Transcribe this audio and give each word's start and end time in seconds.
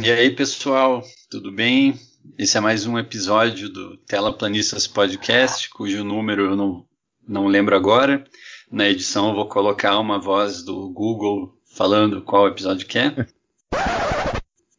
E 0.00 0.10
aí, 0.10 0.30
pessoal, 0.30 1.02
tudo 1.28 1.50
bem? 1.50 1.98
Esse 2.38 2.56
é 2.56 2.60
mais 2.60 2.86
um 2.86 2.96
episódio 2.96 3.68
do 3.68 3.96
Tela 3.96 4.32
Planistas 4.32 4.86
Podcast, 4.86 5.68
cujo 5.70 6.04
número 6.04 6.44
eu 6.46 6.56
não, 6.56 6.86
não 7.26 7.46
lembro 7.48 7.74
agora. 7.74 8.24
Na 8.70 8.88
edição 8.88 9.28
eu 9.30 9.34
vou 9.34 9.48
colocar 9.48 9.98
uma 9.98 10.20
voz 10.20 10.62
do 10.62 10.88
Google 10.90 11.52
falando 11.74 12.22
qual 12.22 12.46
episódio 12.46 12.86
que 12.86 12.98
é. 12.98 13.26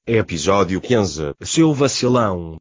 Episódio 0.08 0.80
15, 0.80 1.36
seu 1.42 1.74
vacilão. 1.74 2.60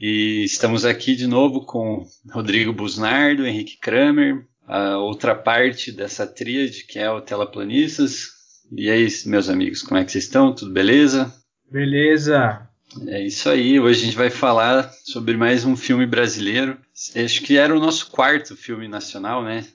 E 0.00 0.44
estamos 0.44 0.84
aqui 0.84 1.16
de 1.16 1.26
novo 1.26 1.64
com 1.64 2.06
Rodrigo 2.30 2.72
Busnardo, 2.72 3.44
Henrique 3.44 3.76
Kramer, 3.78 4.46
a 4.66 4.98
outra 4.98 5.34
parte 5.34 5.90
dessa 5.90 6.26
tríade 6.26 6.86
que 6.86 6.98
é 6.98 7.10
o 7.10 7.20
Telaplanistas. 7.20 8.41
E 8.74 8.90
aí, 8.90 9.06
meus 9.26 9.50
amigos, 9.50 9.82
como 9.82 10.00
é 10.00 10.04
que 10.04 10.10
vocês 10.10 10.24
estão? 10.24 10.54
Tudo 10.54 10.72
beleza? 10.72 11.30
Beleza. 11.70 12.66
É 13.06 13.22
isso 13.22 13.50
aí. 13.50 13.78
Hoje 13.78 14.00
a 14.00 14.04
gente 14.06 14.16
vai 14.16 14.30
falar 14.30 14.90
sobre 15.04 15.36
mais 15.36 15.66
um 15.66 15.76
filme 15.76 16.06
brasileiro. 16.06 16.78
Acho 17.14 17.42
que 17.42 17.58
era 17.58 17.76
o 17.76 17.78
nosso 17.78 18.10
quarto 18.10 18.56
filme 18.56 18.88
nacional, 18.88 19.44
né? 19.44 19.66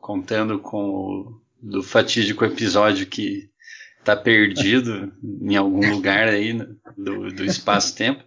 Contando 0.00 0.58
com 0.58 0.78
o 0.78 1.42
do 1.62 1.82
fatídico 1.82 2.42
episódio 2.46 3.06
que 3.06 3.50
está 3.98 4.16
perdido 4.16 5.12
em 5.42 5.54
algum 5.54 5.90
lugar 5.90 6.26
aí 6.28 6.54
do, 6.96 7.28
do 7.30 7.44
espaço-tempo. 7.44 8.24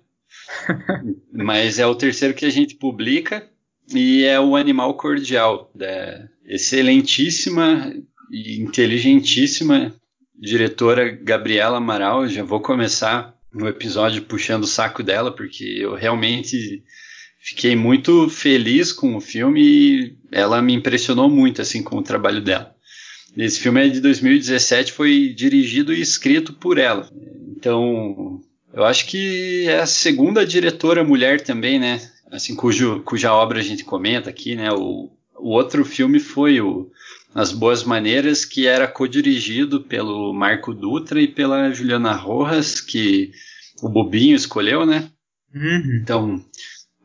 Mas 1.34 1.80
é 1.80 1.86
o 1.88 1.96
terceiro 1.96 2.36
que 2.36 2.46
a 2.46 2.52
gente 2.52 2.76
publica 2.76 3.50
e 3.92 4.24
é 4.24 4.40
o 4.40 4.56
Animal 4.56 4.94
Cordial, 4.98 5.72
da 5.74 6.30
excelentíssima 6.46 7.92
inteligentíssima 8.62 9.94
diretora 10.38 11.10
Gabriela 11.10 11.78
Amaral. 11.78 12.28
Já 12.28 12.44
vou 12.44 12.60
começar 12.60 13.34
no 13.54 13.68
episódio 13.68 14.24
puxando 14.24 14.64
o 14.64 14.68
saco 14.68 15.02
dela, 15.02 15.32
porque 15.32 15.64
eu 15.64 15.96
realmente 15.96 16.84
fiquei 17.40 17.76
muito 17.76 18.30
feliz 18.30 18.92
com 18.92 19.16
o 19.16 19.22
filme 19.22 19.62
e 19.62 20.18
ela 20.32 20.62
me 20.62 20.74
impressionou 20.74 21.30
muito 21.30 21.62
assim 21.62 21.82
com 21.82 21.98
o 21.98 22.04
trabalho 22.04 22.42
dela. 22.42 22.76
Esse 23.38 23.60
filme 23.60 23.86
é 23.86 23.90
de 23.90 24.00
2017, 24.00 24.94
foi 24.94 25.34
dirigido 25.36 25.94
e 25.94 26.02
escrito 26.02 26.54
por 26.54 26.78
ela. 26.78 27.10
Então, 27.56 28.42
eu 28.74 28.84
acho 28.84 29.06
que 29.08 29.66
é 29.68 29.80
a 29.80 29.86
segunda 29.86 30.46
diretora 30.46 31.04
mulher 31.04 31.42
também, 31.42 31.78
né? 31.78 32.02
Assim, 32.32 32.56
cujo, 32.56 33.02
cuja 33.04 33.34
obra 33.34 33.60
a 33.60 33.64
gente 33.64 33.84
comenta 33.84 34.30
aqui, 34.30 34.56
né? 34.56 34.72
O, 34.72 35.10
o 35.38 35.50
outro 35.50 35.84
filme 35.84 36.20
foi 36.20 36.62
o 36.62 36.90
As 37.36 37.52
Boas 37.52 37.84
Maneiras, 37.84 38.46
que 38.46 38.66
era 38.66 38.88
co-dirigido 38.88 39.82
pelo 39.82 40.34
Marco 40.34 40.74
Dutra 40.74 41.22
e 41.22 41.28
pela 41.28 41.70
Juliana 41.70 42.14
Rojas, 42.14 42.80
que 42.80 43.34
o 43.84 43.90
Bobinho 43.90 44.38
escolheu, 44.38 44.86
né? 44.86 45.10
Uhum. 45.54 46.00
Então, 46.02 46.46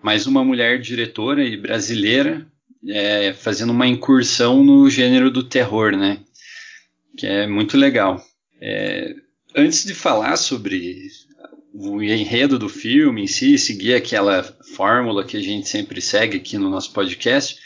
mais 0.01 0.29
uma 0.29 0.45
mulher 0.45 0.81
diretora 0.81 1.45
e 1.45 1.57
brasileira 1.57 2.47
é, 2.89 3.33
fazendo 3.33 3.71
uma 3.71 3.89
incursão 3.89 4.63
no 4.63 4.89
gênero 4.89 5.33
do 5.33 5.43
terror, 5.43 5.97
né? 5.97 6.21
Que 7.17 7.27
é 7.27 7.47
muito 7.49 7.77
legal. 7.77 8.25
É, 8.63 9.13
antes 9.57 9.85
de 9.85 9.95
falar 9.95 10.37
sobre 10.37 11.09
o 11.75 12.01
enredo 12.01 12.57
do 12.57 12.69
filme 12.69 13.25
em 13.25 13.27
si, 13.27 13.59
seguir 13.59 13.95
aquela 13.95 14.45
fórmula 14.77 15.25
que 15.25 15.37
a 15.37 15.43
gente 15.43 15.69
sempre 15.69 16.01
segue 16.01 16.37
aqui 16.37 16.57
no 16.57 16.71
nosso 16.71 16.93
podcast, 16.93 17.59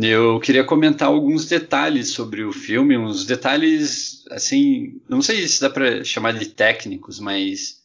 eu 0.00 0.40
queria 0.40 0.64
comentar 0.64 1.08
alguns 1.08 1.46
detalhes 1.46 2.10
sobre 2.10 2.42
o 2.44 2.52
filme, 2.52 2.96
uns 2.96 3.26
detalhes 3.26 4.24
assim, 4.30 5.00
não 5.08 5.20
sei 5.20 5.46
se 5.46 5.60
dá 5.60 5.68
para 5.68 6.02
chamar 6.02 6.32
de 6.32 6.46
técnicos, 6.46 7.20
mas 7.20 7.82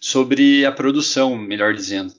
sobre 0.00 0.64
a 0.64 0.70
produção, 0.70 1.36
melhor 1.36 1.74
dizendo. 1.74 2.14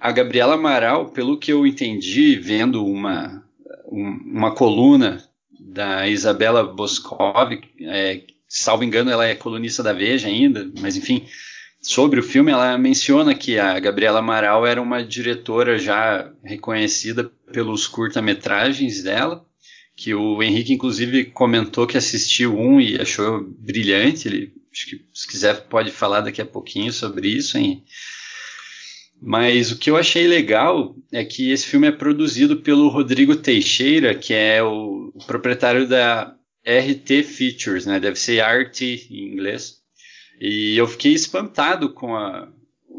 A 0.00 0.10
Gabriela 0.10 0.54
Amaral, 0.54 1.10
pelo 1.10 1.38
que 1.38 1.52
eu 1.52 1.66
entendi, 1.66 2.36
vendo 2.36 2.84
uma, 2.84 3.44
uma 3.90 4.54
coluna 4.54 5.22
da 5.58 6.08
Isabela 6.08 6.64
Boscov, 6.64 7.52
é, 7.80 8.22
salvo 8.48 8.84
engano, 8.84 9.10
ela 9.10 9.26
é 9.26 9.34
colunista 9.34 9.82
da 9.82 9.92
Veja 9.92 10.28
ainda, 10.28 10.70
mas 10.80 10.96
enfim, 10.96 11.26
sobre 11.86 12.18
o 12.18 12.22
filme, 12.22 12.50
ela 12.50 12.76
menciona 12.76 13.32
que 13.32 13.60
a 13.60 13.78
Gabriela 13.78 14.18
Amaral 14.18 14.66
era 14.66 14.82
uma 14.82 15.04
diretora 15.04 15.78
já 15.78 16.32
reconhecida 16.42 17.30
pelos 17.52 17.86
curta-metragens 17.86 19.04
dela, 19.04 19.46
que 19.94 20.12
o 20.12 20.42
Henrique, 20.42 20.72
inclusive, 20.72 21.26
comentou 21.26 21.86
que 21.86 21.96
assistiu 21.96 22.58
um 22.58 22.80
e 22.80 23.00
achou 23.00 23.40
brilhante. 23.56 24.26
Ele, 24.26 24.52
acho 24.72 24.86
que, 24.90 25.04
se 25.14 25.28
quiser, 25.28 25.68
pode 25.68 25.92
falar 25.92 26.22
daqui 26.22 26.42
a 26.42 26.46
pouquinho 26.46 26.92
sobre 26.92 27.28
isso, 27.28 27.56
hein? 27.56 27.84
Mas 29.22 29.70
o 29.70 29.78
que 29.78 29.88
eu 29.88 29.96
achei 29.96 30.26
legal 30.26 30.92
é 31.12 31.24
que 31.24 31.52
esse 31.52 31.66
filme 31.66 31.86
é 31.86 31.92
produzido 31.92 32.56
pelo 32.56 32.88
Rodrigo 32.88 33.36
Teixeira, 33.36 34.12
que 34.12 34.34
é 34.34 34.60
o, 34.60 35.12
proprietário 35.24 35.86
da 35.86 36.34
RT 36.66 37.22
Features, 37.22 37.86
né? 37.86 38.00
Deve 38.00 38.18
ser 38.18 38.42
RT 38.42 39.06
em 39.08 39.32
inglês. 39.32 39.85
E 40.40 40.76
eu 40.76 40.86
fiquei 40.86 41.12
espantado 41.12 41.92
com 41.92 42.14
a, 42.14 42.48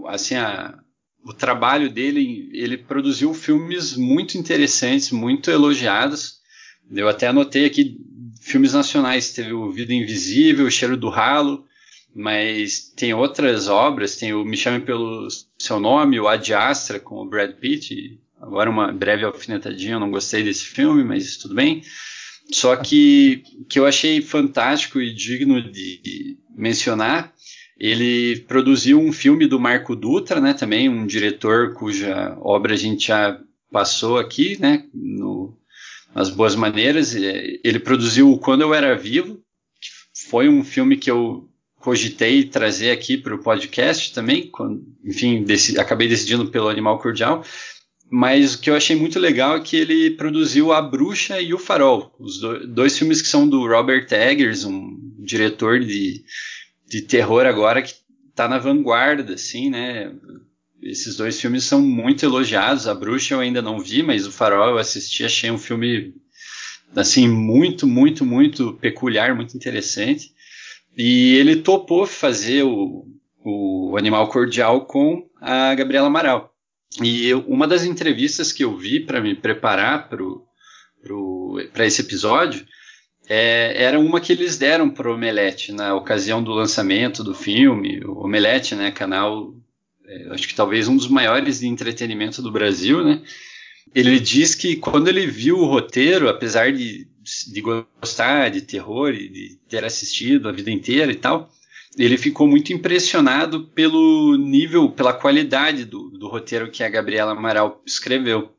assim, 0.08 0.36
a, 0.36 0.78
o 1.24 1.34
trabalho 1.34 1.90
dele. 1.90 2.50
Ele 2.54 2.78
produziu 2.78 3.34
filmes 3.34 3.96
muito 3.96 4.38
interessantes, 4.38 5.12
muito 5.12 5.52
elogiados. 5.52 6.38
Eu 6.90 7.08
até 7.08 7.28
anotei 7.28 7.66
aqui 7.66 7.98
filmes 8.42 8.74
nacionais. 8.74 9.34
Teve 9.34 9.54
o 9.54 9.72
Vida 9.72 9.94
Invisível, 9.94 10.66
O 10.66 10.72
Cheiro 10.72 10.98
do 10.98 11.10
Ralo, 11.10 11.66
mas 12.16 12.92
tem 12.96 13.14
outras 13.14 13.68
obras, 13.68 14.16
tem 14.16 14.34
o 14.34 14.44
Me 14.44 14.58
Chame 14.58 14.84
Pelo 14.84 15.28
Seu 15.60 15.80
Nome, 15.80 16.20
o 16.20 16.28
Ad 16.28 16.54
Astra 16.54 17.00
com 17.00 17.22
o 17.22 17.30
Brad 17.30 17.52
Pitt, 17.54 18.20
agora 18.42 18.70
uma 18.70 18.92
breve 18.92 19.24
alfinetadinha, 19.24 19.94
eu 19.94 20.00
não 20.00 20.10
gostei 20.10 20.44
desse 20.44 20.66
filme, 20.66 21.04
mas 21.04 21.38
tudo 21.38 21.54
bem. 21.54 21.84
Só 22.52 22.76
que 22.76 23.44
que 23.70 23.78
eu 23.78 23.86
achei 23.86 24.22
fantástico 24.22 25.02
e 25.02 25.14
digno 25.14 25.62
de 25.62 26.38
mencionar, 26.56 27.34
ele 27.78 28.40
produziu 28.48 29.00
um 29.00 29.12
filme 29.12 29.46
do 29.46 29.60
Marco 29.60 29.96
Dutra, 29.96 30.42
né, 30.42 30.54
também 30.54 30.90
um 30.90 31.06
diretor 31.06 31.74
cuja 31.74 32.36
obra 32.42 32.74
a 32.74 32.78
gente 32.78 33.08
já 33.08 33.40
passou 33.72 34.18
aqui, 34.18 34.60
né, 34.60 34.86
no, 34.94 35.56
nas 36.16 36.30
Boas 36.30 36.56
Maneiras. 36.56 37.14
Ele 37.14 37.80
produziu 37.80 38.38
Quando 38.40 38.62
Eu 38.62 38.74
Era 38.74 38.96
Vivo, 38.96 39.36
que 39.80 40.30
foi 40.30 40.50
um 40.50 40.64
filme 40.64 40.98
que 40.98 41.12
eu 41.12 41.48
cogitei 41.80 42.44
trazer 42.44 42.92
aqui 42.92 43.18
para 43.18 43.36
o 43.36 43.42
podcast 43.42 44.14
também, 44.14 44.48
quando, 44.48 44.84
enfim, 45.06 45.44
decidi, 45.44 45.80
acabei 45.80 46.08
decidindo 46.08 46.48
pelo 46.48 46.70
Animal 46.70 47.00
Cordial, 47.00 47.44
mas 48.10 48.56
o 48.56 48.62
que 48.62 48.70
eu 48.70 48.76
achei 48.76 48.96
muito 48.96 49.20
legal 49.20 49.58
é 49.58 49.60
que 49.60 49.76
ele 49.76 50.12
produziu 50.12 50.72
A 50.72 50.82
Bruxa 50.82 51.42
e 51.42 51.54
O 51.54 51.60
Farol, 51.60 52.16
os 52.20 52.40
do, 52.40 52.66
dois 52.68 52.98
filmes 52.98 53.22
que 53.22 53.28
são 53.28 53.48
do 53.48 53.68
Robert 53.68 54.08
Eggers, 54.12 54.64
um 54.64 54.98
diretor 55.20 55.80
de, 55.80 56.24
de 56.88 57.02
terror 57.02 57.46
agora 57.46 57.82
que 57.82 57.94
está 58.30 58.48
na 58.48 58.58
vanguarda, 58.58 59.34
assim, 59.34 59.70
né? 59.70 60.14
Esses 60.82 61.18
dois 61.18 61.42
filmes 61.42 61.64
são 61.64 61.82
muito 61.82 62.24
elogiados. 62.24 62.88
A 62.88 62.94
Bruxa 62.94 63.34
eu 63.34 63.40
ainda 63.40 63.62
não 63.62 63.80
vi, 63.80 64.04
mas 64.04 64.26
O 64.26 64.32
Farol 64.32 64.70
eu 64.70 64.78
assisti, 64.78 65.26
achei 65.26 65.52
um 65.52 65.58
filme 65.58 66.14
assim 66.96 67.28
muito, 67.28 67.86
muito, 67.86 68.26
muito 68.26 68.74
peculiar, 68.74 69.36
muito 69.36 69.58
interessante. 69.58 70.32
E 70.96 71.36
ele 71.36 71.58
topou 71.58 72.06
fazer 72.06 72.64
o, 72.64 73.06
o 73.44 73.98
Animal 73.98 74.30
Cordial 74.30 74.86
com 74.86 75.28
a 75.42 75.76
Gabriela 75.76 76.08
Amaral. 76.08 76.54
E 77.02 77.28
eu, 77.28 77.40
uma 77.48 77.68
das 77.68 77.84
entrevistas 77.84 78.52
que 78.52 78.64
eu 78.64 78.76
vi 78.76 79.00
para 79.00 79.22
me 79.22 79.36
preparar 79.36 80.10
para 80.10 81.86
esse 81.86 82.02
episódio 82.02 82.66
é, 83.30 83.84
era 83.84 84.00
uma 84.00 84.22
que 84.22 84.32
eles 84.32 84.58
deram 84.58 84.90
para 84.90 85.10
o 85.10 85.14
Omelete 85.14 85.72
na 85.72 85.94
ocasião 85.94 86.42
do 86.42 86.52
lançamento 86.52 87.24
do 87.24 87.36
filme. 87.36 88.00
O 88.06 88.26
Omelete, 88.26 88.74
né, 88.74 88.90
canal, 88.92 89.54
é, 90.06 90.30
acho 90.32 90.48
que 90.48 90.56
talvez 90.56 90.88
um 90.88 90.96
dos 90.96 91.08
maiores 91.08 91.60
de 91.60 91.68
entretenimento 91.68 92.42
do 92.42 92.52
Brasil, 92.52 93.04
né? 93.04 93.22
Ele 93.94 94.20
diz 94.20 94.54
que 94.56 94.76
quando 94.76 95.08
ele 95.08 95.26
viu 95.26 95.60
o 95.60 95.66
roteiro, 95.66 96.30
apesar 96.30 96.72
de 96.72 97.08
de 97.48 97.62
gostar 97.62 98.50
de 98.50 98.62
terror 98.62 99.14
e 99.14 99.30
de 99.30 99.60
ter 99.68 99.84
assistido 99.84 100.48
a 100.48 100.52
vida 100.52 100.72
inteira 100.72 101.12
e 101.12 101.16
tal, 101.16 101.52
ele 101.98 102.18
ficou 102.18 102.48
muito 102.48 102.72
impressionado 102.72 103.68
pelo 103.70 104.38
nível, 104.38 104.90
pela 104.90 105.14
qualidade 105.14 105.86
do, 105.86 106.10
do 106.12 106.28
roteiro 106.28 106.70
que 106.70 106.84
a 106.84 106.90
Gabriela 106.90 107.32
Amaral 107.32 107.82
escreveu, 107.86 108.52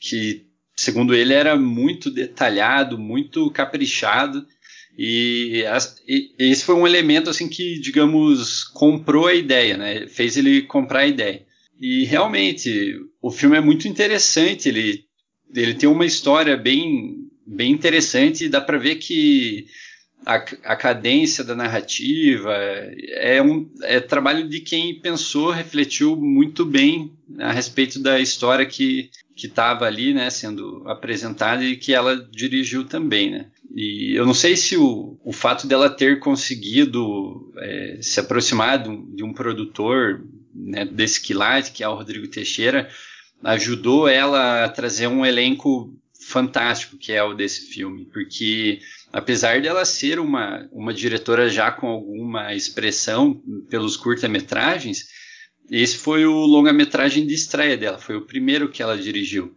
que 0.00 0.46
segundo 0.76 1.14
ele 1.14 1.32
era 1.32 1.56
muito 1.56 2.10
detalhado, 2.10 2.98
muito 2.98 3.50
caprichado 3.50 4.46
e, 4.98 5.62
e, 6.08 6.34
esse 6.38 6.64
foi 6.64 6.74
um 6.74 6.86
elemento 6.86 7.28
assim 7.28 7.48
que, 7.48 7.78
digamos, 7.80 8.64
comprou 8.64 9.26
a 9.26 9.34
ideia, 9.34 9.76
né? 9.76 10.06
Fez 10.08 10.36
ele 10.36 10.62
comprar 10.62 11.00
a 11.00 11.06
ideia. 11.06 11.44
E 11.78 12.04
realmente 12.04 12.94
o 13.20 13.30
filme 13.30 13.56
é 13.56 13.60
muito 13.60 13.86
interessante. 13.86 14.68
Ele 14.68 15.04
ele 15.54 15.74
tem 15.74 15.88
uma 15.88 16.06
história 16.06 16.56
bem 16.56 17.14
bem 17.46 17.72
interessante. 17.72 18.48
Dá 18.48 18.60
para 18.60 18.78
ver 18.78 18.96
que 18.96 19.66
a, 20.26 20.34
a 20.64 20.76
cadência 20.76 21.44
da 21.44 21.54
narrativa. 21.54 22.52
É 23.14 23.40
um 23.40 23.70
é 23.82 24.00
trabalho 24.00 24.48
de 24.48 24.60
quem 24.60 25.00
pensou, 25.00 25.52
refletiu 25.52 26.16
muito 26.16 26.64
bem 26.64 27.12
a 27.38 27.52
respeito 27.52 28.00
da 28.00 28.18
história 28.18 28.66
que 28.66 29.08
que 29.36 29.48
estava 29.48 29.84
ali, 29.84 30.14
né, 30.14 30.30
sendo 30.30 30.82
apresentada 30.86 31.62
e 31.62 31.76
que 31.76 31.92
ela 31.92 32.16
dirigiu 32.16 32.84
também, 32.84 33.30
né. 33.30 33.46
E 33.74 34.14
eu 34.16 34.24
não 34.24 34.32
sei 34.32 34.56
se 34.56 34.78
o, 34.78 35.18
o 35.22 35.30
fato 35.30 35.66
dela 35.66 35.90
ter 35.90 36.20
conseguido 36.20 37.52
é, 37.58 37.98
se 38.00 38.18
aproximar 38.18 38.82
de 38.82 38.88
um, 38.88 39.14
de 39.14 39.22
um 39.22 39.34
produtor 39.34 40.24
né, 40.54 40.86
desse 40.86 41.20
quilate, 41.20 41.72
que 41.72 41.84
é 41.84 41.88
o 41.88 41.94
Rodrigo 41.94 42.26
Teixeira, 42.28 42.88
ajudou 43.44 44.08
ela 44.08 44.64
a 44.64 44.68
trazer 44.70 45.06
um 45.06 45.26
elenco 45.26 45.94
fantástico 46.18 46.96
que 46.96 47.12
é 47.12 47.22
o 47.22 47.34
desse 47.34 47.66
filme, 47.66 48.06
porque 48.06 48.80
apesar 49.12 49.60
dela 49.60 49.84
ser 49.84 50.18
uma, 50.18 50.68
uma 50.72 50.92
diretora 50.92 51.48
já 51.48 51.70
com 51.70 51.86
alguma 51.86 52.54
expressão 52.54 53.40
pelos 53.68 53.96
curta-metragens, 53.96 55.06
esse 55.70 55.96
foi 55.96 56.26
o 56.26 56.46
longa-metragem 56.46 57.26
de 57.26 57.34
estreia 57.34 57.76
dela, 57.76 57.98
foi 57.98 58.16
o 58.16 58.26
primeiro 58.26 58.68
que 58.68 58.82
ela 58.82 58.96
dirigiu. 58.96 59.56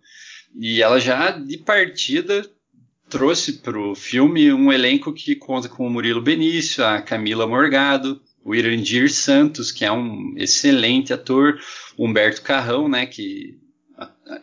E 0.60 0.82
ela 0.82 1.00
já 1.00 1.32
de 1.32 1.58
partida 1.58 2.50
trouxe 3.10 3.54
para 3.54 3.78
o 3.78 3.96
filme 3.96 4.52
um 4.54 4.72
elenco 4.72 5.14
que 5.14 5.36
conta 5.36 5.68
com 5.68 5.86
o 5.86 5.90
Murilo 5.90 6.22
Benício, 6.22 6.84
a 6.84 7.02
Camila 7.02 7.48
Morgado, 7.48 8.22
o 8.44 8.56
Irandir 8.56 9.12
Santos, 9.12 9.72
que 9.72 9.84
é 9.84 9.92
um 9.92 10.34
excelente 10.38 11.14
ator, 11.14 11.60
Humberto 11.98 12.42
Carrão, 12.42 12.88
né, 12.88 13.06
que 13.06 13.58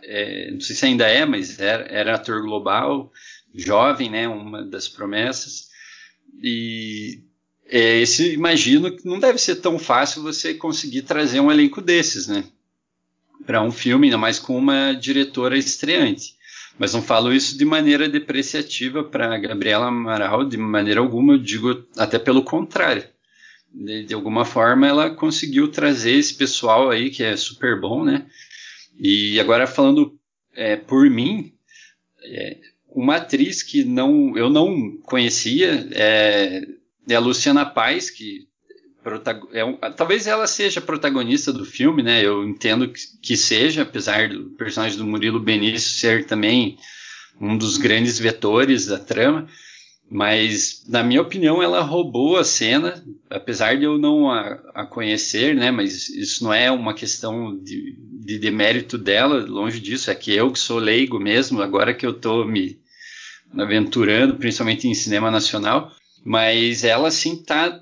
é, 0.02 0.50
não 0.50 0.60
sei 0.60 0.76
se 0.76 0.84
ainda 0.84 1.06
é, 1.06 1.24
mas 1.24 1.58
era, 1.58 1.84
era, 1.84 2.14
ator 2.14 2.42
global, 2.42 3.10
jovem, 3.56 4.10
né, 4.10 4.28
uma 4.28 4.62
das 4.64 4.88
promessas. 4.88 5.68
E 6.42 7.22
é, 7.66 8.00
esse 8.00 8.32
imagino 8.32 8.94
que 8.94 9.06
não 9.06 9.18
deve 9.18 9.38
ser 9.38 9.56
tão 9.56 9.78
fácil 9.78 10.22
você 10.22 10.54
conseguir 10.54 11.02
trazer 11.02 11.40
um 11.40 11.50
elenco 11.50 11.80
desses, 11.80 12.26
né, 12.28 12.44
para 13.44 13.62
um 13.62 13.72
filme, 13.72 14.06
ainda 14.06 14.18
mais 14.18 14.38
com 14.38 14.56
uma 14.56 14.92
diretora 14.92 15.56
estreante. 15.56 16.36
Mas 16.78 16.92
não 16.92 17.00
falo 17.00 17.32
isso 17.32 17.56
de 17.56 17.64
maneira 17.64 18.08
depreciativa 18.08 19.02
para 19.02 19.38
Gabriela 19.38 19.86
Amaral, 19.86 20.44
de 20.44 20.58
maneira 20.58 21.00
alguma, 21.00 21.34
eu 21.34 21.38
digo 21.38 21.84
até 21.96 22.18
pelo 22.18 22.42
contrário. 22.42 23.04
De, 23.72 24.04
de, 24.04 24.14
alguma 24.14 24.44
forma 24.44 24.86
ela 24.86 25.10
conseguiu 25.10 25.68
trazer 25.68 26.12
esse 26.12 26.34
pessoal 26.34 26.90
aí 26.90 27.10
que 27.10 27.22
é 27.22 27.36
super 27.36 27.80
bom, 27.80 28.04
né? 28.04 28.26
E 28.98 29.38
agora 29.40 29.66
falando 29.66 30.18
é, 30.54 30.76
por 30.76 31.08
mim, 31.10 31.52
é, 32.22 32.58
uma 32.96 33.16
atriz 33.16 33.62
que 33.62 33.84
não 33.84 34.36
eu 34.38 34.48
não 34.48 34.96
conhecia 35.02 35.86
é, 35.92 36.66
é 37.06 37.14
a 37.14 37.20
Luciana 37.20 37.66
Paz, 37.66 38.08
que 38.08 38.48
é 39.52 39.64
um, 39.64 39.76
talvez 39.94 40.26
ela 40.26 40.48
seja 40.48 40.80
protagonista 40.80 41.52
do 41.52 41.64
filme, 41.64 42.02
né? 42.02 42.24
Eu 42.24 42.42
entendo 42.42 42.88
que, 42.88 43.00
que, 43.22 43.36
seja, 43.36 43.82
apesar 43.82 44.30
do 44.30 44.46
personagem 44.56 44.98
do 44.98 45.06
Murilo 45.06 45.38
Benício 45.38 45.90
ser 45.90 46.26
também 46.26 46.76
um 47.40 47.56
dos 47.56 47.76
grandes 47.76 48.18
vetores 48.18 48.86
da 48.86 48.98
trama. 48.98 49.46
Mas, 50.10 50.84
na 50.88 51.04
minha 51.04 51.20
opinião, 51.22 51.62
ela 51.62 51.82
roubou 51.82 52.36
a 52.36 52.44
cena, 52.44 53.04
apesar 53.28 53.76
de 53.76 53.84
eu 53.84 53.98
não 53.98 54.30
a, 54.30 54.60
a 54.74 54.86
conhecer, 54.86 55.54
né? 55.54 55.70
Mas 55.70 56.08
isso 56.08 56.42
não 56.42 56.52
é 56.52 56.70
uma 56.70 56.94
questão 56.94 57.56
de, 57.56 57.96
de 58.24 58.38
demérito 58.38 58.98
dela, 58.98 59.44
longe 59.44 59.78
disso. 59.78 60.10
É 60.10 60.14
que 60.14 60.32
eu 60.32 60.50
que 60.50 60.58
sou 60.58 60.78
leigo 60.78 61.20
mesmo, 61.20 61.62
agora 61.62 61.94
que 61.94 62.06
eu 62.06 62.10
estou 62.10 62.44
me 62.44 62.76
aventurando, 63.56 64.36
principalmente 64.36 64.88
em 64.88 64.94
cinema 64.94 65.30
nacional. 65.30 65.92
Mas 66.24 66.84
ela, 66.84 67.10
sim, 67.10 67.36
tá 67.36 67.80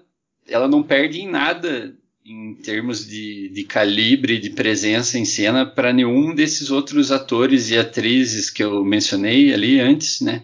ela 0.49 0.69
não 0.69 0.83
perde 0.83 1.21
em 1.21 1.31
nada 1.31 1.95
em 2.27 2.55
termos 2.55 3.07
de, 3.07 3.51
de 3.51 3.65
calibre, 3.65 4.39
de 4.39 4.51
presença 4.51 5.19
em 5.19 5.25
cena 5.25 5.67
para 5.67 5.93
nenhum 5.93 6.35
desses 6.35 6.71
outros 6.71 7.13
atores 7.13 7.71
e 7.71 7.79
atrizes 7.79 8.49
que 8.49 8.65
eu 8.65 8.83
mencionei 8.83 9.53
ali 9.53 9.79
antes, 9.79 10.21
né? 10.23 10.43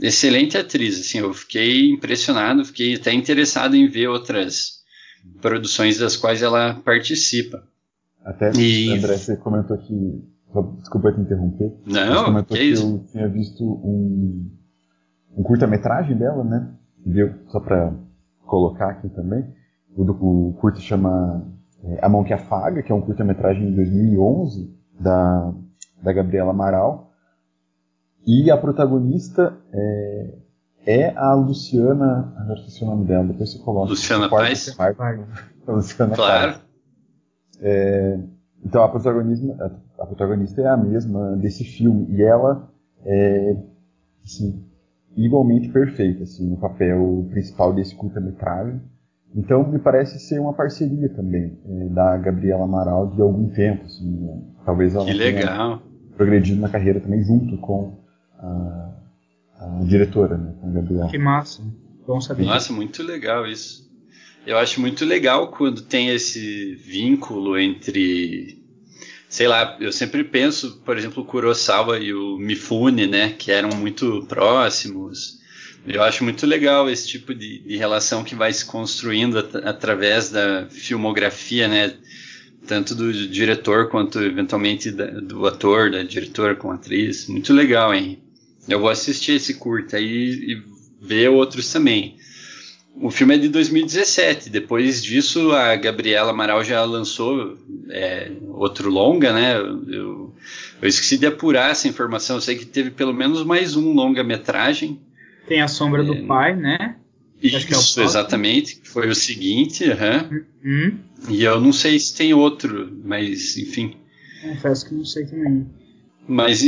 Excelente 0.00 0.58
atriz, 0.58 1.00
assim, 1.00 1.18
eu 1.18 1.32
fiquei 1.32 1.90
impressionado, 1.90 2.64
fiquei 2.64 2.94
até 2.94 3.12
interessado 3.12 3.74
em 3.74 3.88
ver 3.88 4.08
outras 4.08 4.82
produções 5.40 5.98
das 5.98 6.16
quais 6.16 6.42
ela 6.42 6.74
participa. 6.84 7.62
Até, 8.24 8.52
e... 8.52 8.90
André, 8.90 9.16
você 9.16 9.36
comentou 9.36 9.76
que, 9.78 10.22
desculpa 10.80 11.12
te 11.12 11.20
interromper, 11.20 11.72
não, 11.86 12.14
você 12.14 12.24
comentou 12.24 12.56
que, 12.56 12.72
que 12.72 12.80
eu 12.80 13.06
tinha 13.10 13.28
visto 13.28 13.64
um, 13.64 14.50
um 15.36 15.42
curta-metragem 15.42 16.16
dela, 16.16 16.44
né? 16.44 16.68
Viu? 17.04 17.34
Só 17.48 17.60
para 17.60 17.92
colocar 18.46 18.90
aqui 18.90 19.08
também. 19.08 19.44
O, 19.96 20.04
do, 20.04 20.12
o 20.12 20.52
curto 20.60 20.80
chama 20.80 21.44
é, 21.84 21.98
A 22.02 22.08
Mão 22.08 22.24
que 22.24 22.32
Afaga, 22.32 22.82
que 22.82 22.92
é 22.92 22.94
um 22.94 23.00
curta-metragem 23.00 23.70
de 23.70 23.76
2011 23.76 24.74
da, 24.98 25.52
da 26.02 26.12
Gabriela 26.12 26.50
Amaral. 26.50 27.10
E 28.26 28.50
a 28.50 28.56
protagonista 28.56 29.56
é, 29.72 30.34
é 30.86 31.16
a 31.16 31.34
Luciana. 31.34 32.32
Agora 32.36 32.58
esqueci 32.60 32.84
o 32.84 32.86
nome 32.86 33.04
dela, 33.04 33.24
depois 33.24 33.52
você 33.52 33.58
coloca. 33.58 33.90
Luciana 33.90 34.28
Paz? 34.28 34.76
Luciana 35.66 36.14
claro. 36.14 36.52
Paz. 36.52 36.62
É, 37.60 38.18
então 38.64 38.82
a 38.82 38.88
protagonista, 38.88 39.80
a, 39.98 40.02
a, 40.02 40.06
protagonista 40.06 40.60
é 40.60 40.68
a 40.68 40.76
mesma 40.76 41.36
desse 41.36 41.64
filme. 41.64 42.06
E 42.10 42.22
ela 42.22 42.70
é. 43.04 43.56
Assim, 44.24 44.64
igualmente 45.16 45.68
perfeita, 45.68 46.22
assim, 46.22 46.48
no 46.48 46.56
papel 46.56 47.26
principal 47.30 47.72
desse 47.72 47.94
curta-metragem. 47.94 48.80
Então, 49.34 49.66
me 49.66 49.78
parece 49.78 50.18
ser 50.18 50.38
uma 50.38 50.52
parceria 50.52 51.08
também 51.08 51.58
é, 51.66 51.88
da 51.88 52.16
Gabriela 52.18 52.64
Amaral 52.64 53.08
de 53.08 53.20
algum 53.20 53.48
tempo, 53.48 53.84
assim, 53.86 54.10
né? 54.10 54.42
talvez 54.64 54.94
ela 54.94 55.06
que 55.06 55.12
legal. 55.12 55.82
progredido 56.16 56.60
na 56.60 56.68
carreira 56.68 57.00
também 57.00 57.24
junto 57.24 57.56
com 57.58 57.98
a, 58.38 58.92
a 59.58 59.84
diretora, 59.84 60.36
né, 60.36 60.54
com 60.60 60.68
a 60.68 60.70
Gabriela. 60.70 61.08
Que 61.08 61.18
massa, 61.18 61.62
bom 62.06 62.20
saber. 62.20 62.44
Nossa, 62.44 62.72
muito 62.72 63.02
legal 63.02 63.46
isso. 63.46 63.90
Eu 64.46 64.58
acho 64.58 64.80
muito 64.80 65.04
legal 65.04 65.48
quando 65.48 65.82
tem 65.82 66.08
esse 66.08 66.74
vínculo 66.74 67.56
entre 67.56 68.61
sei 69.32 69.48
lá, 69.48 69.78
eu 69.80 69.90
sempre 69.90 70.22
penso, 70.22 70.82
por 70.84 70.98
exemplo, 70.98 71.22
o 71.22 71.26
Kurosawa 71.26 71.98
e 71.98 72.12
o 72.12 72.36
Mifune, 72.36 73.06
né, 73.06 73.34
que 73.38 73.50
eram 73.50 73.70
muito 73.70 74.26
próximos. 74.28 75.40
Eu 75.86 76.02
acho 76.02 76.22
muito 76.22 76.46
legal 76.46 76.88
esse 76.90 77.08
tipo 77.08 77.34
de, 77.34 77.60
de 77.60 77.76
relação 77.78 78.22
que 78.22 78.34
vai 78.34 78.52
se 78.52 78.66
construindo 78.66 79.38
at 79.38 79.56
através 79.64 80.28
da 80.28 80.66
filmografia, 80.68 81.66
né, 81.66 81.94
tanto 82.66 82.94
do 82.94 83.10
diretor 83.10 83.88
quanto 83.88 84.20
eventualmente 84.20 84.90
da, 84.90 85.06
do 85.06 85.46
ator, 85.46 85.90
da 85.90 86.02
diretora 86.02 86.54
com 86.54 86.70
a 86.70 86.74
atriz. 86.74 87.26
Muito 87.26 87.54
legal, 87.54 87.94
hein? 87.94 88.22
Eu 88.68 88.80
vou 88.80 88.90
assistir 88.90 89.32
esse 89.32 89.54
curta 89.54 89.96
aí 89.96 90.04
e 90.04 90.62
ver 91.00 91.30
outros 91.30 91.72
também. 91.72 92.18
O 92.94 93.10
filme 93.10 93.34
é 93.34 93.38
de 93.38 93.48
2017. 93.48 94.50
Depois 94.50 95.02
disso, 95.02 95.52
a 95.52 95.74
Gabriela 95.76 96.30
Amaral 96.30 96.62
já 96.62 96.84
lançou 96.84 97.56
é, 97.90 98.30
outro 98.48 98.90
longa, 98.90 99.32
né? 99.32 99.56
Eu, 99.56 100.34
eu, 100.80 100.88
esqueci 100.88 101.18
de 101.18 101.26
apurar 101.26 101.70
essa 101.70 101.88
informação. 101.88 102.36
Eu 102.36 102.42
sei 102.42 102.56
que 102.56 102.66
teve 102.66 102.90
pelo 102.90 103.12
menos 103.12 103.44
mais 103.44 103.76
um 103.76 103.92
longa-metragem. 103.92 105.00
Tem 105.48 105.60
a 105.60 105.68
Sombra 105.68 106.02
é, 106.02 106.06
do 106.06 106.26
Pai, 106.26 106.54
né? 106.54 106.96
Isso, 107.42 108.00
é 108.00 108.04
exatamente. 108.04 108.80
Foi 108.84 109.08
o 109.08 109.14
seguinte. 109.14 109.84
Uhum. 110.64 110.98
E 111.28 111.42
eu 111.42 111.60
não 111.60 111.72
sei 111.72 111.98
se 111.98 112.14
tem 112.14 112.32
outro, 112.32 112.96
mas 113.04 113.56
enfim. 113.56 113.96
Confesso 114.42 114.88
que 114.88 114.94
não 114.94 115.04
sei 115.04 115.26
também. 115.26 115.66
Mas 116.26 116.62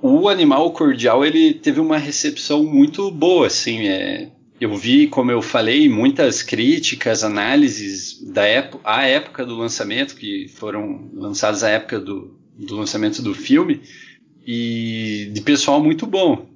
o 0.00 0.28
Animal 0.28 0.72
Cordial 0.72 1.24
ele 1.24 1.54
teve 1.54 1.80
uma 1.80 1.98
recepção 1.98 2.62
muito 2.62 3.10
boa, 3.10 3.48
assim. 3.48 3.88
É, 3.88 4.30
eu 4.60 4.74
vi, 4.76 5.06
como 5.08 5.30
eu 5.30 5.42
falei, 5.42 5.88
muitas 5.88 6.42
críticas, 6.42 7.24
análises 7.24 8.20
da 8.22 8.44
época, 8.44 8.80
à 8.84 9.04
época 9.04 9.44
do 9.44 9.56
lançamento, 9.56 10.14
que 10.14 10.48
foram 10.48 11.10
lançadas 11.12 11.64
à 11.64 11.70
época 11.70 11.98
do, 11.98 12.38
do 12.56 12.76
lançamento 12.76 13.20
do 13.20 13.34
filme, 13.34 13.82
e 14.46 15.30
de 15.32 15.40
pessoal 15.40 15.82
muito 15.82 16.06
bom, 16.06 16.48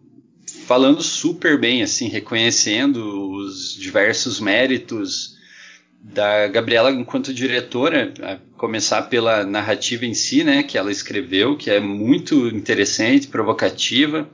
falando 0.66 1.02
super 1.02 1.58
bem, 1.58 1.82
assim, 1.82 2.08
reconhecendo 2.08 3.32
os 3.32 3.74
diversos 3.74 4.38
méritos 4.38 5.36
da 6.00 6.46
Gabriela 6.46 6.92
enquanto 6.92 7.34
diretora, 7.34 8.14
a 8.22 8.36
começar 8.56 9.02
pela 9.02 9.44
narrativa 9.44 10.06
em 10.06 10.14
si, 10.14 10.44
né, 10.44 10.62
que 10.62 10.78
ela 10.78 10.92
escreveu, 10.92 11.56
que 11.56 11.70
é 11.70 11.80
muito 11.80 12.46
interessante, 12.46 13.26
provocativa 13.26 14.28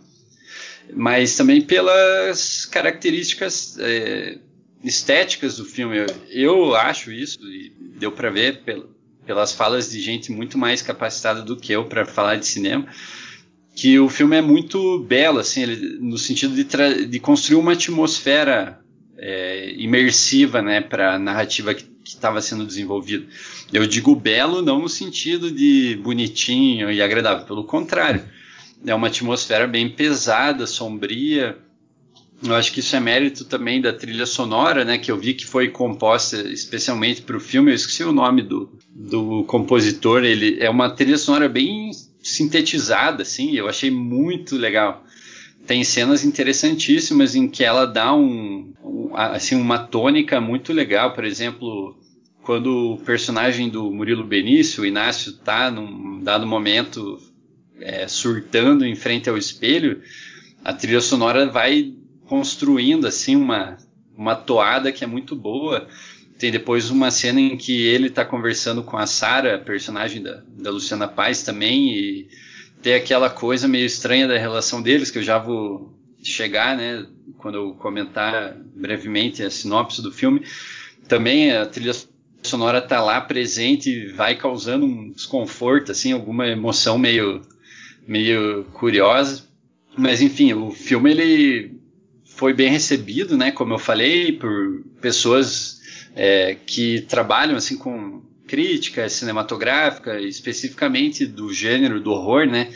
mas 0.93 1.37
também 1.37 1.61
pelas 1.61 2.67
características 2.67 3.77
é, 3.79 4.39
estéticas 4.83 5.57
do 5.57 5.65
filme. 5.65 5.99
Eu, 5.99 6.07
eu, 6.31 6.75
acho 6.75 7.11
isso, 7.11 7.41
e 7.43 7.73
deu 7.99 8.13
para 8.13 8.31
ver 8.31 8.63
pelas 9.27 9.53
falas 9.53 9.91
de 9.91 10.01
gente 10.01 10.31
muito 10.31 10.59
mais 10.59 10.83
capacitada 10.83 11.43
do 11.43 11.57
que 11.57 11.73
eu 11.73 11.85
para 11.85 12.05
falar 12.05 12.37
de 12.37 12.47
cinema, 12.47 12.87
que 13.75 13.99
o 13.99 14.09
filme 14.09 14.37
é 14.37 14.43
muito 14.43 15.01
belo, 15.01 15.41
assim, 15.41 15.63
ele, 15.63 15.99
no 15.99 16.17
sentido 16.19 16.55
de, 16.55 17.07
de 17.07 17.19
construir 17.19 17.57
uma 17.57 17.73
atmosfera 17.73 18.81
é, 19.19 19.73
imersiva, 19.77 20.63
né, 20.63 20.81
para 20.81 21.15
a 21.15 21.19
narrativa 21.19 21.75
que 21.75 21.87
estava 22.05 22.41
sendo 22.41 22.67
desenvolvida. 22.67 23.27
Eu 23.73 23.87
digo 23.87 24.15
belo 24.15 24.63
não 24.63 24.79
no 24.81 24.89
sentido 24.89 25.51
de 25.51 25.99
bonitinho 26.03 26.91
e 26.91 27.01
agradável, 27.03 27.47
pelo 27.47 27.65
contrário, 27.65 28.23
é 28.87 28.95
uma 28.95 29.09
atmosfera 29.09 29.67
bem 29.67 29.89
pesada, 29.89 30.67
sombria. 30.67 31.59
Eu 32.43 32.55
acho 32.55 32.73
que 32.73 32.81
isso 32.81 32.95
é 32.95 33.01
mérito 33.01 33.45
também 33.45 33.81
da 33.81 33.93
trilha 33.93 34.27
sonora, 34.27 34.85
né, 34.85 34.99
que 34.99 35.11
eu 35.11 35.17
vi 35.17 35.35
que 35.35 35.47
foi 35.47 35.69
composta 35.69 36.37
especialmente 36.49 37.23
para 37.23 37.37
o 37.37 37.41
filme. 37.41 37.71
Eu 37.71 37.75
esqueci 37.75 38.05
o 38.05 38.13
nome 38.13 38.43
do, 38.43 38.71
do 38.95 39.45
compositor. 39.45 40.25
Ele 40.25 40.59
é 40.61 40.69
uma 40.69 40.91
trilha 40.91 41.17
sonora 41.17 41.49
bem 41.49 41.91
sintetizada, 42.23 43.23
assim. 43.23 43.55
Eu 43.55 43.69
achei 43.69 43.91
muito 43.91 44.57
legal 44.57 45.05
tem 45.67 45.83
cenas 45.83 46.25
interessantíssimas 46.25 47.35
em 47.35 47.49
que 47.49 47.65
ela 47.65 47.87
dá 47.87 48.15
um, 48.15 48.73
um, 48.83 49.11
assim 49.17 49.55
uma 49.55 49.79
tônica 49.79 50.41
muito 50.41 50.73
legal, 50.73 51.15
por 51.15 51.25
exemplo, 51.25 51.97
quando 52.43 52.93
o 52.93 52.99
personagem 52.99 53.69
do 53.69 53.91
Murilo 53.91 54.25
Benício, 54.25 54.83
o 54.83 54.87
Inácio, 54.87 55.31
está 55.31 55.71
num 55.71 56.21
dado 56.23 56.47
momento 56.47 57.19
é, 57.81 58.07
surtando 58.09 58.85
em 58.85 58.95
frente 58.95 59.29
ao 59.29 59.37
espelho, 59.37 60.03
a 60.65 60.73
trilha 60.73 61.01
sonora 61.01 61.47
vai 61.47 61.93
construindo 62.27 63.07
assim 63.07 63.37
uma 63.37 63.77
uma 64.17 64.35
toada 64.35 64.93
que 64.93 65.05
é 65.05 65.07
muito 65.07 65.35
boa. 65.35 65.87
Tem 66.39 66.51
depois 66.51 66.91
uma 66.91 67.11
cena 67.11 67.41
em 67.41 67.57
que 67.57 67.83
ele 67.87 68.09
está 68.09 68.25
conversando 68.25 68.83
com 68.83 68.97
a 68.97 69.07
Sara, 69.07 69.59
personagem 69.59 70.23
da, 70.23 70.43
da 70.49 70.71
Luciana 70.71 71.07
Paz 71.07 71.43
também, 71.43 71.95
e 71.95 72.29
ter 72.83 72.95
aquela 72.95 73.31
coisa 73.31 73.69
meio 73.69 73.87
estranha 73.87 74.27
da 74.27 74.37
relação 74.37 74.83
deles, 74.83 75.11
que 75.11 75.19
eu 75.19 75.23
já 75.23 75.39
vou 75.39 75.95
chegar, 76.23 76.77
né, 76.77 77.07
quando 77.39 77.57
eu 77.57 77.75
comentar 77.75 78.57
brevemente 78.75 79.43
a 79.43 79.51
sinopse 79.51 80.03
do 80.03 80.11
filme. 80.11 80.43
Também 81.07 81.53
a 81.53 81.67
trilha 81.67 81.93
sonora 82.43 82.81
tá 82.81 83.01
lá 83.01 83.21
presente 83.21 83.91
e 83.91 84.09
vai 84.09 84.35
causando 84.35 84.85
um 84.85 85.11
desconforto, 85.11 85.93
assim, 85.93 86.13
alguma 86.13 86.49
emoção 86.49 86.99
meio, 86.99 87.43
meio 88.07 88.65
curiosa. 88.73 89.45
Mas 89.97 90.21
enfim, 90.21 90.53
o 90.53 90.71
filme 90.71 91.11
ele 91.11 91.81
foi 92.25 92.53
bem 92.53 92.71
recebido, 92.71 93.37
né, 93.37 93.53
como 93.53 93.75
eu 93.75 93.79
falei, 93.79 94.33
por 94.33 94.83
pessoas 95.01 95.81
é, 96.17 96.57
que 96.67 97.03
trabalham 97.03 97.57
assim 97.57 97.77
com 97.77 98.23
crítica 98.47 99.09
cinematográfica, 99.09 100.21
especificamente 100.21 101.27
do 101.27 101.53
gênero 101.53 102.01
do 102.01 102.11
horror, 102.11 102.47
né? 102.47 102.73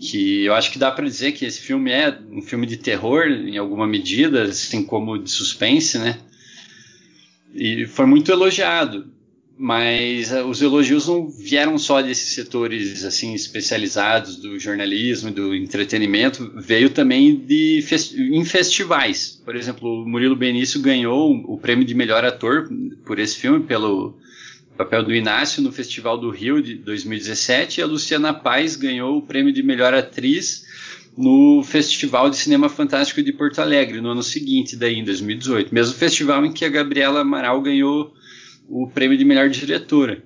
Que 0.00 0.44
eu 0.44 0.54
acho 0.54 0.70
que 0.70 0.78
dá 0.78 0.90
para 0.90 1.04
dizer 1.04 1.32
que 1.32 1.44
esse 1.44 1.60
filme 1.60 1.90
é 1.90 2.16
um 2.30 2.40
filme 2.40 2.66
de 2.66 2.76
terror 2.76 3.26
em 3.26 3.58
alguma 3.58 3.86
medida, 3.86 4.44
assim 4.44 4.84
como 4.84 5.18
de 5.18 5.30
suspense, 5.30 5.98
né? 5.98 6.18
E 7.54 7.86
foi 7.86 8.06
muito 8.06 8.30
elogiado, 8.30 9.12
mas 9.58 10.30
eh, 10.30 10.42
os 10.44 10.62
elogios 10.62 11.08
não 11.08 11.28
vieram 11.28 11.76
só 11.76 12.00
desses 12.00 12.32
setores 12.32 13.04
assim 13.04 13.34
especializados 13.34 14.36
do 14.36 14.56
jornalismo 14.56 15.30
e 15.30 15.32
do 15.32 15.54
entretenimento, 15.54 16.52
veio 16.54 16.88
também 16.88 17.34
de 17.34 17.84
em 18.16 18.44
festivais. 18.44 19.42
Por 19.44 19.56
exemplo, 19.56 20.02
o 20.02 20.08
Murilo 20.08 20.36
Benício 20.36 20.80
ganhou 20.80 21.34
o 21.46 21.58
prêmio 21.58 21.84
de 21.84 21.94
melhor 21.94 22.24
ator 22.24 22.68
por 23.04 23.18
esse 23.18 23.36
filme 23.36 23.64
pelo 23.64 24.16
papel 24.76 25.02
do 25.02 25.12
Inácio 25.12 25.60
no 25.60 25.72
Festival 25.72 26.16
do 26.16 26.30
Rio 26.30 26.62
de 26.62 26.76
2017 26.76 27.80
e 27.80 27.82
a 27.82 27.86
Luciana 27.86 28.32
Paz 28.32 28.76
ganhou 28.76 29.18
o 29.18 29.22
prêmio 29.22 29.52
de 29.52 29.60
melhor 29.60 29.92
atriz 29.92 30.64
no 31.16 31.64
Festival 31.64 32.30
de 32.30 32.36
Cinema 32.36 32.68
Fantástico 32.68 33.20
de 33.20 33.32
Porto 33.32 33.58
Alegre 33.58 34.00
no 34.00 34.10
ano 34.10 34.22
seguinte, 34.22 34.76
daí 34.76 34.94
em 34.94 35.04
2018, 35.04 35.74
mesmo 35.74 35.96
festival 35.96 36.46
em 36.46 36.52
que 36.52 36.64
a 36.64 36.68
Gabriela 36.68 37.22
Amaral 37.22 37.60
ganhou 37.60 38.14
o 38.68 38.86
prêmio 38.88 39.16
de 39.16 39.24
melhor 39.24 39.48
diretora. 39.48 40.22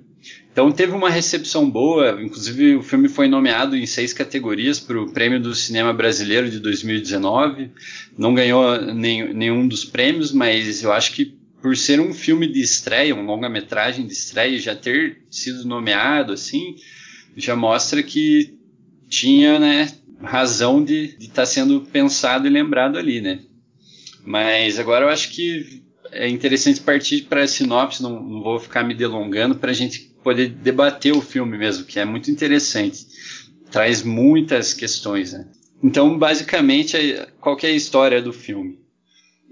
Então 0.52 0.70
teve 0.70 0.92
uma 0.92 1.08
recepção 1.08 1.68
boa, 1.68 2.22
inclusive 2.22 2.76
o 2.76 2.82
filme 2.82 3.08
foi 3.08 3.26
nomeado 3.26 3.74
em 3.74 3.86
seis 3.86 4.12
categorias 4.12 4.78
para 4.78 5.00
o 5.00 5.10
Prêmio 5.10 5.40
do 5.40 5.54
Cinema 5.54 5.92
Brasileiro 5.92 6.50
de 6.50 6.60
2019. 6.60 7.70
Não 8.18 8.34
ganhou 8.34 8.80
nem, 8.94 9.32
nenhum 9.32 9.66
dos 9.66 9.84
prêmios, 9.84 10.30
mas 10.30 10.82
eu 10.82 10.92
acho 10.92 11.12
que 11.12 11.34
por 11.62 11.76
ser 11.76 12.00
um 12.00 12.12
filme 12.12 12.46
de 12.46 12.60
estreia, 12.60 13.14
um 13.14 13.24
longa-metragem 13.24 14.06
de 14.06 14.12
estreia, 14.12 14.58
já 14.58 14.74
ter 14.74 15.22
sido 15.30 15.64
nomeado 15.64 16.32
assim, 16.32 16.74
já 17.36 17.56
mostra 17.56 18.02
que 18.02 18.58
tinha, 19.08 19.58
né, 19.58 19.88
razão 20.20 20.84
de 20.84 21.16
estar 21.20 21.42
tá 21.42 21.46
sendo 21.46 21.80
pensado 21.80 22.46
e 22.46 22.50
lembrado 22.50 22.98
ali, 22.98 23.20
né? 23.20 23.40
Mas 24.24 24.78
agora 24.78 25.06
eu 25.06 25.08
acho 25.08 25.30
que 25.30 25.82
é 26.12 26.28
interessante 26.28 26.80
partir 26.80 27.22
para 27.22 27.42
a 27.42 27.48
sinopse, 27.48 28.02
não, 28.02 28.22
não 28.22 28.42
vou 28.42 28.60
ficar 28.60 28.84
me 28.84 28.94
delongando, 28.94 29.56
para 29.56 29.70
a 29.70 29.74
gente 29.74 30.12
poder 30.22 30.48
debater 30.48 31.12
o 31.12 31.22
filme 31.22 31.56
mesmo, 31.56 31.84
que 31.84 31.98
é 31.98 32.04
muito 32.04 32.30
interessante. 32.30 33.06
Traz 33.70 34.02
muitas 34.02 34.74
questões, 34.74 35.32
né? 35.32 35.48
Então, 35.82 36.16
basicamente, 36.16 36.96
qual 37.40 37.58
é 37.62 37.66
a 37.66 37.70
história 37.70 38.22
do 38.22 38.32
filme? 38.32 38.78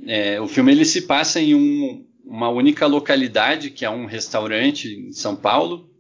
É, 0.07 0.41
o 0.41 0.47
filme 0.47 0.71
ele 0.71 0.85
se 0.85 1.03
passa 1.03 1.41
em 1.41 1.55
um, 1.55 2.05
uma 2.25 2.49
única 2.49 2.87
localidade, 2.87 3.71
que 3.71 3.85
é 3.85 3.91
um 3.91 4.07
restaurante 4.07 4.89
em 4.89 5.13
São 5.13 5.35
Paulo, 5.35 5.91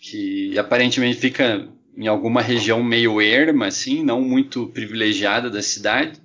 que 0.00 0.58
aparentemente 0.58 1.20
fica 1.20 1.68
em 1.96 2.06
alguma 2.06 2.40
região 2.40 2.82
meio 2.82 3.20
erma, 3.20 3.66
assim, 3.66 4.02
não 4.02 4.20
muito 4.22 4.66
privilegiada 4.68 5.50
da 5.50 5.62
cidade. 5.62 6.18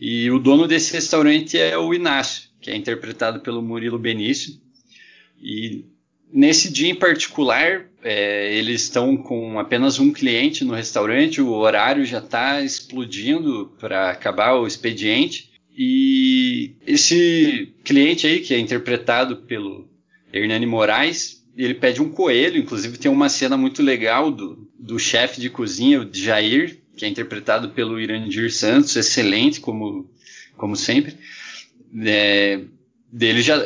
E 0.00 0.30
o 0.30 0.38
dono 0.38 0.66
desse 0.66 0.92
restaurante 0.92 1.58
é 1.58 1.78
o 1.78 1.94
Inácio, 1.94 2.48
que 2.64 2.70
é 2.70 2.76
interpretado 2.76 3.40
pelo 3.40 3.60
Murilo 3.60 3.98
Benício. 3.98 4.58
E 5.38 5.84
nesse 6.32 6.72
dia 6.72 6.88
em 6.88 6.94
particular, 6.94 7.84
é, 8.02 8.56
eles 8.56 8.84
estão 8.84 9.18
com 9.18 9.58
apenas 9.58 9.98
um 9.98 10.10
cliente 10.10 10.64
no 10.64 10.72
restaurante, 10.72 11.42
o 11.42 11.50
horário 11.50 12.06
já 12.06 12.20
está 12.20 12.62
explodindo 12.62 13.70
para 13.78 14.10
acabar 14.10 14.54
o 14.54 14.66
expediente. 14.66 15.52
E 15.76 16.74
esse 16.86 17.74
cliente 17.84 18.26
aí, 18.26 18.40
que 18.40 18.54
é 18.54 18.58
interpretado 18.58 19.36
pelo 19.42 19.86
Hernani 20.32 20.64
Moraes, 20.64 21.44
ele 21.54 21.74
pede 21.74 22.00
um 22.00 22.08
coelho, 22.08 22.56
inclusive 22.56 22.96
tem 22.96 23.10
uma 23.10 23.28
cena 23.28 23.58
muito 23.58 23.82
legal 23.82 24.30
do, 24.30 24.66
do 24.78 24.98
chefe 24.98 25.38
de 25.38 25.50
cozinha, 25.50 26.00
o 26.00 26.08
Jair, 26.10 26.78
que 26.96 27.04
é 27.04 27.08
interpretado 27.08 27.72
pelo 27.72 28.00
Irandir 28.00 28.50
Santos, 28.50 28.96
excelente 28.96 29.60
como, 29.60 30.10
como 30.56 30.74
sempre. 30.74 31.14
É, 32.02 32.60
dele 33.12 33.42
já 33.42 33.56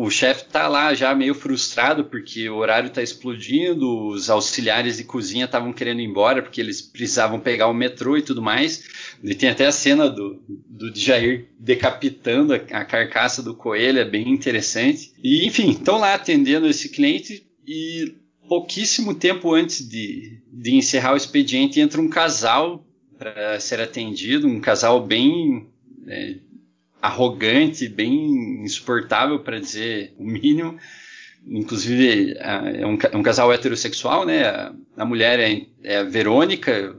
o 0.00 0.10
chefe 0.10 0.44
tá 0.44 0.68
lá 0.68 0.94
já 0.94 1.12
meio 1.12 1.34
frustrado 1.34 2.04
porque 2.04 2.48
o 2.48 2.54
horário 2.54 2.88
tá 2.88 3.02
explodindo, 3.02 4.06
os 4.06 4.30
auxiliares 4.30 4.98
de 4.98 5.02
cozinha 5.02 5.46
estavam 5.46 5.72
querendo 5.72 6.00
ir 6.00 6.04
embora 6.04 6.40
porque 6.40 6.60
eles 6.60 6.80
precisavam 6.80 7.40
pegar 7.40 7.66
o 7.66 7.74
metrô 7.74 8.16
e 8.16 8.22
tudo 8.22 8.40
mais. 8.40 8.84
E 9.24 9.34
tem 9.34 9.48
até 9.48 9.66
a 9.66 9.72
cena 9.72 10.08
do, 10.08 10.40
do 10.46 10.94
Jair 10.94 11.48
decapitando 11.58 12.54
a, 12.54 12.56
a 12.56 12.84
carcaça 12.84 13.42
do 13.42 13.56
coelho, 13.56 13.98
é 13.98 14.04
bem 14.04 14.30
interessante. 14.30 15.12
E 15.20 15.44
enfim, 15.44 15.70
estão 15.70 15.98
lá 15.98 16.14
atendendo 16.14 16.68
esse 16.68 16.90
cliente 16.90 17.44
e 17.66 18.14
pouquíssimo 18.48 19.16
tempo 19.16 19.52
antes 19.52 19.86
de, 19.88 20.40
de 20.52 20.76
encerrar 20.76 21.14
o 21.14 21.16
expediente 21.16 21.80
entra 21.80 22.00
um 22.00 22.08
casal 22.08 22.86
para 23.18 23.58
ser 23.58 23.80
atendido, 23.80 24.46
um 24.46 24.60
casal 24.60 25.04
bem 25.04 25.66
é, 26.06 26.36
arrogante, 27.00 27.88
bem 27.88 28.62
insuportável 28.64 29.38
para 29.40 29.60
dizer 29.60 30.14
o 30.18 30.24
mínimo. 30.24 30.78
Inclusive 31.46 32.34
é 32.38 32.86
um, 32.86 32.98
é 33.00 33.16
um, 33.16 33.22
casal 33.22 33.52
heterossexual, 33.52 34.26
né? 34.26 34.72
A, 34.96 35.04
mulher 35.04 35.38
é, 35.38 35.66
é, 35.82 35.98
a 35.98 36.02
Verônica, 36.02 36.94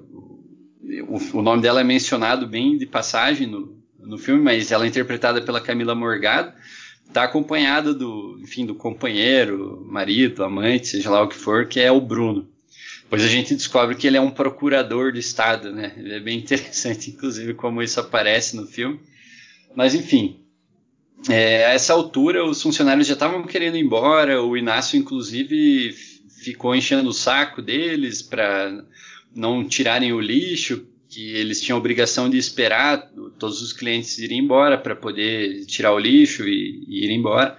o, 1.07 1.37
o, 1.37 1.41
nome 1.41 1.61
dela 1.61 1.81
é 1.81 1.83
mencionado 1.83 2.47
bem 2.47 2.77
de 2.77 2.85
passagem 2.85 3.45
no, 3.45 3.77
no 3.99 4.17
filme, 4.17 4.41
mas 4.41 4.71
ela 4.71 4.85
é 4.85 4.87
interpretada 4.87 5.41
pela 5.41 5.61
Camila 5.61 5.93
Morgado. 5.93 6.53
Está 7.07 7.23
acompanhada 7.23 7.93
do, 7.93 8.39
enfim, 8.41 8.65
do 8.65 8.75
companheiro, 8.75 9.85
marido, 9.89 10.43
amante, 10.43 10.87
seja 10.87 11.09
lá 11.09 11.21
o 11.21 11.27
que 11.27 11.35
for, 11.35 11.67
que 11.67 11.79
é 11.79 11.91
o 11.91 11.99
Bruno. 11.99 12.47
Pois 13.09 13.23
a 13.23 13.27
gente 13.27 13.55
descobre 13.55 13.95
que 13.95 14.05
ele 14.05 14.17
é 14.17 14.21
um 14.21 14.29
procurador 14.29 15.11
do 15.11 15.17
Estado, 15.17 15.73
né? 15.73 15.93
É 15.97 16.19
bem 16.19 16.37
interessante, 16.39 17.09
inclusive, 17.09 17.55
como 17.55 17.81
isso 17.81 17.99
aparece 17.99 18.55
no 18.55 18.67
filme. 18.67 18.99
Mas 19.75 19.93
enfim, 19.95 20.39
é, 21.27 21.65
a 21.65 21.69
essa 21.71 21.93
altura 21.93 22.45
os 22.45 22.61
funcionários 22.61 23.07
já 23.07 23.13
estavam 23.13 23.43
querendo 23.43 23.75
ir 23.77 23.81
embora, 23.81 24.41
o 24.41 24.55
Inácio 24.55 24.97
inclusive 24.97 25.93
ficou 26.43 26.75
enchendo 26.75 27.09
o 27.09 27.13
saco 27.13 27.61
deles 27.61 28.21
para 28.21 28.83
não 29.35 29.67
tirarem 29.67 30.13
o 30.13 30.19
lixo, 30.19 30.85
que 31.09 31.31
eles 31.31 31.61
tinham 31.61 31.77
a 31.77 31.79
obrigação 31.79 32.29
de 32.29 32.37
esperar 32.37 33.11
todos 33.37 33.61
os 33.61 33.73
clientes 33.73 34.17
irem 34.19 34.39
embora 34.39 34.77
para 34.77 34.95
poder 34.95 35.65
tirar 35.65 35.93
o 35.93 35.99
lixo 35.99 36.47
e, 36.47 36.85
e 36.87 37.05
ir 37.05 37.11
embora. 37.11 37.57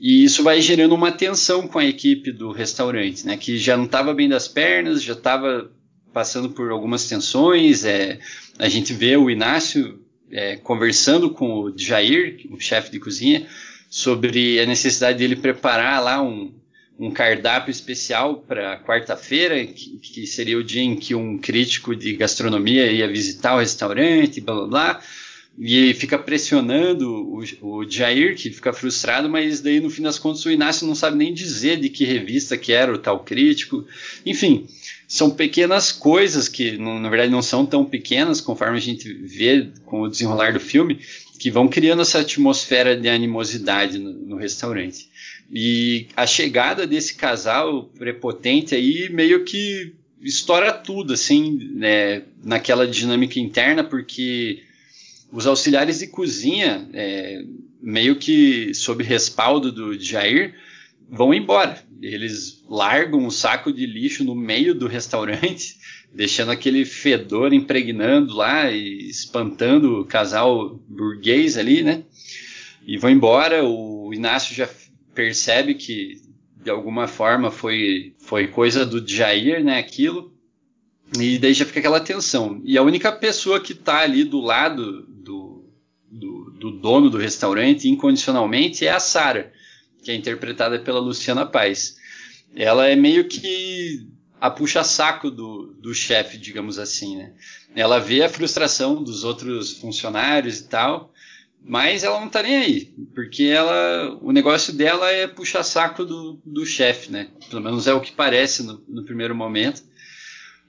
E 0.00 0.24
isso 0.24 0.42
vai 0.42 0.60
gerando 0.60 0.94
uma 0.94 1.12
tensão 1.12 1.68
com 1.68 1.78
a 1.78 1.84
equipe 1.84 2.32
do 2.32 2.50
restaurante, 2.50 3.24
né, 3.24 3.36
que 3.36 3.56
já 3.56 3.76
não 3.76 3.84
estava 3.84 4.12
bem 4.12 4.28
das 4.28 4.48
pernas, 4.48 5.02
já 5.02 5.12
estava 5.12 5.70
passando 6.12 6.50
por 6.50 6.70
algumas 6.70 7.08
tensões. 7.08 7.84
É, 7.84 8.18
a 8.58 8.68
gente 8.68 8.92
vê 8.92 9.16
o 9.16 9.30
Inácio 9.30 10.03
é, 10.34 10.56
conversando 10.56 11.30
com 11.30 11.60
o 11.60 11.78
Jair, 11.78 12.40
o 12.50 12.58
chefe 12.58 12.90
de 12.90 12.98
cozinha, 12.98 13.46
sobre 13.88 14.58
a 14.58 14.66
necessidade 14.66 15.18
dele 15.18 15.36
preparar 15.36 16.02
lá 16.02 16.20
um, 16.20 16.52
um 16.98 17.08
cardápio 17.08 17.70
especial 17.70 18.38
para 18.38 18.80
quarta-feira, 18.80 19.64
que, 19.64 19.96
que, 19.98 20.26
seria 20.26 20.58
o 20.58 20.64
dia 20.64 20.82
em 20.82 20.96
que 20.96 21.14
um 21.14 21.38
crítico 21.38 21.94
de 21.94 22.16
gastronomia 22.16 22.90
ia 22.90 23.06
visitar 23.06 23.54
o 23.54 23.60
restaurante, 23.60 24.40
blá 24.40 24.54
blá 24.54 24.66
blá. 24.66 25.00
E 25.56 25.94
fica 25.94 26.18
pressionando 26.18 27.08
o, 27.08 27.44
o 27.62 27.88
Jair, 27.88 28.34
que 28.34 28.50
fica 28.50 28.72
frustrado, 28.72 29.28
mas 29.28 29.60
daí 29.60 29.78
no 29.78 29.88
fim 29.88 30.02
das 30.02 30.18
contas 30.18 30.44
o 30.44 30.50
Inácio 30.50 30.84
não 30.84 30.96
sabe 30.96 31.16
nem 31.16 31.32
dizer 31.32 31.78
de 31.78 31.88
que 31.88 32.04
revista 32.04 32.58
que 32.58 32.72
era 32.72 32.92
o 32.92 32.98
tal 32.98 33.20
crítico. 33.20 33.86
Enfim, 34.26 34.66
são 35.14 35.30
pequenas 35.30 35.92
coisas 35.92 36.48
que 36.48 36.76
na 36.76 37.08
verdade 37.08 37.30
não 37.30 37.40
são 37.40 37.64
tão 37.64 37.84
pequenas, 37.84 38.40
conforme 38.40 38.78
a 38.78 38.80
gente 38.80 39.12
vê 39.12 39.70
com 39.84 40.00
o 40.00 40.08
desenrolar 40.08 40.52
do 40.52 40.58
filme, 40.58 40.98
que 41.38 41.52
vão 41.52 41.68
criando 41.68 42.02
essa 42.02 42.18
atmosfera 42.18 42.96
de 42.96 43.08
animosidade 43.08 43.96
no, 43.96 44.12
no 44.12 44.36
restaurante. 44.36 45.08
E 45.48 46.08
a 46.16 46.26
chegada 46.26 46.84
desse 46.84 47.14
casal 47.14 47.84
prepotente 47.96 48.74
aí 48.74 49.08
meio 49.08 49.44
que 49.44 49.94
estoura 50.20 50.72
tudo, 50.72 51.12
assim, 51.12 51.60
né, 51.76 52.22
naquela 52.42 52.84
dinâmica 52.84 53.38
interna, 53.38 53.84
porque 53.84 54.64
os 55.30 55.46
auxiliares 55.46 56.00
de 56.00 56.08
cozinha, 56.08 56.88
é, 56.92 57.44
meio 57.80 58.16
que 58.16 58.74
sob 58.74 59.04
respaldo 59.04 59.70
do 59.70 59.96
Jair, 59.96 60.56
vão 61.08 61.32
embora. 61.32 61.82
Eles 62.00 62.64
largam 62.68 63.20
um 63.20 63.30
saco 63.30 63.72
de 63.72 63.86
lixo 63.86 64.24
no 64.24 64.34
meio 64.34 64.74
do 64.74 64.86
restaurante, 64.86 65.76
deixando 66.12 66.50
aquele 66.50 66.84
fedor 66.84 67.52
impregnando 67.52 68.34
lá 68.34 68.70
e 68.70 69.08
espantando 69.08 70.00
o 70.00 70.04
casal 70.04 70.80
burguês 70.88 71.56
ali, 71.56 71.82
né? 71.82 72.04
E 72.86 72.98
vão 72.98 73.10
embora. 73.10 73.64
O 73.64 74.12
Inácio 74.12 74.54
já 74.54 74.68
percebe 75.14 75.74
que 75.74 76.20
de 76.62 76.70
alguma 76.70 77.06
forma 77.06 77.50
foi, 77.50 78.14
foi 78.18 78.46
coisa 78.46 78.86
do 78.86 79.06
Jair, 79.06 79.62
né? 79.62 79.78
Aquilo. 79.78 80.32
E 81.18 81.38
daí 81.38 81.52
já 81.52 81.64
fica 81.64 81.78
aquela 81.78 82.00
tensão. 82.00 82.60
E 82.64 82.76
a 82.76 82.82
única 82.82 83.12
pessoa 83.12 83.60
que 83.60 83.72
está 83.72 84.00
ali 84.00 84.24
do 84.24 84.40
lado 84.40 85.02
do, 85.02 85.64
do, 86.10 86.50
do, 86.58 86.70
dono 86.70 87.10
do 87.10 87.18
restaurante, 87.18 87.88
incondicionalmente, 87.88 88.86
é 88.86 88.90
a 88.90 88.98
Sara, 88.98 89.52
que 90.04 90.10
é 90.10 90.14
interpretada 90.14 90.78
pela 90.78 91.00
Luciana 91.00 91.46
Paz. 91.46 91.96
Ela 92.54 92.88
é 92.88 92.94
meio 92.94 93.26
que 93.26 94.06
a 94.40 94.50
puxa-saco 94.50 95.30
do, 95.30 95.74
do 95.80 95.94
chefe, 95.94 96.36
digamos 96.36 96.78
assim, 96.78 97.16
né? 97.16 97.32
Ela 97.74 97.98
vê 97.98 98.22
a 98.22 98.28
frustração 98.28 99.02
dos 99.02 99.24
outros 99.24 99.78
funcionários 99.78 100.60
e 100.60 100.68
tal, 100.68 101.12
mas 101.64 102.04
ela 102.04 102.20
não 102.20 102.28
tá 102.28 102.42
nem 102.42 102.56
aí, 102.56 102.94
porque 103.14 103.44
ela, 103.44 104.18
o 104.20 104.30
negócio 104.30 104.72
dela 104.72 105.10
é 105.10 105.26
puxar 105.26 105.62
saco 105.62 106.04
do, 106.04 106.38
do 106.44 106.66
chefe, 106.66 107.10
né? 107.10 107.28
Pelo 107.48 107.62
menos 107.62 107.86
é 107.86 107.94
o 107.94 108.02
que 108.02 108.12
parece 108.12 108.62
no, 108.62 108.84
no 108.86 109.02
primeiro 109.02 109.34
momento. 109.34 109.82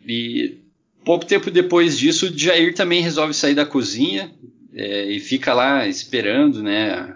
E 0.08 0.60
pouco 1.04 1.26
tempo 1.26 1.52
depois 1.52 1.98
disso, 1.98 2.28
o 2.28 2.38
Jair 2.38 2.74
também 2.74 3.02
resolve 3.02 3.34
sair 3.34 3.56
da 3.56 3.66
cozinha 3.66 4.34
é, 4.74 5.12
e 5.12 5.20
fica 5.20 5.54
lá 5.54 5.86
esperando, 5.86 6.64
né? 6.64 7.16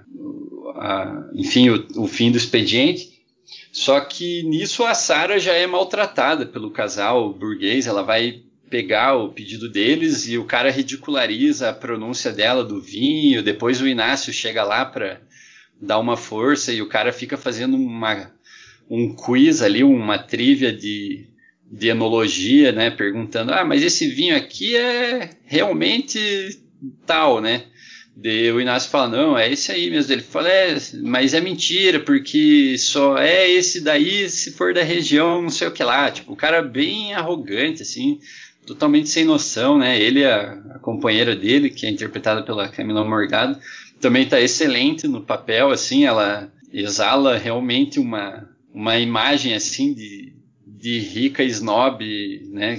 A, 0.75 1.29
enfim, 1.33 1.69
o, 1.69 2.03
o 2.03 2.07
fim 2.07 2.31
do 2.31 2.37
expediente. 2.37 3.19
Só 3.71 3.99
que 3.99 4.43
nisso 4.43 4.83
a 4.83 4.93
Sara 4.93 5.39
já 5.39 5.53
é 5.53 5.65
maltratada 5.67 6.45
pelo 6.45 6.71
casal 6.71 7.33
burguês, 7.33 7.87
ela 7.87 8.03
vai 8.03 8.43
pegar 8.69 9.15
o 9.15 9.29
pedido 9.29 9.67
deles 9.69 10.27
e 10.27 10.37
o 10.37 10.45
cara 10.45 10.69
ridiculariza 10.69 11.69
a 11.69 11.73
pronúncia 11.73 12.31
dela 12.31 12.63
do 12.63 12.79
vinho, 12.79 13.43
depois 13.43 13.81
o 13.81 13.87
Inácio 13.87 14.31
chega 14.31 14.63
lá 14.63 14.85
para 14.85 15.21
dar 15.81 15.97
uma 15.97 16.15
força 16.15 16.71
e 16.71 16.81
o 16.81 16.87
cara 16.87 17.11
fica 17.11 17.37
fazendo 17.37 17.75
uma, 17.75 18.31
um 18.89 19.15
quiz 19.15 19.61
ali, 19.61 19.83
uma 19.83 20.19
trivia 20.19 20.71
de, 20.71 21.25
de 21.71 21.87
enologia, 21.87 22.71
né, 22.71 22.91
perguntando, 22.91 23.53
ah, 23.53 23.65
mas 23.65 23.81
esse 23.81 24.07
vinho 24.07 24.35
aqui 24.35 24.75
é 24.75 25.31
realmente 25.45 26.19
tal, 27.05 27.41
né? 27.41 27.63
Daí 28.21 28.51
o 28.51 28.59
Inácio 28.59 28.89
fala, 28.89 29.07
não, 29.07 29.37
é 29.37 29.49
esse 29.49 29.71
aí 29.71 29.89
mesmo. 29.89 30.11
Ele 30.11 30.21
fala, 30.21 30.49
é, 30.49 30.77
mas 31.01 31.33
é 31.33 31.39
mentira, 31.39 32.01
porque 32.01 32.77
só 32.77 33.17
é 33.17 33.49
esse 33.49 33.79
daí 33.79 34.29
se 34.29 34.51
for 34.51 34.73
da 34.73 34.83
região, 34.83 35.41
não 35.41 35.49
sei 35.49 35.69
o 35.69 35.71
que 35.71 35.83
lá. 35.83 36.11
Tipo, 36.11 36.33
o 36.33 36.35
cara 36.35 36.61
bem 36.61 37.13
arrogante, 37.13 37.81
assim, 37.81 38.19
totalmente 38.67 39.07
sem 39.07 39.23
noção, 39.23 39.77
né? 39.77 39.97
Ele, 39.97 40.25
a, 40.25 40.51
a 40.75 40.79
companheira 40.79 41.33
dele, 41.33 41.69
que 41.69 41.85
é 41.85 41.89
interpretada 41.89 42.43
pela 42.43 42.67
Camila 42.67 43.05
Morgado, 43.05 43.57
também 44.01 44.23
está 44.23 44.39
excelente 44.41 45.07
no 45.07 45.21
papel, 45.21 45.71
assim, 45.71 46.05
ela 46.05 46.51
exala 46.73 47.37
realmente 47.37 48.01
uma, 48.01 48.49
uma 48.73 48.97
imagem, 48.99 49.53
assim, 49.53 49.93
de, 49.93 50.33
de 50.67 50.99
rica 50.99 51.41
snob, 51.43 52.03
né? 52.51 52.77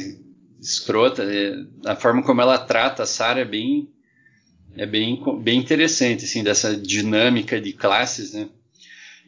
Escrota. 0.61 1.23
É, 1.23 1.55
a 1.87 1.97
forma 1.97 2.23
como 2.23 2.43
ela 2.43 2.59
trata 2.59 3.05
a 3.05 3.07
Sarah 3.07 3.41
é 3.41 3.45
bem 3.47 3.89
é 4.77 4.87
bem, 4.87 5.23
bem 5.43 5.59
interessante, 5.59 6.25
assim, 6.25 6.43
dessa 6.43 6.77
dinâmica 6.77 7.61
de 7.61 7.73
classes, 7.73 8.33
né? 8.33 8.49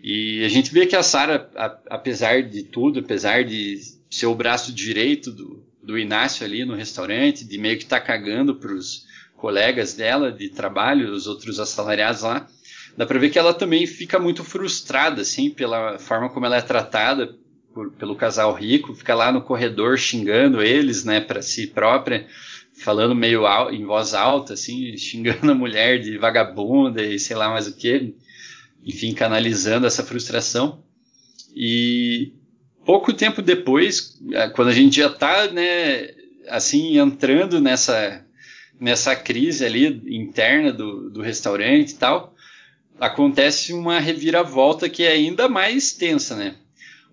E 0.03 0.45
a 0.45 0.49
gente 0.49 0.73
vê 0.73 0.85
que 0.87 0.97
a 0.97 1.03
Sara, 1.03 1.49
apesar 1.89 2.43
de 2.43 2.65
tudo, 2.65 3.01
apesar 3.01 3.45
de 3.45 3.79
ser 4.11 4.27
o 4.27 4.35
braço 4.35 4.73
direito 4.73 5.31
do, 5.31 5.65
do 5.83 5.97
Inácio 5.97 6.45
ali 6.45 6.65
no 6.65 6.75
restaurante, 6.75 7.45
de 7.45 7.57
meio 7.57 7.79
que 7.79 7.87
tá 7.87 8.01
cagando 8.01 8.57
pros 8.57 9.07
colegas 9.37 9.95
dela 9.95 10.33
de 10.33 10.49
trabalho, 10.49 11.13
os 11.13 11.27
outros 11.27 11.61
assalariados 11.61 12.23
lá, 12.23 12.49
dá 12.97 13.07
pra 13.07 13.19
ver 13.19 13.31
que 13.31 13.39
ela 13.39 13.55
também 13.55 13.87
fica 13.87 14.19
muito 14.19 14.45
frustrada, 14.45 15.23
assim, 15.23 15.51
pela 15.51 15.99
forma 15.99 16.29
como 16.29 16.47
ela 16.47 16.57
é 16.57 16.63
tratada 16.63 17.37
por, 17.73 17.91
pelo 17.93 18.17
casal 18.17 18.53
rico, 18.55 18.95
fica 18.95 19.15
lá 19.15 19.33
no 19.33 19.43
corredor 19.43 19.99
xingando 19.99 20.63
eles, 20.63 21.05
né, 21.05 21.21
para 21.21 21.43
si 21.43 21.67
própria, 21.67 22.27
falando 22.83 23.15
meio 23.15 23.45
em 23.71 23.85
voz 23.85 24.13
alta, 24.13 24.55
assim, 24.55 24.95
xingando 24.99 25.51
a 25.51 25.55
mulher 25.55 26.01
de 26.01 26.19
vagabunda 26.19 27.03
e 27.03 27.19
sei 27.19 27.37
lá 27.37 27.49
mais 27.49 27.67
o 27.67 27.77
que, 27.77 28.15
enfim, 28.85 29.15
canalizando 29.15 29.87
essa 29.87 30.03
frustração. 30.03 30.83
E 31.55 32.33
pouco 32.85 33.13
tempo 33.13 33.41
depois, 33.41 34.19
é, 34.33 34.49
quando 34.49 34.69
a 34.69 34.75
gente 34.75 34.97
já 34.97 35.07
está, 35.07 35.47
né, 35.49 36.11
assim, 36.49 36.99
entrando 36.99 37.61
nessa, 37.61 38.25
nessa 38.81 39.15
crise 39.15 39.65
ali 39.65 40.03
interna 40.09 40.73
do, 40.73 41.09
do 41.09 41.23
restaurante 41.23 41.93
e 41.93 41.97
tal, 41.97 42.35
acontece 42.99 43.73
uma 43.73 43.99
reviravolta 43.99 44.89
que 44.89 45.05
é 45.05 45.13
ainda 45.13 45.49
mais 45.49 45.93
tensa, 45.93 46.37
né? 46.37 46.57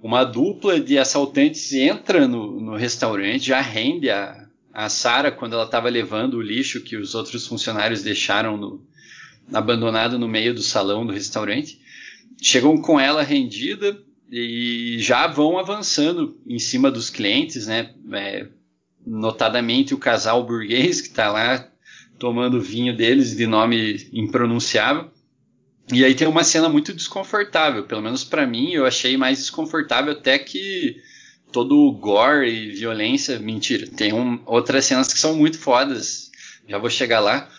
Uma 0.02 0.24
dupla 0.24 0.80
de 0.80 0.98
assaltantes 0.98 1.74
entra 1.74 2.28
no, 2.28 2.60
no 2.60 2.76
restaurante, 2.76 3.48
já 3.48 3.60
rende 3.60 4.10
a, 4.10 4.49
a 4.80 4.88
Sara 4.88 5.30
quando 5.30 5.54
ela 5.54 5.66
estava 5.66 5.90
levando 5.90 6.36
o 6.36 6.42
lixo 6.42 6.80
que 6.80 6.96
os 6.96 7.14
outros 7.14 7.46
funcionários 7.46 8.02
deixaram 8.02 8.56
no, 8.56 8.88
abandonado 9.52 10.18
no 10.18 10.26
meio 10.26 10.54
do 10.54 10.62
salão 10.62 11.06
do 11.06 11.12
restaurante. 11.12 11.82
Chegam 12.42 12.82
com 12.82 12.98
ela 12.98 13.22
rendida 13.22 14.02
e 14.32 14.96
já 15.00 15.28
vão 15.28 15.60
avançando 15.60 16.40
em 16.48 16.58
cima 16.58 16.90
dos 16.90 17.10
clientes, 17.10 17.68
né? 17.68 17.94
É, 18.14 18.48
notadamente 19.06 19.94
o 19.94 19.98
casal 19.98 20.46
burguês 20.46 21.02
que 21.02 21.10
está 21.10 21.30
lá 21.30 21.70
tomando 22.18 22.62
vinho 22.62 22.96
deles 22.96 23.36
de 23.36 23.46
nome 23.46 24.10
impronunciável. 24.14 25.12
E 25.92 26.06
aí 26.06 26.16
tem 26.16 26.28
uma 26.28 26.46
cena 26.46 26.70
muito 26.70 26.94
desconfortável, 26.94 27.84
pelo 27.84 28.02
menos 28.02 28.24
para 28.24 28.48
mim, 28.48 28.72
eu 28.72 28.86
achei 28.86 29.18
mais 29.18 29.40
desconfortável 29.40 30.14
até 30.14 30.40
que 30.40 31.02
todo 31.52 31.76
o 31.76 31.92
gore 31.92 32.50
e 32.50 32.72
violência, 32.72 33.40
mentira. 33.40 33.88
Tem 33.88 34.14
um, 34.14 34.40
outras 34.46 34.86
cenas 34.86 35.12
que 35.12 35.20
são 35.20 35.36
muito 35.36 35.58
fodas. 35.58 36.30
Já 36.68 36.78
vou 36.78 36.90
chegar 36.90 37.20
lá. 37.20 37.50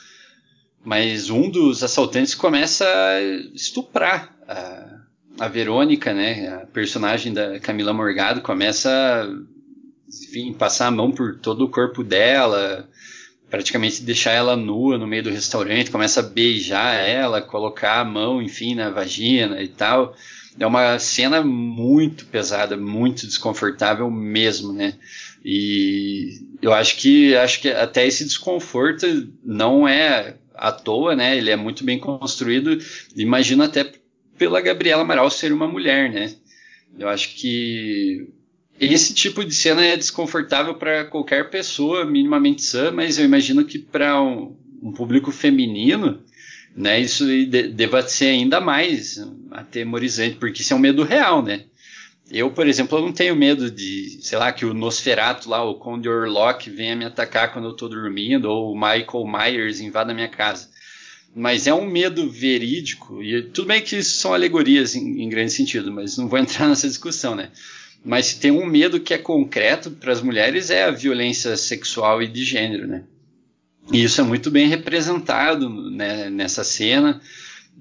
Mas 0.83 1.29
um 1.29 1.51
dos 1.51 1.83
assaltantes 1.83 2.35
começa 2.35 2.87
a 2.87 3.21
estuprar 3.55 4.35
a, 4.49 5.01
a 5.41 5.49
Verônica, 5.49 6.15
né? 6.15 6.49
A 6.49 6.67
personagem 6.67 7.33
da 7.33 7.61
Camila 7.61 7.93
Morgado 7.93 8.41
começa 8.41 8.91
a, 8.91 9.29
enfim, 10.09 10.53
passar 10.55 10.87
a 10.87 10.91
mão 10.91 11.13
por 11.13 11.39
todo 11.39 11.65
o 11.65 11.69
corpo 11.69 12.03
dela, 12.03 12.89
praticamente 13.51 14.03
deixar 14.03 14.33
ela 14.33 14.57
nua 14.57 14.97
no 14.97 15.07
meio 15.07 15.25
do 15.25 15.31
restaurante, 15.31 15.91
começa 15.91 16.21
a 16.21 16.23
beijar 16.23 16.95
ela, 16.95 17.43
colocar 17.43 18.01
a 18.01 18.05
mão, 18.05 18.41
enfim, 18.41 18.75
na 18.75 18.89
vagina 18.89 19.61
e 19.61 19.69
tal 19.69 20.15
é 20.59 20.67
uma 20.67 20.99
cena 20.99 21.43
muito 21.43 22.27
pesada, 22.27 22.77
muito 22.77 23.27
desconfortável 23.27 24.11
mesmo, 24.11 24.73
né? 24.73 24.95
E 25.45 26.41
eu 26.61 26.73
acho 26.73 26.97
que 26.97 27.35
acho 27.37 27.61
que 27.61 27.69
até 27.69 28.07
esse 28.07 28.25
desconforto 28.25 29.07
não 29.45 29.87
é 29.87 30.37
à 30.55 30.73
toa, 30.73 31.15
né? 31.15 31.37
Ele 31.37 31.51
é 31.51 31.57
muito 31.57 31.85
bem 31.85 31.99
construído. 31.99 32.79
Imagino 33.17 33.63
até 33.63 33.93
pela 34.37 34.61
Gabriela 34.61 35.03
Amaral 35.03 35.31
ser 35.31 35.53
uma 35.53 35.69
mulher, 35.69 36.11
né? 36.11 36.35
Eu 36.99 37.09
acho 37.09 37.35
que 37.37 38.29
esse 38.79 39.15
tipo 39.15 39.45
de 39.45 39.55
cena 39.55 39.85
é 39.85 39.97
desconfortável 39.97 40.75
para 40.75 41.05
qualquer 41.05 41.51
pessoa 41.51 42.05
minimamente 42.05 42.63
sã, 42.63 42.91
mas 42.91 43.19
eu 43.19 43.25
imagino 43.25 43.65
que 43.65 43.79
para 43.79 44.21
um, 44.21 44.57
um 44.83 44.93
público 44.93 45.31
feminino, 45.31 46.23
né, 46.75 46.99
isso 46.99 47.27
de, 47.27 47.69
deva 47.69 48.03
ser 48.03 48.27
ainda 48.27 48.61
mais 48.61 49.19
atemorizante, 49.51 50.37
porque 50.37 50.63
isso 50.63 50.73
é 50.73 50.77
um 50.77 50.81
medo 50.81 51.03
real, 51.03 51.43
né? 51.43 51.65
Eu, 52.31 52.51
por 52.53 52.67
exemplo, 52.69 52.97
eu 52.97 53.03
não 53.03 53.13
tenho 53.13 53.35
medo 53.35 53.71
de, 53.71 54.21
sei 54.23 54.39
lá, 54.39 54.53
que 54.53 54.65
o 54.65 54.73
Nosferatu 54.73 55.49
lá, 55.51 55.65
o 55.65 55.75
Conde 55.75 56.09
Orlok 56.09 56.71
venha 56.71 56.95
me 56.95 57.05
atacar 57.05 57.53
quando 57.53 57.67
eu 57.67 57.75
tô 57.75 57.89
dormindo, 57.89 58.45
ou 58.45 58.73
o 58.73 58.75
Michael 58.75 59.27
Myers 59.27 59.81
invada 59.81 60.15
minha 60.15 60.29
casa. 60.29 60.69
Mas 61.35 61.67
é 61.67 61.75
um 61.75 61.87
medo 61.87 62.31
verídico, 62.31 63.23
e 63.23 63.43
tudo 63.43 63.69
bem 63.69 63.83
que 63.83 63.97
isso 63.97 64.19
são 64.19 64.33
alegorias 64.33 64.95
em, 64.95 65.23
em 65.23 65.29
grande 65.29 65.53
sentido, 65.53 65.93
mas 65.93 66.17
não 66.17 66.29
vou 66.29 66.39
entrar 66.41 66.69
nessa 66.69 66.87
discussão, 66.87 67.35
né? 67.35 67.51
Mas 68.05 68.27
se 68.27 68.41
tem 68.41 68.51
um 68.51 68.65
medo 68.65 69.01
que 69.01 69.13
é 69.13 69.19
concreto 69.19 69.91
para 69.91 70.13
as 70.13 70.23
mulheres 70.23 70.71
é 70.71 70.85
a 70.85 70.91
violência 70.91 71.57
sexual 71.57 72.23
e 72.23 72.29
de 72.29 72.45
gênero, 72.45 72.87
né? 72.87 73.05
E 73.93 74.05
isso 74.05 74.21
é 74.21 74.25
muito 74.25 74.51
bem 74.51 74.69
representado 74.69 75.69
né, 75.91 76.31
nessa 76.31 76.63
cena. 76.63 77.21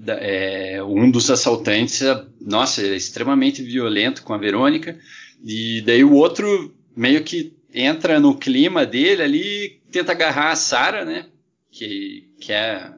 É, 0.07 0.81
um 0.83 1.11
dos 1.11 1.29
assaltantes, 1.29 2.01
nossa, 2.39 2.81
é 2.81 2.95
extremamente 2.95 3.61
violento 3.61 4.23
com 4.23 4.33
a 4.33 4.37
Verônica, 4.37 4.97
e 5.43 5.81
daí 5.81 6.03
o 6.03 6.13
outro 6.13 6.73
meio 6.95 7.23
que 7.23 7.53
entra 7.73 8.19
no 8.19 8.37
clima 8.37 8.85
dele 8.85 9.21
ali, 9.21 9.81
tenta 9.91 10.11
agarrar 10.11 10.51
a 10.51 10.55
Sara, 10.55 11.05
né? 11.05 11.27
Que, 11.71 12.29
que 12.39 12.51
é 12.51 12.91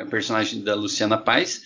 a 0.00 0.06
personagem 0.06 0.62
da 0.62 0.74
Luciana 0.74 1.16
Paz. 1.16 1.62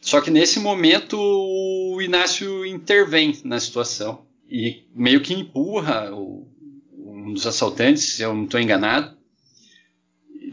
Só 0.00 0.20
que 0.20 0.30
nesse 0.30 0.60
momento 0.60 1.16
o 1.18 2.00
Inácio 2.00 2.64
intervém 2.66 3.38
na 3.44 3.58
situação 3.58 4.26
e 4.48 4.84
meio 4.94 5.20
que 5.20 5.34
empurra 5.34 6.12
o, 6.12 6.46
um 6.92 7.32
dos 7.32 7.46
assaltantes, 7.46 8.14
se 8.14 8.22
eu 8.22 8.34
não 8.34 8.44
estou 8.44 8.60
enganado, 8.60 9.15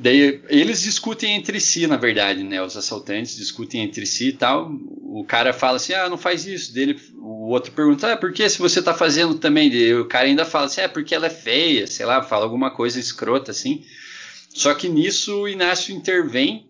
Daí 0.03 0.41
eles 0.49 0.81
discutem 0.81 1.33
entre 1.33 1.61
si, 1.61 1.87
na 1.87 1.95
verdade, 1.95 2.43
né? 2.43 2.61
Os 2.61 2.75
assaltantes 2.75 3.37
discutem 3.37 3.83
entre 3.83 4.05
si 4.05 4.27
e 4.27 4.33
tal. 4.33 4.69
O 5.01 5.23
cara 5.25 5.53
fala 5.53 5.77
assim: 5.77 5.93
ah, 5.93 6.09
não 6.09 6.17
faz 6.17 6.45
isso. 6.45 6.73
Dele, 6.73 6.99
o 7.15 7.47
outro 7.47 7.71
pergunta: 7.71 8.11
ah, 8.11 8.17
por 8.17 8.33
que 8.33 8.49
se 8.49 8.59
você 8.59 8.81
tá 8.81 8.93
fazendo 8.93 9.35
também? 9.35 9.69
Daí 9.69 9.95
o 9.95 10.03
cara 10.03 10.25
ainda 10.25 10.43
fala 10.43 10.65
assim: 10.65 10.81
é 10.81 10.83
ah, 10.83 10.89
porque 10.89 11.15
ela 11.15 11.27
é 11.27 11.29
feia, 11.29 11.87
sei 11.87 12.05
lá, 12.05 12.21
fala 12.21 12.43
alguma 12.43 12.69
coisa 12.69 12.99
escrota 12.99 13.51
assim. 13.51 13.85
Só 14.49 14.73
que 14.73 14.89
nisso 14.89 15.43
o 15.43 15.47
Inácio 15.47 15.95
intervém 15.95 16.67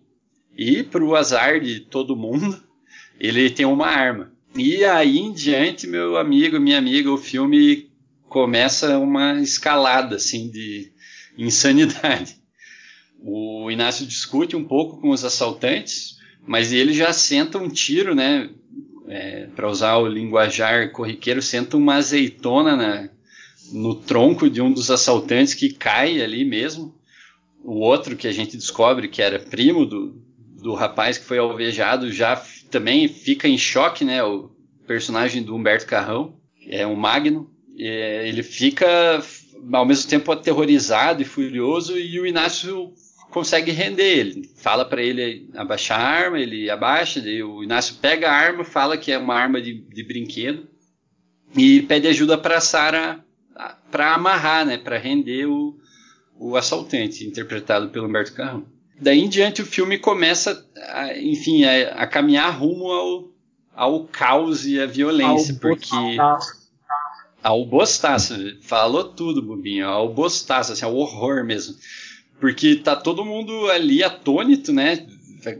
e, 0.56 0.84
pro 0.84 1.16
azar 1.16 1.58
de 1.58 1.80
todo 1.80 2.14
mundo, 2.14 2.62
ele 3.18 3.50
tem 3.50 3.66
uma 3.66 3.88
arma. 3.88 4.32
E 4.56 4.84
aí 4.84 5.18
em 5.18 5.32
diante, 5.32 5.88
meu 5.88 6.16
amigo, 6.16 6.60
minha 6.60 6.78
amiga, 6.78 7.10
o 7.10 7.18
filme 7.18 7.90
começa 8.28 8.96
uma 8.96 9.40
escalada 9.40 10.14
assim 10.14 10.48
de 10.48 10.92
insanidade 11.36 12.43
o 13.26 13.70
Inácio 13.70 14.04
discute 14.04 14.54
um 14.54 14.64
pouco 14.64 15.00
com 15.00 15.08
os 15.08 15.24
assaltantes, 15.24 16.18
mas 16.46 16.72
ele 16.72 16.92
já 16.92 17.10
senta 17.10 17.56
um 17.56 17.70
tiro, 17.70 18.14
né? 18.14 18.50
É, 19.08 19.46
para 19.56 19.68
usar 19.68 19.96
o 19.96 20.06
linguajar 20.06 20.92
corriqueiro, 20.92 21.40
senta 21.40 21.76
uma 21.76 21.94
azeitona 21.94 22.76
na, 22.76 23.08
no 23.72 23.94
tronco 23.94 24.50
de 24.50 24.60
um 24.60 24.70
dos 24.70 24.90
assaltantes 24.90 25.54
que 25.54 25.72
cai 25.72 26.20
ali 26.20 26.44
mesmo. 26.44 26.94
O 27.62 27.80
outro 27.80 28.14
que 28.14 28.28
a 28.28 28.32
gente 28.32 28.58
descobre 28.58 29.08
que 29.08 29.22
era 29.22 29.38
primo 29.38 29.86
do, 29.86 30.22
do 30.62 30.74
rapaz 30.74 31.16
que 31.16 31.24
foi 31.24 31.38
alvejado 31.38 32.12
já 32.12 32.36
também 32.70 33.08
fica 33.08 33.48
em 33.48 33.56
choque, 33.56 34.04
né? 34.04 34.22
O 34.22 34.50
personagem 34.86 35.42
do 35.42 35.56
Humberto 35.56 35.86
Carrão, 35.86 36.34
é 36.66 36.86
um 36.86 36.94
Magno. 36.94 37.50
É, 37.78 38.28
ele 38.28 38.42
fica 38.42 39.22
ao 39.72 39.86
mesmo 39.86 40.10
tempo 40.10 40.30
aterrorizado 40.30 41.22
e 41.22 41.24
furioso 41.24 41.98
e 41.98 42.20
o 42.20 42.26
Inácio 42.26 42.92
consegue 43.34 43.72
render 43.72 44.04
ele. 44.04 44.48
Fala 44.54 44.84
para 44.84 45.02
ele 45.02 45.50
abaixar 45.56 46.00
a 46.00 46.04
arma, 46.04 46.38
ele 46.38 46.70
abaixa, 46.70 47.20
o 47.44 47.64
Inácio 47.64 47.96
pega 47.96 48.30
a 48.30 48.32
arma, 48.32 48.62
fala 48.64 48.96
que 48.96 49.10
é 49.10 49.18
uma 49.18 49.34
arma 49.34 49.60
de, 49.60 49.74
de 49.74 50.04
brinquedo 50.04 50.68
e 51.56 51.82
pede 51.82 52.06
ajuda 52.06 52.38
para 52.38 52.60
Sara 52.60 53.24
para 53.90 54.14
amarrar, 54.14 54.64
né, 54.64 54.78
para 54.78 54.98
render 54.98 55.46
o, 55.46 55.76
o 56.38 56.56
assaltante, 56.56 57.26
interpretado 57.26 57.88
pelo 57.88 58.06
Humberto 58.06 58.34
Carrão. 58.34 58.66
Daí 59.00 59.18
em 59.18 59.28
diante 59.28 59.62
o 59.62 59.66
filme 59.66 59.98
começa, 59.98 60.64
a, 60.76 61.18
enfim, 61.18 61.64
a, 61.64 62.02
a, 62.02 62.06
caminhar 62.06 62.56
rumo 62.56 62.86
ao, 62.86 63.32
ao 63.74 64.04
caos 64.04 64.64
e 64.64 64.80
à 64.80 64.86
violência, 64.86 65.54
ao 65.54 65.60
porque 65.60 65.90
bostaço. 65.90 66.70
ao 67.42 67.66
bostaço, 67.66 68.34
falou 68.62 69.04
tudo, 69.04 69.42
Bubinho, 69.42 69.88
ao 69.88 70.12
bostaço, 70.14 70.72
assim, 70.72 70.84
ao 70.84 70.94
horror 70.94 71.44
mesmo 71.44 71.74
porque 72.40 72.76
tá 72.76 72.96
todo 72.96 73.24
mundo 73.24 73.70
ali 73.70 74.02
atônito, 74.02 74.72
né? 74.72 75.06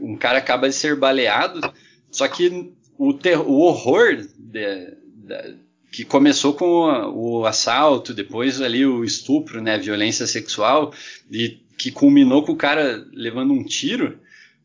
Um 0.01 0.15
cara 0.15 0.39
acaba 0.39 0.67
de 0.67 0.75
ser 0.75 0.95
baleado, 0.95 1.61
só 2.09 2.27
que 2.27 2.73
o, 2.97 3.11
o 3.45 3.59
horror 3.61 4.15
de, 4.37 4.93
de, 5.05 5.55
que 5.91 6.03
começou 6.03 6.53
com 6.53 6.65
o, 6.65 7.39
o, 7.39 7.45
assalto, 7.45 8.13
depois 8.13 8.61
ali 8.61 8.85
o 8.85 9.03
estupro, 9.03 9.61
né, 9.61 9.77
violência 9.77 10.25
sexual, 10.25 10.93
e 11.31 11.59
que 11.77 11.91
culminou 11.91 12.43
com 12.43 12.53
o 12.53 12.57
cara 12.57 13.05
levando 13.13 13.53
um 13.53 13.63
tiro, 13.63 14.19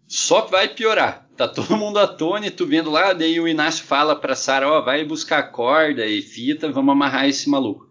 só 0.06 0.46
vai 0.46 0.68
piorar. 0.68 1.28
Tá 1.36 1.46
todo 1.48 1.76
mundo 1.76 1.98
atônito 1.98 2.66
vendo 2.66 2.90
lá, 2.90 3.12
daí 3.12 3.38
o 3.40 3.48
Inácio 3.48 3.84
fala 3.84 4.16
pra 4.16 4.34
Sara, 4.34 4.68
ó, 4.68 4.78
oh, 4.80 4.84
vai 4.84 5.04
buscar 5.04 5.42
corda 5.44 6.06
e 6.06 6.20
fita, 6.20 6.70
vamos 6.70 6.92
amarrar 6.92 7.28
esse 7.28 7.48
maluco. 7.48 7.88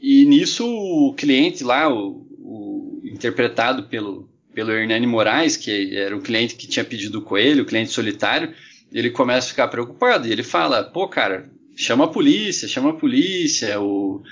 E 0.00 0.24
nisso 0.24 0.66
o 0.66 1.14
cliente 1.14 1.62
lá, 1.64 1.92
o, 1.92 2.26
interpretado 3.12 3.84
pelo, 3.84 4.28
pelo 4.54 4.72
Hernani 4.72 5.06
Moraes, 5.06 5.56
que 5.56 5.96
era 5.96 6.16
o 6.16 6.20
cliente 6.20 6.54
que 6.54 6.66
tinha 6.66 6.84
pedido 6.84 7.18
o 7.18 7.22
coelho, 7.22 7.62
o 7.62 7.66
cliente 7.66 7.90
solitário, 7.90 8.54
ele 8.92 9.10
começa 9.10 9.46
a 9.46 9.50
ficar 9.50 9.68
preocupado 9.68 10.26
e 10.26 10.32
ele 10.32 10.42
fala: 10.42 10.82
pô, 10.82 11.08
cara, 11.08 11.50
chama 11.76 12.04
a 12.04 12.08
polícia, 12.08 12.68
chama 12.68 12.90
a 12.90 12.94
polícia, 12.94 13.80
o, 13.80 14.22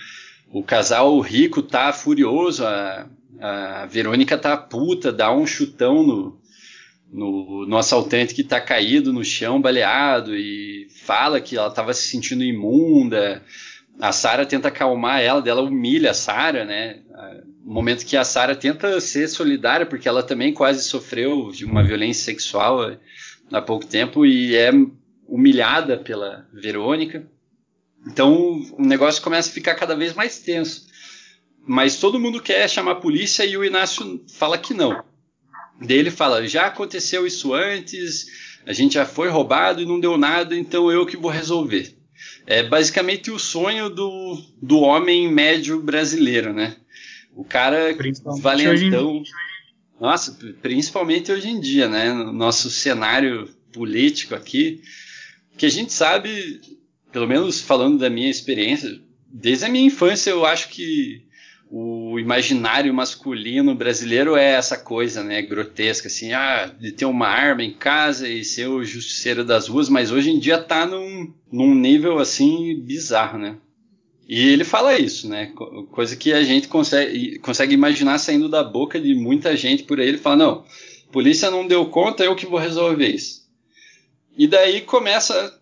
o 0.50 0.62
casal 0.62 1.18
rico 1.20 1.62
tá 1.62 1.92
furioso, 1.92 2.64
a, 2.64 3.06
a 3.40 3.86
Verônica 3.86 4.36
tá 4.36 4.56
puta, 4.56 5.12
dá 5.12 5.32
um 5.32 5.46
chutão 5.46 6.02
no, 6.02 6.40
no, 7.12 7.66
no, 7.66 7.76
assaltante 7.76 8.34
que 8.34 8.44
tá 8.44 8.60
caído 8.60 9.12
no 9.12 9.24
chão, 9.24 9.60
baleado, 9.60 10.36
e 10.36 10.88
fala 11.04 11.40
que 11.40 11.56
ela 11.56 11.70
tava 11.70 11.94
se 11.94 12.08
sentindo 12.08 12.44
imunda. 12.44 13.42
A 14.00 14.12
Sara 14.12 14.46
tenta 14.46 14.68
acalmar 14.68 15.20
ela, 15.20 15.42
dela 15.42 15.62
humilha 15.62 16.12
a 16.12 16.14
Sara, 16.14 16.64
né? 16.64 17.00
No 17.64 17.74
momento 17.74 18.06
que 18.06 18.16
a 18.16 18.24
Sara 18.24 18.56
tenta 18.56 18.98
ser 19.00 19.28
solidária, 19.28 19.84
porque 19.84 20.08
ela 20.08 20.22
também 20.22 20.54
quase 20.54 20.82
sofreu 20.84 21.50
de 21.52 21.64
uma 21.64 21.82
violência 21.82 22.24
sexual 22.24 22.96
há 23.52 23.60
pouco 23.60 23.86
tempo 23.86 24.24
e 24.24 24.56
é 24.56 24.70
humilhada 25.28 25.98
pela 25.98 26.48
Verônica. 26.52 27.26
Então 28.06 28.62
o 28.78 28.82
negócio 28.82 29.22
começa 29.22 29.50
a 29.50 29.52
ficar 29.52 29.74
cada 29.74 29.94
vez 29.94 30.14
mais 30.14 30.38
tenso. 30.38 30.88
Mas 31.66 32.00
todo 32.00 32.18
mundo 32.18 32.40
quer 32.40 32.68
chamar 32.68 32.92
a 32.92 33.00
polícia 33.00 33.44
e 33.44 33.56
o 33.56 33.64
Inácio 33.64 34.24
fala 34.32 34.56
que 34.56 34.72
não. 34.72 35.04
Daí 35.80 35.98
ele 35.98 36.10
fala: 36.10 36.46
já 36.46 36.66
aconteceu 36.66 37.26
isso 37.26 37.52
antes, 37.52 38.26
a 38.66 38.72
gente 38.72 38.94
já 38.94 39.04
foi 39.04 39.28
roubado 39.28 39.80
e 39.80 39.86
não 39.86 40.00
deu 40.00 40.16
nada, 40.16 40.56
então 40.56 40.90
eu 40.90 41.04
que 41.04 41.16
vou 41.16 41.30
resolver. 41.30 41.99
É 42.46 42.62
basicamente 42.62 43.30
o 43.30 43.38
sonho 43.38 43.88
do, 43.88 44.42
do 44.60 44.80
homem 44.80 45.30
médio 45.30 45.80
brasileiro, 45.80 46.52
né? 46.52 46.76
O 47.34 47.44
cara 47.44 47.96
valentão. 48.40 49.22
Nossa, 50.00 50.36
principalmente 50.62 51.30
hoje 51.30 51.48
em 51.48 51.60
dia, 51.60 51.88
né? 51.88 52.12
No 52.12 52.32
nosso 52.32 52.70
cenário 52.70 53.48
político 53.72 54.34
aqui, 54.34 54.82
que 55.56 55.66
a 55.66 55.70
gente 55.70 55.92
sabe, 55.92 56.60
pelo 57.12 57.28
menos 57.28 57.60
falando 57.60 57.98
da 57.98 58.10
minha 58.10 58.30
experiência, 58.30 59.00
desde 59.26 59.66
a 59.66 59.68
minha 59.68 59.86
infância 59.86 60.30
eu 60.30 60.44
acho 60.44 60.68
que 60.70 61.24
o 61.72 62.18
imaginário 62.18 62.92
masculino 62.92 63.76
brasileiro 63.76 64.34
é 64.34 64.54
essa 64.54 64.76
coisa, 64.76 65.22
né, 65.22 65.40
grotesca, 65.40 66.08
assim, 66.08 66.32
ah, 66.32 66.66
de 66.66 66.90
ter 66.90 67.04
uma 67.04 67.28
arma 67.28 67.62
em 67.62 67.72
casa 67.72 68.28
e 68.28 68.44
ser 68.44 68.66
o 68.66 68.84
justiceiro 68.84 69.44
das 69.44 69.68
ruas, 69.68 69.88
mas 69.88 70.10
hoje 70.10 70.30
em 70.30 70.38
dia 70.40 70.58
tá 70.58 70.84
num, 70.84 71.32
num 71.50 71.72
nível, 71.72 72.18
assim, 72.18 72.74
bizarro, 72.80 73.38
né. 73.38 73.56
E 74.28 74.48
ele 74.48 74.64
fala 74.64 74.98
isso, 74.98 75.28
né, 75.28 75.52
coisa 75.92 76.16
que 76.16 76.32
a 76.32 76.42
gente 76.42 76.66
consegue, 76.66 77.38
consegue 77.38 77.72
imaginar 77.72 78.18
saindo 78.18 78.48
da 78.48 78.64
boca 78.64 79.00
de 79.00 79.14
muita 79.14 79.56
gente 79.56 79.84
por 79.84 80.00
aí, 80.00 80.08
ele 80.08 80.18
fala, 80.18 80.36
não, 80.36 80.64
polícia 81.12 81.52
não 81.52 81.68
deu 81.68 81.86
conta, 81.86 82.24
eu 82.24 82.34
que 82.34 82.46
vou 82.46 82.58
resolver 82.58 83.06
isso. 83.06 83.48
E 84.36 84.48
daí 84.48 84.80
começa 84.80 85.56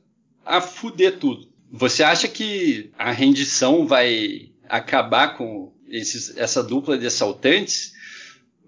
a 0.44 0.61
fuder 0.62 1.18
tudo. 1.18 1.49
Você 1.71 2.03
acha 2.03 2.27
que 2.27 2.90
a 2.99 3.12
rendição 3.12 3.87
vai 3.87 4.49
acabar 4.66 5.37
com 5.37 5.73
esses, 5.90 6.37
essa 6.37 6.62
dupla 6.62 6.98
de 6.98 7.07
assaltantes, 7.07 7.92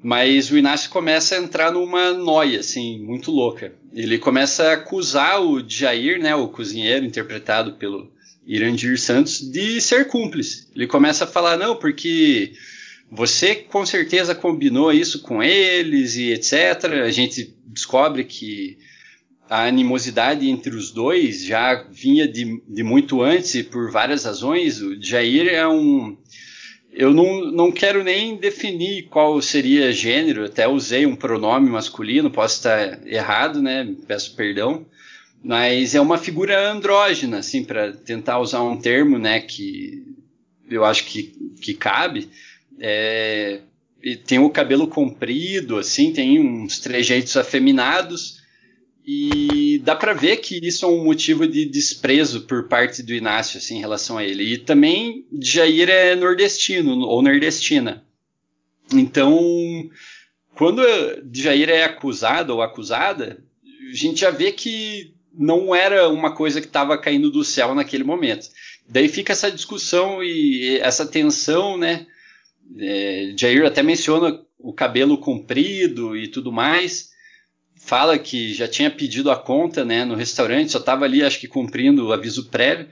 mas 0.02 0.50
o 0.50 0.56
Inácio 0.56 0.90
começa 0.90 1.35
a 1.35 1.38
entrar 1.38 1.72
numa 1.72 2.12
noia, 2.12 2.61
assim, 2.61 2.98
muito 3.00 3.30
louca. 3.30 3.74
Ele 3.92 4.18
começa 4.18 4.64
a 4.64 4.72
acusar 4.74 5.42
o 5.42 5.62
Jair, 5.68 6.20
né, 6.20 6.35
o 6.35 6.48
cozinheiro 6.48 7.04
interpretado 7.04 7.74
pelo 7.74 8.11
Irandir 8.46 8.98
Santos, 8.98 9.40
de 9.40 9.80
ser 9.80 10.06
cúmplice. 10.06 10.68
Ele 10.74 10.87
começa 10.87 11.24
a 11.24 11.26
falar, 11.26 11.56
não, 11.56 11.76
porque 11.76 12.52
você 13.11 13.56
com 13.56 13.85
certeza 13.85 14.35
combinou 14.35 14.92
isso 14.92 15.20
com 15.20 15.42
eles 15.42 16.16
e 16.16 16.33
etc. 16.33 16.85
A 17.04 17.11
gente 17.11 17.54
descobre 17.66 18.24
que 18.24 18.78
a 19.48 19.64
animosidade 19.64 20.48
entre 20.48 20.76
os 20.76 20.92
dois 20.92 21.44
já 21.44 21.85
vinha 21.90 22.28
de, 22.28 22.62
de 22.68 22.83
muito 22.85 23.20
antes 23.20 23.56
e 23.56 23.64
por 23.64 23.90
várias 23.90 24.24
razões. 24.24 24.80
O 24.80 25.02
Jair 25.02 25.48
é 25.48 25.66
um. 25.66 26.16
Eu 26.92 27.14
não, 27.14 27.44
não 27.53 27.70
quero 27.70 28.03
nem 28.03 28.37
definir 28.37 29.05
qual 29.05 29.40
seria 29.40 29.92
gênero, 29.92 30.44
até 30.44 30.66
usei 30.66 31.07
um 31.07 31.14
pronome 31.14 31.70
masculino, 31.70 32.31
posso 32.31 32.57
estar 32.57 33.07
errado, 33.07 33.62
né? 33.62 33.94
Peço 34.07 34.35
perdão. 34.35 34.85
Mas 35.42 35.94
é 35.94 36.00
uma 36.00 36.18
figura 36.18 36.70
andrógena, 36.70 37.38
assim, 37.38 37.64
para 37.64 37.92
tentar 37.92 38.38
usar 38.40 38.62
um 38.62 38.76
termo, 38.76 39.18
né, 39.18 39.40
que 39.40 40.05
eu 40.68 40.85
acho 40.85 41.05
que, 41.07 41.33
que 41.62 41.72
cabe. 41.72 42.29
É, 42.79 43.61
tem 44.26 44.38
o 44.38 44.50
cabelo 44.50 44.87
comprido, 44.87 45.79
assim, 45.79 46.12
tem 46.12 46.38
uns 46.38 46.79
trejeitos 46.79 47.37
afeminados 47.37 48.39
e 49.12 49.79
dá 49.81 49.96
para 49.96 50.12
ver 50.12 50.37
que 50.37 50.61
isso 50.62 50.85
é 50.85 50.88
um 50.88 51.03
motivo 51.03 51.44
de 51.44 51.64
desprezo 51.64 52.42
por 52.42 52.68
parte 52.68 53.03
do 53.03 53.12
Inácio 53.12 53.59
assim, 53.59 53.79
em 53.79 53.81
relação 53.81 54.16
a 54.16 54.25
ele. 54.25 54.53
E 54.53 54.59
também 54.59 55.27
Jair 55.40 55.90
é 55.90 56.14
nordestino 56.14 56.96
ou 57.01 57.20
nordestina. 57.20 58.05
Então, 58.92 59.90
quando 60.55 60.81
Jair 61.33 61.68
é 61.70 61.83
acusado 61.83 62.55
ou 62.55 62.62
acusada, 62.62 63.42
a 63.90 63.96
gente 63.96 64.20
já 64.20 64.31
vê 64.31 64.53
que 64.53 65.12
não 65.35 65.75
era 65.75 66.09
uma 66.09 66.33
coisa 66.33 66.61
que 66.61 66.68
estava 66.68 66.96
caindo 66.96 67.33
do 67.33 67.42
céu 67.42 67.75
naquele 67.75 68.05
momento. 68.05 68.49
Daí 68.88 69.09
fica 69.09 69.33
essa 69.33 69.51
discussão 69.51 70.23
e 70.23 70.79
essa 70.79 71.05
tensão, 71.05 71.77
né? 71.77 72.07
É, 72.79 73.35
Jair 73.37 73.66
até 73.66 73.83
menciona 73.83 74.40
o 74.57 74.73
cabelo 74.73 75.18
comprido 75.18 76.16
e 76.16 76.29
tudo 76.29 76.53
mais 76.53 77.11
fala 77.90 78.16
que 78.16 78.55
já 78.55 78.68
tinha 78.68 78.88
pedido 78.88 79.33
a 79.33 79.37
conta 79.37 79.85
né, 79.85 80.05
no 80.05 80.14
restaurante, 80.14 80.70
só 80.70 80.79
estava 80.79 81.05
ali, 81.05 81.24
acho 81.24 81.40
que 81.40 81.48
cumprindo 81.48 82.07
o 82.07 82.12
aviso 82.12 82.48
prévio. 82.48 82.87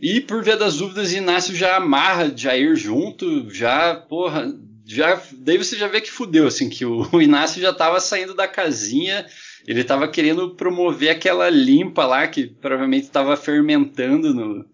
E 0.00 0.20
por 0.20 0.44
via 0.44 0.56
das 0.56 0.76
dúvidas, 0.76 1.12
Inácio 1.12 1.52
já 1.52 1.74
amarra 1.74 2.32
Jair 2.32 2.76
junto, 2.76 3.52
já, 3.52 3.96
porra, 3.96 4.56
já, 4.84 5.20
daí 5.32 5.58
você 5.58 5.76
já 5.76 5.88
vê 5.88 6.00
que 6.00 6.12
fudeu, 6.12 6.46
assim, 6.46 6.68
que 6.68 6.84
o, 6.84 7.08
o 7.12 7.20
Inácio 7.20 7.60
já 7.60 7.70
estava 7.70 7.98
saindo 7.98 8.34
da 8.34 8.46
casinha, 8.46 9.26
ele 9.66 9.80
estava 9.80 10.06
querendo 10.06 10.54
promover 10.54 11.08
aquela 11.08 11.50
limpa 11.50 12.06
lá 12.06 12.28
que 12.28 12.46
provavelmente 12.46 13.06
estava 13.06 13.36
fermentando 13.36 14.32
no, 14.32 14.64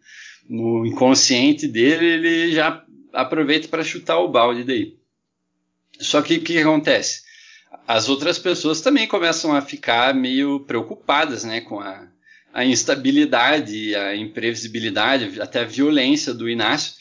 no 0.50 0.84
inconsciente 0.84 1.66
dele, 1.66 2.04
ele 2.04 2.52
já 2.52 2.84
aproveita 3.10 3.68
para 3.68 3.82
chutar 3.82 4.18
o 4.18 4.28
balde 4.28 4.64
daí. 4.64 4.98
Só 5.98 6.20
que 6.20 6.36
o 6.36 6.42
que 6.42 6.58
acontece? 6.58 7.31
As 7.86 8.08
outras 8.08 8.38
pessoas 8.38 8.80
também 8.80 9.06
começam 9.06 9.54
a 9.54 9.60
ficar 9.60 10.14
meio 10.14 10.60
preocupadas 10.60 11.44
né, 11.44 11.60
com 11.60 11.80
a, 11.80 12.08
a 12.52 12.64
instabilidade, 12.64 13.94
a 13.94 14.16
imprevisibilidade, 14.16 15.40
até 15.40 15.60
a 15.60 15.66
violência 15.66 16.32
do 16.32 16.48
Inácio. 16.48 16.94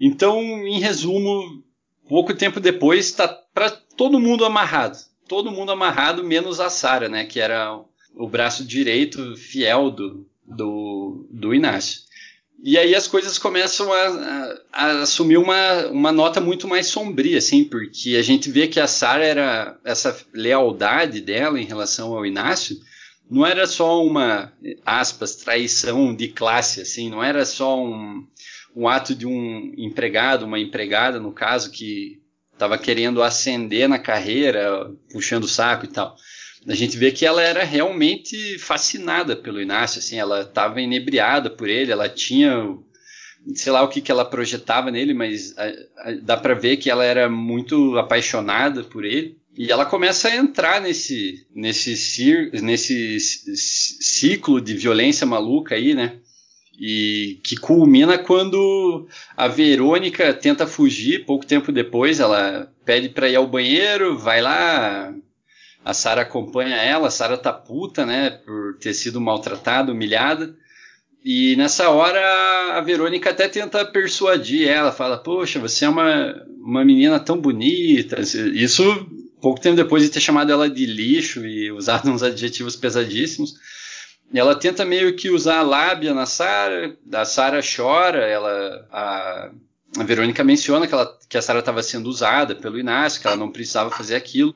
Então, 0.00 0.40
em 0.66 0.78
resumo, 0.78 1.64
pouco 2.08 2.34
tempo 2.34 2.60
depois 2.60 3.06
está 3.06 3.26
para 3.26 3.70
todo 3.70 4.20
mundo 4.20 4.44
amarrado. 4.44 4.98
Todo 5.28 5.50
mundo 5.50 5.72
amarrado, 5.72 6.22
menos 6.22 6.60
a 6.60 6.70
Sara, 6.70 7.08
né, 7.08 7.24
que 7.24 7.40
era 7.40 7.80
o 8.14 8.28
braço 8.28 8.64
direito 8.64 9.36
fiel 9.36 9.90
do, 9.90 10.26
do, 10.44 11.26
do 11.30 11.54
Inácio. 11.54 12.05
E 12.62 12.78
aí 12.78 12.94
as 12.94 13.06
coisas 13.06 13.38
começam 13.38 13.92
a, 13.92 14.06
a, 14.06 14.58
a, 14.72 15.02
assumir 15.02 15.36
uma, 15.36 15.86
uma 15.88 16.10
nota 16.10 16.40
muito 16.40 16.66
mais 16.66 16.86
sombria, 16.86 17.38
assim, 17.38 17.64
porque 17.64 18.16
a 18.16 18.22
gente 18.22 18.50
vê 18.50 18.66
que 18.66 18.80
a 18.80 18.86
Sara 18.86 19.24
era 19.24 19.78
essa 19.84 20.16
lealdade 20.32 21.20
dela 21.20 21.60
em 21.60 21.64
relação 21.64 22.14
ao 22.14 22.24
Inácio 22.24 22.76
não 23.28 23.44
era 23.44 23.66
só 23.66 24.04
uma 24.04 24.52
aspas 24.84 25.36
traição 25.36 26.14
de 26.14 26.28
classe, 26.28 26.80
assim, 26.80 27.10
não 27.10 27.22
era 27.22 27.44
só 27.44 27.82
um, 27.82 28.26
um 28.74 28.88
ato 28.88 29.14
de 29.14 29.26
um 29.26 29.74
empregado, 29.76 30.44
uma 30.44 30.60
empregada 30.60 31.18
no 31.18 31.32
caso 31.32 31.70
que 31.70 32.20
estava 32.52 32.78
querendo 32.78 33.22
ascender 33.22 33.88
na 33.88 33.98
carreira, 33.98 34.90
puxando 35.12 35.44
o 35.44 35.48
saco 35.48 35.84
e 35.84 35.88
tal 35.88 36.16
a 36.68 36.74
gente 36.74 36.96
vê 36.96 37.12
que 37.12 37.24
ela 37.24 37.42
era 37.42 37.62
realmente 37.62 38.58
fascinada 38.58 39.36
pelo 39.36 39.60
Inácio, 39.60 40.00
assim, 40.00 40.18
ela 40.18 40.42
estava 40.42 40.80
inebriada 40.80 41.48
por 41.48 41.68
ele, 41.68 41.92
ela 41.92 42.08
tinha, 42.08 42.76
sei 43.54 43.72
lá 43.72 43.82
o 43.82 43.88
que, 43.88 44.00
que 44.00 44.10
ela 44.10 44.24
projetava 44.24 44.90
nele, 44.90 45.14
mas 45.14 45.56
a, 45.56 45.64
a, 45.98 46.12
dá 46.22 46.36
para 46.36 46.54
ver 46.54 46.76
que 46.76 46.90
ela 46.90 47.04
era 47.04 47.28
muito 47.28 47.96
apaixonada 47.96 48.82
por 48.82 49.04
ele. 49.04 49.36
E 49.56 49.70
ela 49.72 49.86
começa 49.86 50.28
a 50.28 50.36
entrar 50.36 50.82
nesse, 50.82 51.46
nesse, 51.54 51.96
cir, 51.96 52.50
nesse 52.62 53.18
ciclo 53.18 54.60
de 54.60 54.74
violência 54.74 55.26
maluca 55.26 55.74
aí, 55.74 55.94
né? 55.94 56.16
E 56.78 57.40
que 57.42 57.56
culmina 57.56 58.18
quando 58.18 59.08
a 59.34 59.48
Verônica 59.48 60.34
tenta 60.34 60.66
fugir. 60.66 61.24
Pouco 61.24 61.46
tempo 61.46 61.72
depois, 61.72 62.20
ela 62.20 62.70
pede 62.84 63.08
para 63.08 63.30
ir 63.30 63.36
ao 63.36 63.46
banheiro, 63.46 64.18
vai 64.18 64.42
lá, 64.42 65.14
a 65.86 65.94
Sara 65.94 66.22
acompanha 66.22 66.74
ela, 66.74 67.06
a 67.06 67.12
Sara 67.12 67.38
tá 67.38 67.52
puta, 67.52 68.04
né, 68.04 68.30
por 68.44 68.76
ter 68.80 68.92
sido 68.92 69.20
maltratada, 69.20 69.92
humilhada. 69.92 70.52
E 71.24 71.54
nessa 71.54 71.90
hora 71.90 72.76
a 72.76 72.80
Verônica 72.80 73.30
até 73.30 73.48
tenta 73.48 73.84
persuadir 73.84 74.68
ela, 74.68 74.90
fala: 74.90 75.16
Poxa, 75.16 75.60
você 75.60 75.84
é 75.84 75.88
uma, 75.88 76.44
uma 76.60 76.84
menina 76.84 77.20
tão 77.20 77.40
bonita. 77.40 78.20
Isso 78.20 78.82
pouco 79.40 79.60
tempo 79.60 79.76
depois 79.76 80.02
de 80.02 80.08
ter 80.08 80.18
chamado 80.18 80.50
ela 80.50 80.68
de 80.68 80.86
lixo 80.86 81.46
e 81.46 81.70
usado 81.70 82.10
uns 82.10 82.22
adjetivos 82.24 82.74
pesadíssimos. 82.74 83.54
Ela 84.34 84.56
tenta 84.56 84.84
meio 84.84 85.14
que 85.14 85.30
usar 85.30 85.58
a 85.58 85.62
lábia 85.62 86.12
na 86.12 86.26
Sara, 86.26 86.96
a 87.12 87.24
Sara 87.24 87.60
chora, 87.62 88.26
ela. 88.26 88.88
A, 88.90 89.50
a 89.98 90.02
Verônica 90.02 90.42
menciona 90.42 90.88
que, 90.88 90.94
ela, 90.94 91.16
que 91.28 91.38
a 91.38 91.42
Sara 91.42 91.60
estava 91.60 91.80
sendo 91.80 92.10
usada 92.10 92.56
pelo 92.56 92.78
Inácio, 92.78 93.20
que 93.20 93.26
ela 93.28 93.36
não 93.36 93.52
precisava 93.52 93.88
fazer 93.88 94.16
aquilo. 94.16 94.52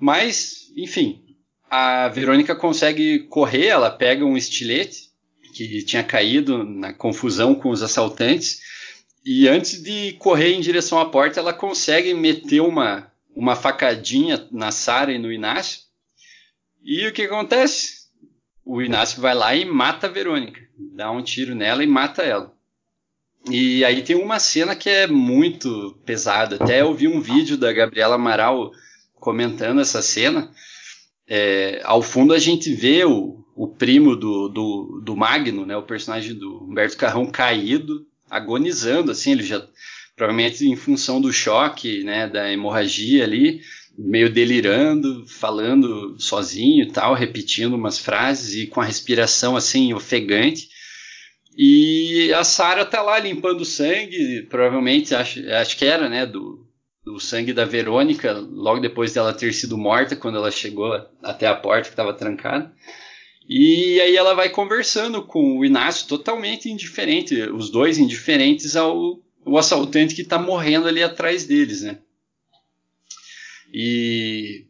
Mas, 0.00 0.70
enfim, 0.76 1.22
a 1.70 2.08
Verônica 2.08 2.54
consegue 2.54 3.20
correr, 3.20 3.66
ela 3.66 3.90
pega 3.90 4.24
um 4.24 4.36
estilete 4.36 5.08
que 5.52 5.82
tinha 5.82 6.04
caído 6.04 6.64
na 6.64 6.92
confusão 6.92 7.54
com 7.54 7.70
os 7.70 7.82
assaltantes 7.82 8.60
e 9.24 9.46
antes 9.48 9.82
de 9.82 10.12
correr 10.14 10.54
em 10.54 10.60
direção 10.60 10.98
à 10.98 11.04
porta, 11.04 11.40
ela 11.40 11.52
consegue 11.52 12.14
meter 12.14 12.60
uma, 12.60 13.12
uma 13.36 13.54
facadinha 13.54 14.46
na 14.50 14.70
Sara 14.70 15.12
e 15.12 15.18
no 15.18 15.30
Inácio. 15.30 15.82
E 16.82 17.06
o 17.06 17.12
que 17.12 17.22
acontece? 17.22 18.08
O 18.64 18.80
Inácio 18.80 19.20
vai 19.20 19.34
lá 19.34 19.54
e 19.54 19.64
mata 19.64 20.06
a 20.06 20.10
Verônica, 20.10 20.60
dá 20.94 21.10
um 21.10 21.22
tiro 21.22 21.54
nela 21.54 21.84
e 21.84 21.86
mata 21.86 22.22
ela. 22.22 22.54
E 23.50 23.84
aí 23.84 24.02
tem 24.02 24.16
uma 24.16 24.38
cena 24.38 24.74
que 24.74 24.88
é 24.88 25.06
muito 25.06 25.98
pesada. 26.04 26.56
Até 26.56 26.80
eu 26.80 26.94
vi 26.94 27.06
um 27.08 27.20
vídeo 27.20 27.56
da 27.56 27.72
Gabriela 27.72 28.14
Amaral 28.14 28.72
comentando 29.20 29.80
essa 29.80 30.02
cena, 30.02 30.50
é, 31.28 31.80
ao 31.84 32.00
fundo 32.00 32.32
a 32.32 32.38
gente 32.38 32.72
vê 32.72 33.04
o, 33.04 33.44
o 33.54 33.68
primo 33.68 34.16
do, 34.16 34.48
do, 34.48 35.02
do, 35.04 35.16
Magno, 35.16 35.66
né, 35.66 35.76
o 35.76 35.82
personagem 35.82 36.34
do 36.34 36.64
Humberto 36.64 36.96
Carrão 36.96 37.26
caído, 37.26 38.06
agonizando, 38.30 39.10
assim, 39.10 39.32
ele 39.32 39.42
já 39.42 39.66
provavelmente 40.16 40.66
em 40.66 40.74
função 40.74 41.20
do 41.20 41.32
choque, 41.32 42.02
né, 42.02 42.26
da 42.26 42.50
hemorragia 42.52 43.24
ali, 43.24 43.60
meio 43.96 44.32
delirando, 44.32 45.24
falando 45.26 46.16
sozinho 46.18 46.84
e 46.84 46.92
tal, 46.92 47.14
repetindo 47.14 47.74
umas 47.74 47.98
frases 47.98 48.54
e 48.54 48.66
com 48.66 48.80
a 48.80 48.84
respiração 48.84 49.56
assim 49.56 49.92
ofegante. 49.92 50.68
E 51.56 52.32
a 52.32 52.44
Sara 52.44 52.84
tá 52.84 53.02
lá 53.02 53.18
limpando 53.18 53.64
sangue, 53.64 54.46
provavelmente 54.48 55.14
acho, 55.14 55.40
acho 55.50 55.76
que 55.76 55.84
era, 55.84 56.08
né, 56.08 56.24
do, 56.24 56.67
do 57.04 57.18
sangue 57.18 57.52
da 57.52 57.64
Verônica, 57.64 58.32
logo 58.32 58.80
depois 58.80 59.14
dela 59.14 59.32
ter 59.32 59.52
sido 59.52 59.78
morta, 59.78 60.16
quando 60.16 60.36
ela 60.36 60.50
chegou 60.50 60.92
até 61.22 61.46
a 61.46 61.54
porta 61.54 61.84
que 61.84 61.90
estava 61.90 62.12
trancada. 62.12 62.74
E 63.48 63.98
aí 64.00 64.14
ela 64.14 64.34
vai 64.34 64.50
conversando 64.50 65.22
com 65.22 65.58
o 65.58 65.64
Inácio, 65.64 66.06
totalmente 66.06 66.70
indiferente, 66.70 67.34
os 67.42 67.70
dois 67.70 67.98
indiferentes 67.98 68.76
ao, 68.76 69.22
ao 69.44 69.56
assaltante 69.56 70.14
que 70.14 70.20
está 70.20 70.38
morrendo 70.38 70.86
ali 70.86 71.02
atrás 71.02 71.44
deles, 71.44 71.82
né? 71.82 71.98
E, 73.72 74.66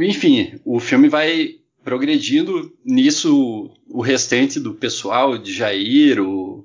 enfim, 0.00 0.60
o 0.64 0.78
filme 0.78 1.08
vai 1.08 1.56
progredindo 1.82 2.72
nisso 2.84 3.70
o 3.88 4.00
restante 4.00 4.60
do 4.60 4.74
pessoal 4.74 5.36
de 5.36 5.52
Jair, 5.52 6.20
o, 6.20 6.64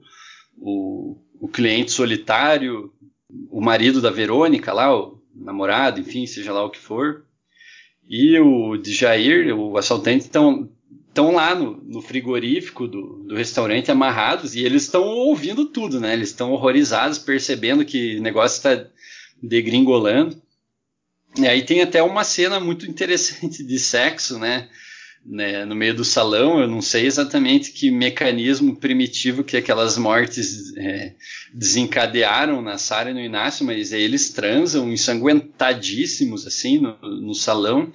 o, 0.58 1.18
o 1.40 1.48
cliente 1.48 1.92
solitário, 1.92 2.94
o 3.50 3.62
marido 3.62 4.02
da 4.02 4.10
Verônica 4.10 4.74
lá, 4.74 4.95
o 4.95 5.21
namorado, 5.34 6.00
enfim, 6.00 6.26
seja 6.26 6.54
lá 6.54 6.63
o 6.63 6.69
que 6.69 6.80
for, 6.80 7.26
e 8.08 8.39
o 8.39 8.78
de 8.78 8.93
Jair, 8.93 9.56
o 9.58 9.78
assaltante, 9.78 10.26
estão 10.26 10.69
estão 11.15 11.32
lá 11.32 11.56
no, 11.56 11.78
no 11.78 12.02
frigorífico 12.02 12.89
do, 12.89 13.24
do, 13.24 13.36
restaurante 13.36 13.89
amarrados 13.89 14.54
e 14.54 14.65
eles 14.65 14.84
estão 14.84 15.04
ouvindo 15.04 15.65
tudo, 15.65 15.98
né? 15.98 16.12
Eles 16.12 16.30
estão 16.30 16.52
horrorizados, 16.52 17.17
percebendo 17.17 17.86
que 17.86 18.17
o 18.17 18.21
negócio 18.21 18.58
está 18.58 18.86
degringolando. 19.41 20.41
E 21.38 21.48
aí 21.48 21.63
tem 21.63 21.82
até 21.82 22.04
uma 22.04 22.26
cena 22.26 22.60
muito 22.60 22.86
interessante 22.86 23.63
de 23.63 23.80
sexo, 23.80 24.38
né? 24.38 24.69
Né, 25.26 25.66
no 25.66 25.76
meio 25.76 25.96
do 25.96 26.06
salão. 26.06 26.60
Eu 26.60 26.68
não 26.68 26.82
sei 26.82 27.06
exatamente 27.06 27.72
que 27.72 27.90
mecanismo 27.90 28.76
primitivo 28.76 29.44
que 29.44 29.58
aquelas 29.58 29.98
mortes 29.98 30.76
é, 30.78 31.14
desencadearam 31.54 32.62
na 32.62 32.78
Sarah 32.78 33.12
e 33.12 33.14
no 33.14 33.20
Inácio, 33.20 33.66
mas 33.66 33.92
eles 33.92 34.30
transam 34.30 34.92
ensanguentadíssimos 34.92 36.46
assim 36.46 36.78
no, 36.78 36.96
no 37.02 37.34
salão, 37.34 37.92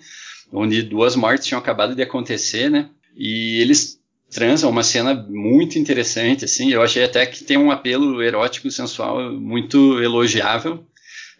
onde 0.52 0.82
duas 0.82 1.14
mortes 1.14 1.46
tinham 1.46 1.60
acabado 1.60 1.94
de 1.94 2.02
acontecer, 2.02 2.70
né? 2.70 2.90
E 3.16 3.60
eles 3.60 4.00
transam 4.30 4.70
uma 4.70 4.82
cena 4.82 5.14
muito 5.14 5.78
interessante, 5.78 6.44
assim. 6.44 6.70
Eu 6.70 6.82
achei 6.82 7.04
até 7.04 7.26
que 7.26 7.44
tem 7.44 7.58
um 7.58 7.70
apelo 7.70 8.22
erótico 8.22 8.70
sensual 8.70 9.32
muito 9.32 10.00
elogiável. 10.00 10.84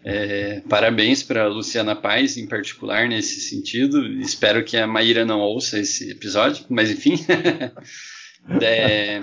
É, 0.03 0.63
parabéns 0.69 1.23
para 1.23 1.47
Luciana 1.47 1.95
Paz, 1.95 2.37
em 2.37 2.47
particular, 2.47 3.09
nesse 3.09 3.41
sentido. 3.41 4.07
Espero 4.21 4.65
que 4.65 4.77
a 4.77 4.87
Maíra 4.87 5.25
não 5.25 5.41
ouça 5.41 5.79
esse 5.79 6.11
episódio, 6.11 6.65
mas 6.69 6.91
enfim. 6.91 7.15
é, 8.63 9.23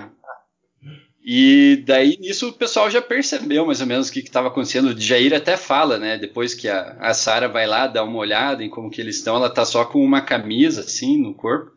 e 1.30 1.82
daí 1.84 2.16
nisso 2.18 2.48
o 2.48 2.52
pessoal 2.54 2.90
já 2.90 3.02
percebeu 3.02 3.66
mais 3.66 3.82
ou 3.82 3.86
menos 3.86 4.08
o 4.08 4.12
que 4.12 4.20
estava 4.20 4.48
acontecendo. 4.48 4.90
O 4.90 4.98
Jair 4.98 5.34
até 5.34 5.58
fala, 5.58 5.98
né? 5.98 6.16
Depois 6.16 6.54
que 6.54 6.68
a, 6.68 6.96
a 7.00 7.12
Sara 7.12 7.48
vai 7.48 7.66
lá 7.66 7.86
dar 7.86 8.04
uma 8.04 8.18
olhada 8.18 8.64
em 8.64 8.70
como 8.70 8.90
que 8.90 8.98
eles 8.98 9.16
estão, 9.16 9.36
ela 9.36 9.50
tá 9.50 9.64
só 9.64 9.84
com 9.84 10.02
uma 10.02 10.22
camisa 10.22 10.80
assim 10.80 11.20
no 11.20 11.34
corpo. 11.34 11.70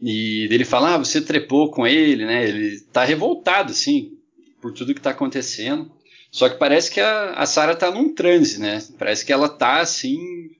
E 0.00 0.48
ele 0.50 0.64
fala: 0.64 0.94
Ah, 0.94 0.98
você 0.98 1.20
trepou 1.20 1.70
com 1.70 1.86
ele, 1.86 2.24
né? 2.24 2.48
Ele 2.48 2.80
tá 2.92 3.04
revoltado, 3.04 3.72
assim, 3.72 4.12
por 4.58 4.72
tudo 4.72 4.94
que 4.94 5.02
tá 5.02 5.10
acontecendo. 5.10 5.92
Só 6.36 6.50
que 6.50 6.58
parece 6.58 6.90
que 6.90 7.00
a, 7.00 7.30
a 7.30 7.46
Sarah 7.46 7.74
tá 7.74 7.90
num 7.90 8.14
transe, 8.14 8.60
né? 8.60 8.84
Parece 8.98 9.24
que 9.24 9.32
ela 9.32 9.48
tá 9.48 9.80
assim. 9.80 10.50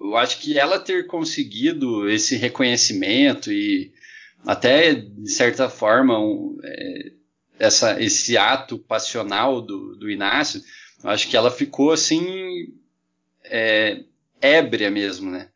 Eu 0.00 0.16
acho 0.16 0.38
que 0.38 0.56
ela 0.56 0.78
ter 0.78 1.08
conseguido 1.08 2.08
esse 2.08 2.36
reconhecimento 2.36 3.50
e 3.50 3.92
até, 4.46 4.94
de 4.94 5.28
certa 5.28 5.68
forma, 5.68 6.16
um, 6.16 6.56
é, 6.62 7.10
essa, 7.58 8.00
esse 8.00 8.38
ato 8.38 8.78
passional 8.78 9.60
do, 9.60 9.96
do 9.96 10.08
Inácio, 10.08 10.62
eu 11.02 11.10
acho 11.10 11.26
que 11.26 11.36
ela 11.36 11.50
ficou 11.50 11.90
assim. 11.90 12.72
É, 13.42 14.04
ébria 14.40 14.92
mesmo, 14.92 15.28
né? 15.28 15.48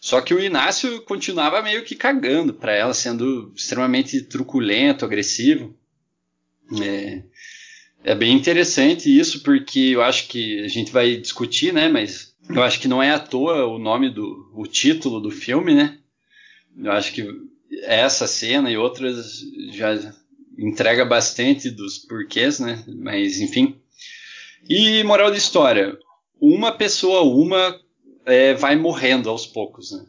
Só 0.00 0.20
que 0.20 0.34
o 0.34 0.40
Inácio 0.40 1.00
continuava 1.02 1.62
meio 1.62 1.84
que 1.84 1.94
cagando 1.94 2.54
para 2.54 2.72
ela, 2.72 2.92
sendo 2.92 3.52
extremamente 3.54 4.20
truculento, 4.22 5.04
agressivo. 5.04 5.78
É, 6.82 7.22
é 8.04 8.14
bem 8.14 8.34
interessante 8.34 9.08
isso, 9.08 9.42
porque 9.42 9.78
eu 9.78 10.02
acho 10.02 10.28
que 10.28 10.60
a 10.60 10.68
gente 10.68 10.92
vai 10.92 11.16
discutir, 11.16 11.72
né? 11.72 11.88
Mas 11.88 12.34
eu 12.48 12.62
acho 12.62 12.80
que 12.80 12.88
não 12.88 13.02
é 13.02 13.10
à 13.10 13.18
toa 13.18 13.66
o 13.66 13.78
nome 13.78 14.10
do 14.10 14.50
o 14.54 14.66
título 14.66 15.20
do 15.20 15.30
filme, 15.30 15.74
né? 15.74 15.98
Eu 16.76 16.92
acho 16.92 17.12
que 17.12 17.26
essa 17.82 18.26
cena 18.26 18.70
e 18.70 18.76
outras 18.76 19.40
já 19.70 20.12
entrega 20.58 21.04
bastante 21.04 21.70
dos 21.70 21.98
porquês, 21.98 22.58
né? 22.58 22.82
Mas 22.88 23.40
enfim. 23.40 23.76
E 24.68 25.02
moral 25.04 25.30
da 25.30 25.36
história: 25.36 25.96
uma 26.40 26.72
pessoa, 26.72 27.22
uma 27.22 27.78
é, 28.26 28.54
vai 28.54 28.76
morrendo 28.76 29.30
aos 29.30 29.46
poucos, 29.46 29.92
né? 29.92 30.04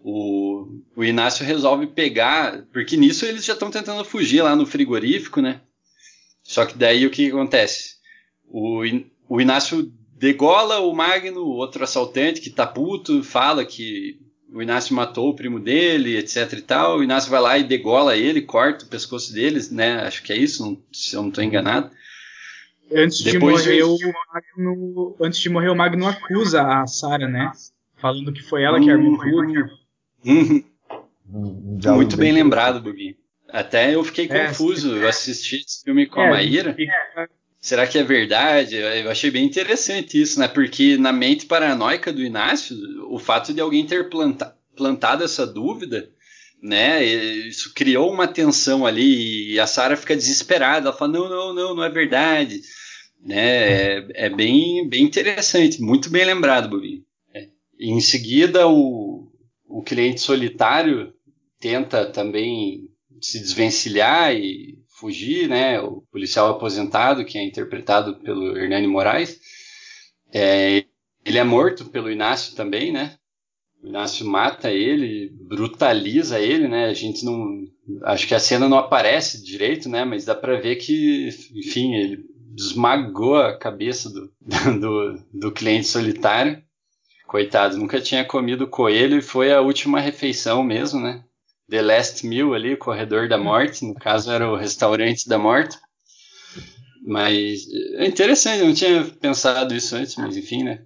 O, 0.00 0.80
o 0.94 1.02
Inácio 1.02 1.44
resolve 1.44 1.88
pegar, 1.88 2.66
porque 2.72 2.96
nisso 2.96 3.26
eles 3.26 3.44
já 3.44 3.54
estão 3.54 3.70
tentando 3.70 4.04
fugir 4.04 4.42
lá 4.42 4.54
no 4.54 4.64
frigorífico, 4.64 5.40
né? 5.40 5.60
Só 6.48 6.64
que 6.64 6.78
daí 6.78 7.04
o 7.04 7.10
que 7.10 7.28
acontece? 7.28 7.96
O, 8.48 8.80
o 9.28 9.38
Inácio 9.38 9.92
degola 10.16 10.80
o 10.80 10.94
Magno, 10.94 11.44
outro 11.44 11.84
assaltante 11.84 12.40
que 12.40 12.48
tá 12.48 12.66
puto, 12.66 13.22
fala 13.22 13.66
que 13.66 14.18
o 14.50 14.62
Inácio 14.62 14.96
matou 14.96 15.28
o 15.28 15.36
primo 15.36 15.60
dele, 15.60 16.16
etc 16.16 16.50
e 16.54 16.62
tal. 16.62 16.98
O 16.98 17.04
Inácio 17.04 17.30
vai 17.30 17.40
lá 17.42 17.58
e 17.58 17.64
degola 17.64 18.16
ele, 18.16 18.40
corta 18.40 18.86
o 18.86 18.88
pescoço 18.88 19.30
deles, 19.30 19.70
né? 19.70 20.00
Acho 20.00 20.22
que 20.22 20.32
é 20.32 20.38
isso, 20.38 20.64
não, 20.64 20.82
se 20.90 21.14
eu 21.14 21.20
não 21.20 21.28
estou 21.28 21.44
enganado. 21.44 21.90
Antes 22.90 23.20
Depois 23.20 23.64
de 23.64 23.82
morrer, 23.82 23.82
o 23.82 23.98
Magno, 24.32 25.16
antes 25.20 25.40
de 25.40 25.50
morrer, 25.50 25.68
o 25.68 25.76
Magno 25.76 26.08
acusa 26.08 26.62
a 26.62 26.86
Sarah, 26.86 27.28
né? 27.28 27.52
Falando 27.98 28.32
que 28.32 28.42
foi 28.42 28.62
ela 28.62 28.80
que 28.80 28.90
armou 28.90 29.18
tudo. 29.18 29.70
Uhum. 30.24 30.64
Muito 31.94 32.16
bem 32.16 32.32
lembrado, 32.32 32.80
Bubi. 32.80 33.18
Até 33.50 33.94
eu 33.94 34.04
fiquei 34.04 34.26
é, 34.30 34.46
confuso. 34.46 34.96
Eu 34.96 35.08
assisti 35.08 35.56
esse 35.56 35.82
filme 35.82 36.06
com 36.06 36.20
a 36.20 36.30
Maíra. 36.30 36.76
É. 37.16 37.26
Será 37.60 37.86
que 37.86 37.98
é 37.98 38.02
verdade? 38.02 38.76
Eu 38.76 39.10
achei 39.10 39.30
bem 39.30 39.44
interessante 39.44 40.20
isso, 40.20 40.38
né? 40.38 40.46
Porque 40.46 40.96
na 40.96 41.12
mente 41.12 41.46
paranoica 41.46 42.12
do 42.12 42.22
Inácio, 42.22 42.76
o 43.10 43.18
fato 43.18 43.52
de 43.52 43.60
alguém 43.60 43.84
ter 43.84 44.08
planta, 44.08 44.54
plantado 44.76 45.24
essa 45.24 45.46
dúvida, 45.46 46.08
né? 46.62 47.04
Isso 47.04 47.72
criou 47.74 48.12
uma 48.12 48.28
tensão 48.28 48.86
ali 48.86 49.52
e 49.52 49.58
a 49.58 49.66
Sara 49.66 49.96
fica 49.96 50.14
desesperada. 50.14 50.88
Ela 50.88 50.96
fala: 50.96 51.12
não, 51.12 51.28
não, 51.28 51.54
não, 51.54 51.74
não 51.74 51.84
é 51.84 51.90
verdade. 51.90 52.60
Né? 53.20 53.98
É, 53.98 54.06
é 54.26 54.30
bem, 54.30 54.88
bem 54.88 55.02
interessante, 55.02 55.82
muito 55.82 56.08
bem 56.10 56.24
lembrado, 56.24 56.68
Bobinho. 56.68 57.02
É. 57.34 57.48
Em 57.80 58.00
seguida, 58.00 58.68
o, 58.68 59.28
o 59.66 59.82
cliente 59.82 60.20
solitário 60.20 61.12
tenta 61.58 62.06
também 62.06 62.87
se 63.20 63.38
desvencilhar 63.38 64.34
e 64.34 64.78
fugir, 64.98 65.48
né? 65.48 65.80
O 65.80 66.02
policial 66.10 66.50
aposentado, 66.50 67.24
que 67.24 67.38
é 67.38 67.44
interpretado 67.44 68.16
pelo 68.20 68.56
Hernani 68.56 68.86
Moraes, 68.86 69.38
é, 70.32 70.84
ele 71.24 71.38
é 71.38 71.44
morto 71.44 71.86
pelo 71.86 72.10
Inácio 72.10 72.54
também, 72.54 72.92
né? 72.92 73.16
O 73.82 73.86
Inácio 73.86 74.26
mata 74.26 74.70
ele, 74.70 75.30
brutaliza 75.48 76.40
ele, 76.40 76.66
né? 76.66 76.86
A 76.86 76.94
gente 76.94 77.24
não, 77.24 77.64
acho 78.04 78.26
que 78.26 78.34
a 78.34 78.40
cena 78.40 78.68
não 78.68 78.78
aparece 78.78 79.42
direito, 79.42 79.88
né? 79.88 80.04
Mas 80.04 80.24
dá 80.24 80.34
para 80.34 80.60
ver 80.60 80.76
que, 80.76 81.28
enfim, 81.54 81.94
ele 81.94 82.24
esmagou 82.56 83.36
a 83.36 83.56
cabeça 83.56 84.10
do, 84.10 84.32
do, 84.80 85.22
do 85.32 85.52
cliente 85.52 85.86
solitário. 85.86 86.62
Coitado, 87.26 87.76
nunca 87.76 88.00
tinha 88.00 88.24
comido 88.24 88.66
coelho 88.66 89.18
e 89.18 89.22
foi 89.22 89.52
a 89.52 89.60
última 89.60 90.00
refeição 90.00 90.64
mesmo, 90.64 90.98
né? 90.98 91.22
The 91.68 91.82
Last 91.82 92.26
Meal 92.26 92.54
ali, 92.54 92.74
o 92.74 92.78
Corredor 92.78 93.28
da 93.28 93.38
Morte, 93.38 93.84
no 93.84 93.94
caso 93.94 94.30
era 94.30 94.50
o 94.50 94.56
Restaurante 94.56 95.28
da 95.28 95.38
Morte. 95.38 95.76
Mas 97.06 97.66
é 97.96 98.06
interessante, 98.06 98.60
eu 98.60 98.66
não 98.66 98.74
tinha 98.74 99.04
pensado 99.20 99.74
isso 99.74 99.94
antes, 99.94 100.16
mas 100.16 100.36
enfim, 100.36 100.62
né? 100.62 100.82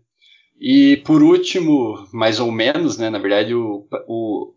E 0.60 0.98
por 0.98 1.22
último, 1.22 2.08
mais 2.12 2.38
ou 2.38 2.52
menos, 2.52 2.96
né? 2.96 3.10
Na 3.10 3.18
verdade, 3.18 3.54
o, 3.54 3.86
o 4.06 4.54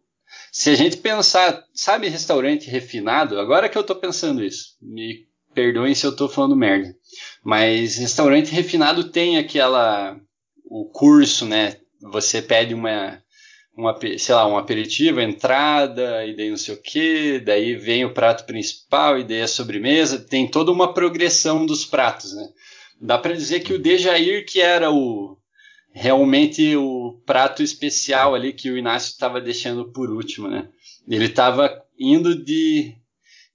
se 0.51 0.69
a 0.69 0.75
gente 0.75 0.97
pensar, 0.97 1.63
sabe, 1.73 2.07
restaurante 2.07 2.69
refinado, 2.69 3.39
agora 3.39 3.69
que 3.69 3.77
eu 3.77 3.83
tô 3.83 3.95
pensando 3.95 4.43
isso, 4.43 4.77
me 4.81 5.27
perdoem 5.53 5.95
se 5.95 6.05
eu 6.05 6.15
tô 6.15 6.27
falando 6.27 6.55
merda, 6.55 6.95
mas 7.43 7.97
restaurante 7.97 8.51
refinado 8.51 9.09
tem 9.11 9.37
aquela, 9.37 10.19
o 10.65 10.89
curso, 10.89 11.45
né? 11.45 11.77
Você 12.01 12.41
pede 12.41 12.73
uma 12.73 13.21
um, 13.77 14.17
sei 14.17 14.35
lá, 14.35 14.47
um 14.47 14.57
aperitivo, 14.57 15.19
entrada, 15.19 16.25
e 16.25 16.35
daí 16.35 16.49
não 16.49 16.57
sei 16.57 16.75
o 16.75 16.81
que, 16.81 17.39
daí 17.39 17.75
vem 17.75 18.05
o 18.05 18.13
prato 18.13 18.45
principal, 18.45 19.19
e 19.19 19.23
daí 19.23 19.41
a 19.41 19.47
sobremesa, 19.47 20.19
tem 20.19 20.47
toda 20.47 20.71
uma 20.71 20.93
progressão 20.93 21.65
dos 21.65 21.85
pratos, 21.85 22.33
né? 22.33 22.47
Dá 22.99 23.17
para 23.17 23.33
dizer 23.33 23.59
que 23.59 23.73
o 23.73 23.79
Dejair, 23.79 24.45
que 24.45 24.61
era 24.61 24.91
o 24.91 25.37
realmente 25.91 26.75
o 26.75 27.21
prato 27.25 27.63
especial 27.63 28.35
ali 28.35 28.51
que 28.51 28.69
o 28.69 28.77
Inácio 28.77 29.11
estava 29.11 29.39
deixando 29.39 29.91
por 29.93 30.09
último, 30.09 30.49
né? 30.49 30.67
Ele 31.07 31.25
estava 31.25 31.81
indo 31.97 32.35
de, 32.43 32.93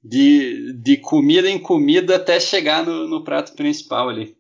de, 0.03 0.73
de 0.73 0.97
comida 0.97 1.51
em 1.51 1.59
comida 1.59 2.17
até 2.17 2.41
chegar 2.41 2.85
no, 2.85 3.07
no 3.07 3.23
prato 3.23 3.53
principal 3.53 4.09
ali. 4.09 4.35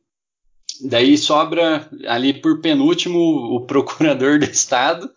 Daí 0.82 1.18
sobra 1.18 1.90
ali 2.06 2.32
por 2.32 2.62
penúltimo 2.62 3.18
o 3.18 3.66
procurador 3.66 4.38
do 4.40 4.46
estado, 4.46 5.10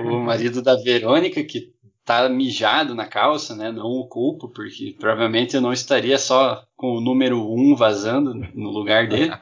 o 0.00 0.20
marido 0.20 0.62
da 0.62 0.76
Verônica, 0.76 1.42
que 1.44 1.72
tá 2.04 2.28
mijado 2.28 2.94
na 2.94 3.04
calça, 3.04 3.54
né? 3.56 3.72
Não 3.72 3.86
o 3.86 4.06
culpo, 4.06 4.48
porque 4.48 4.94
provavelmente 4.98 5.56
eu 5.56 5.60
não 5.60 5.72
estaria 5.72 6.16
só 6.18 6.64
com 6.76 6.96
o 6.96 7.00
número 7.00 7.38
1 7.52 7.72
um 7.72 7.74
vazando 7.74 8.32
no 8.54 8.70
lugar 8.70 9.08
dele. 9.08 9.32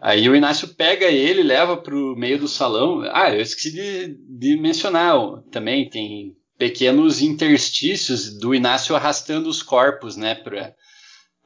Aí 0.00 0.28
o 0.28 0.36
Inácio 0.36 0.68
pega 0.68 1.06
ele, 1.06 1.42
leva 1.42 1.78
pro 1.78 2.14
meio 2.14 2.38
do 2.38 2.46
salão. 2.46 3.02
Ah, 3.10 3.34
eu 3.34 3.40
esqueci 3.40 3.72
de, 3.72 4.18
de 4.28 4.60
mencionar 4.60 5.16
também, 5.50 5.88
tem 5.88 6.36
pequenos 6.58 7.22
interstícios 7.22 8.38
do 8.38 8.54
Inácio 8.54 8.94
arrastando 8.94 9.48
os 9.48 9.62
corpos, 9.62 10.14
né, 10.14 10.34
pra, 10.34 10.74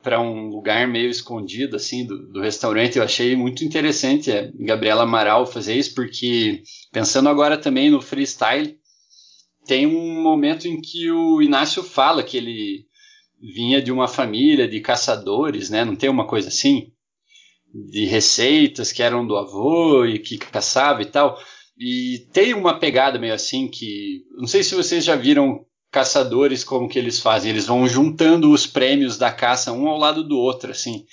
para 0.08 0.22
um 0.22 0.48
lugar 0.48 0.88
meio 0.88 1.10
escondido 1.10 1.76
assim 1.76 2.06
do, 2.06 2.32
do, 2.32 2.40
restaurante. 2.40 2.96
Eu 2.96 3.04
achei 3.04 3.36
muito 3.36 3.62
interessante 3.62 4.32
a 4.32 4.50
Gabriela 4.58 5.02
Amaral 5.02 5.44
fazer 5.44 5.74
isso, 5.74 5.94
porque 5.94 6.62
pensando 6.90 7.28
agora 7.28 7.58
também 7.58 7.90
no 7.90 8.00
freestyle, 8.00 8.78
tem 9.66 9.86
um 9.86 10.22
momento 10.22 10.66
em 10.66 10.80
que 10.80 11.10
o 11.10 11.42
Inácio 11.42 11.82
fala 11.82 12.22
que 12.22 12.38
ele 12.38 12.86
vinha 13.54 13.82
de 13.82 13.92
uma 13.92 14.08
família 14.08 14.66
de 14.66 14.80
caçadores, 14.80 15.68
né? 15.68 15.84
Não 15.84 15.94
tem 15.94 16.08
uma 16.08 16.26
coisa 16.26 16.48
assim? 16.48 16.90
de 17.70 18.06
receitas 18.06 18.90
que 18.90 19.02
eram 19.02 19.26
do 19.26 19.36
avô 19.36 20.06
e 20.06 20.18
que 20.18 20.38
caçava 20.38 21.02
e 21.02 21.04
tal. 21.04 21.38
E 21.78 22.26
tem 22.32 22.54
uma 22.54 22.78
pegada 22.78 23.18
meio 23.18 23.34
assim 23.34 23.68
que. 23.68 24.24
Não 24.38 24.46
sei 24.46 24.62
se 24.62 24.74
vocês 24.74 25.04
já 25.04 25.14
viram 25.14 25.66
caçadores 25.90 26.64
como 26.64 26.88
que 26.88 26.98
eles 26.98 27.20
fazem. 27.20 27.50
Eles 27.50 27.66
vão 27.66 27.86
juntando 27.88 28.50
os 28.50 28.66
prêmios 28.66 29.16
da 29.16 29.30
caça 29.30 29.72
um 29.72 29.88
ao 29.88 29.98
lado 29.98 30.22
do 30.22 30.38
outro, 30.38 30.70
assim. 30.70 31.04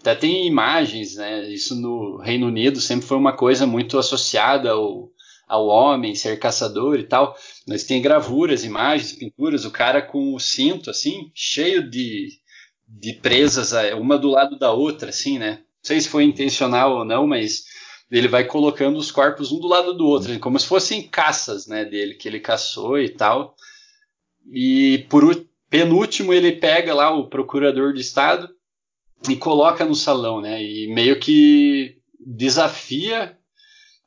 Até 0.00 0.14
tem 0.14 0.46
imagens, 0.46 1.16
né? 1.16 1.48
Isso 1.50 1.74
no 1.74 2.18
Reino 2.18 2.46
Unido 2.46 2.80
sempre 2.80 3.06
foi 3.06 3.16
uma 3.16 3.32
coisa 3.32 3.66
muito 3.66 3.98
associada 3.98 4.70
ao, 4.70 5.10
ao 5.48 5.66
homem, 5.66 6.14
ser 6.14 6.38
caçador 6.38 6.98
e 6.98 7.04
tal. 7.04 7.36
Mas 7.66 7.84
tem 7.84 8.00
gravuras, 8.00 8.64
imagens, 8.64 9.12
pinturas, 9.12 9.64
o 9.64 9.70
cara 9.70 10.00
com 10.00 10.34
o 10.34 10.38
cinto, 10.38 10.90
assim, 10.90 11.30
cheio 11.34 11.88
de, 11.88 12.28
de 12.86 13.14
presas, 13.14 13.72
é, 13.72 13.94
uma 13.94 14.18
do 14.18 14.28
lado 14.28 14.58
da 14.58 14.72
outra, 14.72 15.10
assim, 15.10 15.38
né? 15.38 15.52
Não 15.52 15.84
sei 15.84 16.00
se 16.00 16.08
foi 16.08 16.24
intencional 16.24 16.98
ou 16.98 17.04
não, 17.04 17.26
mas 17.26 17.64
ele 18.10 18.28
vai 18.28 18.44
colocando 18.44 18.98
os 18.98 19.10
corpos 19.10 19.52
um 19.52 19.60
do 19.60 19.68
lado 19.68 19.94
do 19.94 20.06
outro, 20.06 20.38
como 20.38 20.58
se 20.58 20.66
fossem 20.66 21.02
caças, 21.02 21.66
né, 21.66 21.84
dele, 21.84 22.14
que 22.14 22.26
ele 22.26 22.40
caçou 22.40 22.98
e 22.98 23.08
tal. 23.08 23.54
E 24.52 25.06
por 25.08 25.46
penúltimo 25.68 26.32
ele 26.32 26.52
pega 26.52 26.94
lá 26.94 27.10
o 27.10 27.28
procurador 27.28 27.92
de 27.92 28.00
estado 28.00 28.48
e 29.28 29.36
coloca 29.36 29.84
no 29.84 29.94
salão, 29.94 30.40
né? 30.40 30.62
E 30.62 30.92
meio 30.92 31.18
que 31.18 31.96
desafia 32.18 33.36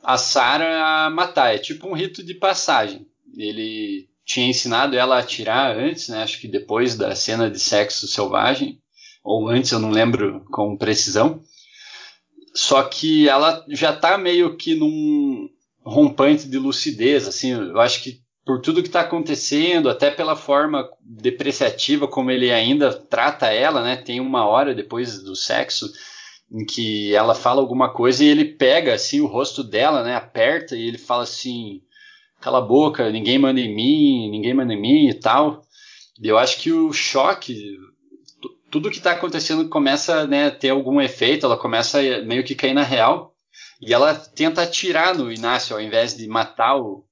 a 0.03 0.17
Sara 0.17 1.05
a 1.05 1.09
matar. 1.09 1.53
É 1.53 1.57
tipo 1.57 1.87
um 1.87 1.93
rito 1.93 2.23
de 2.23 2.33
passagem. 2.33 3.07
Ele 3.37 4.09
tinha 4.25 4.47
ensinado 4.47 4.95
ela 4.95 5.17
a 5.17 5.19
atirar 5.19 5.77
antes, 5.77 6.07
né? 6.09 6.23
Acho 6.23 6.39
que 6.39 6.47
depois 6.47 6.95
da 6.95 7.15
cena 7.15 7.49
de 7.49 7.59
sexo 7.59 8.07
selvagem, 8.07 8.79
ou 9.23 9.47
antes, 9.47 9.71
eu 9.71 9.79
não 9.79 9.91
lembro 9.91 10.43
com 10.51 10.77
precisão. 10.77 11.43
Só 12.53 12.83
que 12.83 13.29
ela 13.29 13.63
já 13.69 13.93
tá 13.93 14.17
meio 14.17 14.57
que 14.57 14.75
num 14.75 15.49
rompante 15.83 16.47
de 16.47 16.57
lucidez, 16.57 17.27
assim, 17.27 17.51
eu 17.51 17.79
acho 17.79 18.03
que 18.03 18.20
por 18.45 18.59
tudo 18.61 18.81
que 18.81 18.87
está 18.87 19.01
acontecendo, 19.01 19.89
até 19.89 20.09
pela 20.09 20.35
forma 20.35 20.89
depreciativa 21.01 22.07
como 22.07 22.31
ele 22.31 22.51
ainda 22.51 22.91
trata 22.93 23.47
ela, 23.47 23.83
né? 23.83 23.97
Tem 23.97 24.19
uma 24.19 24.45
hora 24.45 24.73
depois 24.73 25.21
do 25.21 25.35
sexo 25.35 25.91
em 26.51 26.65
que 26.65 27.13
ela 27.15 27.35
fala 27.35 27.61
alguma 27.61 27.93
coisa 27.93 28.23
e 28.23 28.27
ele 28.27 28.45
pega 28.45 28.93
assim 28.93 29.21
o 29.21 29.27
rosto 29.27 29.63
dela, 29.63 30.03
né? 30.03 30.15
Aperta 30.15 30.75
e 30.75 30.87
ele 30.87 30.97
fala 30.97 31.23
assim: 31.23 31.81
"Cala 32.41 32.57
a 32.57 32.61
boca, 32.61 33.09
ninguém 33.09 33.37
manda 33.37 33.59
em 33.59 33.73
mim, 33.73 34.29
ninguém 34.31 34.53
manda 34.53 34.73
em 34.73 34.81
mim" 34.81 35.09
e 35.09 35.13
tal. 35.13 35.61
E 36.21 36.27
eu 36.27 36.37
acho 36.37 36.59
que 36.59 36.71
o 36.71 36.91
choque 36.91 37.77
tudo 38.71 38.89
que 38.89 38.97
está 38.97 39.11
acontecendo 39.11 39.67
começa 39.67 40.25
né, 40.25 40.47
a 40.47 40.51
ter 40.51 40.69
algum 40.69 41.01
efeito, 41.01 41.45
ela 41.45 41.57
começa 41.57 42.01
meio 42.23 42.43
que 42.43 42.55
cair 42.55 42.73
na 42.73 42.83
real. 42.83 43.35
E 43.81 43.93
ela 43.93 44.15
tenta 44.15 44.61
atirar 44.61 45.13
no 45.13 45.31
Inácio 45.31 45.75
ao 45.75 45.81
invés 45.81 46.15
de 46.15 46.27
matar 46.27 46.77
o, 46.77 47.03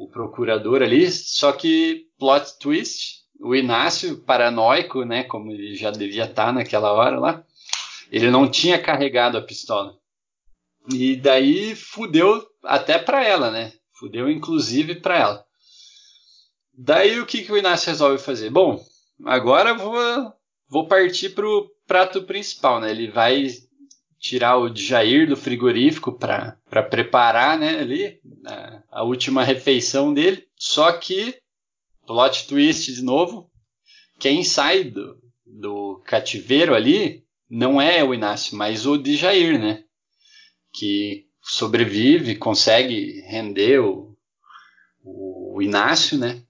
o 0.00 0.08
procurador 0.08 0.82
ali, 0.82 1.10
só 1.10 1.52
que 1.52 2.06
plot 2.18 2.58
twist, 2.58 3.20
o 3.38 3.54
Inácio, 3.54 4.16
paranoico, 4.20 5.04
né, 5.04 5.24
como 5.24 5.52
ele 5.52 5.76
já 5.76 5.90
devia 5.90 6.24
estar 6.24 6.46
tá 6.46 6.52
naquela 6.52 6.90
hora 6.90 7.20
lá, 7.20 7.44
ele 8.10 8.30
não 8.30 8.50
tinha 8.50 8.80
carregado 8.80 9.36
a 9.36 9.42
pistola. 9.42 9.94
E 10.90 11.16
daí 11.16 11.76
fudeu 11.76 12.42
até 12.64 12.98
para 12.98 13.22
ela, 13.22 13.50
né? 13.50 13.74
Fudeu 13.92 14.30
inclusive 14.30 14.94
para 14.94 15.18
ela. 15.18 15.44
Daí 16.72 17.20
o 17.20 17.26
que, 17.26 17.42
que 17.42 17.52
o 17.52 17.58
Inácio 17.58 17.90
resolve 17.90 18.16
fazer? 18.16 18.48
Bom, 18.48 18.82
agora 19.26 19.74
vou, 19.74 20.32
vou 20.66 20.88
partir 20.88 21.30
pro 21.30 21.70
prato 21.86 22.22
principal, 22.22 22.80
né? 22.80 22.90
Ele 22.90 23.10
vai 23.10 23.48
tirar 24.20 24.58
o 24.58 24.74
Jair 24.74 25.26
do 25.26 25.36
frigorífico 25.36 26.12
para 26.12 26.82
preparar 26.90 27.58
né, 27.58 27.80
ali 27.80 28.20
a, 28.46 28.82
a, 28.90 29.02
última 29.02 29.42
refeição 29.42 30.12
dele. 30.12 30.46
Só 30.54 30.92
que, 30.92 31.40
plot 32.06 32.46
twist 32.46 32.92
de 32.92 33.02
novo, 33.02 33.50
quem 34.18 34.44
sai 34.44 34.84
do, 34.84 35.18
do 35.46 36.02
cativeiro 36.04 36.74
ali 36.74 37.24
não 37.48 37.80
é 37.80 38.04
o 38.04 38.12
Inácio, 38.12 38.56
mas 38.56 38.86
o 38.86 39.02
Jair, 39.02 39.58
né? 39.58 39.82
Que 40.70 41.26
sobrevive, 41.42 42.36
consegue 42.36 43.22
render 43.22 43.80
o, 43.80 44.14
o 45.02 45.62
Inácio, 45.62 46.18
né? 46.18 46.42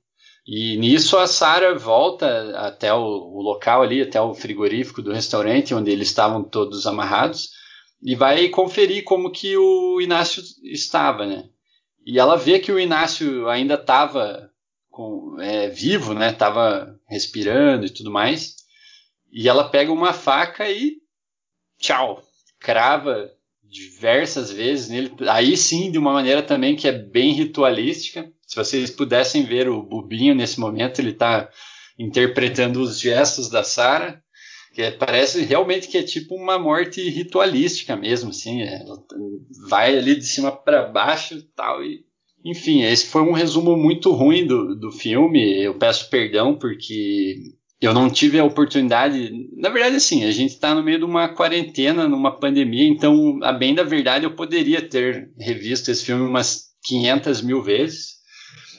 E 0.45 0.77
nisso 0.77 1.17
a 1.17 1.29
Sara 1.29 1.79
volta 1.79 2.59
até 2.59 2.93
o, 2.93 2.99
o, 2.99 3.41
local 3.41 3.83
ali, 3.83 4.03
até 4.03 4.21
o 4.21 4.35
frigorífico 4.35 5.01
do 5.01 5.13
restaurante 5.13 5.73
onde 5.73 5.93
eles 5.93 6.09
estavam 6.09 6.43
todos 6.43 6.87
amarrados 6.89 7.60
e 8.03 8.15
vai 8.15 8.49
conferir 8.49 9.05
como 9.05 9.31
que 9.31 9.57
o 9.57 10.01
Inácio 10.01 10.43
estava, 10.63 11.27
né? 11.27 11.49
E 12.05 12.19
ela 12.19 12.37
vê 12.37 12.59
que 12.59 12.73
o 12.73 12.79
Inácio 12.79 13.49
ainda 13.49 13.75
estava 13.75 14.51
é, 15.39 15.69
vivo, 15.69 16.15
né? 16.15 16.33
Tava 16.33 16.99
respirando 17.07 17.87
e 17.87 17.91
tudo 17.91 18.11
mais. 18.11 18.57
E 19.31 19.49
ela 19.49 19.69
pega 19.69 19.93
uma 19.93 20.13
faca 20.13 20.69
e 20.71 20.97
tchau, 21.79 22.23
crava 22.59 23.31
diversas 23.63 24.51
vezes 24.51 24.89
nele. 24.89 25.15
Aí 25.29 25.57
sim, 25.57 25.91
de 25.91 25.99
uma 25.99 26.13
maneira 26.13 26.43
também 26.43 26.75
que 26.75 26.89
é 26.89 26.93
bem 26.93 27.33
ritualística. 27.33 28.31
Se 28.47 28.57
vocês 28.57 28.91
pudessem 28.91 29.45
ver 29.45 29.69
o 29.69 29.83
Bubinho 29.83 30.35
nesse 30.35 30.59
momento, 30.59 30.99
ele 30.99 31.11
está 31.11 31.49
interpretando 31.99 32.81
os 32.81 32.99
gestos 32.99 33.49
da 33.49 33.63
Sara 33.63 34.23
que 34.73 34.83
é, 34.83 34.91
parece 34.91 35.43
realmente 35.43 35.89
que 35.89 35.99
é 35.99 36.03
tipo 36.03 36.35
uma 36.35 36.59
morte 36.59 37.09
ritualística 37.09 37.97
mesmo, 37.97 38.31
assim, 38.31 38.63
é, 38.63 38.85
vai 39.69 39.97
ali 39.97 40.17
de 40.17 40.25
cima 40.25 40.53
para 40.53 40.87
baixo 40.87 41.43
tal 41.55 41.85
e 41.85 42.05
enfim, 42.45 42.83
esse 42.83 43.07
foi 43.07 43.23
um 43.23 43.33
resumo 43.33 43.77
muito 43.77 44.13
ruim 44.13 44.47
do, 44.47 44.75
do 44.75 44.91
filme. 44.91 45.63
Eu 45.63 45.75
peço 45.75 46.09
perdão 46.09 46.57
porque 46.57 47.37
eu 47.81 47.93
não 47.93 48.11
tive 48.11 48.39
a 48.39 48.45
oportunidade. 48.45 49.31
Na 49.57 49.69
verdade, 49.69 49.97
assim, 49.97 50.25
a 50.25 50.31
gente 50.31 50.51
está 50.51 50.75
no 50.75 50.83
meio 50.83 50.99
de 50.99 51.05
uma 51.05 51.29
quarentena, 51.29 52.09
numa 52.09 52.39
pandemia, 52.39 52.89
então, 52.89 53.39
a 53.43 53.53
bem 53.53 53.75
da 53.75 53.83
verdade, 53.83 54.25
eu 54.25 54.35
poderia 54.35 54.87
ter 54.87 55.31
revisto 55.39 55.91
esse 55.91 56.05
filme 56.05 56.27
umas 56.27 56.71
500 56.85 57.43
mil 57.43 57.63
vezes, 57.63 58.17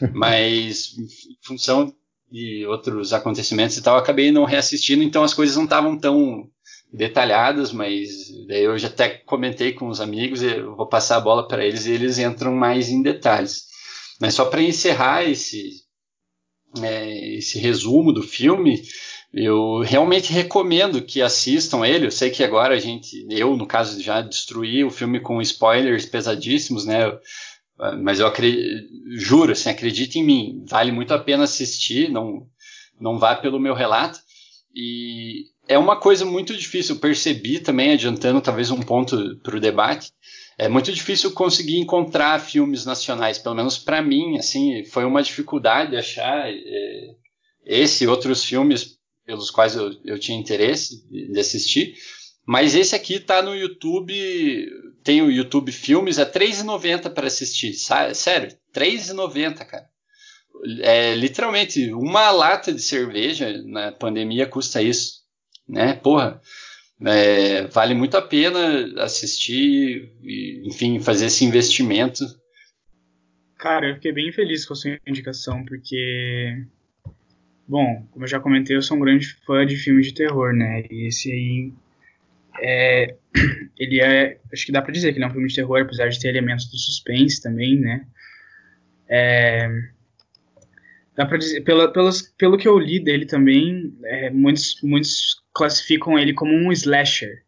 mas 0.14 0.94
em 0.98 1.38
função 1.46 1.94
e 2.32 2.66
outros 2.66 3.14
acontecimentos 3.14 3.78
e 3.78 3.82
tal, 3.82 3.98
acabei 3.98 4.32
não 4.32 4.46
reassistindo, 4.46 5.04
então 5.04 5.24
as 5.24 5.34
coisas 5.34 5.56
não 5.56 5.66
estavam 5.66 5.98
tão 5.98 6.48
detalhadas, 6.92 7.72
mas 7.72 8.10
daí 8.48 8.64
eu 8.64 8.78
já 8.78 8.88
até 8.88 9.10
comentei 9.10 9.74
com 9.74 9.88
os 9.88 10.02
amigos, 10.02 10.42
eu 10.42 10.76
vou 10.76 10.88
passar 10.88 11.18
a 11.18 11.22
bola 11.22 11.48
para 11.48 11.66
eles 11.66 11.86
e 11.86 11.92
eles 11.92 12.18
entram 12.18 12.54
mais 12.54 12.90
em 12.90 13.02
detalhes. 13.02 13.66
Mas 14.20 14.34
só 14.34 14.46
para 14.46 14.62
encerrar 14.62 15.24
esse, 15.24 15.82
é, 16.82 17.38
esse 17.38 17.58
resumo 17.60 18.14
do 18.14 18.22
filme, 18.22 18.82
eu 19.34 19.80
realmente 19.80 20.34
recomendo 20.34 21.02
que 21.02 21.22
assistam 21.22 21.86
ele. 21.86 22.06
Eu 22.06 22.12
sei 22.12 22.30
que 22.30 22.44
agora 22.44 22.76
a 22.76 22.80
gente, 22.80 23.26
eu 23.30 23.56
no 23.56 23.66
caso 23.66 24.02
já 24.02 24.22
destruí 24.22 24.84
o 24.84 24.92
filme 24.92 25.20
com 25.22 25.42
spoilers 25.42 26.06
pesadíssimos, 26.06 26.86
né? 26.86 27.06
Mas 28.02 28.20
eu 28.20 28.28
acredito, 28.28 28.88
juro, 29.18 29.54
assim, 29.54 29.70
acredite 29.70 30.20
em 30.20 30.24
mim, 30.24 30.66
vale 30.68 30.92
muito 30.92 31.14
a 31.14 31.20
pena 31.20 31.46
assistir, 31.46 32.10
não, 32.12 32.46
não 33.00 33.18
vá 33.18 33.36
pelo 33.36 33.60
meu 33.60 33.74
relato. 33.74 34.20
E 34.76 35.46
é 35.68 35.78
uma 35.78 35.96
coisa 35.96 36.24
muito 36.24 36.56
difícil, 36.56 37.00
percebi 37.00 37.60
também, 37.60 37.92
adiantando 37.92 38.42
talvez 38.42 38.70
um 38.70 38.80
ponto 38.80 39.38
para 39.38 39.58
o 39.58 39.60
debate, 39.60 40.12
é 40.58 40.70
muito 40.70 40.92
difícil 40.92 41.32
conseguir 41.32 41.78
encontrar 41.78 42.40
filmes 42.40 42.86
nacionais, 42.86 43.40
pelo 43.40 43.56
menos 43.56 43.80
para 43.80 44.02
mim, 44.02 44.38
assim, 44.38 44.86
foi 44.86 45.06
uma 45.06 45.24
dificuldade 45.24 45.96
achar 45.96 46.52
é, 46.52 47.16
esse 47.66 48.04
e 48.04 48.08
outros 48.08 48.44
filmes 48.44 49.00
pelos 49.26 49.50
quais 49.50 49.76
eu, 49.76 49.92
eu 50.06 50.20
tinha 50.20 50.38
interesse 50.38 51.04
de 51.10 51.40
assistir. 51.40 51.96
Mas 52.46 52.76
esse 52.76 52.96
aqui 52.96 53.20
tá 53.20 53.42
no 53.42 53.56
YouTube, 53.56 54.14
tem 55.04 55.22
o 55.22 55.32
YouTube 55.32 55.72
Filmes, 55.72 56.18
é 56.18 56.24
R$3,90 56.24 57.14
para 57.14 57.28
assistir. 57.28 57.74
Sério, 57.74 58.56
R$3,90, 58.74 59.66
cara. 59.66 59.90
É, 60.82 61.16
literalmente, 61.16 61.92
uma 61.94 62.30
lata 62.32 62.72
de 62.72 62.82
cerveja 62.82 63.62
na 63.64 63.92
pandemia 63.92 64.46
custa 64.46 64.82
isso, 64.82 65.22
né? 65.68 65.94
Porra, 65.94 66.40
é, 67.04 67.66
vale 67.68 67.96
muito 67.96 68.16
a 68.16 68.22
pena 68.22 69.02
assistir 69.02 70.12
e, 70.24 70.68
enfim, 70.68 71.00
fazer 71.00 71.28
esse 71.28 71.44
investimento. 71.44 72.24
Cara, 73.58 73.90
eu 73.90 73.96
fiquei 73.96 74.12
bem 74.12 74.32
feliz 74.32 74.66
com 74.66 74.74
a 74.74 74.76
sua 74.76 75.00
indicação, 75.08 75.64
porque 75.66 76.68
Bom, 77.72 78.06
como 78.12 78.26
eu 78.26 78.28
já 78.28 78.38
comentei, 78.38 78.76
eu 78.76 78.82
sou 78.82 78.98
um 78.98 79.00
grande 79.00 79.28
fã 79.46 79.66
de 79.66 79.78
filmes 79.78 80.08
de 80.08 80.14
terror, 80.14 80.54
né? 80.54 80.84
E 80.92 81.08
esse 81.08 81.32
aí 81.32 81.72
é, 82.60 83.16
ele 83.78 84.02
é, 84.02 84.40
acho 84.52 84.66
que 84.66 84.72
dá 84.72 84.82
para 84.82 84.92
dizer 84.92 85.12
que 85.12 85.18
ele 85.18 85.26
é 85.26 85.28
um 85.28 85.32
filme 85.32 85.48
de 85.48 85.56
terror, 85.56 85.82
apesar 85.82 86.10
de 86.10 86.20
ter 86.20 86.30
elementos 86.30 86.70
do 86.70 86.78
suspense 86.78 87.42
também, 87.42 87.80
né? 87.80 88.06
É, 89.08 89.70
dá 91.16 91.26
para 91.26 91.38
dizer, 91.38 91.62
pela, 91.62 91.92
pelas, 91.92 92.22
pelo 92.38 92.58
que 92.58 92.68
eu 92.68 92.78
li 92.80 93.00
dele 93.00 93.26
também, 93.26 93.94
é, 94.04 94.30
muitos, 94.30 94.80
muitos 94.82 95.42
classificam 95.54 96.18
ele 96.18 96.34
como 96.34 96.54
um 96.54 96.72
slasher, 96.72 97.44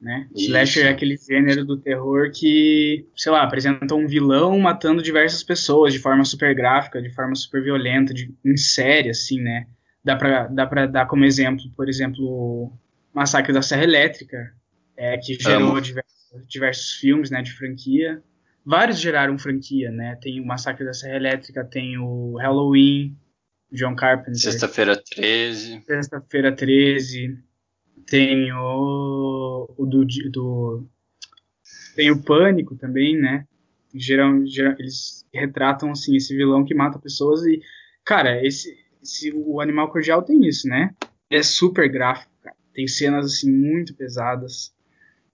né? 0.00 0.26
Isso. 0.34 0.46
Slasher 0.46 0.86
é 0.86 0.88
aquele 0.88 1.16
gênero 1.16 1.64
do 1.64 1.76
terror 1.76 2.30
que, 2.32 3.06
sei 3.16 3.30
lá, 3.30 3.42
apresenta 3.42 3.94
um 3.94 4.06
vilão 4.06 4.58
matando 4.58 5.02
diversas 5.02 5.42
pessoas 5.42 5.92
de 5.92 5.98
forma 5.98 6.24
super 6.24 6.54
gráfica, 6.54 7.00
de 7.00 7.10
forma 7.10 7.34
super 7.36 7.62
violenta, 7.62 8.12
de, 8.12 8.34
em 8.44 8.56
série, 8.56 9.10
assim, 9.10 9.40
né? 9.40 9.66
Dá 10.04 10.16
pra, 10.16 10.48
dá 10.48 10.66
pra 10.66 10.86
dar 10.86 11.06
como 11.06 11.24
exemplo, 11.24 11.64
por 11.76 11.88
exemplo, 11.88 12.72
Massacre 13.14 13.52
da 13.52 13.62
Serra 13.62 13.84
Elétrica, 13.84 14.52
é, 14.96 15.16
que 15.18 15.34
gerou 15.34 15.80
diversos, 15.80 16.46
diversos, 16.48 16.92
filmes, 16.92 17.30
né, 17.30 17.42
de 17.42 17.52
franquia. 17.52 18.22
Vários 18.64 19.00
geraram 19.00 19.38
franquia, 19.38 19.90
né? 19.90 20.16
Tem 20.20 20.40
o 20.40 20.46
Massacre 20.46 20.84
da 20.84 20.94
Serra 20.94 21.16
Elétrica, 21.16 21.64
tem 21.64 21.98
o 21.98 22.36
Halloween, 22.36 23.16
John 23.72 23.96
Carpenter. 23.96 24.36
Sexta-feira 24.36 24.96
13. 24.96 25.82
Sexta-feira 25.84 26.54
13 26.54 27.38
tem 28.06 28.52
o, 28.52 29.74
o 29.76 29.86
do, 29.86 30.04
do, 30.30 30.86
tem 31.94 32.10
o 32.10 32.22
pânico 32.22 32.76
também, 32.76 33.16
né? 33.18 33.46
Geral, 33.94 34.44
geral, 34.46 34.74
eles 34.78 35.26
retratam 35.32 35.90
assim 35.90 36.16
esse 36.16 36.34
vilão 36.34 36.64
que 36.64 36.74
mata 36.74 36.98
pessoas 36.98 37.44
e 37.44 37.60
cara, 38.04 38.44
esse, 38.44 38.76
esse 39.02 39.32
o 39.34 39.60
Animal 39.60 39.90
Cordial 39.90 40.22
tem 40.22 40.46
isso, 40.46 40.66
né? 40.68 40.94
É 41.30 41.42
super 41.42 41.88
gráfico. 41.88 42.31
Tem 42.72 42.86
cenas 42.86 43.26
assim 43.26 43.50
muito 43.50 43.94
pesadas 43.94 44.74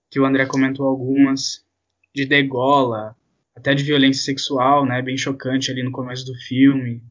que 0.09 0.19
o 0.19 0.25
André 0.25 0.45
comentou 0.45 0.87
algumas 0.87 1.65
de 2.13 2.25
degola, 2.25 3.15
até 3.55 3.73
de 3.73 3.83
violência 3.83 4.23
sexual, 4.23 4.85
né? 4.85 5.01
Bem 5.01 5.17
chocante 5.17 5.71
ali 5.71 5.83
no 5.83 5.91
começo 5.91 6.25
do 6.25 6.35
filme. 6.35 7.03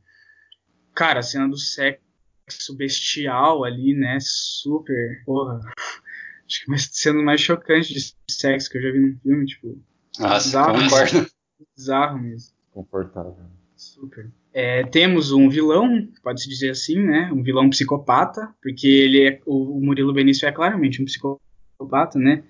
Cara, 0.94 1.20
a 1.20 1.22
cena 1.22 1.48
do 1.48 1.56
sexo 1.56 2.76
bestial 2.76 3.64
ali, 3.64 3.94
né? 3.94 4.18
Super. 4.20 5.22
Porra. 5.24 5.60
Acho 6.46 6.64
que 6.64 6.78
sendo 6.78 7.22
mais 7.22 7.40
chocante 7.40 7.92
de 7.92 8.14
sexo 8.30 8.70
que 8.70 8.78
eu 8.78 8.82
já 8.82 8.90
vi 8.90 8.98
num 9.00 9.18
filme, 9.18 9.46
tipo. 9.46 9.82
Nossa, 10.18 10.46
bizarro, 10.46 10.82
concordo. 10.82 11.30
Bizarro 11.76 12.18
mesmo. 12.18 12.56
Confortável. 12.70 13.57
Super. 13.98 14.30
É, 14.52 14.84
temos 14.84 15.32
um 15.32 15.48
vilão, 15.48 16.08
pode-se 16.22 16.48
dizer 16.48 16.70
assim, 16.70 16.98
né? 17.02 17.30
Um 17.32 17.42
vilão 17.42 17.68
psicopata, 17.68 18.54
porque 18.62 18.86
ele 18.86 19.26
é. 19.26 19.40
O 19.44 19.80
Murilo 19.80 20.12
Benício 20.12 20.46
é 20.46 20.52
claramente 20.52 21.02
um 21.02 21.04
psicopata, 21.04 22.18
né? 22.18 22.44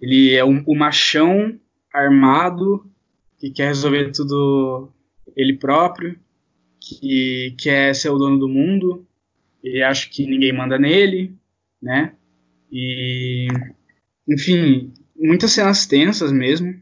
Ele 0.00 0.34
é 0.34 0.44
um, 0.44 0.64
um 0.66 0.76
machão 0.76 1.58
armado 1.92 2.90
que 3.38 3.50
quer 3.50 3.68
resolver 3.68 4.10
tudo 4.12 4.92
ele 5.36 5.56
próprio, 5.56 6.18
que 6.80 7.54
quer 7.58 7.94
ser 7.94 8.10
o 8.10 8.18
dono 8.18 8.38
do 8.38 8.48
mundo, 8.48 9.06
ele 9.62 9.82
acha 9.82 10.08
que 10.08 10.26
ninguém 10.26 10.52
manda 10.52 10.78
nele, 10.78 11.36
né? 11.80 12.14
E, 12.70 13.48
enfim, 14.28 14.92
muitas 15.16 15.52
cenas 15.52 15.86
tensas 15.86 16.32
mesmo. 16.32 16.80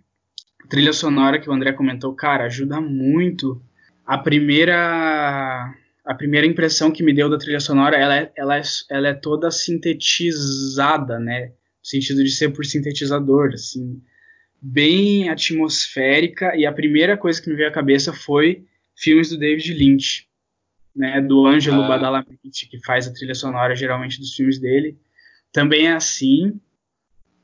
A 0.64 0.68
trilha 0.68 0.92
sonora 0.92 1.40
que 1.40 1.48
o 1.48 1.52
André 1.52 1.72
comentou, 1.72 2.14
cara, 2.14 2.44
ajuda 2.44 2.80
muito. 2.80 3.62
A 4.08 4.16
primeira 4.18 5.74
a 6.04 6.14
primeira 6.14 6.46
impressão 6.46 6.90
que 6.90 7.02
me 7.02 7.12
deu 7.12 7.28
da 7.28 7.36
trilha 7.36 7.60
sonora, 7.60 7.94
ela 7.94 8.16
é, 8.16 8.32
ela 8.34 8.56
é, 8.56 8.62
ela 8.90 9.08
é 9.08 9.14
toda 9.14 9.50
sintetizada, 9.50 11.18
né? 11.18 11.48
No 11.48 11.52
sentido 11.82 12.24
de 12.24 12.30
ser 12.30 12.48
por 12.48 12.64
sintetizador, 12.64 13.50
assim, 13.52 14.02
bem 14.60 15.28
atmosférica. 15.28 16.56
E 16.56 16.64
a 16.64 16.72
primeira 16.72 17.14
coisa 17.14 17.42
que 17.42 17.50
me 17.50 17.56
veio 17.56 17.68
à 17.68 17.72
cabeça 17.72 18.10
foi 18.14 18.64
filmes 18.96 19.28
do 19.28 19.38
David 19.38 19.74
Lynch 19.74 20.26
né, 20.98 21.20
do 21.20 21.46
Ângelo 21.46 21.82
ah. 21.82 21.88
Badalamenti, 21.88 22.68
que 22.68 22.84
faz 22.84 23.06
a 23.06 23.12
trilha 23.12 23.34
sonora 23.34 23.76
geralmente 23.76 24.18
dos 24.18 24.34
filmes 24.34 24.58
dele. 24.58 24.98
Também 25.52 25.86
é 25.86 25.92
assim, 25.92 26.60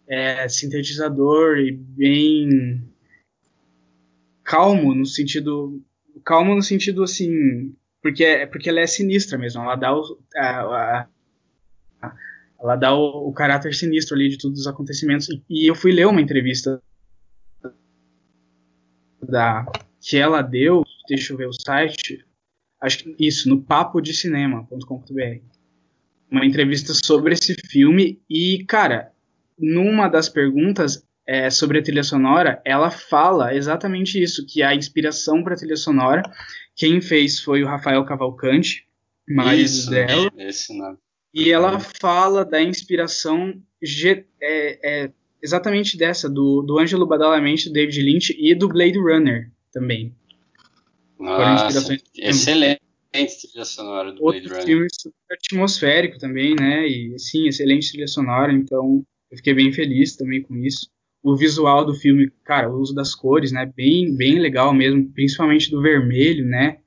é 0.08 0.48
sintetizador 0.48 1.58
e 1.58 1.70
bem 1.70 2.82
calmo 4.42 4.94
no 4.94 5.06
sentido 5.06 5.80
calmo 6.22 6.54
no 6.54 6.62
sentido 6.62 7.02
assim 7.02 7.74
porque 8.02 8.24
é 8.24 8.46
porque 8.46 8.68
ela 8.68 8.80
é 8.80 8.86
sinistra 8.86 9.38
mesmo 9.38 9.62
ela 9.62 9.76
dá 9.76 9.94
o, 9.94 10.18
a, 10.36 11.08
a, 12.02 12.16
ela 12.60 12.76
dá 12.76 12.94
o, 12.94 13.28
o, 13.28 13.32
caráter 13.32 13.74
sinistro 13.74 14.14
ali 14.14 14.28
de 14.28 14.38
todos 14.38 14.60
os 14.60 14.66
acontecimentos 14.66 15.28
e, 15.28 15.42
e 15.48 15.66
eu 15.70 15.74
fui 15.74 15.92
ler 15.92 16.06
uma 16.06 16.20
entrevista 16.20 16.82
da 19.22 19.66
que 20.00 20.16
ela 20.16 20.42
deu 20.42 20.84
deixa 21.08 21.32
eu 21.32 21.36
ver 21.36 21.48
o 21.48 21.52
site 21.52 22.24
acho 22.84 22.98
que 22.98 23.16
isso, 23.18 23.48
no 23.48 23.62
papodecinema.com.br. 23.62 25.40
Uma 26.30 26.44
entrevista 26.44 26.92
sobre 26.92 27.34
esse 27.34 27.54
filme 27.66 28.20
e, 28.28 28.64
cara, 28.64 29.12
numa 29.58 30.08
das 30.08 30.28
perguntas 30.28 31.06
é, 31.26 31.48
sobre 31.50 31.78
a 31.78 31.82
trilha 31.82 32.02
sonora, 32.02 32.60
ela 32.64 32.90
fala 32.90 33.54
exatamente 33.54 34.22
isso, 34.22 34.46
que 34.46 34.62
a 34.62 34.74
inspiração 34.74 35.42
para 35.42 35.54
a 35.54 35.56
trilha 35.56 35.76
sonora, 35.76 36.22
quem 36.76 37.00
fez 37.00 37.40
foi 37.40 37.62
o 37.62 37.66
Rafael 37.66 38.04
Cavalcante, 38.04 38.86
marido 39.28 39.64
isso, 39.64 39.90
dela. 39.90 40.30
Esse 40.36 40.76
nome. 40.76 40.98
E 41.32 41.50
ela 41.50 41.80
fala 41.80 42.44
da 42.44 42.62
inspiração 42.62 43.60
é, 44.40 44.78
é, 44.82 45.10
exatamente 45.42 45.96
dessa, 45.96 46.28
do, 46.28 46.62
do 46.62 46.78
Ângelo 46.78 47.06
Badalamenti, 47.06 47.68
do 47.68 47.72
David 47.72 48.02
Lynch 48.02 48.36
e 48.38 48.54
do 48.54 48.68
Blade 48.68 48.98
Runner 48.98 49.50
também. 49.72 50.14
Nossa, 51.18 51.98
excelente 52.16 52.80
trilha 53.12 53.64
sonora 53.64 54.12
do 54.12 54.22
Outro 54.22 54.48
Blade 54.48 54.64
filme 54.64 54.86
super 54.92 55.14
atmosférico 55.30 56.18
também, 56.18 56.54
né? 56.54 56.86
E 56.86 57.18
sim, 57.18 57.48
excelente 57.48 57.90
trilha 57.90 58.08
sonora, 58.08 58.52
então 58.52 59.04
eu 59.30 59.36
fiquei 59.36 59.54
bem 59.54 59.72
feliz 59.72 60.16
também 60.16 60.42
com 60.42 60.56
isso. 60.56 60.88
O 61.24 61.36
visual 61.36 61.84
do 61.84 61.94
filme, 61.94 62.30
cara, 62.44 62.70
o 62.70 62.78
uso 62.78 62.94
das 62.94 63.14
cores, 63.14 63.50
né? 63.50 63.64
Bem, 63.74 64.14
bem 64.14 64.38
legal 64.38 64.72
mesmo, 64.74 65.10
principalmente 65.12 65.70
do 65.70 65.80
vermelho, 65.80 66.46
né? 66.46 66.78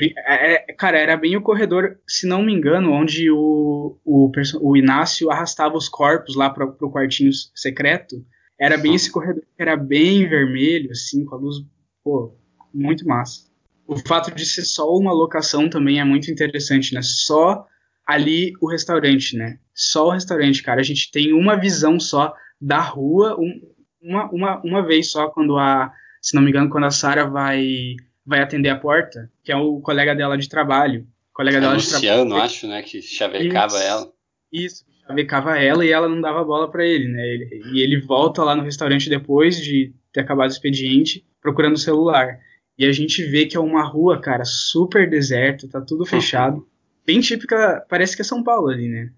É, 0.00 0.70
é 0.70 0.74
cara, 0.74 0.98
era 0.98 1.16
bem 1.16 1.36
o 1.36 1.42
corredor, 1.42 1.98
se 2.06 2.26
não 2.26 2.42
me 2.42 2.52
engano, 2.52 2.92
onde 2.92 3.30
o, 3.30 3.98
o, 4.04 4.30
o 4.60 4.76
Inácio 4.76 5.30
arrastava 5.30 5.76
os 5.76 5.88
corpos 5.88 6.36
lá 6.36 6.50
para 6.50 6.64
o 6.64 6.90
quartinho 6.90 7.32
secreto. 7.54 8.16
Era 8.58 8.76
bem 8.76 8.94
esse 8.94 9.10
corredor, 9.10 9.42
era 9.58 9.76
bem 9.76 10.28
vermelho, 10.28 10.90
assim, 10.90 11.24
com 11.24 11.34
a 11.34 11.38
luz, 11.38 11.56
pô, 12.04 12.36
muito 12.72 13.06
massa 13.06 13.50
o 13.90 13.96
fato 13.96 14.32
de 14.32 14.46
ser 14.46 14.62
só 14.62 14.88
uma 14.96 15.12
locação 15.12 15.68
também 15.68 15.98
é 15.98 16.04
muito 16.04 16.30
interessante, 16.30 16.94
né? 16.94 17.02
Só 17.02 17.66
ali 18.06 18.52
o 18.60 18.70
restaurante, 18.70 19.36
né? 19.36 19.58
Só 19.74 20.06
o 20.06 20.10
restaurante, 20.12 20.62
cara. 20.62 20.80
A 20.80 20.84
gente 20.84 21.10
tem 21.10 21.32
uma 21.32 21.56
visão 21.56 21.98
só 21.98 22.32
da 22.60 22.80
rua, 22.80 23.36
um, 23.38 23.60
uma, 24.02 24.30
uma, 24.30 24.62
uma 24.62 24.86
vez 24.86 25.10
só, 25.10 25.28
quando 25.28 25.56
a. 25.58 25.92
Se 26.20 26.34
não 26.34 26.42
me 26.42 26.50
engano, 26.50 26.68
quando 26.68 26.84
a 26.84 26.90
Sara 26.90 27.24
vai, 27.24 27.96
vai 28.26 28.40
atender 28.40 28.68
a 28.68 28.78
porta, 28.78 29.30
que 29.42 29.50
é 29.50 29.56
o 29.56 29.80
colega 29.80 30.14
dela 30.14 30.36
de 30.36 30.48
trabalho. 30.48 31.06
Colega 31.32 31.56
é 31.56 31.60
dela 31.60 31.74
Luciano, 31.74 32.24
de 32.24 32.28
trabalho. 32.28 32.42
acho, 32.42 32.66
né? 32.66 32.82
Que 32.82 33.00
chavecava 33.00 33.76
isso, 33.76 33.86
ela. 33.86 34.12
Isso, 34.52 34.84
chavecava 35.06 35.58
ela 35.58 35.84
e 35.84 35.90
ela 35.90 36.08
não 36.08 36.20
dava 36.20 36.44
bola 36.44 36.70
para 36.70 36.84
ele, 36.84 37.08
né? 37.08 37.26
Ele, 37.26 37.62
e 37.72 37.80
ele 37.80 38.00
volta 38.00 38.44
lá 38.44 38.54
no 38.54 38.62
restaurante 38.62 39.08
depois 39.08 39.56
de 39.56 39.94
ter 40.12 40.20
acabado 40.20 40.50
o 40.50 40.52
expediente, 40.52 41.24
procurando 41.40 41.76
o 41.76 41.78
celular. 41.78 42.38
E 42.76 42.84
a 42.84 42.92
gente 42.92 43.22
vê 43.22 43.46
que 43.46 43.56
é 43.56 43.60
uma 43.60 43.82
rua, 43.82 44.20
cara, 44.20 44.44
super 44.44 45.08
deserta, 45.08 45.68
tá 45.68 45.80
tudo 45.80 46.04
fechado. 46.04 46.66
Bem 47.06 47.20
típica, 47.20 47.84
parece 47.88 48.14
que 48.14 48.22
é 48.22 48.24
São 48.24 48.42
Paulo 48.42 48.68
ali, 48.68 48.88
né? 48.88 49.10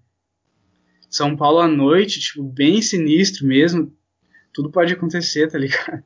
São 1.13 1.37
Paulo 1.37 1.59
à 1.59 1.67
noite, 1.67 2.19
tipo, 2.19 2.41
bem 2.41 2.81
sinistro 2.81 3.45
mesmo. 3.45 3.95
Tudo 4.51 4.71
pode 4.71 4.93
acontecer, 4.93 5.47
tá 5.47 5.59
ligado? 5.59 6.03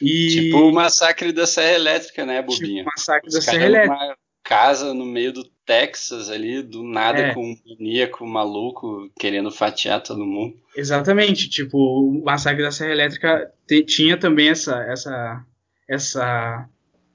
E... 0.00 0.28
Tipo 0.28 0.58
o 0.58 0.72
massacre 0.72 1.32
da 1.32 1.44
Serra 1.44 1.72
Elétrica, 1.72 2.24
né, 2.24 2.40
Bobinha? 2.40 2.82
Tipo 2.82 2.82
o 2.82 2.92
massacre 2.92 3.28
Os 3.28 3.34
da 3.34 3.40
Serra 3.40 3.64
Elétrica. 3.64 3.94
Uma 3.94 4.16
casa 4.44 4.94
no 4.94 5.04
meio 5.04 5.32
do 5.32 5.42
Texas 5.66 6.30
ali, 6.30 6.62
do 6.62 6.84
nada, 6.84 7.18
é. 7.18 7.34
com 7.34 7.42
um 7.44 7.56
maníaco 7.66 8.24
maluco 8.24 9.10
querendo 9.18 9.50
fatiar 9.50 10.00
todo 10.00 10.24
mundo. 10.24 10.54
Exatamente, 10.76 11.48
tipo, 11.48 11.76
o 11.76 12.22
massacre 12.22 12.62
da 12.62 12.70
Serra 12.70 12.92
Elétrica 12.92 13.50
tinha 13.86 14.16
também 14.16 14.50
essa, 14.50 14.84
essa, 14.84 15.44
essa 15.88 16.68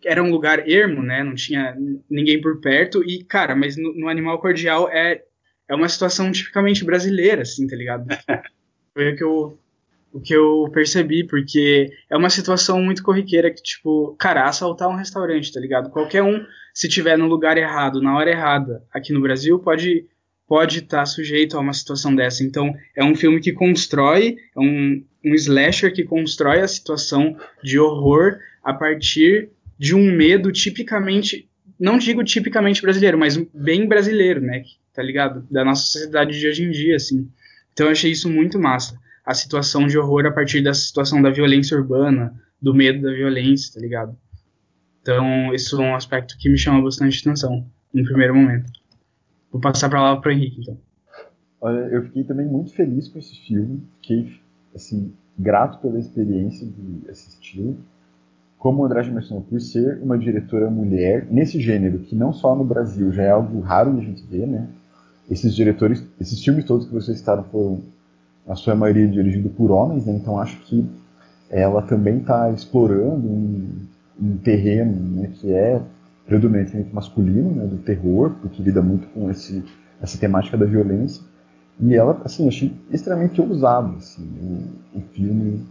era 0.03 0.21
um 0.21 0.31
lugar 0.31 0.67
ermo, 0.67 1.01
né? 1.01 1.23
Não 1.23 1.35
tinha 1.35 1.73
ninguém 2.09 2.41
por 2.41 2.59
perto. 2.59 3.01
E, 3.01 3.23
cara, 3.23 3.55
mas 3.55 3.77
no, 3.77 3.93
no 3.93 4.09
Animal 4.09 4.39
Cordial 4.39 4.89
é, 4.89 5.23
é 5.70 5.76
uma 5.76 5.88
situação 5.88 6.32
tipicamente 6.32 6.84
brasileira, 6.84 7.43
assim, 7.43 7.67
tá 7.67 7.76
ligado? 7.76 8.07
Foi 8.93 9.13
o 9.13 9.15
que 9.15 9.24
eu, 9.24 9.59
o 10.11 10.20
que 10.20 10.34
eu 10.34 10.70
percebi, 10.74 11.24
porque 11.26 11.91
é 12.09 12.17
uma 12.17 12.30
situação 12.30 12.82
muito 12.82 13.03
corriqueira 13.03 13.51
que, 13.51 13.61
tipo, 13.61 14.15
cara, 14.20 14.45
assaltar 14.45 14.89
um 14.89 14.95
restaurante, 14.95 15.53
tá 15.53 15.59
ligado? 15.59 15.91
Qualquer 15.91 16.24
um, 16.24 16.43
se 16.74 16.89
tiver 16.89 17.17
no 17.17 17.28
lugar 17.28 17.57
errado, 17.57 18.01
na 18.01 18.17
hora 18.17 18.32
errada, 18.32 18.84
aqui 18.91 19.13
no 19.13 19.22
Brasil, 19.22 19.59
pode 19.59 20.05
pode 20.47 20.80
estar 20.80 20.97
tá 20.97 21.05
sujeito 21.05 21.55
a 21.55 21.59
uma 21.59 21.74
situação 21.74 22.15
dessa. 22.15 22.43
Então, 22.43 22.74
é 22.95 23.03
um 23.03 23.13
filme 23.13 23.39
que 23.39 23.53
constrói, 23.53 24.36
é 24.57 24.59
um, 24.59 25.05
um 25.24 25.36
slasher 25.36 25.93
que 25.93 26.03
constrói 26.03 26.61
a 26.61 26.67
situação 26.67 27.38
de 27.63 27.78
horror 27.78 28.39
a 28.63 28.74
partir 28.74 29.51
de 29.78 29.93
um 29.93 30.11
medo 30.11 30.51
tipicamente, 30.51 31.47
não 31.80 31.99
digo 31.99 32.24
tipicamente 32.24 32.82
brasileiro, 32.82 33.17
mas 33.17 33.38
bem 33.38 33.88
brasileiro, 33.88 34.41
né? 34.41 34.63
Tá 35.00 35.04
ligado? 35.04 35.47
Da 35.50 35.64
nossa 35.64 35.84
sociedade 35.84 36.38
de 36.38 36.45
hoje 36.45 36.66
em 36.66 36.72
dia, 36.72 36.97
assim. 36.97 37.32
Então 37.72 37.86
eu 37.86 37.93
achei 37.93 38.12
isso 38.12 38.30
muito 38.30 38.60
massa. 38.60 39.00
a 39.26 39.34
situação 39.34 39.88
de 39.88 39.97
horror 39.97 40.26
a 40.26 40.32
partir 40.32 40.62
da 40.62 40.74
situação 40.74 41.22
da 41.22 41.30
violência 41.30 41.78
urbana, 41.78 42.34
do 42.62 42.74
medo 42.74 43.02
da 43.02 43.14
violência, 43.14 43.74
tá 43.74 43.80
ligado? 43.80 44.18
Então, 45.02 45.54
isso 45.54 45.82
é 45.82 45.86
um 45.86 45.95
aspecto 45.95 46.36
que 46.38 46.50
me 46.50 46.58
chama 46.58 46.82
bastante 46.82 47.22
atenção 47.22 47.66
no 47.93 48.04
primeiro 48.04 48.36
momento. 48.36 48.70
Vou 49.50 49.62
passar 49.62 49.88
a 49.88 49.91
palavra 49.91 50.22
para 50.22 50.30
o 50.30 50.32
Henrique, 50.34 50.60
então. 50.60 50.78
Olha, 51.62 51.80
eu 51.91 52.04
fiquei 52.04 52.26
também 52.26 52.45
muito 52.45 52.74
feliz 52.74 53.08
com 53.08 53.20
esse 53.20 53.36
filme, 53.47 53.82
fiquei 54.02 54.38
assim 54.76 55.14
grato 55.38 55.80
pela 55.80 55.97
experiência 55.97 56.68
de 56.68 57.10
assisti-lo. 57.10 57.78
Como 58.58 58.84
Andrade 58.84 59.12
mencionou, 59.12 59.45
por 59.45 59.62
ser 59.62 60.00
uma 60.02 60.18
diretora 60.18 60.70
mulher 60.70 61.26
nesse 61.32 61.62
gênero, 61.62 62.00
que 62.00 62.16
não 62.16 62.34
só 62.34 62.54
no 62.54 62.66
Brasil 62.66 63.14
já 63.14 63.24
é 63.24 63.30
algo 63.30 63.62
raro 63.62 63.93
de 63.93 64.02
a 64.02 64.04
gente 64.04 64.26
ver, 64.26 64.45
né? 64.45 64.68
Esses 65.30 65.55
diretores, 65.55 66.03
esses 66.19 66.43
filmes 66.43 66.65
todos 66.65 66.88
que 66.88 66.93
vocês 66.93 67.19
citaram 67.19 67.43
foram, 67.43 67.82
na 68.47 68.55
sua 68.55 68.75
maioria, 68.75 69.07
dirigidos 69.07 69.51
por 69.51 69.69
homens, 69.69 70.05
né? 70.05 70.13
Então 70.13 70.39
acho 70.39 70.57
que 70.61 70.86
ela 71.49 71.82
também 71.82 72.19
está 72.19 72.51
explorando 72.51 73.27
um, 73.27 73.69
um 74.19 74.38
terreno 74.38 74.91
né, 74.93 75.32
que 75.34 75.51
é 75.51 75.82
predominantemente 76.25 76.93
masculino, 76.93 77.51
né, 77.51 77.65
do 77.65 77.77
terror, 77.77 78.36
porque 78.41 78.61
lida 78.61 78.82
muito 78.82 79.07
com 79.07 79.32
esse, 79.32 79.63
essa 79.99 80.17
temática 80.17 80.55
da 80.55 80.65
violência. 80.65 81.23
E 81.80 81.95
ela, 81.95 82.21
assim, 82.23 82.47
achei 82.47 82.71
extremamente 82.91 83.41
ousado, 83.41 83.95
assim, 83.97 84.23
o, 84.93 84.99
o 84.99 85.01
filme, 85.13 85.65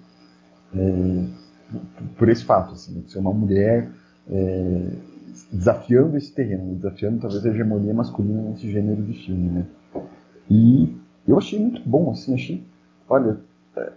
é, 0.75 1.25
por 2.17 2.29
esse 2.29 2.45
fato, 2.45 2.73
assim, 2.73 3.01
de 3.01 3.13
ser 3.13 3.19
uma 3.19 3.33
mulher 3.33 3.89
é, 4.29 4.91
desafiando 5.51 6.17
esse 6.17 6.33
terreno, 6.33 6.75
desafiando 6.75 7.21
talvez 7.21 7.45
a 7.45 7.49
hegemonia 7.49 7.95
masculina 7.95 8.43
nesse 8.43 8.71
gênero 8.71 9.03
de 9.03 9.13
filme, 9.15 9.49
né. 9.49 9.67
E 10.51 10.95
eu 11.27 11.39
achei 11.39 11.59
muito 11.59 11.81
bom, 11.87 12.11
assim, 12.11 12.35
achei, 12.35 12.63
olha, 13.09 13.39
é, 13.77 13.93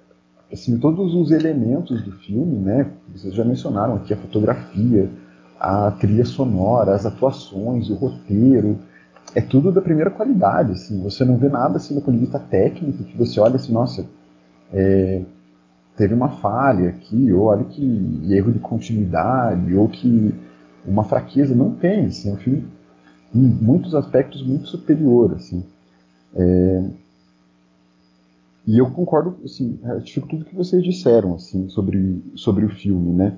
assim, 0.51 0.77
todos 0.77 1.13
os 1.13 1.31
elementos 1.31 2.03
do 2.03 2.11
filme, 2.11 2.57
né, 2.57 2.89
vocês 3.13 3.33
já 3.33 3.43
mencionaram 3.43 3.95
aqui 3.95 4.13
a 4.13 4.17
fotografia, 4.17 5.09
a 5.59 5.91
trilha 5.91 6.25
sonora, 6.25 6.95
as 6.95 7.05
atuações, 7.05 7.89
o 7.89 7.95
roteiro, 7.95 8.79
é 9.35 9.41
tudo 9.41 9.71
da 9.71 9.81
primeira 9.81 10.09
qualidade, 10.09 10.71
assim, 10.71 11.01
você 11.01 11.23
não 11.23 11.37
vê 11.37 11.47
nada 11.47 11.77
assim 11.77 11.95
do 11.95 12.01
ponto 12.01 12.13
de 12.13 12.21
vista 12.21 12.39
técnico 12.39 13.03
que 13.03 13.17
você 13.17 13.39
olha 13.39 13.55
assim, 13.55 13.71
nossa, 13.71 14.05
é, 14.73 15.21
teve 15.95 16.13
uma 16.13 16.29
falha 16.29 16.89
aqui, 16.89 17.31
ou 17.31 17.43
olha 17.43 17.63
que 17.65 18.21
erro 18.29 18.51
de 18.51 18.59
continuidade, 18.59 19.75
ou 19.75 19.87
que 19.87 20.33
uma 20.85 21.03
fraqueza, 21.03 21.55
não 21.55 21.75
tem, 21.75 22.05
assim, 22.05 22.29
é 22.29 22.33
um 22.33 22.37
filme 22.37 22.67
em 23.33 23.41
muitos 23.41 23.95
aspectos 23.95 24.45
muito 24.45 24.67
superior, 24.67 25.33
assim. 25.33 25.63
É, 26.35 26.83
e 28.67 28.77
eu 28.77 28.89
concordo, 28.91 29.37
assim, 29.43 29.79
ratifico 29.83 30.27
tudo 30.27 30.45
que 30.45 30.55
vocês 30.55 30.83
disseram, 30.83 31.35
assim, 31.35 31.69
sobre, 31.69 32.23
sobre 32.35 32.65
o 32.65 32.69
filme, 32.69 33.11
né. 33.11 33.37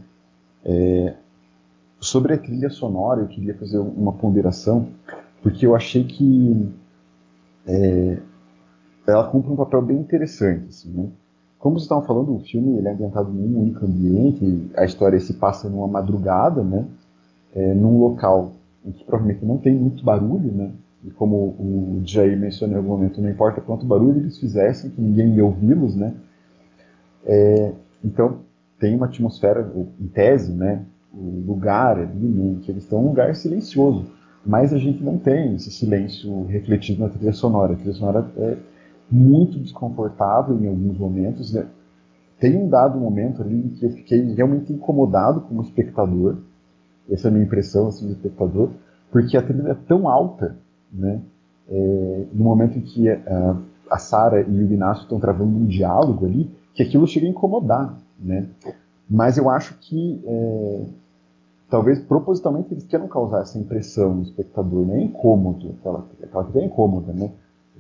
É, 0.66 1.16
sobre 2.00 2.34
a 2.34 2.38
trilha 2.38 2.70
sonora, 2.70 3.22
eu 3.22 3.28
queria 3.28 3.56
fazer 3.56 3.78
uma 3.78 4.12
ponderação, 4.14 4.88
porque 5.42 5.66
eu 5.66 5.76
achei 5.76 6.04
que 6.04 6.70
é, 7.66 8.18
ela 9.08 9.30
cumpre 9.30 9.52
um 9.52 9.56
papel 9.56 9.82
bem 9.82 9.98
interessante. 9.98 10.68
Assim, 10.70 10.90
né? 10.90 11.10
Como 11.60 11.76
vocês 11.76 11.84
estavam 11.84 12.04
falando, 12.04 12.36
o 12.36 12.40
filme 12.40 12.78
ele 12.78 12.88
é 12.88 12.92
ambientado 12.92 13.32
num 13.32 13.62
único 13.62 13.86
ambiente, 13.86 14.70
a 14.76 14.84
história 14.84 15.20
se 15.20 15.34
passa 15.34 15.70
numa 15.70 15.88
madrugada, 15.88 16.62
né? 16.62 16.86
É, 17.56 17.74
num 17.74 18.00
local 18.00 18.54
em 18.86 18.92
que 18.92 19.04
provavelmente 19.04 19.46
não 19.46 19.58
tem 19.58 19.76
muito 19.76 20.04
barulho, 20.04 20.52
né? 20.52 20.72
E 21.04 21.12
como 21.12 21.36
o 21.36 22.02
Jair 22.06 22.38
mencionou 22.38 22.76
em 22.76 22.78
algum 22.78 22.90
momento, 22.90 23.22
não 23.22 23.30
importa 23.30 23.62
quanto 23.62 23.86
barulho 23.86 24.20
eles 24.20 24.38
fizessem, 24.38 24.90
que 24.90 25.02
ninguém 25.02 25.36
ia 25.36 25.46
ouvi-los, 25.46 25.96
né? 25.96 26.14
É, 27.26 27.72
então 28.04 28.40
tem 28.80 28.96
uma 28.96 29.06
atmosfera, 29.06 29.72
em 30.00 30.08
tese, 30.08 30.52
né? 30.52 30.84
O 31.14 31.44
lugar 31.46 32.00
ali, 32.00 32.28
né, 32.28 32.60
que 32.64 32.72
eles 32.72 32.84
estão 32.84 33.04
um 33.04 33.10
lugar 33.10 33.36
silencioso 33.36 34.08
mas 34.46 34.74
a 34.74 34.78
gente 34.78 35.02
não 35.02 35.18
tem 35.18 35.56
esse 35.56 35.72
silêncio 35.72 36.46
refletido 36.46 37.02
na 37.02 37.10
trilha 37.10 37.32
sonora. 37.32 37.74
A 37.74 37.76
trilha 37.76 37.94
sonora 37.94 38.30
é 38.38 38.58
muito 39.10 39.58
desconfortável 39.58 40.60
em 40.60 40.68
alguns 40.68 40.98
momentos. 40.98 41.54
Né? 41.54 41.66
Tem 42.40 42.58
um 42.58 42.68
dado 42.68 43.00
momento 43.00 43.42
ali 43.42 43.56
em 43.56 43.70
que 43.70 43.86
eu 43.86 43.92
fiquei 43.92 44.22
realmente 44.34 44.74
incomodado 44.74 45.42
como 45.42 45.62
espectador, 45.62 46.38
essa 47.10 47.28
é 47.28 47.30
a 47.30 47.32
minha 47.32 47.46
impressão 47.46 47.88
assim, 47.88 48.08
do 48.08 48.14
espectador, 48.14 48.70
porque 49.12 49.38
a 49.38 49.42
trilha 49.42 49.70
é 49.70 49.74
tão 49.88 50.08
alta, 50.08 50.56
né? 50.92 51.22
É, 51.70 52.26
no 52.34 52.44
momento 52.44 52.78
em 52.78 52.82
que 52.82 53.10
a, 53.10 53.58
a 53.90 53.98
Sara 53.98 54.42
e 54.42 54.58
o 54.58 54.62
Ignacio 54.64 55.04
estão 55.04 55.20
travando 55.20 55.56
um 55.56 55.66
diálogo 55.66 56.26
ali, 56.26 56.50
que 56.74 56.84
aquilo 56.84 57.08
chega 57.08 57.26
a 57.26 57.30
incomodar, 57.30 57.98
né? 58.20 58.48
Mas 59.10 59.38
eu 59.38 59.50
acho 59.50 59.78
que 59.80 60.22
é, 60.26 60.86
talvez 61.70 62.00
propositalmente 62.00 62.74
eles 62.74 62.86
queiram 62.86 63.08
causar 63.08 63.42
essa 63.42 63.58
impressão 63.58 64.16
no 64.16 64.24
espectador, 64.24 64.86
né? 64.86 65.00
É 65.00 65.04
incômodo, 65.04 65.76
aquela, 65.80 66.08
aquela 66.22 66.44
trilha 66.46 66.64
é 66.64 66.68
incômoda, 66.68 67.14
né? 67.14 67.32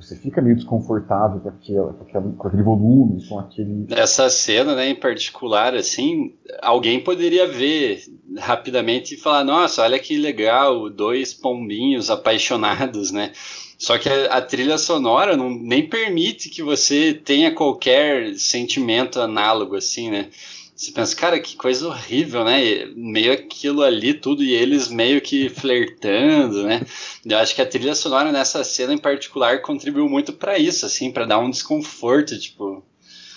Você 0.03 0.17
fica 0.17 0.41
meio 0.41 0.55
desconfortável 0.55 1.39
com, 1.39 1.49
aquela, 1.49 1.93
com, 1.93 2.03
aquela, 2.03 2.31
com 2.33 2.47
aquele 2.47 2.63
volume, 2.63 3.25
com 3.27 3.39
aquele. 3.39 3.87
Essa 3.89 4.29
cena, 4.29 4.75
né, 4.75 4.89
em 4.89 4.95
particular, 4.95 5.73
assim, 5.73 6.35
alguém 6.61 6.99
poderia 6.99 7.47
ver 7.47 8.03
rapidamente 8.37 9.15
e 9.15 9.17
falar: 9.17 9.43
nossa, 9.43 9.81
olha 9.81 9.97
que 9.97 10.17
legal, 10.17 10.89
dois 10.89 11.33
pombinhos 11.33 12.09
apaixonados, 12.09 13.11
né? 13.11 13.31
Só 13.77 13.97
que 13.97 14.09
a, 14.09 14.37
a, 14.37 14.41
trilha 14.41 14.77
sonora 14.77 15.35
não, 15.35 15.49
nem 15.49 15.87
permite 15.87 16.49
que 16.49 16.61
você 16.61 17.13
tenha 17.13 17.53
qualquer 17.53 18.35
sentimento 18.35 19.19
análogo, 19.19 19.75
assim, 19.75 20.09
né? 20.09 20.29
Você 20.76 20.91
pensa, 20.91 21.15
cara, 21.15 21.39
que 21.39 21.55
coisa 21.55 21.88
horrível, 21.88 22.43
né? 22.43 22.86
Meio 22.95 23.32
aquilo 23.32 23.84
ali, 23.84 24.13
tudo, 24.13 24.43
e 24.43 24.51
eles 24.53 24.89
meio 24.89 25.21
que 25.21 25.47
flertando, 25.47 26.63
né? 26.63 26.82
Eu 27.24 27.38
acho 27.38 27.53
que 27.53 27.61
a 27.61 27.65
trilha 27.65 27.93
sonora 27.93 28.32
nessa 28.32 28.63
cena 28.63 28.91
em 28.91 28.97
particular 28.97 29.61
contribuiu 29.61 30.09
muito 30.09 30.34
para 30.34 30.57
isso, 30.57 30.86
assim, 30.86 31.11
para 31.11 31.26
dar 31.26 31.39
um 31.39 31.49
desconforto, 31.49 32.38
tipo. 32.39 32.84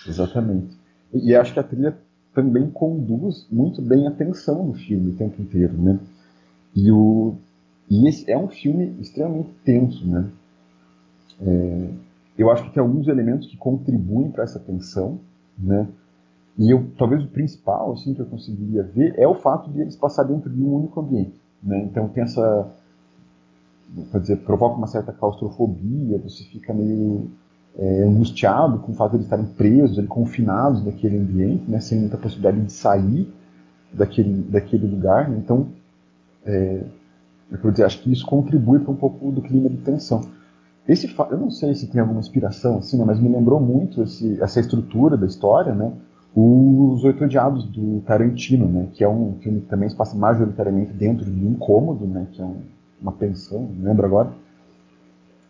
Exatamente. 0.08 0.74
E, 1.12 1.30
e 1.30 1.34
acho 1.36 1.52
que 1.52 1.60
a 1.60 1.62
trilha 1.62 1.98
também 2.34 2.70
conduz 2.70 3.46
muito 3.50 3.82
bem 3.82 4.06
a 4.06 4.10
tensão 4.10 4.70
do 4.70 4.74
filme 4.74 5.10
o 5.10 5.16
tempo 5.16 5.40
inteiro, 5.40 5.74
né? 5.74 5.98
E, 6.74 6.90
o, 6.90 7.34
e 7.90 8.08
esse 8.08 8.30
é 8.30 8.36
um 8.36 8.48
filme 8.48 8.94
extremamente 9.00 9.50
tenso, 9.62 10.06
né? 10.06 10.30
É, 11.40 11.88
eu 12.38 12.50
acho 12.50 12.64
que 12.64 12.70
tem 12.74 12.82
alguns 12.82 13.08
elementos 13.08 13.48
que 13.48 13.56
contribuem 13.58 14.30
para 14.30 14.44
essa 14.44 14.58
tensão, 14.58 15.20
né? 15.58 15.86
E 16.58 16.70
eu, 16.70 16.90
talvez 16.96 17.22
o 17.22 17.28
principal 17.28 17.92
assim, 17.92 18.14
que 18.14 18.20
eu 18.20 18.26
conseguiria 18.26 18.82
ver 18.82 19.14
é 19.18 19.26
o 19.28 19.34
fato 19.34 19.70
de 19.70 19.80
eles 19.80 19.96
passarem 19.96 20.34
dentro 20.34 20.50
de 20.50 20.62
um 20.62 20.74
único 20.74 21.00
ambiente. 21.00 21.34
Né? 21.62 21.82
Então 21.84 22.08
tem 22.08 22.22
essa. 22.22 22.68
Quer 24.10 24.20
dizer, 24.20 24.36
provoca 24.38 24.76
uma 24.76 24.86
certa 24.86 25.12
claustrofobia, 25.12 26.18
você 26.18 26.42
fica 26.44 26.74
meio 26.74 27.30
é, 27.78 28.02
angustiado 28.02 28.78
com 28.78 28.92
o 28.92 28.94
fato 28.94 29.10
de 29.10 29.16
eles 29.18 29.26
estarem 29.26 29.46
presos, 29.46 29.98
ali, 29.98 30.08
confinados 30.08 30.84
naquele 30.84 31.18
ambiente, 31.18 31.70
né, 31.70 31.78
sem 31.78 32.00
muita 32.00 32.16
possibilidade 32.16 32.64
de 32.64 32.72
sair 32.72 33.32
daquele, 33.92 34.42
daquele 34.42 34.86
lugar. 34.86 35.28
Né? 35.28 35.38
Então, 35.38 35.68
é, 36.44 36.82
eu 37.50 37.58
vou 37.58 37.70
dizer, 37.70 37.84
acho 37.84 38.02
que 38.02 38.10
isso 38.10 38.26
contribui 38.26 38.80
para 38.80 38.90
um 38.90 38.96
pouco 38.96 39.30
do 39.30 39.40
clima 39.40 39.68
de 39.68 39.76
tensão. 39.78 40.22
Esse, 40.88 41.12
eu 41.30 41.38
não 41.38 41.50
sei 41.50 41.74
se 41.74 41.86
tem 41.88 42.00
alguma 42.00 42.20
inspiração, 42.20 42.78
assim, 42.78 42.96
né, 42.98 43.04
mas 43.04 43.20
me 43.20 43.28
lembrou 43.28 43.60
muito 43.60 44.02
esse, 44.02 44.40
essa 44.42 44.60
estrutura 44.60 45.16
da 45.16 45.26
história, 45.26 45.74
né? 45.74 45.92
Os 46.38 47.02
Oito 47.02 47.24
Odiados, 47.24 47.64
do 47.64 48.02
Tarantino, 48.02 48.68
né, 48.68 48.88
que 48.92 49.02
é 49.02 49.08
um 49.08 49.36
filme 49.40 49.62
que 49.62 49.68
também 49.68 49.88
se 49.88 49.96
passa 49.96 50.14
majoritariamente 50.14 50.92
dentro 50.92 51.24
de 51.24 51.46
um 51.46 51.54
cômodo, 51.54 52.06
né, 52.06 52.26
que 52.30 52.42
é 52.42 52.44
um, 52.44 52.60
uma 53.00 53.12
pensão, 53.12 53.62
não 53.62 53.88
lembro 53.88 54.04
agora. 54.04 54.30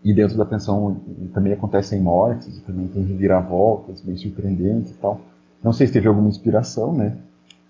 E 0.04 0.14
dentro 0.14 0.36
da 0.38 0.44
pensão 0.44 1.00
também 1.34 1.52
acontecem 1.52 2.00
mortes, 2.00 2.60
também 2.60 2.86
tem 2.86 3.02
reviravoltas 3.02 4.00
bem 4.00 4.16
surpreendentes 4.16 4.92
e 4.92 4.94
tal. 4.94 5.20
Não 5.60 5.72
sei 5.72 5.88
se 5.88 5.92
teve 5.92 6.06
alguma 6.06 6.28
inspiração, 6.28 6.92
né? 6.92 7.16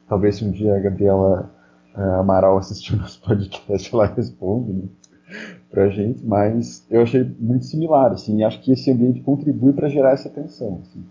Talvez 0.06 0.36
se 0.36 0.44
um 0.44 0.50
dia 0.50 0.76
a 0.76 0.78
Gabriela 0.78 1.50
uh, 1.96 2.20
Amaral 2.20 2.58
assistir 2.58 2.96
nosso 2.96 3.18
podcast, 3.22 3.94
ela 3.94 4.06
responde 4.08 4.74
né, 4.74 4.82
pra 5.70 5.88
gente, 5.88 6.22
mas 6.22 6.86
eu 6.90 7.00
achei 7.00 7.24
muito 7.40 7.64
similar, 7.64 8.12
assim, 8.12 8.44
acho 8.44 8.60
que 8.60 8.72
esse 8.72 8.90
ambiente 8.90 9.22
contribui 9.22 9.72
para 9.72 9.88
gerar 9.88 10.10
essa 10.10 10.28
tensão. 10.28 10.80
Assim. 10.82 11.02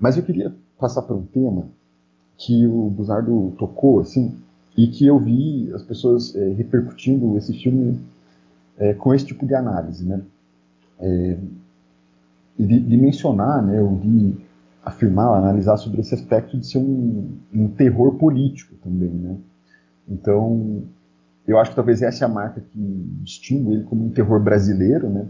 Mas 0.00 0.16
eu 0.16 0.22
queria 0.22 0.54
passar 0.78 1.02
por 1.02 1.16
um 1.16 1.22
tema 1.22 1.66
que 2.36 2.66
o 2.66 2.90
Buzardo 2.90 3.54
tocou, 3.58 4.00
assim, 4.00 4.34
e 4.76 4.88
que 4.88 5.06
eu 5.06 5.18
vi 5.18 5.72
as 5.72 5.82
pessoas 5.82 6.34
é, 6.34 6.52
repercutindo 6.52 7.36
esse 7.36 7.52
filme 7.54 7.98
é, 8.78 8.92
com 8.92 9.14
esse 9.14 9.24
tipo 9.24 9.46
de 9.46 9.54
análise, 9.54 10.04
né? 10.04 10.20
É, 11.00 11.38
de, 12.58 12.80
de, 12.80 12.96
mencionar, 12.96 13.62
né, 13.62 13.80
ou 13.82 13.96
de 13.98 14.34
afirmar, 14.82 15.36
analisar 15.36 15.76
sobre 15.76 16.00
esse 16.00 16.14
aspecto 16.14 16.56
de 16.56 16.66
ser 16.66 16.78
um, 16.78 17.36
um 17.52 17.68
terror 17.68 18.14
político 18.14 18.74
também, 18.82 19.10
né? 19.10 19.36
Então, 20.08 20.82
eu 21.46 21.58
acho 21.58 21.70
que 21.70 21.76
talvez 21.76 22.02
essa 22.02 22.24
é 22.24 22.26
a 22.26 22.30
marca 22.30 22.60
que 22.60 22.78
distingue 23.22 23.72
ele 23.72 23.84
como 23.84 24.06
um 24.06 24.10
terror 24.10 24.40
brasileiro, 24.40 25.08
né? 25.08 25.26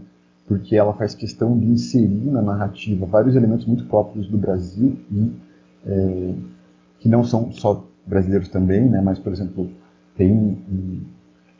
Porque 0.47 0.75
ela 0.75 0.93
faz 0.93 1.13
questão 1.13 1.57
de 1.57 1.65
inserir 1.65 2.31
na 2.31 2.41
narrativa 2.41 3.05
vários 3.05 3.35
elementos 3.35 3.65
muito 3.65 3.85
próprios 3.85 4.27
do 4.27 4.37
Brasil 4.37 4.97
e 5.11 5.31
é, 5.85 6.33
que 6.99 7.09
não 7.09 7.23
são 7.23 7.51
só 7.51 7.85
brasileiros 8.05 8.47
também, 8.47 8.89
né, 8.89 9.01
mas 9.01 9.19
por 9.19 9.31
exemplo 9.33 9.69
tem 10.15 10.57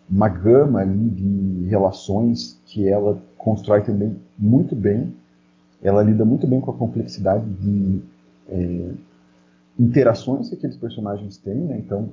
uma 0.10 0.30
gama 0.30 0.86
de 0.86 1.68
relações 1.70 2.60
que 2.66 2.88
ela 2.88 3.22
constrói 3.38 3.82
também 3.82 4.16
muito 4.38 4.76
bem. 4.76 5.14
Ela 5.82 6.02
lida 6.02 6.26
muito 6.26 6.48
bem 6.48 6.60
com 6.60 6.72
a 6.72 6.74
complexidade 6.74 7.46
de 7.46 8.02
é, 8.50 8.90
interações 9.78 10.50
que 10.50 10.56
aqueles 10.56 10.78
personagens 10.78 11.38
têm, 11.38 11.56
né? 11.56 11.78
Então 11.78 12.10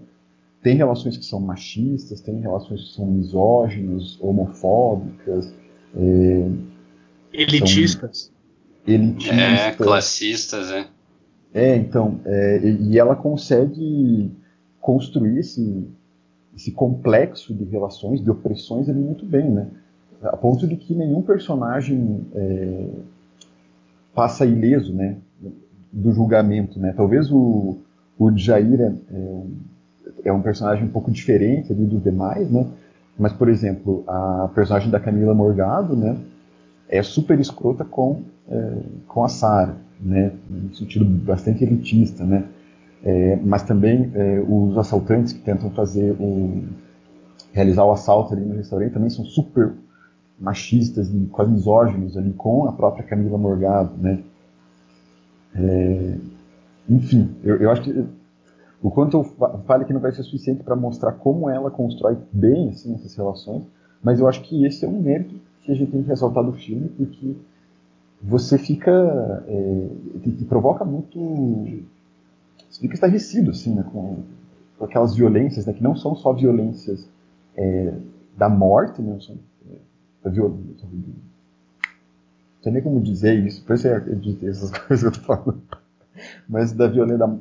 tem 0.62 0.77
relações 0.77 1.16
que 1.16 1.25
são 1.25 1.41
machistas, 1.41 2.20
tem 2.20 2.41
relações 2.41 2.83
que 2.83 2.95
são 2.95 3.07
misóginas, 3.07 4.18
homofóbicas, 4.20 5.53
é, 5.97 6.51
elitistas. 7.32 8.32
elitistas. 8.86 9.38
É, 9.38 9.72
classistas, 9.72 10.70
é. 10.70 10.86
É, 11.53 11.76
então, 11.76 12.20
é, 12.24 12.61
e 12.64 12.99
ela 12.99 13.14
consegue 13.14 14.30
construir 14.80 15.38
esse, 15.38 15.88
esse 16.57 16.72
complexo 16.72 17.55
de 17.55 17.64
relações, 17.64 18.20
de 18.20 18.28
opressões 18.28 18.88
ali 18.88 19.01
muito 19.01 19.24
bem, 19.24 19.51
né? 19.51 19.68
A 20.22 20.36
ponto 20.36 20.66
de 20.66 20.76
que 20.76 20.95
nenhum 20.95 21.22
personagem 21.22 22.26
é, 22.34 22.88
passa 24.14 24.45
ileso, 24.45 24.92
né? 24.92 25.16
Do 25.92 26.12
julgamento, 26.12 26.80
né? 26.80 26.92
Talvez 26.97 27.30
o, 27.30 27.78
o 28.18 28.36
Jair 28.36 28.80
é, 28.80 28.92
é 30.24 30.32
um 30.32 30.42
personagem 30.42 30.84
um 30.84 30.90
pouco 30.90 31.11
diferente 31.11 31.72
ali 31.72 31.84
dos 31.84 32.03
demais, 32.03 32.51
né? 32.51 32.66
Mas, 33.18 33.32
por 33.32 33.48
exemplo, 33.48 34.02
a 34.06 34.50
personagem 34.54 34.90
da 34.90 34.98
Camila 34.98 35.34
Morgado, 35.34 35.94
né? 35.94 36.16
É 36.88 37.02
super 37.02 37.38
escrota 37.38 37.84
com, 37.84 38.22
é, 38.48 38.76
com 39.06 39.24
a 39.24 39.28
Sarah, 39.28 39.76
né? 40.00 40.32
No 40.50 40.74
sentido 40.74 41.04
bastante 41.04 41.64
elitista, 41.64 42.24
né? 42.24 42.44
É, 43.04 43.36
mas 43.36 43.62
também 43.62 44.10
é, 44.14 44.42
os 44.46 44.76
assaltantes 44.78 45.32
que 45.32 45.40
tentam 45.40 45.70
fazer 45.70 46.12
o, 46.18 46.64
realizar 47.52 47.84
o 47.84 47.92
assalto 47.92 48.34
ali 48.34 48.44
no 48.44 48.56
restaurante 48.56 48.92
também 48.92 49.10
são 49.10 49.24
super 49.24 49.72
machistas 50.40 51.08
e 51.08 51.26
quase 51.30 51.50
misóginos 51.52 52.16
ali 52.16 52.32
com 52.32 52.66
a 52.66 52.72
própria 52.72 53.04
Camila 53.04 53.38
Morgado, 53.38 53.96
né? 53.96 54.18
É, 55.54 56.16
enfim, 56.88 57.30
eu, 57.44 57.56
eu, 57.56 57.70
acho 57.70 57.82
que 57.82 58.04
o 58.85 58.91
quanto 58.91 59.16
eu 59.16 59.24
falo 59.24 59.87
que 59.87 59.95
não 59.95 60.01
vai 60.01 60.12
ser 60.12 60.22
suficiente 60.22 60.62
para 60.62 60.76
mostrar 60.76 61.12
como 61.12 61.49
ela 61.49 61.70
constrói 61.70 62.18
bem 62.30 62.68
assim, 62.68 62.95
essas 62.95 63.16
relações, 63.16 63.64
mas 64.03 64.20
eu 64.20 64.28
acho 64.28 64.43
que 64.43 64.66
esse 64.66 64.85
é 64.85 64.89
um 64.89 65.01
mérito 65.01 65.35
que 65.62 65.72
a 65.72 65.74
gente 65.74 65.91
tem 65.91 66.03
que 66.03 66.09
ressaltar 66.11 66.45
do 66.45 66.53
filme, 66.53 66.91
porque 66.91 67.35
você 68.22 68.59
fica. 68.59 68.93
É, 69.49 69.89
que 70.22 70.45
provoca 70.45 70.85
muito 70.85 71.18
você 72.68 72.80
fica 72.82 72.93
estarrecido 72.93 73.53
assim, 73.53 73.74
né, 73.74 73.85
com, 73.91 74.18
com, 74.78 74.85
aquelas 74.85 75.14
violências, 75.14 75.64
né, 75.64 75.72
que 75.72 75.82
não 75.82 75.97
são 75.97 76.14
só 76.14 76.35
violências 76.35 77.09
é, 77.57 77.95
da 78.37 78.51
morte, 78.51 79.01
né, 79.01 79.16
são, 79.18 79.39
é, 79.70 79.76
da 80.22 80.30
violência. 80.30 80.87
Não 80.93 82.62
sei 82.62 82.72
nem 82.72 82.82
como 82.82 83.01
dizer 83.01 83.35
isso, 83.47 83.64
por 83.64 83.76
isso 83.76 83.89
eu 83.89 84.14
disse 84.16 84.47
essas 84.47 84.70
coisas 84.76 85.01
que 85.01 85.07
eu 85.07 85.11
estou 85.11 85.24
falando. 85.24 85.62
Mas 86.47 86.72
da 86.72 86.87
violência 86.87 87.18
da, 87.18 87.35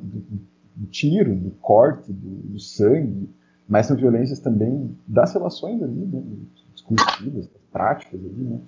do, 0.74 0.86
tiro, 0.86 1.34
do 1.34 1.50
corte, 1.52 2.12
do, 2.12 2.52
do, 2.52 2.60
sangue, 2.60 3.28
mas 3.68 3.86
são 3.86 3.96
violências 3.96 4.40
também 4.40 4.96
das 5.06 5.32
relações 5.32 5.82
ali, 5.82 6.06
né, 6.06 6.22
discursivas, 6.74 7.48
práticas 7.72 8.20
ali, 8.20 8.44
né. 8.44 8.58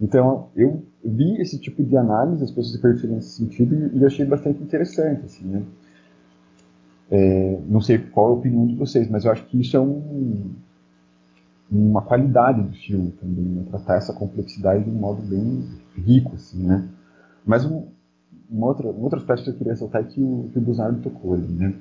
Então, 0.00 0.48
eu 0.54 0.84
vi 1.04 1.40
esse 1.40 1.58
tipo 1.58 1.82
de 1.82 1.96
análise, 1.96 2.44
as 2.44 2.50
pessoas 2.50 2.72
se 2.72 2.80
perfilem 2.80 3.16
nesse 3.16 3.30
sentido, 3.30 3.96
e, 3.96 4.04
achei 4.04 4.24
bastante 4.24 4.62
interessante, 4.62 5.24
assim, 5.24 5.44
né. 5.46 5.62
É, 7.10 7.58
não 7.66 7.80
sei 7.80 7.98
qual 7.98 8.26
a 8.26 8.32
opinião 8.34 8.66
de 8.66 8.76
vocês, 8.76 9.08
mas 9.08 9.24
eu 9.24 9.32
acho 9.32 9.44
que 9.46 9.60
isso 9.60 9.76
é 9.76 9.80
um, 9.80 10.52
uma 11.70 12.02
qualidade 12.02 12.62
do 12.62 12.72
filme 12.72 13.10
também, 13.12 13.44
né? 13.44 13.64
tratar 13.70 13.96
essa 13.96 14.12
complexidade 14.12 14.84
de 14.84 14.90
um 14.90 14.94
modo 14.94 15.22
bem 15.22 15.64
rico, 15.96 16.34
assim, 16.34 16.62
né? 16.66 16.86
Mas 17.44 17.64
um, 17.64 17.86
um, 18.50 18.64
outro, 18.64 18.88
um 18.88 19.02
outro 19.02 19.20
que 19.20 19.50
eu 19.50 19.54
queria 19.54 19.72
ressaltar 19.72 20.02
é 20.02 20.04
que 20.04 20.22
o, 20.22 20.48
que 20.52 20.58
o 20.58 20.94
tocou 21.02 21.34
ali, 21.34 21.46
né? 21.46 21.74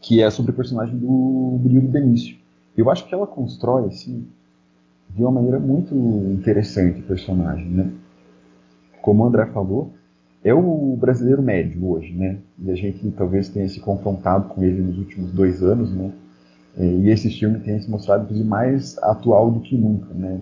Que 0.00 0.22
é 0.22 0.30
sobre 0.30 0.52
o 0.52 0.54
personagem 0.54 0.96
do 0.96 1.06
Murilo 1.06 1.88
Benício. 1.88 2.36
Eu 2.76 2.90
acho 2.90 3.06
que 3.06 3.14
ela 3.14 3.26
constrói, 3.26 3.86
assim, 3.86 4.26
de 5.10 5.22
uma 5.22 5.30
maneira 5.30 5.58
muito 5.58 5.94
interessante 5.94 7.00
o 7.00 7.04
personagem, 7.04 7.68
né? 7.68 7.90
Como 9.00 9.22
o 9.22 9.26
André 9.26 9.46
falou, 9.46 9.92
é 10.42 10.52
o 10.52 10.96
brasileiro 10.96 11.42
médio 11.42 11.88
hoje, 11.88 12.12
né? 12.12 12.38
E 12.58 12.70
a 12.70 12.74
gente 12.74 13.10
talvez 13.12 13.48
tenha 13.48 13.68
se 13.68 13.80
confrontado 13.80 14.48
com 14.48 14.62
ele 14.62 14.82
nos 14.82 14.98
últimos 14.98 15.30
dois 15.32 15.62
anos, 15.62 15.90
né? 15.90 16.12
E 16.76 17.08
esse 17.08 17.30
filme 17.30 17.60
tem 17.60 17.80
se 17.80 17.88
mostrado 17.88 18.24
inclusive 18.24 18.48
mais 18.48 18.98
atual 18.98 19.50
do 19.50 19.60
que 19.60 19.76
nunca, 19.76 20.12
né? 20.12 20.40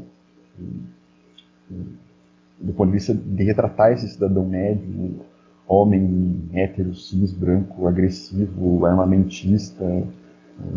Do 2.62 2.72
ponto 2.72 2.86
de 2.88 2.92
vista 2.92 3.12
de 3.12 3.42
retratar 3.42 3.92
esse 3.92 4.08
cidadão 4.08 4.46
médio, 4.46 5.20
homem 5.66 6.48
hétero, 6.52 6.94
cis, 6.94 7.32
branco, 7.32 7.86
agressivo, 7.86 8.86
armamentista, 8.86 9.84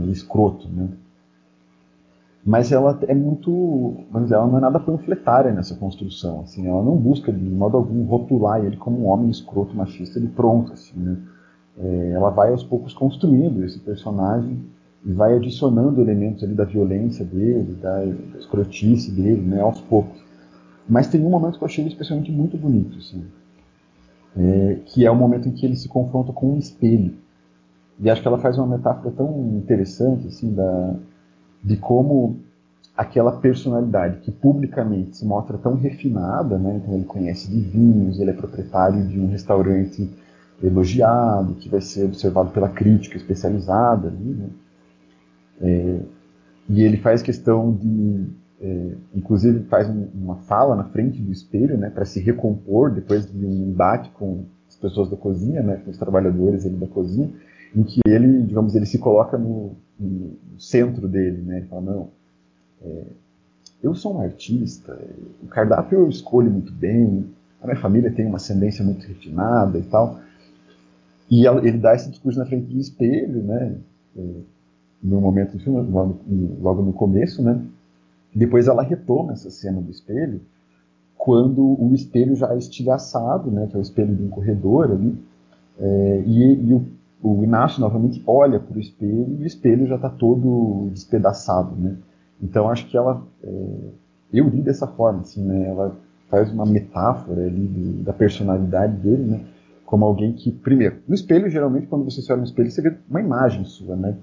escroto, 0.10 0.68
né? 0.70 0.90
mas 2.46 2.72
ela 2.72 2.98
é 3.08 3.16
muito, 3.16 3.96
mas 4.12 4.32
ela 4.32 4.46
não 4.46 4.60
é 4.60 4.62
nada 4.62 4.80
panfletária 4.80 5.52
nessa 5.52 5.76
construção, 5.76 6.42
assim, 6.42 6.68
ela 6.68 6.84
não 6.84 6.96
busca 6.96 7.32
de 7.32 7.44
modo 7.50 7.76
algum 7.76 8.04
rotular 8.06 8.64
ele 8.64 8.78
como 8.78 9.00
um 9.00 9.08
homem 9.08 9.32
escroto 9.32 9.76
machista 9.76 10.20
de 10.20 10.28
pronto, 10.28 10.72
assim, 10.72 10.98
né? 11.00 11.18
é, 11.78 12.12
ela 12.12 12.30
vai 12.30 12.52
aos 12.52 12.64
poucos 12.64 12.94
construindo 12.94 13.64
esse 13.64 13.80
personagem 13.80 14.64
e 15.04 15.12
vai 15.12 15.36
adicionando 15.36 16.02
elementos 16.02 16.44
ali 16.44 16.54
da 16.54 16.66
violência 16.66 17.26
dele, 17.26 17.74
da, 17.82 18.00
da 18.00 18.38
escrotice 18.40 19.12
dele, 19.12 19.42
né, 19.42 19.62
aos 19.62 19.82
poucos. 19.82 20.24
Mas 20.88 21.08
tem 21.08 21.22
um 21.22 21.30
momento 21.30 21.58
que 21.58 21.64
eu 21.64 21.68
achei 21.68 21.86
especialmente 21.88 22.32
muito 22.32 22.58
bonito, 22.58 22.98
assim, 22.98 23.26
é, 24.38 24.80
que 24.86 25.06
é 25.06 25.12
o 25.12 25.16
momento 25.16 25.48
em 25.48 25.52
que 25.52 25.66
ele 25.66 25.76
se 25.76 25.88
confronta 25.88 26.32
com 26.32 26.54
um 26.54 26.58
espelho. 26.58 27.14
E 28.00 28.10
acho 28.10 28.22
que 28.22 28.28
ela 28.28 28.38
faz 28.38 28.58
uma 28.58 28.68
metáfora 28.68 29.12
tão 29.12 29.58
interessante, 29.58 30.28
assim, 30.28 30.54
da 30.54 30.96
de 31.64 31.78
como 31.78 32.40
aquela 32.96 33.32
personalidade 33.32 34.20
que 34.20 34.32
publicamente 34.32 35.18
se 35.18 35.26
mostra 35.26 35.58
tão 35.58 35.76
refinada, 35.76 36.58
né? 36.58 36.76
Então 36.76 36.94
ele 36.94 37.06
conhece 37.06 37.50
de 37.50 37.60
vinhos, 37.60 38.20
ele 38.20 38.30
é 38.30 38.34
proprietário 38.34 39.04
de 39.06 39.20
um 39.20 39.30
restaurante 39.30 40.10
elogiado, 40.64 41.56
que 41.56 41.68
vai 41.68 41.82
ser 41.82 42.06
observado 42.06 42.52
pela 42.52 42.70
crítica 42.70 43.18
especializada 43.18 44.08
ali, 44.08 44.24
né? 44.24 44.50
É, 45.62 46.00
e 46.70 46.84
ele 46.84 46.98
faz 46.98 47.22
questão 47.22 47.74
de, 47.74 48.28
é, 48.62 48.92
inclusive 49.14 49.64
faz 49.66 49.90
um, 49.90 50.08
uma 50.14 50.36
fala 50.36 50.76
na 50.76 50.86
frente 50.86 51.22
do 51.22 51.32
espelho, 51.32 51.78
né, 51.78 51.90
para 51.90 52.06
se 52.06 52.20
recompor 52.20 52.92
depois 52.92 53.26
de 53.26 53.46
um 53.46 53.70
embate 53.70 54.10
com 54.12 54.46
as 54.68 54.76
pessoas 54.76 55.10
da 55.10 55.18
cozinha, 55.18 55.62
né, 55.62 55.82
com 55.84 55.92
os 55.92 55.98
trabalhadores 55.98 56.66
ali 56.66 56.76
da 56.76 56.88
cozinha, 56.88 57.30
em 57.76 57.84
que 57.84 58.00
ele, 58.08 58.44
digamos, 58.44 58.76
ele 58.76 58.86
se 58.86 58.98
coloca 58.98 59.38
no, 59.38 59.72
no 60.00 60.38
centro 60.58 61.08
dele, 61.08 61.42
né? 61.42 61.58
Ele 61.58 61.68
fala, 61.68 61.82
não, 61.82 62.10
é, 62.82 63.04
eu 63.84 63.94
sou 63.94 64.16
um 64.16 64.22
artista, 64.22 64.98
o 65.44 65.48
cardápio 65.48 66.00
eu 66.00 66.10
escolho 66.10 66.50
muito 66.50 66.72
bem, 66.72 67.26
a 67.62 67.68
minha 67.68 67.80
família 67.80 68.12
tem 68.12 68.26
uma 68.26 68.38
ascendência 68.38 68.84
muito 68.84 69.06
refinada 69.06 69.78
e 69.78 69.84
tal. 69.84 70.20
E 71.30 71.46
ele 71.46 71.78
dá 71.78 71.96
esse 71.96 72.10
discurso 72.10 72.40
na 72.40 72.46
frente 72.46 72.66
do 72.68 72.80
espelho, 72.80 73.44
né? 73.44 73.76
É, 74.18 74.22
no 75.04 75.20
momento 75.20 75.58
do 75.58 75.60
filme, 75.60 75.82
logo, 75.92 76.20
logo 76.62 76.82
no 76.82 76.94
começo, 76.94 77.44
né? 77.44 77.62
Depois 78.36 78.68
ela 78.68 78.84
retoma 78.84 79.32
essa 79.32 79.50
cena 79.50 79.82
do 79.82 79.90
espelho, 79.90 80.42
quando 81.18 81.64
o 81.82 81.94
espelho 81.96 82.36
já 82.36 82.54
é 82.54 82.58
estilhaçado, 82.58 83.50
né? 83.50 83.68
Que 83.68 83.76
é 83.76 83.80
o 83.80 83.82
espelho 83.82 84.14
de 84.14 84.24
um 84.24 84.30
corredor 84.30 84.92
ali, 84.92 85.18
é, 85.80 86.24
e, 86.26 86.70
e 86.70 86.74
o 86.74 86.86
o 87.26 87.44
Inácio 87.44 87.82
novamente 87.82 88.22
olha 88.28 88.60
para 88.60 88.78
o 88.78 88.80
espelho 88.80 89.38
e 89.40 89.44
o 89.44 89.48
espelho 89.48 89.88
já 89.88 89.96
está 89.96 90.10
todo 90.10 90.90
despedaçado, 90.92 91.76
né? 91.76 91.98
Então 92.42 92.70
acho 92.70 92.88
que 92.88 92.96
ela, 92.96 93.26
é, 93.44 93.90
eu 94.32 94.48
li 94.48 94.62
dessa 94.62 94.86
forma, 94.86 95.22
assim, 95.22 95.44
né? 95.44 95.68
Ela 95.68 95.96
faz 96.30 96.52
uma 96.52 96.66
metáfora 96.66 97.46
ali 97.46 97.68
da 98.06 98.14
personalidade 98.14 98.98
dele, 98.98 99.24
né? 99.24 99.42
Como 99.86 100.06
alguém 100.06 100.34
que, 100.34 100.52
primeiro, 100.52 100.98
no 101.08 101.16
espelho 101.16 101.50
geralmente 101.50 101.88
quando 101.88 102.06
você 102.06 102.22
se 102.22 102.32
olha 102.32 102.42
no 102.42 102.48
espelho 102.48 102.70
você 102.70 102.82
vê 102.82 102.96
uma 103.10 103.22
imagem 103.22 103.66
sua, 103.66 103.96
né? 103.96 104.16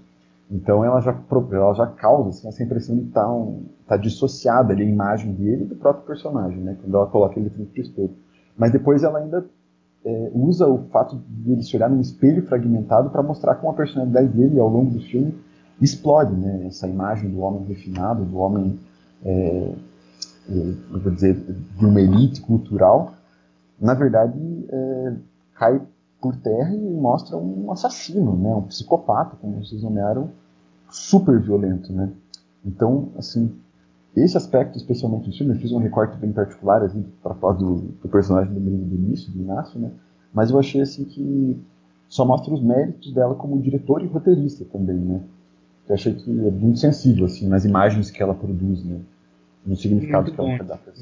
Então 0.51 0.84
ela 0.84 1.01
já, 1.01 1.18
ela 1.53 1.74
já 1.74 1.86
causa 1.86 2.28
assim, 2.28 2.49
essa 2.49 2.62
impressão 2.62 2.97
de 2.97 3.05
estar 3.05 3.22
tá 3.22 3.32
um, 3.32 3.64
tá 3.86 3.97
dissociada 3.97 4.72
ali 4.72 4.82
a 4.82 4.86
imagem 4.86 5.32
dele 5.32 5.64
do 5.64 5.76
próprio 5.76 6.05
personagem, 6.05 6.59
né? 6.61 6.76
Quando 6.80 6.95
ela 6.95 7.07
coloca 7.07 7.38
ele 7.38 7.51
frente 7.51 7.70
para 7.70 7.80
o 7.80 7.84
espelho. 7.84 8.16
Mas 8.57 8.70
depois 8.70 9.03
ela 9.03 9.18
ainda 9.18 9.47
é, 10.05 10.30
usa 10.34 10.66
o 10.66 10.84
fato 10.88 11.20
de 11.28 11.53
ele 11.53 11.62
se 11.62 11.74
olhar 11.76 11.88
num 11.88 12.01
espelho 12.01 12.47
fragmentado 12.47 13.11
para 13.11 13.22
mostrar 13.22 13.55
como 13.55 13.72
a 13.72 13.76
personalidade 13.76 14.28
dele 14.28 14.59
ao 14.61 14.68
longo 14.68 14.90
do 14.90 15.01
filme 15.01 15.34
explode, 15.80 16.34
né? 16.34 16.66
Essa 16.66 16.86
imagem 16.86 17.30
do 17.30 17.40
homem 17.40 17.64
refinado, 17.64 18.24
do 18.24 18.36
homem 18.36 18.78
é, 19.24 19.72
eu 20.49 21.01
vou 21.01 21.12
dizer, 21.12 21.34
de 21.34 21.86
uma 21.86 22.01
elite 22.01 22.40
cultural, 22.40 23.14
na 23.80 23.95
verdade 23.95 24.38
é, 24.68 25.12
cai 25.55 25.80
por 26.23 26.37
terra 26.37 26.73
e 26.73 26.79
mostra 26.79 27.37
um 27.37 27.73
assassino, 27.73 28.37
né, 28.37 28.55
um 28.55 28.62
psicopata, 28.62 29.37
como 29.41 29.62
vocês 29.62 29.83
nomearam, 29.83 30.31
super 30.89 31.41
violento, 31.41 31.93
né. 31.93 32.11
Então, 32.64 33.09
assim, 33.18 33.53
esse 34.14 34.37
aspecto, 34.37 34.79
especialmente 34.79 35.27
no 35.27 35.35
filme, 35.35 35.55
eu 35.55 35.59
fiz 35.59 35.73
um 35.73 35.79
recorte 35.79 36.16
bem 36.16 36.33
particular 36.33 36.83
assim, 36.85 37.05
para 37.20 37.35
falar 37.35 37.55
do, 37.55 37.75
do, 38.01 38.09
personagem 38.09 38.55
do 38.55 38.61
menino 38.61 38.85
do 38.85 38.95
início, 38.95 39.33
do 39.33 39.41
Inácio, 39.41 39.81
né, 39.81 39.91
mas 40.33 40.51
eu 40.51 40.59
achei 40.61 40.81
assim 40.81 41.05
que 41.05 41.61
só 42.09 42.25
mostra 42.25 42.55
os 42.55 42.62
méritos 42.62 43.12
dela 43.12 43.35
como 43.35 43.61
diretor 43.61 44.01
e 44.01 44.07
roteirista 44.07 44.64
também, 44.66 44.97
né. 44.97 45.20
Eu 45.89 45.97
achei 45.97 46.14
que 46.14 46.31
é 46.31 46.51
muito 46.53 46.79
sensível, 46.79 47.27
assim, 47.27 47.49
nas 47.49 47.64
imagens 47.64 48.12
que 48.12 48.23
ela 48.23 48.33
produz, 48.33 48.85
né, 48.85 49.01
no 49.66 49.75
significado 49.75 50.27
muito 50.27 50.37
que 50.37 50.41
ela 50.41 50.64
dar 50.64 50.79
para 50.79 50.93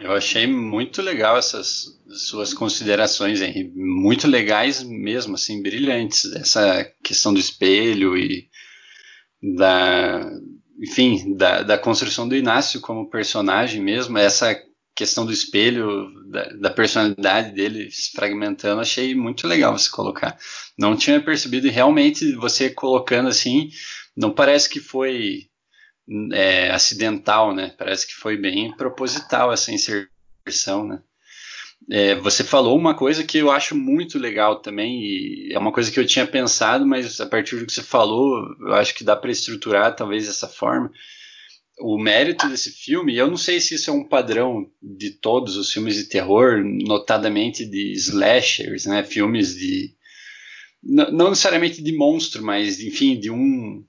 eu 0.00 0.12
achei 0.12 0.46
muito 0.46 1.02
legal 1.02 1.36
essas 1.36 1.86
suas 2.10 2.54
considerações, 2.54 3.40
Henry. 3.40 3.72
Muito 3.74 4.28
legais 4.28 4.82
mesmo, 4.82 5.34
assim, 5.34 5.62
brilhantes. 5.62 6.32
Essa 6.34 6.84
questão 7.02 7.32
do 7.34 7.40
espelho 7.40 8.16
e 8.16 8.48
da, 9.42 10.30
enfim, 10.80 11.36
da, 11.36 11.62
da 11.62 11.78
construção 11.78 12.28
do 12.28 12.36
Inácio 12.36 12.80
como 12.80 13.10
personagem 13.10 13.82
mesmo. 13.82 14.16
Essa 14.18 14.56
questão 14.94 15.24
do 15.24 15.32
espelho, 15.32 16.08
da, 16.28 16.44
da, 16.60 16.70
personalidade 16.70 17.52
dele 17.52 17.90
se 17.90 18.10
fragmentando, 18.12 18.80
achei 18.80 19.14
muito 19.14 19.46
legal 19.46 19.76
você 19.76 19.90
colocar. 19.90 20.36
Não 20.76 20.96
tinha 20.96 21.20
percebido 21.20 21.66
e 21.66 21.70
realmente 21.70 22.34
você 22.34 22.68
colocando 22.68 23.28
assim, 23.28 23.70
não 24.16 24.32
parece 24.32 24.68
que 24.68 24.80
foi 24.80 25.47
é, 26.32 26.70
acidental, 26.70 27.54
né? 27.54 27.74
Parece 27.76 28.06
que 28.06 28.14
foi 28.14 28.36
bem 28.36 28.74
proposital 28.76 29.52
essa 29.52 29.72
inserção, 29.72 30.86
né? 30.86 31.02
É, 31.90 32.14
você 32.16 32.44
falou 32.44 32.76
uma 32.76 32.94
coisa 32.94 33.24
que 33.24 33.38
eu 33.38 33.50
acho 33.50 33.74
muito 33.74 34.18
legal 34.18 34.60
também, 34.60 35.00
e 35.00 35.52
é 35.52 35.58
uma 35.58 35.72
coisa 35.72 35.90
que 35.90 35.98
eu 35.98 36.06
tinha 36.06 36.26
pensado, 36.26 36.86
mas 36.86 37.20
a 37.20 37.26
partir 37.26 37.56
do 37.56 37.64
que 37.64 37.72
você 37.72 37.82
falou, 37.82 38.44
eu 38.60 38.74
acho 38.74 38.94
que 38.94 39.04
dá 39.04 39.16
para 39.16 39.30
estruturar 39.30 39.94
talvez 39.94 40.26
dessa 40.26 40.48
forma. 40.48 40.90
O 41.80 41.96
mérito 41.96 42.48
desse 42.48 42.72
filme, 42.72 43.16
eu 43.16 43.28
não 43.28 43.36
sei 43.36 43.60
se 43.60 43.76
isso 43.76 43.88
é 43.88 43.92
um 43.92 44.06
padrão 44.06 44.68
de 44.82 45.10
todos 45.10 45.56
os 45.56 45.72
filmes 45.72 45.94
de 45.94 46.04
terror, 46.04 46.62
notadamente 46.64 47.64
de 47.64 47.92
slashers, 47.92 48.84
né? 48.84 49.04
Filmes 49.04 49.54
de. 49.54 49.94
Não 50.82 51.30
necessariamente 51.30 51.82
de 51.82 51.96
monstro, 51.96 52.42
mas 52.42 52.80
enfim, 52.80 53.18
de 53.18 53.30
um 53.30 53.84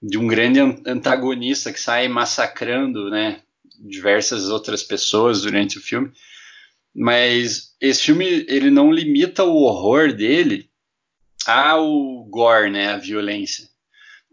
de 0.00 0.16
um 0.16 0.26
grande 0.26 0.60
antagonista 0.60 1.72
que 1.72 1.80
sai 1.80 2.08
massacrando, 2.08 3.10
né, 3.10 3.42
diversas 3.80 4.48
outras 4.48 4.82
pessoas 4.82 5.42
durante 5.42 5.78
o 5.78 5.82
filme. 5.82 6.12
Mas 6.94 7.74
esse 7.80 8.04
filme 8.04 8.46
ele 8.48 8.70
não 8.70 8.92
limita 8.92 9.44
o 9.44 9.62
horror 9.62 10.12
dele 10.12 10.68
ao 11.46 12.24
gore, 12.24 12.70
né, 12.70 12.88
a 12.88 12.96
violência. 12.96 13.68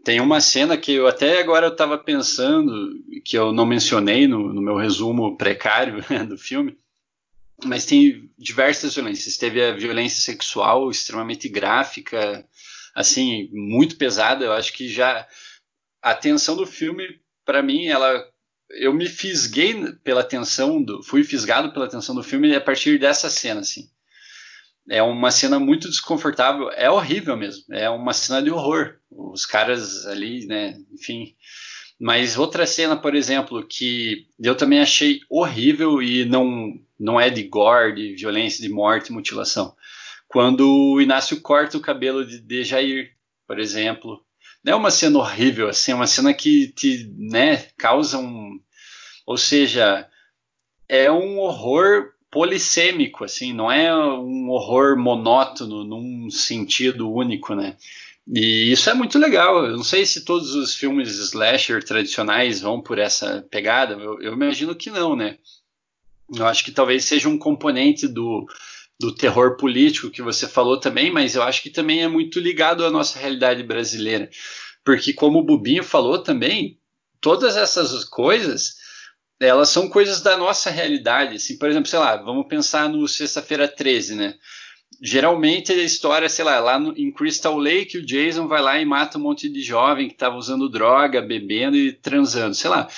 Tem 0.04 0.20
uma 0.20 0.40
cena 0.40 0.76
que 0.76 0.92
eu 0.92 1.08
até 1.08 1.40
agora 1.40 1.66
eu 1.66 1.72
estava 1.72 1.98
pensando 1.98 2.72
que 3.24 3.36
eu 3.36 3.52
não 3.52 3.66
mencionei 3.66 4.28
no, 4.28 4.52
no 4.52 4.62
meu 4.62 4.76
resumo 4.76 5.36
precário 5.36 6.04
né, 6.08 6.24
do 6.24 6.38
filme, 6.38 6.76
mas 7.64 7.86
tem 7.86 8.30
diversas 8.38 8.94
violências. 8.94 9.36
Teve 9.36 9.62
a 9.62 9.74
violência 9.74 10.20
sexual 10.20 10.90
extremamente 10.90 11.48
gráfica, 11.48 12.46
assim, 12.94 13.48
muito 13.52 13.96
pesada. 13.96 14.44
Eu 14.44 14.52
acho 14.52 14.72
que 14.72 14.88
já 14.88 15.26
a 16.02 16.14
tensão 16.14 16.56
do 16.56 16.66
filme, 16.66 17.20
para 17.44 17.62
mim, 17.62 17.86
ela 17.86 18.24
eu 18.70 18.92
me 18.92 19.06
fisguei 19.06 19.92
pela 20.02 20.24
tensão 20.24 20.82
do, 20.82 21.02
fui 21.02 21.22
fisgado 21.22 21.72
pela 21.72 21.88
tensão 21.88 22.14
do 22.14 22.22
filme 22.22 22.54
a 22.54 22.60
partir 22.60 22.98
dessa 22.98 23.30
cena, 23.30 23.60
assim. 23.60 23.88
É 24.88 25.02
uma 25.02 25.30
cena 25.30 25.58
muito 25.58 25.88
desconfortável, 25.88 26.70
é 26.70 26.90
horrível 26.90 27.36
mesmo, 27.36 27.64
é 27.72 27.90
uma 27.90 28.12
cena 28.12 28.40
de 28.40 28.50
horror. 28.50 28.96
Os 29.10 29.44
caras 29.44 30.06
ali, 30.06 30.46
né, 30.46 30.78
enfim. 30.92 31.34
Mas 31.98 32.36
outra 32.36 32.66
cena, 32.66 32.96
por 32.96 33.14
exemplo, 33.14 33.66
que 33.66 34.26
eu 34.38 34.54
também 34.54 34.80
achei 34.80 35.20
horrível 35.30 36.02
e 36.02 36.24
não 36.24 36.74
não 36.98 37.20
é 37.20 37.28
de 37.28 37.42
gore, 37.42 37.94
de 37.94 38.14
violência, 38.14 38.62
de 38.62 38.72
morte, 38.72 39.12
mutilação. 39.12 39.74
Quando 40.28 40.66
o 40.66 41.00
Inácio 41.00 41.40
corta 41.40 41.76
o 41.76 41.80
cabelo 41.80 42.24
de 42.24 42.40
Dejair, 42.40 43.12
por 43.46 43.58
exemplo, 43.58 44.24
não 44.66 44.72
é 44.72 44.76
uma 44.76 44.90
cena 44.90 45.18
horrível, 45.18 45.68
assim, 45.68 45.92
é 45.92 45.94
uma 45.94 46.08
cena 46.08 46.34
que 46.34 46.66
te, 46.72 47.08
né, 47.16 47.68
causa 47.78 48.18
um, 48.18 48.60
ou 49.24 49.36
seja, 49.36 50.08
é 50.88 51.08
um 51.10 51.38
horror 51.38 52.10
polissêmico, 52.28 53.22
assim, 53.22 53.52
não 53.52 53.70
é 53.70 53.94
um 53.94 54.50
horror 54.50 54.98
monótono 54.98 55.84
num 55.84 56.28
sentido 56.30 57.08
único, 57.08 57.54
né? 57.54 57.76
E 58.26 58.72
isso 58.72 58.90
é 58.90 58.94
muito 58.94 59.20
legal. 59.20 59.64
Eu 59.64 59.76
não 59.76 59.84
sei 59.84 60.04
se 60.04 60.24
todos 60.24 60.52
os 60.56 60.74
filmes 60.74 61.16
slasher 61.16 61.84
tradicionais 61.84 62.60
vão 62.60 62.82
por 62.82 62.98
essa 62.98 63.46
pegada. 63.48 63.94
Eu, 63.94 64.20
eu 64.20 64.32
imagino 64.32 64.74
que 64.74 64.90
não, 64.90 65.14
né? 65.14 65.38
Eu 66.34 66.44
acho 66.44 66.64
que 66.64 66.72
talvez 66.72 67.04
seja 67.04 67.28
um 67.28 67.38
componente 67.38 68.08
do, 68.08 68.44
do 68.98 69.14
terror 69.14 69.56
político 69.56 70.10
que 70.10 70.22
você 70.22 70.48
falou 70.48 70.80
também, 70.80 71.10
mas 71.10 71.34
eu 71.34 71.42
acho 71.42 71.62
que 71.62 71.70
também 71.70 72.02
é 72.02 72.08
muito 72.08 72.40
ligado 72.40 72.84
à 72.84 72.90
nossa 72.90 73.18
realidade 73.18 73.62
brasileira. 73.62 74.30
Porque, 74.84 75.12
como 75.12 75.40
o 75.40 75.44
Bubinho 75.44 75.82
falou 75.82 76.18
também, 76.18 76.78
todas 77.20 77.56
essas 77.56 78.04
coisas 78.04 78.76
elas 79.38 79.68
são 79.68 79.88
coisas 79.88 80.22
da 80.22 80.36
nossa 80.36 80.70
realidade. 80.70 81.36
Assim, 81.36 81.58
por 81.58 81.68
exemplo, 81.68 81.88
sei 81.88 81.98
lá, 81.98 82.16
vamos 82.16 82.46
pensar 82.48 82.88
no 82.88 83.06
Sexta-feira 83.06 83.68
13, 83.68 84.14
né? 84.14 84.34
Geralmente 85.02 85.72
a 85.72 85.82
história, 85.82 86.26
sei 86.26 86.42
lá, 86.42 86.58
lá 86.58 86.78
no, 86.78 86.96
em 86.96 87.12
Crystal 87.12 87.54
Lake, 87.58 87.98
o 87.98 88.06
Jason 88.06 88.48
vai 88.48 88.62
lá 88.62 88.80
e 88.80 88.84
mata 88.86 89.18
um 89.18 89.20
monte 89.20 89.46
de 89.46 89.60
jovem 89.60 90.08
que 90.08 90.14
estava 90.14 90.36
usando 90.36 90.70
droga, 90.70 91.20
bebendo 91.20 91.76
e 91.76 91.92
transando, 91.92 92.54
sei 92.54 92.70
lá 92.70 92.88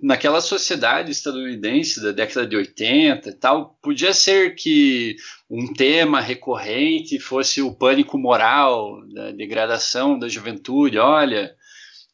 naquela 0.00 0.40
sociedade 0.40 1.10
estadunidense 1.10 2.00
da 2.00 2.12
década 2.12 2.46
de 2.46 2.56
80 2.56 3.28
e 3.28 3.32
tal, 3.32 3.76
podia 3.82 4.12
ser 4.12 4.54
que 4.54 5.16
um 5.50 5.72
tema 5.72 6.20
recorrente 6.20 7.18
fosse 7.18 7.60
o 7.60 7.74
pânico 7.74 8.16
moral, 8.16 9.02
da 9.12 9.32
degradação 9.32 10.18
da 10.18 10.28
juventude. 10.28 10.98
Olha, 10.98 11.54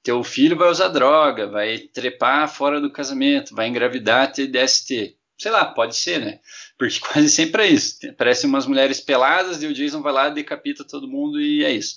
teu 0.03 0.23
filho 0.25 0.57
vai 0.57 0.71
usar 0.71 0.89
droga, 0.89 1.47
vai 1.47 1.79
trepar 1.79 2.49
fora 2.49 2.81
do 2.81 2.91
casamento, 2.91 3.55
vai 3.55 3.69
engravidar, 3.69 4.33
ter 4.33 4.47
DST. 4.47 5.17
Sei 5.37 5.51
lá, 5.51 5.65
pode 5.65 5.97
ser, 5.97 6.21
né? 6.21 6.39
Porque 6.79 7.01
quase 7.07 7.29
sempre 7.29 7.65
é 7.65 7.67
isso. 7.69 7.99
Parecem 8.17 8.49
umas 8.49 8.67
mulheres 8.67 9.01
peladas 9.01 9.63
e 9.63 9.67
o 9.67 9.75
Jason 9.75 10.01
vai 10.01 10.13
lá, 10.13 10.29
decapita 10.31 10.85
todo 10.85 11.09
mundo 11.09 11.41
e 11.41 11.65
é 11.65 11.73
isso. 11.73 11.97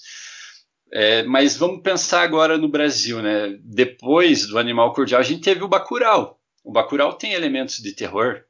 É, 0.92 1.24
mas 1.24 1.58
vamos 1.58 1.82
pensar 1.82 2.22
agora 2.22 2.58
no 2.58 2.70
Brasil, 2.70 3.22
né? 3.22 3.58
Depois 3.62 4.48
do 4.48 4.58
Animal 4.58 4.94
Cordial, 4.94 5.20
a 5.20 5.24
gente 5.24 5.42
teve 5.42 5.64
o 5.64 5.68
Bacurau. 5.68 6.40
O 6.64 6.72
Bacurau 6.72 7.14
tem 7.14 7.34
elementos 7.34 7.78
de 7.80 7.94
terror. 7.94 8.42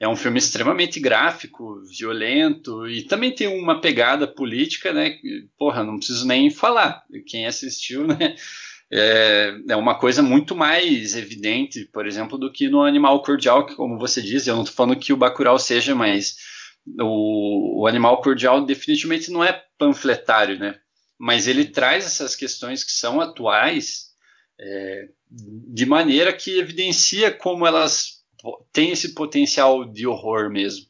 É 0.00 0.06
um 0.06 0.14
filme 0.14 0.38
extremamente 0.38 1.00
gráfico, 1.00 1.82
violento 1.98 2.86
e 2.86 3.02
também 3.02 3.34
tem 3.34 3.48
uma 3.48 3.80
pegada 3.80 4.28
política, 4.28 4.92
né? 4.92 5.16
Porra, 5.58 5.82
não 5.82 5.96
preciso 5.96 6.26
nem 6.26 6.50
falar. 6.50 7.02
Quem 7.26 7.46
assistiu, 7.46 8.06
né? 8.06 8.36
É, 8.90 9.54
é 9.68 9.76
uma 9.76 9.98
coisa 9.98 10.22
muito 10.22 10.54
mais 10.54 11.14
evidente, 11.16 11.84
por 11.92 12.06
exemplo, 12.06 12.38
do 12.38 12.50
que 12.50 12.68
no 12.68 12.82
Animal 12.82 13.22
Cordial, 13.22 13.66
que, 13.66 13.74
como 13.74 13.98
você 13.98 14.22
diz, 14.22 14.46
eu 14.46 14.54
não 14.54 14.62
estou 14.62 14.76
falando 14.76 14.98
que 14.98 15.12
o 15.12 15.16
Bacurau 15.16 15.58
seja, 15.58 15.94
mas 15.94 16.36
o, 17.00 17.82
o 17.82 17.86
Animal 17.86 18.22
Cordial 18.22 18.64
definitivamente 18.64 19.30
não 19.30 19.44
é 19.44 19.62
panfletário, 19.76 20.58
né? 20.58 20.76
Mas 21.18 21.48
ele 21.48 21.64
traz 21.64 22.06
essas 22.06 22.36
questões 22.36 22.84
que 22.84 22.92
são 22.92 23.20
atuais 23.20 24.08
é, 24.58 25.08
de 25.30 25.84
maneira 25.84 26.32
que 26.32 26.58
evidencia 26.58 27.30
como 27.30 27.66
elas 27.66 28.18
têm 28.72 28.90
esse 28.90 29.14
potencial 29.14 29.84
de 29.84 30.06
horror 30.06 30.50
mesmo. 30.50 30.86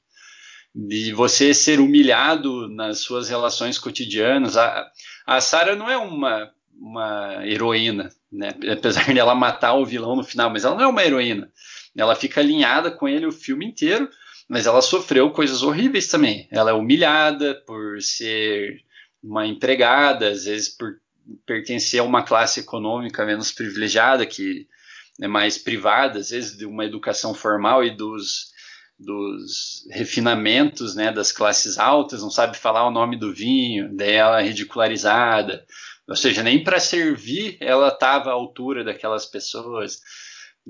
De 0.74 1.12
você 1.12 1.54
ser 1.54 1.80
humilhado 1.80 2.68
nas 2.68 3.00
suas 3.00 3.28
relações 3.28 3.78
cotidianas. 3.78 4.56
A, 4.56 4.86
a 5.26 5.40
Sarah 5.40 5.74
não 5.74 5.90
é 5.90 5.96
uma, 5.96 6.52
uma 6.78 7.46
heroína, 7.46 8.10
né? 8.30 8.50
apesar 8.70 9.12
dela 9.12 9.34
matar 9.34 9.74
o 9.74 9.86
vilão 9.86 10.14
no 10.14 10.22
final, 10.22 10.50
mas 10.50 10.64
ela 10.64 10.76
não 10.76 10.84
é 10.84 10.86
uma 10.86 11.04
heroína. 11.04 11.50
Ela 11.96 12.14
fica 12.14 12.40
alinhada 12.40 12.90
com 12.90 13.08
ele 13.08 13.26
o 13.26 13.32
filme 13.32 13.66
inteiro, 13.66 14.08
mas 14.48 14.66
ela 14.66 14.80
sofreu 14.80 15.30
coisas 15.30 15.62
horríveis 15.62 16.06
também. 16.06 16.46
Ela 16.50 16.70
é 16.70 16.74
humilhada 16.74 17.54
por 17.66 18.00
ser 18.00 18.84
uma 19.22 19.46
empregada, 19.46 20.30
às 20.30 20.44
vezes 20.44 20.68
por 20.68 21.00
pertencer 21.44 22.00
a 22.00 22.04
uma 22.04 22.22
classe 22.22 22.60
econômica 22.60 23.24
menos 23.24 23.52
privilegiada, 23.52 24.24
que 24.24 24.66
é 25.20 25.28
mais 25.28 25.58
privada, 25.58 26.18
às 26.18 26.30
vezes 26.30 26.56
de 26.56 26.64
uma 26.64 26.84
educação 26.84 27.34
formal 27.34 27.84
e 27.84 27.90
dos, 27.90 28.52
dos 28.98 29.86
refinamentos 29.90 30.94
né, 30.94 31.12
das 31.12 31.32
classes 31.32 31.78
altas, 31.78 32.22
não 32.22 32.30
sabe 32.30 32.56
falar 32.56 32.86
o 32.86 32.90
nome 32.90 33.18
do 33.18 33.34
vinho, 33.34 33.94
dela 33.94 34.40
é 34.40 34.44
ridicularizada, 34.44 35.66
ou 36.08 36.16
seja, 36.16 36.42
nem 36.42 36.64
para 36.64 36.80
servir 36.80 37.58
ela 37.60 37.88
estava 37.88 38.30
à 38.30 38.32
altura 38.32 38.82
daquelas 38.82 39.26
pessoas. 39.26 40.00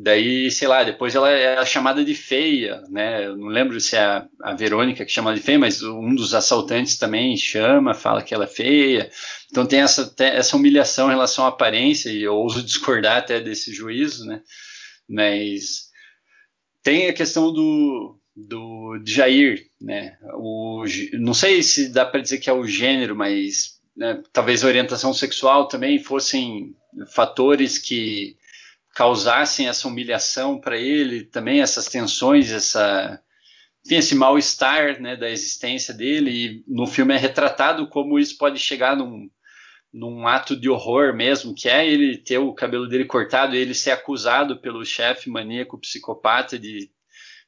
Daí, 0.01 0.49
sei 0.49 0.69
lá, 0.69 0.85
depois 0.85 1.17
ela 1.17 1.29
é 1.29 1.65
chamada 1.67 2.05
de 2.05 2.15
feia, 2.15 2.85
né? 2.89 3.27
Eu 3.27 3.37
não 3.37 3.49
lembro 3.49 3.81
se 3.81 3.97
é 3.97 4.01
a, 4.01 4.29
a 4.43 4.55
Verônica 4.55 5.05
que 5.05 5.11
chama 5.11 5.35
de 5.35 5.41
feia, 5.41 5.59
mas 5.59 5.83
um 5.83 6.15
dos 6.15 6.35
assaltantes 6.35 6.97
também 6.97 7.37
chama, 7.37 7.93
fala 7.95 8.23
que 8.23 8.33
ela 8.33 8.45
é 8.45 8.47
feia. 8.47 9.11
Então 9.51 9.67
tem 9.67 9.81
essa, 9.81 10.15
essa 10.21 10.57
humilhação 10.57 11.09
em 11.09 11.15
relação 11.15 11.45
à 11.45 11.49
aparência, 11.49 12.11
e 12.11 12.23
eu 12.23 12.37
ouso 12.37 12.63
discordar 12.65 13.17
até 13.17 13.41
desse 13.41 13.73
juízo, 13.73 14.25
né? 14.25 14.41
Mas 15.09 15.89
tem 16.81 17.09
a 17.09 17.13
questão 17.13 17.53
do, 17.53 18.21
do 18.37 19.03
Jair, 19.05 19.67
né? 19.81 20.17
O, 20.35 20.85
não 21.15 21.35
sei 21.35 21.61
se 21.61 21.89
dá 21.89 22.07
para 22.07 22.21
dizer 22.21 22.39
que 22.39 22.49
é 22.49 22.53
o 22.53 22.65
gênero, 22.65 23.17
mas 23.17 23.81
né, 23.97 24.23
talvez 24.33 24.63
a 24.63 24.69
orientação 24.69 25.13
sexual 25.13 25.67
também 25.67 25.99
fossem 25.99 26.77
fatores 27.13 27.79
que 27.79 28.37
causassem 28.99 29.69
essa 29.69 29.87
humilhação 29.87 30.61
para 30.61 30.77
ele, 30.77 31.23
também 31.23 31.61
essas 31.61 31.87
tensões, 31.87 32.51
essa 32.51 33.23
enfim, 33.87 33.95
esse 33.95 34.13
mal-estar 34.17 35.01
né, 35.01 35.15
da 35.15 35.31
existência 35.31 35.95
dele, 35.95 36.31
e 36.33 36.65
no 36.67 36.85
filme 36.85 37.15
é 37.15 37.17
retratado 37.17 37.89
como 37.89 38.19
isso 38.19 38.37
pode 38.37 38.59
chegar 38.59 38.97
num, 38.97 39.31
num 39.93 40.27
ato 40.27 40.57
de 40.57 40.69
horror 40.69 41.15
mesmo, 41.15 41.55
que 41.55 41.69
é 41.69 41.87
ele 41.87 42.19
ter 42.19 42.39
o 42.39 42.53
cabelo 42.53 42.89
dele 42.89 43.05
cortado 43.05 43.55
e 43.55 43.59
ele 43.61 43.73
ser 43.73 43.93
acusado 43.93 44.61
pelo 44.61 44.85
chefe 44.85 45.31
maníaco 45.31 45.79
psicopata 45.79 46.59
de, 46.59 46.91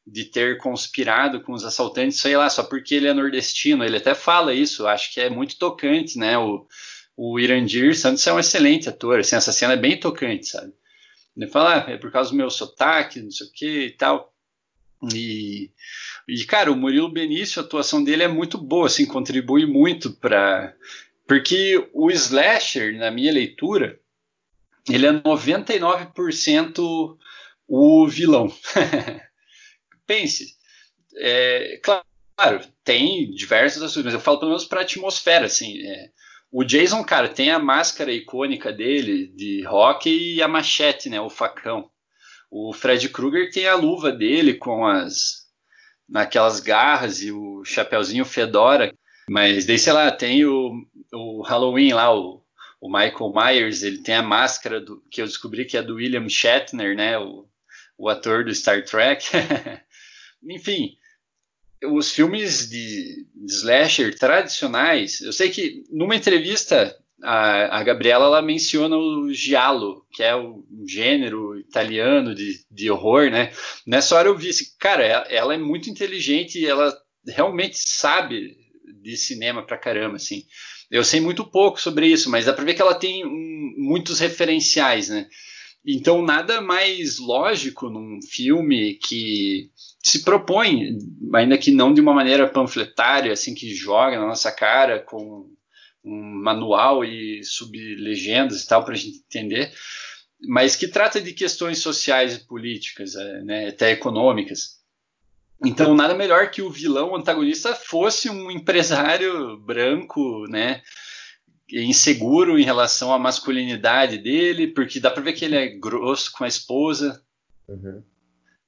de 0.07 0.27
ter 0.27 0.57
conspirado 0.57 1.43
com 1.43 1.53
os 1.53 1.65
assaltantes, 1.65 2.21
sei 2.21 2.37
lá, 2.37 2.49
só 2.49 2.63
porque 2.63 2.95
ele 2.95 3.09
é 3.09 3.13
nordestino, 3.13 3.83
ele 3.83 3.97
até 3.97 4.15
fala 4.15 4.55
isso, 4.55 4.87
acho 4.87 5.13
que 5.13 5.21
é 5.21 5.29
muito 5.29 5.59
tocante, 5.59 6.17
né, 6.17 6.39
o, 6.39 6.65
o 7.17 7.41
Irandir 7.41 7.99
Santos 7.99 8.25
é 8.25 8.33
um 8.33 8.39
excelente 8.39 8.89
ator, 8.89 9.19
assim, 9.19 9.35
essa 9.35 9.51
cena 9.51 9.73
é 9.73 9.77
bem 9.77 9.99
tocante, 9.99 10.47
sabe? 10.47 10.73
Ele 11.37 11.47
fala, 11.47 11.87
ah, 11.87 11.91
é 11.91 11.97
por 11.97 12.11
causa 12.11 12.31
do 12.31 12.37
meu 12.37 12.51
sotaque, 12.51 13.21
não 13.21 13.31
sei 13.31 13.47
o 13.47 13.53
que 13.53 13.87
e 13.87 13.91
tal. 13.91 14.35
E, 15.15 15.71
e, 16.29 16.45
cara, 16.45 16.71
o 16.71 16.77
Murilo 16.77 17.11
Benício, 17.11 17.61
a 17.61 17.65
atuação 17.65 18.05
dele 18.05 18.23
é 18.23 18.29
muito 18.29 18.59
boa, 18.59 18.87
assim, 18.87 19.07
contribui 19.07 19.65
muito 19.65 20.13
para 20.13 20.75
Porque 21.27 21.89
o 21.95 22.11
slasher, 22.11 22.99
na 22.99 23.11
minha 23.11 23.33
leitura, 23.33 23.99
ele 24.89 25.07
é 25.07 25.13
99% 25.13 27.17
o 27.67 28.09
vilão. 28.09 28.53
Pense, 30.07 30.57
é, 31.17 31.81
claro, 31.83 32.67
tem 32.83 33.31
diversos 33.31 33.83
assuntos, 33.83 34.07
mas 34.07 34.15
eu 34.15 34.21
falo 34.21 34.39
pelo 34.39 34.51
menos 34.51 34.65
para 34.65 34.81
a 34.81 34.83
atmosfera, 34.83 35.47
assim, 35.47 35.81
é, 35.87 36.11
o 36.53 36.65
Jason, 36.65 37.05
cara, 37.05 37.29
tem 37.29 37.51
a 37.51 37.59
máscara 37.59 38.13
icônica 38.13 38.73
dele 38.73 39.29
de 39.29 39.63
rock 39.65 40.11
e 40.11 40.43
a 40.43 40.49
machete, 40.49 41.09
né, 41.09 41.21
o 41.21 41.31
facão. 41.31 41.91
O 42.51 42.73
Fred 42.73 43.09
Krueger 43.09 43.51
tem 43.51 43.69
a 43.69 43.77
luva 43.77 44.11
dele 44.11 44.55
com 44.55 44.85
as 44.85 45.49
naquelas 46.09 46.59
garras 46.59 47.23
e 47.23 47.31
o 47.31 47.65
chapeuzinho 47.65 48.25
fedora. 48.25 48.93
Mas 49.29 49.65
daí, 49.65 49.79
sei 49.79 49.93
lá, 49.93 50.11
tem 50.11 50.45
o, 50.45 50.73
o 51.13 51.43
Halloween 51.43 51.93
lá, 51.93 52.13
o, 52.13 52.43
o 52.81 52.89
Michael 52.91 53.33
Myers, 53.33 53.85
ele 53.85 53.99
tem 53.99 54.17
a 54.17 54.23
máscara 54.23 54.81
do, 54.81 55.01
que 55.09 55.23
eu 55.23 55.27
descobri 55.27 55.65
que 55.65 55.77
é 55.77 55.83
do 55.83 55.95
William 55.95 56.29
Shatner, 56.29 56.97
né, 56.97 57.17
o, 57.17 57.47
o 57.97 58.09
ator 58.09 58.45
do 58.45 58.53
Star 58.53 58.85
Trek. 58.85 59.25
Enfim, 60.43 60.97
os 61.87 62.13
filmes 62.13 62.69
de, 62.69 63.27
slasher 63.47 64.17
tradicionais, 64.19 65.21
eu 65.21 65.33
sei 65.33 65.51
que 65.51 65.83
numa 65.91 66.15
entrevista 66.15 66.97
a, 67.23 67.79
a 67.79 67.83
Gabriela 67.83 68.27
ela 68.27 68.43
menciona 68.43 68.97
o 68.97 69.33
giallo, 69.33 70.07
que 70.13 70.23
é 70.23 70.35
o 70.35 70.65
um 70.71 70.87
gênero 70.87 71.59
italiano 71.59 72.35
de, 72.35 72.65
de 72.71 72.91
horror, 72.91 73.31
né? 73.31 73.53
Nessa 73.87 74.17
hora 74.17 74.29
eu 74.29 74.37
vi 74.37 74.51
assim, 74.51 74.65
cara, 74.79 75.05
ela, 75.05 75.27
ela 75.29 75.55
é 75.55 75.59
muito 75.59 75.91
inteligente 75.91 76.65
ela 76.65 76.97
realmente 77.27 77.77
sabe 77.79 78.57
de 79.03 79.17
cinema 79.17 79.65
pra 79.65 79.79
caramba, 79.79 80.17
assim. 80.17 80.45
Eu 80.91 81.05
sei 81.05 81.21
muito 81.21 81.45
pouco 81.45 81.81
sobre 81.81 82.07
isso, 82.07 82.29
mas 82.29 82.47
dá 82.47 82.53
pra 82.53 82.65
ver 82.65 82.75
que 82.75 82.83
ela 82.83 82.95
tem 82.95 83.25
um, 83.25 83.75
muitos 83.79 84.19
referenciais, 84.19 85.09
né? 85.09 85.29
Então, 85.87 86.21
nada 86.21 86.61
mais 86.61 87.19
lógico 87.19 87.89
num 87.89 88.21
filme 88.23 88.95
que 88.95 89.71
se 90.03 90.23
propõe, 90.23 90.99
ainda 91.35 91.57
que 91.57 91.71
não 91.71 91.93
de 91.93 92.01
uma 92.01 92.13
maneira 92.13 92.47
panfletária, 92.47 93.33
assim, 93.33 93.55
que 93.55 93.75
joga 93.75 94.19
na 94.19 94.27
nossa 94.27 94.53
cara 94.53 95.01
com 95.01 95.51
um 96.05 96.43
manual 96.43 97.05
e 97.05 97.43
sublegendas 97.45 98.63
e 98.63 98.67
tal 98.67 98.85
para 98.85 98.95
a 98.95 98.97
gente 98.97 99.19
entender, 99.19 99.73
mas 100.49 100.77
que 100.77 100.89
trata 100.89 101.21
de 101.21 101.33
questões 101.33 101.79
sociais 101.79 102.37
e 102.37 102.47
políticas, 102.47 103.15
é, 103.15 103.43
né, 103.43 103.69
até 103.69 103.91
econômicas. 103.91 104.81
Então, 105.65 105.95
nada 105.95 106.15
melhor 106.15 106.51
que 106.51 106.63
o 106.63 106.71
vilão 106.71 107.11
o 107.11 107.17
antagonista 107.17 107.75
fosse 107.75 108.31
um 108.31 108.51
empresário 108.51 109.59
branco, 109.59 110.47
né, 110.49 110.83
inseguro 111.73 112.59
em 112.59 112.65
relação 112.65 113.13
à 113.13 113.19
masculinidade 113.19 114.19
dele, 114.19 114.69
porque 114.69 115.01
dá 115.01 115.11
para 115.11 115.23
ver 115.23 115.33
que 115.33 115.45
ele 115.45 115.57
é 115.57 115.69
grosso 115.69 116.33
com 116.33 116.45
a 116.45 116.49
esposa. 116.49 117.23
Uhum. 117.69 118.03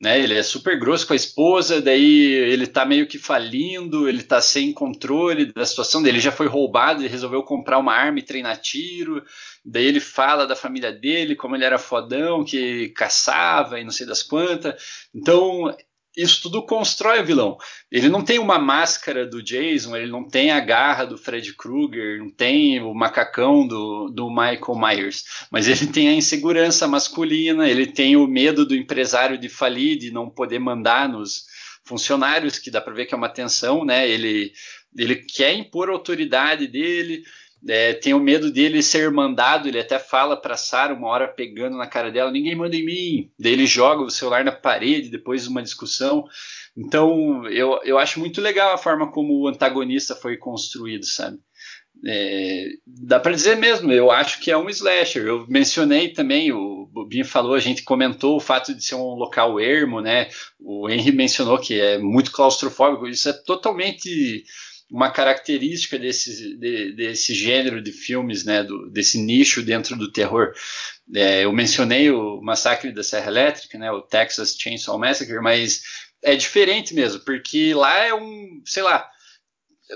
Né, 0.00 0.18
ele 0.20 0.34
é 0.34 0.42
super 0.42 0.76
grosso 0.76 1.06
com 1.06 1.12
a 1.12 1.16
esposa, 1.16 1.80
daí 1.80 2.24
ele 2.24 2.66
tá 2.66 2.84
meio 2.84 3.06
que 3.06 3.18
falindo, 3.18 4.08
ele 4.08 4.24
tá 4.24 4.40
sem 4.40 4.72
controle 4.72 5.52
da 5.52 5.64
situação 5.64 6.02
dele, 6.02 6.16
ele 6.16 6.24
já 6.24 6.32
foi 6.32 6.48
roubado, 6.48 7.00
ele 7.00 7.08
resolveu 7.08 7.44
comprar 7.44 7.78
uma 7.78 7.92
arma 7.94 8.18
e 8.18 8.22
treinar 8.22 8.60
tiro, 8.60 9.24
daí 9.64 9.86
ele 9.86 10.00
fala 10.00 10.44
da 10.44 10.56
família 10.56 10.90
dele, 10.90 11.36
como 11.36 11.54
ele 11.54 11.64
era 11.64 11.78
fodão, 11.78 12.44
que 12.44 12.88
caçava 12.88 13.78
e 13.78 13.84
não 13.84 13.92
sei 13.92 14.04
das 14.04 14.24
quantas. 14.24 14.74
Então, 15.14 15.72
isso 16.16 16.42
tudo 16.42 16.64
constrói 16.66 17.20
o 17.20 17.24
vilão. 17.24 17.56
Ele 17.90 18.08
não 18.08 18.22
tem 18.22 18.38
uma 18.38 18.58
máscara 18.58 19.26
do 19.26 19.42
Jason, 19.42 19.96
ele 19.96 20.10
não 20.10 20.26
tem 20.26 20.50
a 20.50 20.60
garra 20.60 21.04
do 21.04 21.16
Fred 21.16 21.54
Krueger, 21.54 22.18
não 22.18 22.30
tem 22.30 22.80
o 22.82 22.94
macacão 22.94 23.66
do, 23.66 24.08
do 24.10 24.28
Michael 24.28 24.76
Myers, 24.76 25.24
mas 25.50 25.68
ele 25.68 25.90
tem 25.90 26.08
a 26.08 26.14
insegurança 26.14 26.86
masculina, 26.86 27.68
ele 27.68 27.86
tem 27.86 28.16
o 28.16 28.26
medo 28.26 28.66
do 28.66 28.76
empresário 28.76 29.38
de 29.38 29.48
falir, 29.48 29.98
de 29.98 30.10
não 30.10 30.28
poder 30.28 30.58
mandar 30.58 31.08
nos 31.08 31.44
funcionários, 31.84 32.58
que 32.58 32.70
dá 32.70 32.80
para 32.80 32.94
ver 32.94 33.06
que 33.06 33.14
é 33.14 33.16
uma 33.16 33.28
tensão, 33.28 33.84
né? 33.84 34.08
Ele, 34.08 34.52
ele 34.96 35.16
quer 35.16 35.54
impor 35.54 35.88
a 35.88 35.92
autoridade 35.92 36.66
dele, 36.66 37.24
é, 37.68 37.94
tem 37.94 38.12
o 38.12 38.20
medo 38.20 38.50
dele 38.50 38.82
ser 38.82 39.10
mandado, 39.10 39.68
ele 39.68 39.78
até 39.78 39.98
fala 39.98 40.36
para 40.36 40.56
Sarah 40.56 40.94
uma 40.94 41.08
hora 41.08 41.28
pegando 41.28 41.76
na 41.76 41.86
cara 41.86 42.10
dela, 42.10 42.30
ninguém 42.30 42.56
manda 42.56 42.74
em 42.74 42.84
mim. 42.84 43.30
Daí 43.38 43.52
ele 43.52 43.66
joga 43.66 44.02
o 44.02 44.10
celular 44.10 44.44
na 44.44 44.52
parede 44.52 45.10
depois 45.10 45.44
de 45.44 45.48
uma 45.48 45.62
discussão. 45.62 46.24
Então 46.76 47.46
eu, 47.48 47.80
eu 47.84 47.98
acho 47.98 48.18
muito 48.18 48.40
legal 48.40 48.74
a 48.74 48.78
forma 48.78 49.10
como 49.12 49.34
o 49.34 49.48
antagonista 49.48 50.16
foi 50.16 50.36
construído, 50.36 51.06
sabe? 51.06 51.38
É, 52.04 52.66
dá 52.84 53.20
para 53.20 53.32
dizer 53.32 53.56
mesmo, 53.56 53.92
eu 53.92 54.10
acho 54.10 54.40
que 54.40 54.50
é 54.50 54.58
um 54.58 54.68
slasher. 54.68 55.24
Eu 55.24 55.46
mencionei 55.48 56.08
também, 56.08 56.50
o 56.50 56.86
Bobinho 56.86 57.24
falou, 57.24 57.54
a 57.54 57.60
gente 57.60 57.84
comentou 57.84 58.36
o 58.36 58.40
fato 58.40 58.74
de 58.74 58.84
ser 58.84 58.96
um 58.96 59.14
local 59.14 59.60
ermo, 59.60 60.00
né? 60.00 60.28
O 60.58 60.90
Henry 60.90 61.12
mencionou 61.12 61.58
que 61.58 61.80
é 61.80 61.98
muito 61.98 62.32
claustrofóbico, 62.32 63.06
isso 63.06 63.28
é 63.28 63.32
totalmente 63.32 64.44
uma 64.92 65.10
característica 65.10 65.98
desse, 65.98 66.54
de, 66.58 66.92
desse 66.92 67.32
gênero 67.32 67.82
de 67.82 67.90
filmes, 67.90 68.44
né, 68.44 68.62
do, 68.62 68.90
desse 68.90 69.18
nicho 69.18 69.62
dentro 69.62 69.96
do 69.96 70.12
terror. 70.12 70.52
É, 71.14 71.46
eu 71.46 71.52
mencionei 71.52 72.10
o 72.10 72.42
Massacre 72.42 72.92
da 72.92 73.02
Serra 73.02 73.28
Elétrica, 73.28 73.78
né, 73.78 73.90
o 73.90 74.02
Texas 74.02 74.54
Chainsaw 74.54 74.98
Massacre, 74.98 75.40
mas 75.40 75.82
é 76.22 76.36
diferente 76.36 76.94
mesmo, 76.94 77.20
porque 77.24 77.72
lá 77.72 78.04
é 78.04 78.12
um, 78.12 78.60
sei 78.66 78.82
lá, 78.82 79.08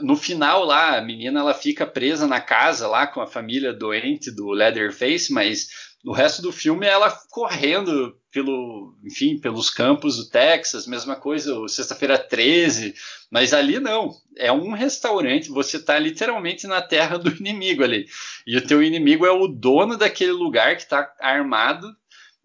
no 0.01 0.17
final 0.17 0.65
lá 0.65 0.97
a 0.97 1.03
menina 1.03 1.41
ela 1.41 1.55
fica 1.55 1.87
presa 1.87 2.27
na 2.27 2.41
casa 2.41 2.89
lá 2.89 3.07
com 3.07 3.21
a 3.21 3.27
família 3.27 3.75
doente 3.75 4.31
do 4.31 4.51
Leatherface, 4.51 5.31
mas 5.31 5.69
no 6.03 6.13
resto 6.13 6.41
do 6.41 6.51
filme 6.51 6.87
ela 6.87 7.11
correndo 7.31 8.19
pelo, 8.37 8.95
enfim, 9.03 9.39
pelos 9.39 9.71
campos 9.71 10.19
do 10.19 10.29
Texas, 10.29 10.87
mesma 10.87 11.17
coisa, 11.17 11.57
sexta-feira 11.69 12.19
13, 12.19 12.95
mas 13.31 13.55
ali 13.55 13.81
não, 13.81 14.15
é 14.37 14.53
um 14.53 14.73
restaurante, 14.73 15.49
você 15.49 15.79
está 15.79 15.99
literalmente 15.99 16.67
na 16.67 16.83
terra 16.83 17.17
do 17.17 17.31
inimigo 17.41 17.83
ali, 17.83 18.05
e 18.47 18.59
o 18.59 18.67
teu 18.67 18.83
inimigo 18.83 19.25
é 19.25 19.31
o 19.31 19.49
dono 19.49 19.97
daquele 19.97 20.33
lugar 20.33 20.77
que 20.77 20.83
está 20.83 21.11
armado 21.19 21.97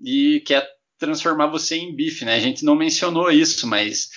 e 0.02 0.42
quer 0.46 0.66
transformar 0.98 1.48
você 1.48 1.76
em 1.76 1.94
bife, 1.94 2.24
né? 2.24 2.36
A 2.36 2.39
gente 2.39 2.64
não 2.64 2.76
mencionou 2.76 3.30
isso, 3.30 3.68
mas 3.68 4.12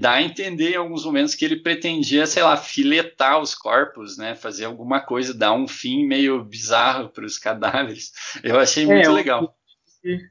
dá 0.00 0.12
a 0.12 0.22
entender 0.22 0.70
em 0.70 0.76
alguns 0.76 1.04
momentos 1.04 1.34
que 1.34 1.44
ele 1.44 1.56
pretendia, 1.56 2.26
sei 2.26 2.42
lá, 2.42 2.56
filetar 2.56 3.42
os 3.42 3.54
corpos, 3.54 4.16
né? 4.16 4.34
Fazer 4.34 4.64
alguma 4.64 5.00
coisa, 5.00 5.34
dar 5.34 5.52
um 5.52 5.68
fim 5.68 6.06
meio 6.06 6.42
bizarro 6.42 7.10
para 7.10 7.26
os 7.26 7.36
cadáveres. 7.36 8.10
Eu 8.42 8.58
achei 8.58 8.86
muito 8.86 9.10
é, 9.10 9.12
legal 9.12 9.54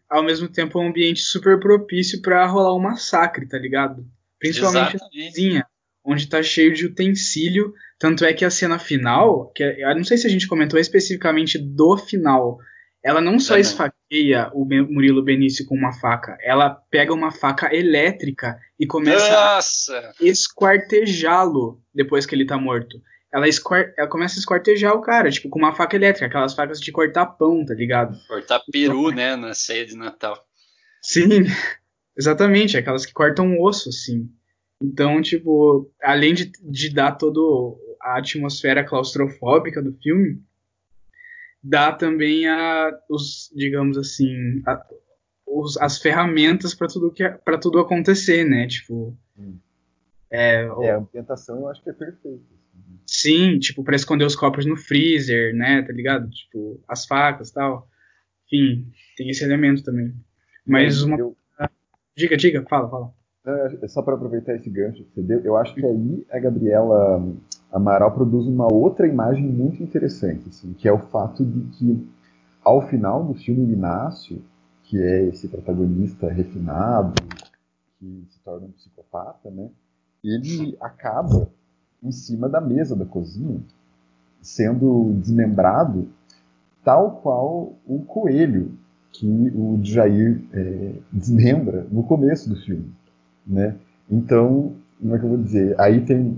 ao 0.09 0.23
mesmo 0.23 0.47
tempo 0.47 0.79
é 0.79 0.81
um 0.81 0.87
ambiente 0.87 1.21
super 1.21 1.59
propício 1.59 2.21
para 2.21 2.45
rolar 2.45 2.75
um 2.75 2.79
massacre, 2.79 3.47
tá 3.47 3.57
ligado? 3.57 4.05
Principalmente 4.39 4.95
Exatamente. 4.95 5.19
na 5.19 5.25
cozinha, 5.27 5.65
onde 6.03 6.27
tá 6.27 6.43
cheio 6.43 6.73
de 6.73 6.85
utensílio. 6.85 7.73
Tanto 7.97 8.25
é 8.25 8.33
que 8.33 8.43
a 8.43 8.49
cena 8.49 8.77
final, 8.77 9.51
que 9.55 9.63
é, 9.63 9.83
eu 9.83 9.95
não 9.95 10.03
sei 10.03 10.17
se 10.17 10.27
a 10.27 10.29
gente 10.29 10.47
comentou 10.47 10.79
especificamente 10.79 11.57
do 11.57 11.97
final, 11.97 12.57
ela 13.03 13.21
não 13.21 13.39
só 13.39 13.57
esfaqueia 13.57 14.03
nocauteia 14.13 14.51
o 14.53 14.65
Murilo 14.65 15.23
Benício 15.23 15.65
com 15.65 15.75
uma 15.75 15.91
faca. 15.93 16.37
Ela 16.41 16.69
pega 16.91 17.13
uma 17.13 17.31
faca 17.31 17.73
elétrica 17.73 18.57
e 18.79 18.85
começa 18.85 19.31
Nossa! 19.31 20.13
a 20.19 20.23
esquartejá-lo 20.23 21.81
depois 21.93 22.25
que 22.25 22.35
ele 22.35 22.45
tá 22.45 22.57
morto. 22.57 23.01
Ela, 23.33 23.47
esquar... 23.47 23.93
ela 23.97 24.07
começa 24.07 24.37
a 24.37 24.39
esquartejar 24.39 24.93
o 24.93 25.01
cara, 25.01 25.31
tipo, 25.31 25.49
com 25.49 25.57
uma 25.57 25.75
faca 25.75 25.95
elétrica, 25.95 26.27
aquelas 26.27 26.53
facas 26.53 26.79
de 26.79 26.91
cortar 26.91 27.25
pão, 27.25 27.65
tá 27.65 27.73
ligado? 27.73 28.17
Cortar 28.27 28.61
peru, 28.71 29.09
né, 29.09 29.35
na 29.35 29.53
ceia 29.53 29.85
de 29.85 29.95
Natal. 29.95 30.37
Sim, 31.01 31.27
exatamente, 32.15 32.77
aquelas 32.77 33.05
que 33.05 33.13
cortam 33.13 33.59
osso, 33.59 33.89
assim. 33.89 34.29
Então, 34.81 35.21
tipo, 35.21 35.91
além 36.01 36.33
de, 36.33 36.51
de 36.61 36.93
dar 36.93 37.13
toda 37.13 37.39
a 38.01 38.19
atmosfera 38.19 38.83
claustrofóbica 38.83 39.81
do 39.81 39.93
filme, 39.93 40.39
dá 41.63 41.91
também 41.91 42.47
a, 42.47 42.91
os, 43.09 43.51
digamos 43.55 43.97
assim, 43.97 44.61
a, 44.67 44.85
os, 45.47 45.77
as 45.77 45.97
ferramentas 45.97 46.75
para 46.75 46.87
tudo 46.87 47.11
que 47.11 47.27
para 47.27 47.57
tudo 47.57 47.79
acontecer, 47.79 48.43
né? 48.43 48.67
Tipo, 48.67 49.17
Hum. 49.37 49.57
é, 50.29 50.63
É, 50.81 50.91
a 50.91 50.97
ambientação 50.97 51.61
eu 51.61 51.69
acho 51.69 51.81
que 51.81 51.89
é 51.89 51.93
perfeita. 51.93 52.62
Sim, 53.05 53.59
tipo, 53.59 53.83
para 53.83 53.95
esconder 53.95 54.25
os 54.25 54.35
copos 54.35 54.65
no 54.65 54.75
freezer, 54.75 55.55
né? 55.55 55.81
Tá 55.81 55.93
ligado? 55.93 56.29
Tipo, 56.29 56.79
as 56.87 57.05
facas, 57.05 57.51
tal. 57.51 57.87
Enfim, 58.47 58.87
tem 59.17 59.29
esse 59.29 59.43
elemento 59.43 59.83
também. 59.83 60.13
Mas 60.65 61.01
uma 61.03 61.17
Eu- 61.17 61.35
diga, 62.15 62.37
diga, 62.37 62.63
fala, 62.69 62.89
fala. 62.89 63.13
Não, 63.45 63.53
é 63.83 63.87
só 63.87 64.01
para 64.01 64.15
aproveitar 64.15 64.55
esse 64.55 64.69
gancho 64.69 65.03
que 65.03 65.15
você 65.15 65.21
deu, 65.21 65.41
eu 65.41 65.57
acho 65.57 65.75
que 65.75 65.85
aí 65.85 66.25
a 66.31 66.39
Gabriela 66.39 67.21
Amaral 67.71 68.13
produz 68.13 68.47
uma 68.47 68.71
outra 68.71 69.05
imagem 69.05 69.43
muito 69.45 69.83
interessante, 69.83 70.47
assim, 70.47 70.73
que 70.73 70.87
é 70.87 70.93
o 70.93 70.99
fato 70.99 71.43
de 71.43 71.77
que, 71.77 72.07
ao 72.63 72.87
final 72.87 73.25
do 73.25 73.33
filme 73.33 73.65
o 73.65 73.73
Inácio, 73.73 74.41
que 74.83 74.97
é 75.01 75.23
esse 75.27 75.49
protagonista 75.49 76.29
refinado, 76.31 77.13
que 77.99 78.25
se 78.29 78.39
torna 78.45 78.67
um 78.67 78.71
psicopata, 78.71 79.49
né, 79.49 79.69
ele 80.23 80.77
acaba 80.79 81.49
em 82.03 82.11
cima 82.11 82.49
da 82.49 82.61
mesa 82.61 82.95
da 82.95 83.05
cozinha, 83.05 83.59
sendo 84.41 85.13
desmembrado, 85.21 86.07
tal 86.83 87.21
qual 87.21 87.73
o 87.87 87.99
coelho 88.05 88.71
que 89.11 89.27
o 89.55 89.79
Jair 89.83 90.41
é, 90.53 90.93
desmembra 91.11 91.87
no 91.91 92.03
começo 92.03 92.49
do 92.49 92.55
filme 92.57 92.91
né? 93.45 93.75
Então, 94.09 94.73
como 94.99 95.15
é 95.15 95.19
que 95.19 95.25
eu 95.25 95.29
vou 95.29 95.37
dizer? 95.37 95.79
Aí 95.79 96.01
tem, 96.01 96.37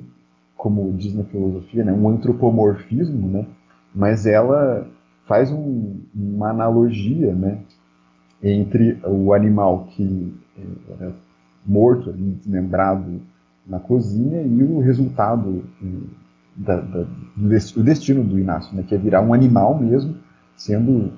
como 0.57 0.91
diz 0.93 1.13
na 1.13 1.23
filosofia, 1.23 1.83
né, 1.83 1.93
um 1.93 2.09
antropomorfismo, 2.09 3.27
né? 3.27 3.45
Mas 3.93 4.25
ela 4.25 4.87
faz 5.27 5.51
um- 5.51 5.99
uma 6.13 6.49
analogia, 6.49 7.33
né, 7.33 7.59
entre 8.43 8.99
o 9.05 9.33
animal 9.33 9.85
que 9.91 10.33
eh, 10.57 10.93
era 10.99 11.13
morto, 11.65 12.11
desmembrado 12.13 13.21
na 13.65 13.79
cozinha 13.79 14.41
e 14.41 14.63
o 14.63 14.79
resultado 14.79 15.63
eh, 15.83 15.85
da- 16.55 16.79
da- 16.81 17.07
do 17.35 17.83
destino 17.83 18.23
do 18.23 18.37
Inácio, 18.39 18.75
né, 18.75 18.83
que 18.87 18.93
é 18.95 18.97
virar 18.97 19.21
um 19.21 19.33
animal 19.33 19.77
mesmo, 19.79 20.17
sendo 20.55 21.11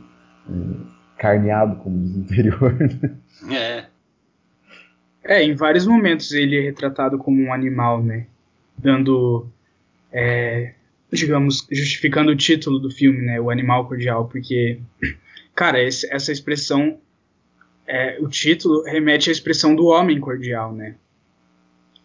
eh, 0.49 0.77
carneado, 1.17 1.75
como 1.77 1.99
diz 1.99 2.15
o 2.15 2.19
interior. 2.19 2.77
É. 3.51 3.85
É, 5.23 5.43
em 5.43 5.53
vários 5.55 5.85
momentos 5.85 6.31
ele 6.31 6.57
é 6.57 6.61
retratado 6.61 7.17
como 7.17 7.41
um 7.41 7.53
animal, 7.53 8.01
né? 8.01 8.25
Dando, 8.77 9.47
é, 10.11 10.73
digamos, 11.11 11.67
justificando 11.71 12.31
o 12.31 12.35
título 12.35 12.79
do 12.79 12.89
filme, 12.89 13.21
né? 13.21 13.39
O 13.39 13.49
animal 13.49 13.85
cordial, 13.87 14.27
porque, 14.27 14.79
cara, 15.53 15.83
esse- 15.83 16.11
essa 16.11 16.31
expressão, 16.31 16.97
é, 17.85 18.17
o 18.21 18.27
título 18.29 18.83
remete 18.85 19.29
à 19.29 19.33
expressão 19.33 19.75
do 19.75 19.87
homem 19.87 20.19
cordial, 20.19 20.73
né? 20.73 20.95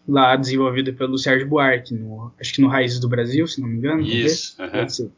Lá 0.07 0.35
desenvolvida 0.35 0.91
pelo 0.91 1.17
Sérgio 1.17 1.47
Buarque, 1.47 1.93
no, 1.93 2.31
acho 2.39 2.53
que 2.53 2.61
no 2.61 2.67
Raízes 2.67 2.99
do 2.99 3.07
Brasil, 3.07 3.47
se 3.47 3.61
não 3.61 3.67
me 3.69 3.77
engano. 3.77 4.01
Isso. 4.01 4.57
ser. 4.89 5.09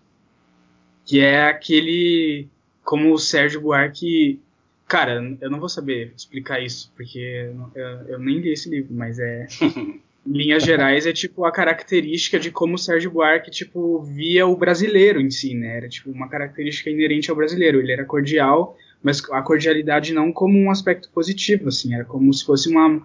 Que 1.06 1.20
é 1.20 1.48
aquele. 1.48 2.48
Como 2.84 3.14
o 3.14 3.18
Sérgio 3.18 3.62
Buarque. 3.62 4.40
Cara, 4.88 5.36
eu 5.42 5.50
não 5.50 5.60
vou 5.60 5.68
saber 5.70 6.14
explicar 6.16 6.60
isso, 6.64 6.92
porque 6.96 7.50
eu, 7.74 8.06
eu- 8.08 8.20
nem 8.20 8.38
li 8.40 8.52
esse 8.52 8.70
livro, 8.70 8.94
mas 8.94 9.18
é. 9.18 9.48
Em 9.60 10.00
linhas 10.32 10.64
gerais, 10.64 11.08
é 11.08 11.12
tipo 11.14 11.44
a 11.44 11.52
característica 11.52 12.38
de 12.40 12.52
como 12.52 12.76
o 12.76 12.78
Sérgio 12.78 13.10
Buarque, 13.10 13.50
tipo, 13.50 14.04
via 14.04 14.46
o 14.46 14.56
brasileiro 14.56 15.20
em 15.20 15.32
si, 15.32 15.56
né? 15.56 15.78
Era 15.78 15.90
tipo 15.90 16.12
uma 16.12 16.30
característica 16.30 16.92
inerente 16.92 17.32
ao 17.32 17.36
brasileiro. 17.36 17.80
Ele 17.80 17.92
era 17.92 18.06
cordial, 18.06 18.78
mas 19.02 19.24
a 19.32 19.42
cordialidade 19.42 20.14
não 20.14 20.32
como 20.32 20.60
um 20.60 20.70
aspecto 20.70 21.10
positivo, 21.10 21.70
assim, 21.70 21.96
era 21.96 22.06
como 22.06 22.32
se 22.32 22.46
fosse 22.46 22.70
uma. 22.70 23.04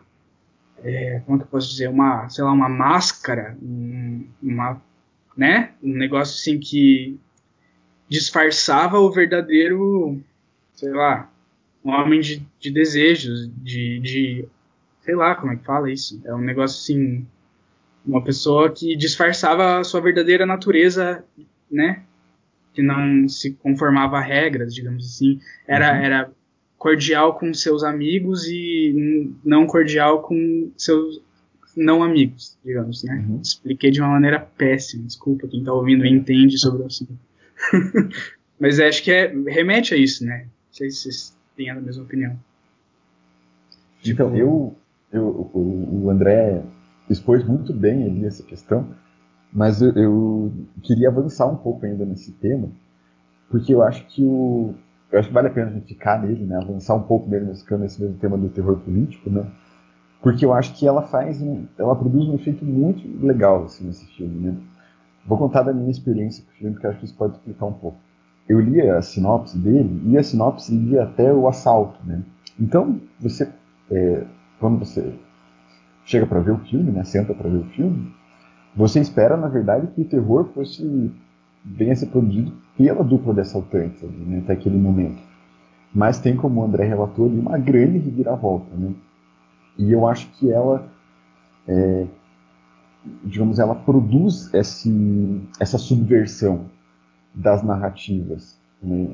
É, 0.85 1.20
como 1.26 1.39
que 1.39 1.45
eu 1.45 1.49
posso 1.49 1.70
dizer? 1.70 1.89
Uma, 1.89 2.28
sei 2.28 2.45
lá, 2.45 2.53
uma 2.53 2.68
máscara, 2.68 3.57
um- 3.62 4.26
uma. 4.43 4.81
né? 5.37 5.72
Um 5.83 5.95
negócio 5.97 6.35
assim 6.41 6.59
que 6.61 7.18
disfarçava 8.09 8.99
o 8.99 9.11
verdadeiro, 9.11 10.20
sei 10.74 10.91
lá, 10.91 11.31
um 11.85 11.91
homem 11.93 12.20
de, 12.20 12.43
de 12.59 12.70
desejos, 12.70 13.49
de, 13.62 14.01
de. 14.01 14.49
sei 15.03 15.14
lá 15.14 15.35
como 15.35 15.53
é 15.53 15.57
que 15.57 15.64
fala 15.64 15.91
isso. 15.91 16.20
É 16.24 16.35
um 16.35 16.41
negócio 16.41 16.78
assim. 16.78 17.26
Uma 18.05 18.24
pessoa 18.24 18.72
que 18.72 18.97
disfarçava 18.97 19.78
a 19.78 19.85
sua 19.85 20.01
verdadeira 20.01 20.47
natureza, 20.47 21.22
né? 21.70 22.03
Que 22.72 22.83
não 22.83 23.28
se 23.28 23.53
conformava 23.53 24.16
a 24.18 24.22
regras, 24.22 24.74
digamos 24.74 25.05
assim. 25.05 25.39
Era, 25.68 25.93
Uhum. 25.93 26.03
era 26.03 26.31
cordial 26.81 27.39
com 27.39 27.53
seus 27.53 27.85
amigos 27.85 28.47
e 28.49 29.35
não 29.45 29.66
cordial 29.66 30.22
com 30.22 30.72
seus 30.78 31.20
não 31.76 32.03
amigos, 32.03 32.57
digamos, 32.64 33.05
né? 33.05 33.23
Uhum. 33.28 33.39
Expliquei 33.43 33.90
de 33.90 34.01
uma 34.01 34.09
maneira 34.09 34.40
péssima, 34.40 35.05
desculpa 35.05 35.47
quem 35.47 35.62
tá 35.62 35.74
ouvindo 35.74 36.07
e 36.07 36.11
entende 36.11 36.59
sobre 36.59 36.82
o 36.82 36.86
assunto. 36.86 37.12
Mas 38.59 38.81
acho 38.81 39.05
que 39.05 39.12
é, 39.12 39.27
remete 39.47 39.93
a 39.93 39.97
isso, 39.98 40.24
né? 40.24 40.44
Não 40.44 40.73
sei 40.73 40.90
se 40.90 41.02
vocês 41.02 41.36
têm 41.55 41.69
a 41.69 41.74
mesma 41.74 42.02
opinião. 42.02 42.35
Então, 44.05 44.31
Tipo- 44.31 44.39
eu, 44.39 44.74
eu, 45.12 45.51
o, 45.52 46.05
o 46.05 46.11
André 46.11 46.62
expôs 47.11 47.44
muito 47.44 47.74
bem 47.74 48.05
ali 48.05 48.24
essa 48.24 48.43
questão, 48.43 48.89
mas 49.52 49.82
eu, 49.82 49.93
eu 49.93 50.52
queria 50.82 51.09
avançar 51.09 51.47
um 51.47 51.57
pouco 51.57 51.85
ainda 51.85 52.07
nesse 52.07 52.32
tema, 52.32 52.70
porque 53.51 53.74
eu 53.74 53.82
acho 53.82 54.07
que 54.07 54.24
o, 54.24 54.74
eu 55.11 55.19
acho 55.19 55.28
que 55.28 55.35
vale 55.35 55.49
a 55.49 55.51
pena 55.51 55.70
a 55.70 55.73
gente 55.73 55.87
ficar 55.87 56.20
nele, 56.20 56.45
né, 56.45 56.57
avançar 56.57 56.95
um 56.95 57.03
pouco 57.03 57.28
nele, 57.28 57.47
nesse, 57.47 58.01
mesmo 58.01 58.19
tema 58.19 58.37
do 58.37 58.49
terror 58.49 58.77
político, 58.78 59.31
né, 59.31 59.47
porque 60.23 60.45
eu 60.45 60.53
acho 60.53 60.74
que 60.74 60.87
ela 60.87 61.03
faz, 61.03 61.41
um, 61.41 61.66
ela 61.78 61.97
produz 61.97 62.28
um 62.28 62.35
efeito 62.35 62.65
muito 62.65 63.24
legal 63.24 63.65
assim, 63.65 63.87
nesse 63.87 64.07
filme, 64.16 64.49
né. 64.49 64.57
Vou 65.27 65.37
contar 65.37 65.62
da 65.62 65.73
minha 65.73 65.91
experiência 65.91 66.45
com 66.45 66.51
o 66.51 66.55
filme, 66.55 66.73
porque 66.74 66.87
acho 66.87 66.99
que 66.99 67.05
isso 67.05 67.16
pode 67.16 67.35
explicar 67.35 67.66
um 67.66 67.73
pouco. 67.74 67.99
Eu 68.49 68.59
li 68.59 68.81
a 68.81 69.03
sinopse 69.03 69.59
dele, 69.59 70.03
e 70.07 70.16
a 70.16 70.23
sinopse 70.23 70.74
ia 70.74 71.03
até 71.03 71.32
o 71.32 71.47
assalto, 71.47 71.99
né. 72.05 72.23
Então, 72.59 73.01
você 73.19 73.49
é, 73.91 74.24
quando 74.59 74.78
você 74.78 75.15
chega 76.05 76.27
para 76.27 76.41
ver 76.41 76.53
o 76.53 76.59
filme, 76.59 76.91
né, 76.93 77.05
senta 77.05 77.35
para 77.35 77.49
ver 77.49 77.59
o 77.59 77.65
filme, 77.70 78.12
você 78.77 79.01
espera, 79.01 79.37
na 79.37 79.49
verdade, 79.49 79.89
que 79.89 80.03
o 80.03 80.09
terror 80.09 80.47
fosse 80.55 81.12
venha 81.65 81.95
ser 81.95 82.07
produzido 82.07 82.53
pela 82.77 83.05
dupla 83.05 83.35
de 83.35 83.41
assaltantes 83.41 84.03
ali, 84.03 84.24
né, 84.24 84.39
até 84.39 84.55
aquele 84.55 84.78
momento. 84.78 85.20
Mas 85.95 86.20
tem, 86.20 86.37
como 86.37 86.61
o 86.61 86.65
André 86.65 86.87
relatou 86.87 87.27
ali, 87.27 87.39
uma 87.39 87.59
grande 87.59 87.99
reviravolta, 87.99 88.74
né? 88.77 88.95
E 89.77 89.91
eu 89.93 90.07
acho 90.07 90.28
que 90.32 90.51
ela, 90.51 90.89
é, 91.66 92.07
digamos, 93.24 93.59
ela 93.59 93.74
produz 93.74 94.53
esse, 94.55 95.43
essa 95.59 95.78
subversão 95.78 96.66
das 97.35 97.62
narrativas 97.62 98.59
né, 98.82 99.07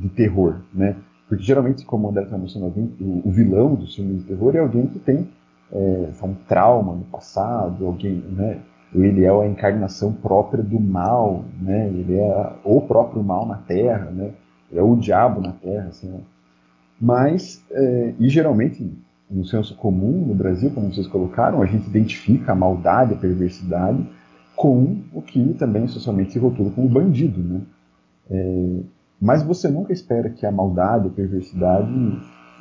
de 0.00 0.08
terror, 0.10 0.60
né? 0.72 0.96
Porque 1.28 1.44
geralmente, 1.44 1.84
como 1.84 2.06
o 2.06 2.10
André 2.10 2.24
está 2.24 2.38
mencionando, 2.38 2.92
o, 3.00 3.30
vilão 3.30 3.74
do 3.74 3.86
filme 3.86 4.16
de 4.16 4.24
terror 4.24 4.56
é 4.56 4.60
alguém 4.60 4.86
que 4.86 4.98
tem 4.98 5.28
é, 5.70 6.10
um 6.22 6.34
trauma 6.46 6.94
no 6.94 7.04
passado, 7.04 7.86
alguém, 7.86 8.14
né? 8.14 8.60
Ele 8.94 9.24
é 9.24 9.30
a 9.30 9.46
encarnação 9.46 10.12
própria 10.12 10.62
do 10.62 10.80
mal, 10.80 11.44
né? 11.60 11.88
Ele 11.88 12.16
é 12.16 12.52
o 12.64 12.80
próprio 12.80 13.22
mal 13.22 13.46
na 13.46 13.56
Terra, 13.56 14.10
né? 14.10 14.32
É 14.72 14.82
o 14.82 14.96
diabo 14.96 15.40
na 15.40 15.52
Terra, 15.52 15.88
assim. 15.88 16.08
Né? 16.08 16.20
Mas, 17.00 17.64
é, 17.70 18.14
e 18.18 18.28
geralmente, 18.28 18.90
no 19.30 19.44
senso 19.44 19.74
comum 19.76 20.26
no 20.26 20.34
Brasil, 20.34 20.70
como 20.70 20.92
vocês 20.92 21.06
colocaram, 21.06 21.62
a 21.62 21.66
gente 21.66 21.86
identifica 21.86 22.52
a 22.52 22.54
maldade, 22.54 23.14
a 23.14 23.16
perversidade 23.16 24.04
com 24.56 25.02
o 25.12 25.22
que 25.22 25.54
também 25.54 25.86
socialmente 25.86 26.32
se 26.32 26.38
rotula 26.38 26.70
como 26.70 26.88
bandido, 26.88 27.40
né? 27.40 27.60
É, 28.30 28.80
mas 29.20 29.42
você 29.42 29.68
nunca 29.68 29.92
espera 29.92 30.30
que 30.30 30.46
a 30.46 30.52
maldade, 30.52 31.08
a 31.08 31.10
perversidade 31.10 31.90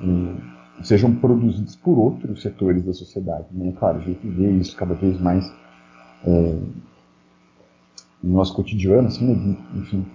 é, 0.01 0.83
sejam 0.83 1.15
produzidos 1.15 1.75
por 1.75 1.97
outros 1.97 2.41
setores 2.41 2.83
da 2.83 2.93
sociedade. 2.93 3.45
Né? 3.51 3.73
Claro, 3.77 3.99
a 3.99 4.01
gente 4.01 4.27
vê 4.27 4.51
isso 4.51 4.75
cada 4.75 4.93
vez 4.93 5.19
mais 5.19 5.51
é, 6.25 6.55
no 8.23 8.33
nosso 8.33 8.53
cotidiano, 8.53 9.07
assim, 9.07 9.57
enfim, 9.75 10.05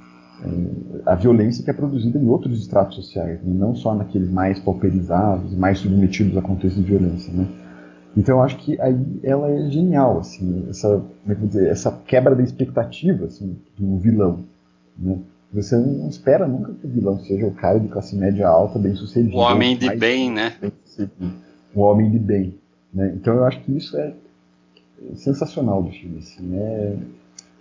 é, 0.45 1.11
a 1.11 1.15
violência 1.15 1.63
que 1.63 1.71
é 1.71 1.73
produzida 1.73 2.19
em 2.19 2.29
outros 2.29 2.61
estratos 2.61 2.97
sociais, 2.97 3.41
né? 3.43 3.55
não 3.55 3.75
só 3.75 3.95
naqueles 3.95 4.31
mais 4.31 4.59
pauperizados, 4.59 5.55
mais 5.55 5.79
submetidos 5.79 6.37
a 6.37 6.43
contexto 6.43 6.77
de 6.77 6.83
violência, 6.83 7.33
né? 7.33 7.47
Então 8.15 8.39
eu 8.39 8.43
acho 8.43 8.59
que 8.59 8.79
aí 8.79 8.95
ela 9.23 9.51
é 9.51 9.71
genial, 9.71 10.19
assim, 10.19 10.67
essa, 10.69 11.03
é 11.27 11.35
dizer, 11.35 11.69
essa 11.69 11.91
quebra 12.07 12.35
da 12.35 12.43
expectativa 12.43 13.25
assim, 13.25 13.57
do 13.79 13.97
vilão, 13.99 14.41
né? 14.99 15.19
Você 15.55 15.77
não 15.77 16.09
espera 16.09 16.49
nunca 16.49 16.73
que 16.73 16.87
o 16.87 16.91
vilão 16.91 17.19
seja 17.21 17.47
o 17.47 17.53
cara 17.53 17.79
de 17.79 17.89
classe 17.89 18.17
média 18.17 18.49
alta, 18.49 18.79
bem 18.79 18.95
sucedido. 18.95 19.37
O 19.37 19.41
homem 19.41 19.77
de 19.77 19.95
bem, 19.97 20.31
né? 20.31 20.55
Bem 20.59 20.73
o 21.75 21.81
homem 21.81 22.11
de 22.11 22.19
bem. 22.19 22.55
Né? 22.93 23.13
Então 23.17 23.35
eu 23.35 23.45
acho 23.45 23.61
que 23.61 23.77
isso 23.77 23.97
é 23.97 24.15
sensacional 25.15 25.83
do 25.83 25.91
filme. 25.91 26.19
Assim, 26.19 26.57
é, 26.57 26.97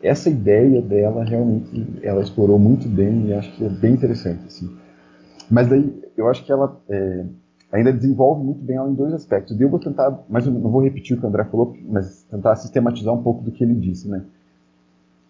essa 0.01 0.29
ideia 0.29 0.81
dela 0.81 1.23
realmente 1.23 1.99
ela 2.01 2.21
explorou 2.21 2.57
muito 2.57 2.87
bem 2.87 3.27
e 3.27 3.33
acho 3.33 3.51
que 3.55 3.65
é 3.65 3.69
bem 3.69 3.93
interessante. 3.93 4.45
Assim. 4.47 4.75
Mas 5.49 5.67
daí 5.67 5.93
eu 6.17 6.27
acho 6.27 6.45
que 6.45 6.51
ela 6.51 6.79
é, 6.89 7.25
ainda 7.71 7.93
desenvolve 7.93 8.43
muito 8.43 8.61
bem 8.61 8.75
ela 8.75 8.89
em 8.89 8.93
dois 8.93 9.13
aspectos. 9.13 9.59
Eu 9.59 9.69
vou 9.69 9.79
tentar, 9.79 10.23
mas 10.29 10.45
eu 10.45 10.51
não 10.51 10.71
vou 10.71 10.81
repetir 10.81 11.15
o 11.15 11.19
que 11.19 11.25
o 11.25 11.29
André 11.29 11.45
falou, 11.45 11.75
mas 11.87 12.23
tentar 12.29 12.55
sistematizar 12.55 13.13
um 13.13 13.21
pouco 13.21 13.43
do 13.43 13.51
que 13.51 13.63
ele 13.63 13.75
disse, 13.75 14.07
né? 14.07 14.23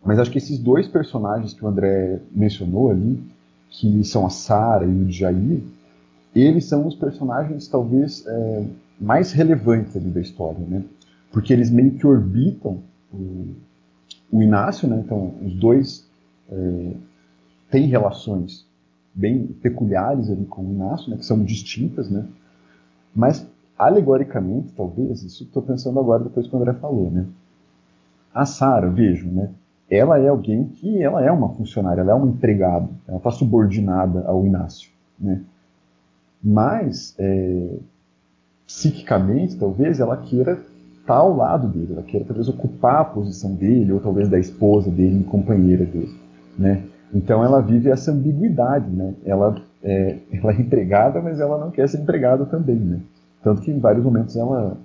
Mas 0.04 0.18
acho 0.18 0.32
que 0.32 0.40
esses 0.40 0.58
dois 0.58 0.88
personagens 0.88 1.54
que 1.54 1.64
o 1.64 1.68
André 1.68 2.20
mencionou 2.32 2.90
ali, 2.90 3.22
que 3.70 4.04
são 4.04 4.26
a 4.26 4.30
Sara 4.30 4.86
e 4.86 5.04
o 5.04 5.12
Jair, 5.12 5.62
eles 6.36 6.66
são 6.66 6.88
os 6.88 6.96
personagens 6.96 7.68
talvez 7.68 8.26
é, 8.26 8.66
mais 9.00 9.32
relevantes 9.32 9.96
ali 9.96 10.10
da 10.10 10.22
história, 10.22 10.66
né? 10.68 10.84
Porque 11.32 11.54
eles 11.54 11.70
meio 11.70 11.92
que 11.92 12.06
orbitam 12.06 12.80
o, 13.14 13.56
o 14.32 14.42
Inácio, 14.42 14.88
né? 14.88 15.02
Então 15.04 15.34
os 15.42 15.54
dois 15.56 16.08
é, 16.50 16.94
têm 17.70 17.88
relações 17.88 18.66
bem 19.14 19.48
peculiares 19.48 20.30
ali 20.30 20.46
com 20.46 20.66
o 20.66 20.72
Inácio, 20.72 21.10
né? 21.10 21.18
Que 21.18 21.26
são 21.26 21.44
distintas, 21.44 22.10
né? 22.10 22.26
Mas 23.16 23.46
alegoricamente, 23.78 24.72
talvez, 24.74 25.24
isso 25.24 25.44
estou 25.44 25.62
pensando 25.62 26.00
agora 26.00 26.24
depois 26.24 26.48
que 26.48 26.56
o 26.56 26.60
André 26.60 26.74
falou, 26.74 27.10
né? 27.10 27.26
A 28.34 28.46
Sara, 28.46 28.90
vejo, 28.90 29.28
né? 29.28 29.50
Ela 29.90 30.20
é 30.20 30.30
alguém 30.30 30.66
que 30.66 31.02
ela 31.02 31.22
é 31.24 31.32
uma 31.32 31.50
funcionária, 31.50 32.02
ela 32.02 32.12
é 32.12 32.16
uma 32.16 32.28
empregada, 32.28 32.88
ela 33.08 33.18
está 33.18 33.32
subordinada 33.32 34.26
ao 34.26 34.46
Inácio, 34.46 34.90
né? 35.20 35.42
Mas, 36.44 37.14
é, 37.18 37.78
psiquicamente, 38.66 39.58
talvez 39.58 40.00
ela 40.00 40.16
queira 40.16 40.64
estar 41.02 41.16
tá 41.16 41.20
ao 41.20 41.36
lado 41.36 41.68
dele, 41.68 41.94
ela 41.94 42.04
queira 42.04 42.26
talvez 42.26 42.48
ocupar 42.48 43.02
a 43.02 43.06
posição 43.06 43.54
dele, 43.56 43.92
ou 43.92 44.00
talvez 44.00 44.30
da 44.30 44.40
esposa 44.40 44.90
dele, 44.90 45.24
companheira 45.24 45.86
dele, 45.86 46.16
né? 46.58 46.84
Então 47.14 47.44
ela 47.44 47.62
vive 47.62 47.90
essa 47.90 48.12
ambiguidade, 48.12 48.90
né? 48.90 49.14
Ela 49.26 49.62
é, 49.84 50.18
ela 50.32 50.54
é 50.54 50.62
empregada, 50.62 51.22
mas 51.22 51.40
ela 51.40 51.58
não 51.58 51.72
quer 51.72 51.88
ser 51.90 52.00
empregada 52.00 52.46
também, 52.46 52.78
né? 52.78 53.00
Tanto 53.44 53.62
que 53.62 53.72
em 53.72 53.80
vários 53.80 54.04
momentos 54.04 54.36
ela 54.36 54.78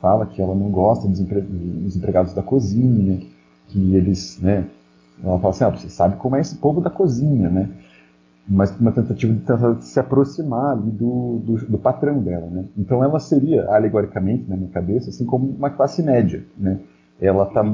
fala 0.00 0.26
que 0.26 0.40
ela 0.40 0.54
não 0.54 0.70
gosta 0.70 1.08
dos, 1.08 1.20
empre 1.20 1.40
dos 1.40 1.96
empregados 1.96 2.32
da 2.34 2.42
cozinha, 2.42 3.20
que 3.68 3.94
eles, 3.94 4.38
né? 4.40 4.64
Ela 5.22 5.38
fala 5.38 5.50
assim, 5.50 5.64
ah, 5.64 5.70
você 5.70 5.88
sabe 5.88 6.16
como 6.16 6.36
é 6.36 6.40
esse 6.40 6.56
povo 6.56 6.80
da 6.80 6.90
cozinha, 6.90 7.48
né? 7.48 7.68
Mas 8.46 8.78
uma 8.78 8.92
tentativa 8.92 9.32
de 9.32 9.40
tentar 9.40 9.80
se 9.80 9.98
aproximar 9.98 10.72
ali 10.72 10.90
do, 10.90 11.40
do, 11.44 11.56
do, 11.66 11.78
patrão 11.78 12.22
dela, 12.22 12.46
né? 12.46 12.66
Então 12.76 13.02
ela 13.02 13.18
seria, 13.18 13.66
alegoricamente, 13.70 14.48
na 14.48 14.56
minha 14.56 14.68
cabeça, 14.68 15.08
assim 15.08 15.24
como 15.24 15.48
uma 15.48 15.70
classe 15.70 16.02
média, 16.02 16.44
né? 16.56 16.78
Ela 17.20 17.44
está 17.44 17.64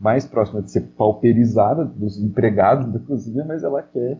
mais 0.00 0.24
próxima 0.24 0.62
de 0.62 0.70
ser 0.70 0.82
pauperizada 0.96 1.84
dos 1.84 2.18
empregados 2.18 2.90
da 2.90 2.98
cozinha, 2.98 3.44
mas 3.44 3.62
ela 3.62 3.82
quer 3.82 4.18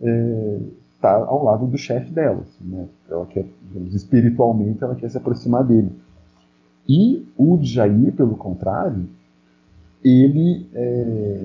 estar 0.00 0.02
é, 0.02 0.58
tá 1.00 1.12
ao 1.12 1.44
lado 1.44 1.66
do 1.66 1.76
chefe 1.76 2.10
dela, 2.10 2.40
assim, 2.40 2.64
né? 2.64 2.86
Ela 3.10 3.26
quer, 3.26 3.44
digamos, 3.66 3.94
espiritualmente, 3.94 4.82
ela 4.82 4.94
quer 4.94 5.10
se 5.10 5.18
aproximar 5.18 5.62
dele. 5.62 5.92
E 6.88 7.28
o 7.36 7.58
Jair, 7.60 8.12
pelo 8.14 8.34
contrário, 8.34 9.06
ele 10.02 10.66
é, 10.72 11.44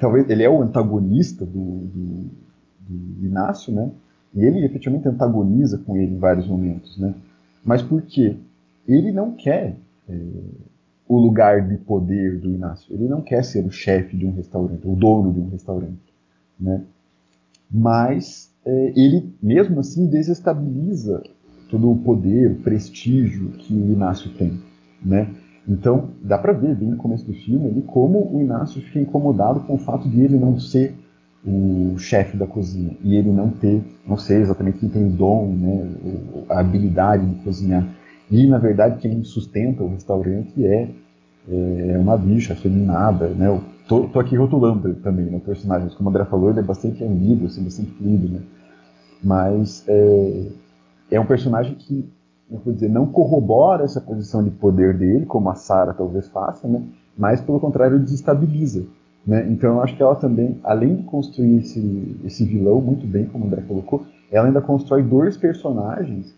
talvez 0.00 0.28
ele 0.28 0.42
é 0.42 0.50
o 0.50 0.62
antagonista 0.62 1.44
do, 1.44 1.86
do 1.86 2.47
de 2.88 3.26
Inácio, 3.26 3.72
né? 3.72 3.90
E 4.34 4.44
ele 4.44 4.64
efetivamente 4.64 5.08
antagoniza 5.08 5.78
com 5.78 5.96
ele 5.96 6.14
em 6.14 6.18
vários 6.18 6.46
momentos, 6.46 6.98
né? 6.98 7.14
Mas 7.64 7.82
por 7.82 8.02
quê? 8.02 8.36
Ele 8.86 9.12
não 9.12 9.32
quer 9.32 9.76
é, 10.08 10.18
o 11.06 11.18
lugar 11.18 11.66
de 11.66 11.76
poder 11.78 12.38
do 12.38 12.50
Inácio. 12.50 12.94
Ele 12.94 13.08
não 13.08 13.20
quer 13.20 13.44
ser 13.44 13.64
o 13.64 13.70
chefe 13.70 14.16
de 14.16 14.26
um 14.26 14.32
restaurante, 14.32 14.86
o 14.86 14.94
dono 14.94 15.32
de 15.32 15.40
um 15.40 15.48
restaurante, 15.48 16.12
né? 16.58 16.82
Mas 17.70 18.50
é, 18.64 18.92
ele, 18.96 19.32
mesmo 19.42 19.80
assim, 19.80 20.06
desestabiliza 20.06 21.22
todo 21.70 21.90
o 21.90 21.98
poder, 21.98 22.50
o 22.50 22.56
prestígio 22.56 23.50
que 23.50 23.74
o 23.74 23.92
Inácio 23.92 24.30
tem, 24.34 24.58
né? 25.04 25.34
Então, 25.68 26.10
dá 26.22 26.38
para 26.38 26.52
ver 26.54 26.74
bem 26.74 26.88
no 26.88 26.96
começo 26.96 27.26
do 27.26 27.34
filme 27.34 27.66
ali 27.66 27.82
como 27.82 28.34
o 28.34 28.40
Inácio 28.40 28.80
fica 28.80 29.00
incomodado 29.00 29.60
com 29.60 29.74
o 29.74 29.78
fato 29.78 30.08
de 30.08 30.20
ele 30.20 30.38
não 30.38 30.58
ser 30.58 30.94
o 31.44 31.96
chefe 31.98 32.36
da 32.36 32.46
cozinha 32.46 32.96
e 33.02 33.16
ele 33.16 33.30
não 33.30 33.50
ter, 33.50 33.82
não 34.06 34.16
sei 34.16 34.38
exatamente 34.38 34.78
quem 34.78 34.88
tem 34.88 35.08
dom, 35.08 35.46
né, 35.46 35.90
a 36.48 36.60
habilidade 36.60 37.24
de 37.24 37.42
cozinhar. 37.42 37.86
E 38.30 38.46
na 38.46 38.58
verdade 38.58 39.00
quem 39.00 39.22
sustenta 39.24 39.82
o 39.82 39.90
restaurante 39.90 40.66
é, 40.66 40.88
é 41.48 41.98
uma 41.98 42.16
bicha 42.16 42.54
feminada, 42.54 43.28
né? 43.28 43.46
Eu 43.46 43.62
tô, 43.86 44.08
tô 44.08 44.20
aqui 44.20 44.36
rotulando 44.36 44.94
também, 44.96 45.26
né, 45.26 45.36
o 45.36 45.40
personagem, 45.40 45.88
como 45.96 46.08
o 46.08 46.10
André 46.10 46.24
falou, 46.24 46.50
ele 46.50 46.60
é 46.60 46.62
bastante 46.62 47.02
amigo, 47.04 47.46
assim, 47.46 47.62
bastante 47.62 47.90
fluido, 47.92 48.28
né? 48.28 48.40
Mas 49.22 49.84
é, 49.88 50.48
é 51.12 51.20
um 51.20 51.26
personagem 51.26 51.74
que, 51.74 52.08
eu 52.50 52.58
vou 52.64 52.74
dizer, 52.74 52.88
não 52.88 53.06
corrobora 53.06 53.84
essa 53.84 54.00
posição 54.00 54.42
de 54.42 54.50
poder 54.50 54.96
dele, 54.96 55.24
como 55.24 55.48
a 55.48 55.54
Sarah 55.54 55.94
talvez 55.94 56.28
faça, 56.28 56.68
né? 56.68 56.82
Mas 57.16 57.40
pelo 57.40 57.58
contrário 57.58 57.98
desestabiliza 57.98 58.84
né? 59.26 59.46
Então 59.50 59.74
eu 59.74 59.82
acho 59.82 59.96
que 59.96 60.02
ela 60.02 60.16
também, 60.16 60.58
além 60.64 60.96
de 60.96 61.02
construir 61.04 61.58
esse, 61.58 62.16
esse 62.24 62.44
vilão 62.44 62.80
muito 62.80 63.06
bem, 63.06 63.26
como 63.26 63.44
o 63.44 63.46
André 63.46 63.62
colocou, 63.66 64.06
ela 64.30 64.46
ainda 64.46 64.60
constrói 64.60 65.02
dois 65.02 65.36
personagens 65.36 66.34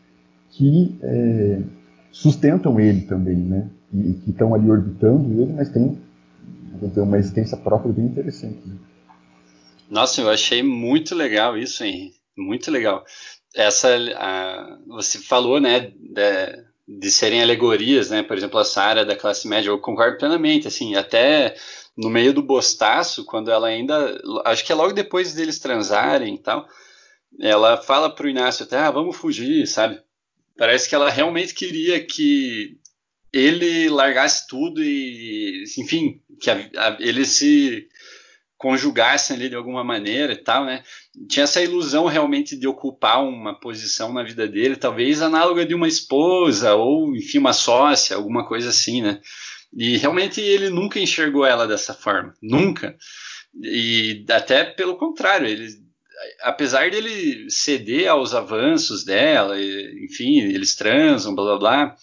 que 0.50 0.98
é, 1.02 1.62
sustentam 2.10 2.78
ele 2.80 3.02
também, 3.02 3.36
né? 3.36 3.68
E, 3.92 4.14
que 4.14 4.30
estão 4.30 4.54
ali 4.54 4.70
orbitando 4.70 5.40
ele, 5.40 5.52
mas 5.52 5.68
tem 5.68 5.98
dizer, 6.88 7.00
uma 7.00 7.18
existência 7.18 7.56
própria 7.56 7.92
bem 7.92 8.06
interessante. 8.06 8.58
Né? 8.66 8.76
Nossa, 9.88 10.20
eu 10.20 10.30
achei 10.30 10.62
muito 10.62 11.14
legal 11.14 11.58
isso, 11.58 11.84
hein? 11.84 12.12
Muito 12.36 12.70
legal. 12.70 13.04
Essa, 13.54 13.88
a, 14.16 14.78
você 14.86 15.18
falou, 15.18 15.60
né, 15.60 15.80
de, 15.80 16.64
de 16.88 17.10
serem 17.10 17.42
alegorias, 17.42 18.10
né? 18.10 18.22
Por 18.22 18.36
exemplo, 18.36 18.58
a 18.58 18.64
Sara 18.64 19.04
da 19.04 19.16
classe 19.16 19.48
média, 19.48 19.68
eu 19.68 19.78
concordo 19.78 20.18
plenamente, 20.18 20.68
assim, 20.68 20.94
até 20.94 21.54
no 22.00 22.08
meio 22.08 22.32
do 22.32 22.42
bostaço, 22.42 23.24
quando 23.24 23.50
ela 23.50 23.68
ainda. 23.68 24.20
Acho 24.44 24.64
que 24.64 24.72
é 24.72 24.74
logo 24.74 24.92
depois 24.92 25.34
deles 25.34 25.58
transarem 25.58 26.34
e 26.34 26.38
tal. 26.38 26.66
Ela 27.38 27.76
fala 27.76 28.10
pro 28.10 28.28
Inácio 28.28 28.64
até, 28.64 28.78
ah, 28.78 28.90
vamos 28.90 29.16
fugir, 29.16 29.66
sabe? 29.66 30.00
Parece 30.56 30.88
que 30.88 30.94
ela 30.94 31.10
realmente 31.10 31.54
queria 31.54 32.04
que 32.04 32.78
ele 33.32 33.88
largasse 33.88 34.48
tudo 34.48 34.82
e, 34.82 35.62
enfim, 35.78 36.20
que 36.40 36.50
a, 36.50 36.56
a, 36.76 36.96
eles 36.98 37.28
se 37.28 37.86
conjugassem 38.58 39.36
ali 39.36 39.48
de 39.48 39.54
alguma 39.54 39.82
maneira 39.84 40.32
e 40.32 40.36
tal, 40.36 40.64
né? 40.64 40.82
Tinha 41.28 41.44
essa 41.44 41.62
ilusão 41.62 42.06
realmente 42.06 42.56
de 42.56 42.66
ocupar 42.66 43.22
uma 43.24 43.58
posição 43.58 44.12
na 44.12 44.22
vida 44.22 44.46
dele, 44.46 44.76
talvez 44.76 45.22
análoga 45.22 45.64
de 45.64 45.74
uma 45.74 45.88
esposa 45.88 46.74
ou, 46.74 47.14
enfim, 47.16 47.38
uma 47.38 47.54
sócia, 47.54 48.16
alguma 48.16 48.46
coisa 48.46 48.68
assim, 48.68 49.00
né? 49.00 49.20
E 49.72 49.96
realmente 49.96 50.40
ele 50.40 50.68
nunca 50.68 50.98
enxergou 50.98 51.44
ela 51.44 51.66
dessa 51.66 51.94
forma, 51.94 52.34
nunca. 52.42 52.96
E 53.62 54.24
até 54.28 54.64
pelo 54.64 54.96
contrário, 54.96 55.46
ele, 55.46 55.68
apesar 56.42 56.90
dele 56.90 57.48
ceder 57.48 58.08
aos 58.08 58.34
avanços 58.34 59.04
dela, 59.04 59.56
enfim, 59.60 60.40
eles 60.40 60.74
transam, 60.74 61.34
blá 61.34 61.44
blá 61.44 61.58
blá. 61.58 61.96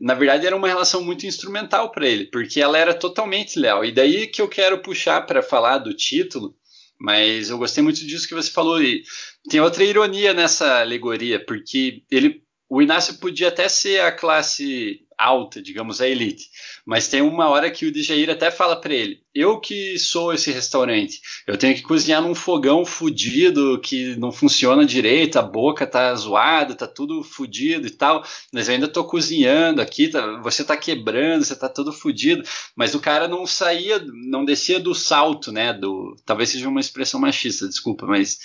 Na 0.00 0.14
verdade, 0.14 0.44
era 0.44 0.56
uma 0.56 0.66
relação 0.66 1.04
muito 1.04 1.24
instrumental 1.24 1.92
para 1.92 2.08
ele, 2.08 2.24
porque 2.26 2.60
ela 2.60 2.76
era 2.76 2.92
totalmente 2.92 3.58
leal. 3.58 3.84
E 3.84 3.92
daí 3.92 4.26
que 4.26 4.42
eu 4.42 4.48
quero 4.48 4.82
puxar 4.82 5.24
para 5.24 5.40
falar 5.40 5.78
do 5.78 5.94
título, 5.94 6.56
mas 6.98 7.48
eu 7.48 7.58
gostei 7.58 7.82
muito 7.82 8.04
disso 8.04 8.26
que 8.26 8.34
você 8.34 8.50
falou. 8.50 8.82
E 8.82 9.04
tem 9.48 9.60
outra 9.60 9.84
ironia 9.84 10.34
nessa 10.34 10.80
alegoria, 10.80 11.44
porque 11.44 12.02
ele 12.10 12.42
o 12.68 12.82
Inácio 12.82 13.18
podia 13.18 13.48
até 13.48 13.68
ser 13.68 14.00
a 14.00 14.10
classe 14.10 15.03
alta, 15.18 15.60
digamos, 15.62 16.00
a 16.00 16.08
elite. 16.08 16.48
Mas 16.84 17.08
tem 17.08 17.22
uma 17.22 17.48
hora 17.48 17.70
que 17.70 17.86
o 17.86 17.92
Djair 17.92 18.30
até 18.30 18.50
fala 18.50 18.80
para 18.80 18.94
ele: 18.94 19.20
eu 19.34 19.58
que 19.58 19.98
sou 19.98 20.32
esse 20.32 20.50
restaurante, 20.52 21.20
eu 21.46 21.56
tenho 21.56 21.74
que 21.74 21.82
cozinhar 21.82 22.22
num 22.22 22.34
fogão 22.34 22.84
fudido 22.84 23.80
que 23.80 24.16
não 24.16 24.30
funciona 24.30 24.84
direito, 24.84 25.38
a 25.38 25.42
boca 25.42 25.86
tá 25.86 26.14
zoada, 26.14 26.74
tá 26.74 26.86
tudo 26.86 27.22
fudido 27.22 27.86
e 27.86 27.90
tal, 27.90 28.24
mas 28.52 28.68
eu 28.68 28.74
ainda 28.74 28.88
tô 28.88 29.04
cozinhando 29.04 29.80
aqui, 29.80 30.08
tá, 30.08 30.40
você 30.42 30.62
tá 30.62 30.76
quebrando, 30.76 31.44
você 31.44 31.56
tá 31.56 31.68
todo 31.68 31.92
fudido. 31.92 32.42
Mas 32.76 32.94
o 32.94 33.00
cara 33.00 33.26
não 33.26 33.46
saía, 33.46 34.04
não 34.28 34.44
descia 34.44 34.78
do 34.78 34.94
salto, 34.94 35.50
né? 35.50 35.72
Do, 35.72 36.16
talvez 36.24 36.50
seja 36.50 36.68
uma 36.68 36.80
expressão 36.80 37.20
machista, 37.20 37.68
desculpa, 37.68 38.06
mas 38.06 38.38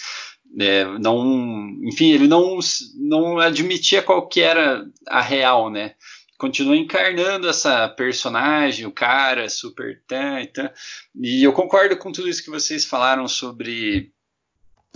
é, 0.57 0.85
não, 0.99 1.69
enfim, 1.83 2.11
ele 2.11 2.27
não, 2.27 2.57
não 2.95 3.37
admitia 3.39 4.01
qual 4.01 4.27
que 4.27 4.41
era 4.41 4.85
a 5.07 5.21
real, 5.21 5.69
né? 5.69 5.93
Continua 6.39 6.77
encarnando 6.77 7.49
essa 7.49 7.89
personagem, 7.89 8.85
o 8.85 8.93
cara 8.93 9.49
super 9.49 10.01
tan 10.07 10.39
e 10.39 10.47
tan. 10.47 10.71
E 11.13 11.43
eu 11.43 11.51
concordo 11.51 11.97
com 11.97 12.13
tudo 12.13 12.29
isso 12.29 12.41
que 12.41 12.49
vocês 12.49 12.85
falaram 12.85 13.27
sobre 13.27 14.13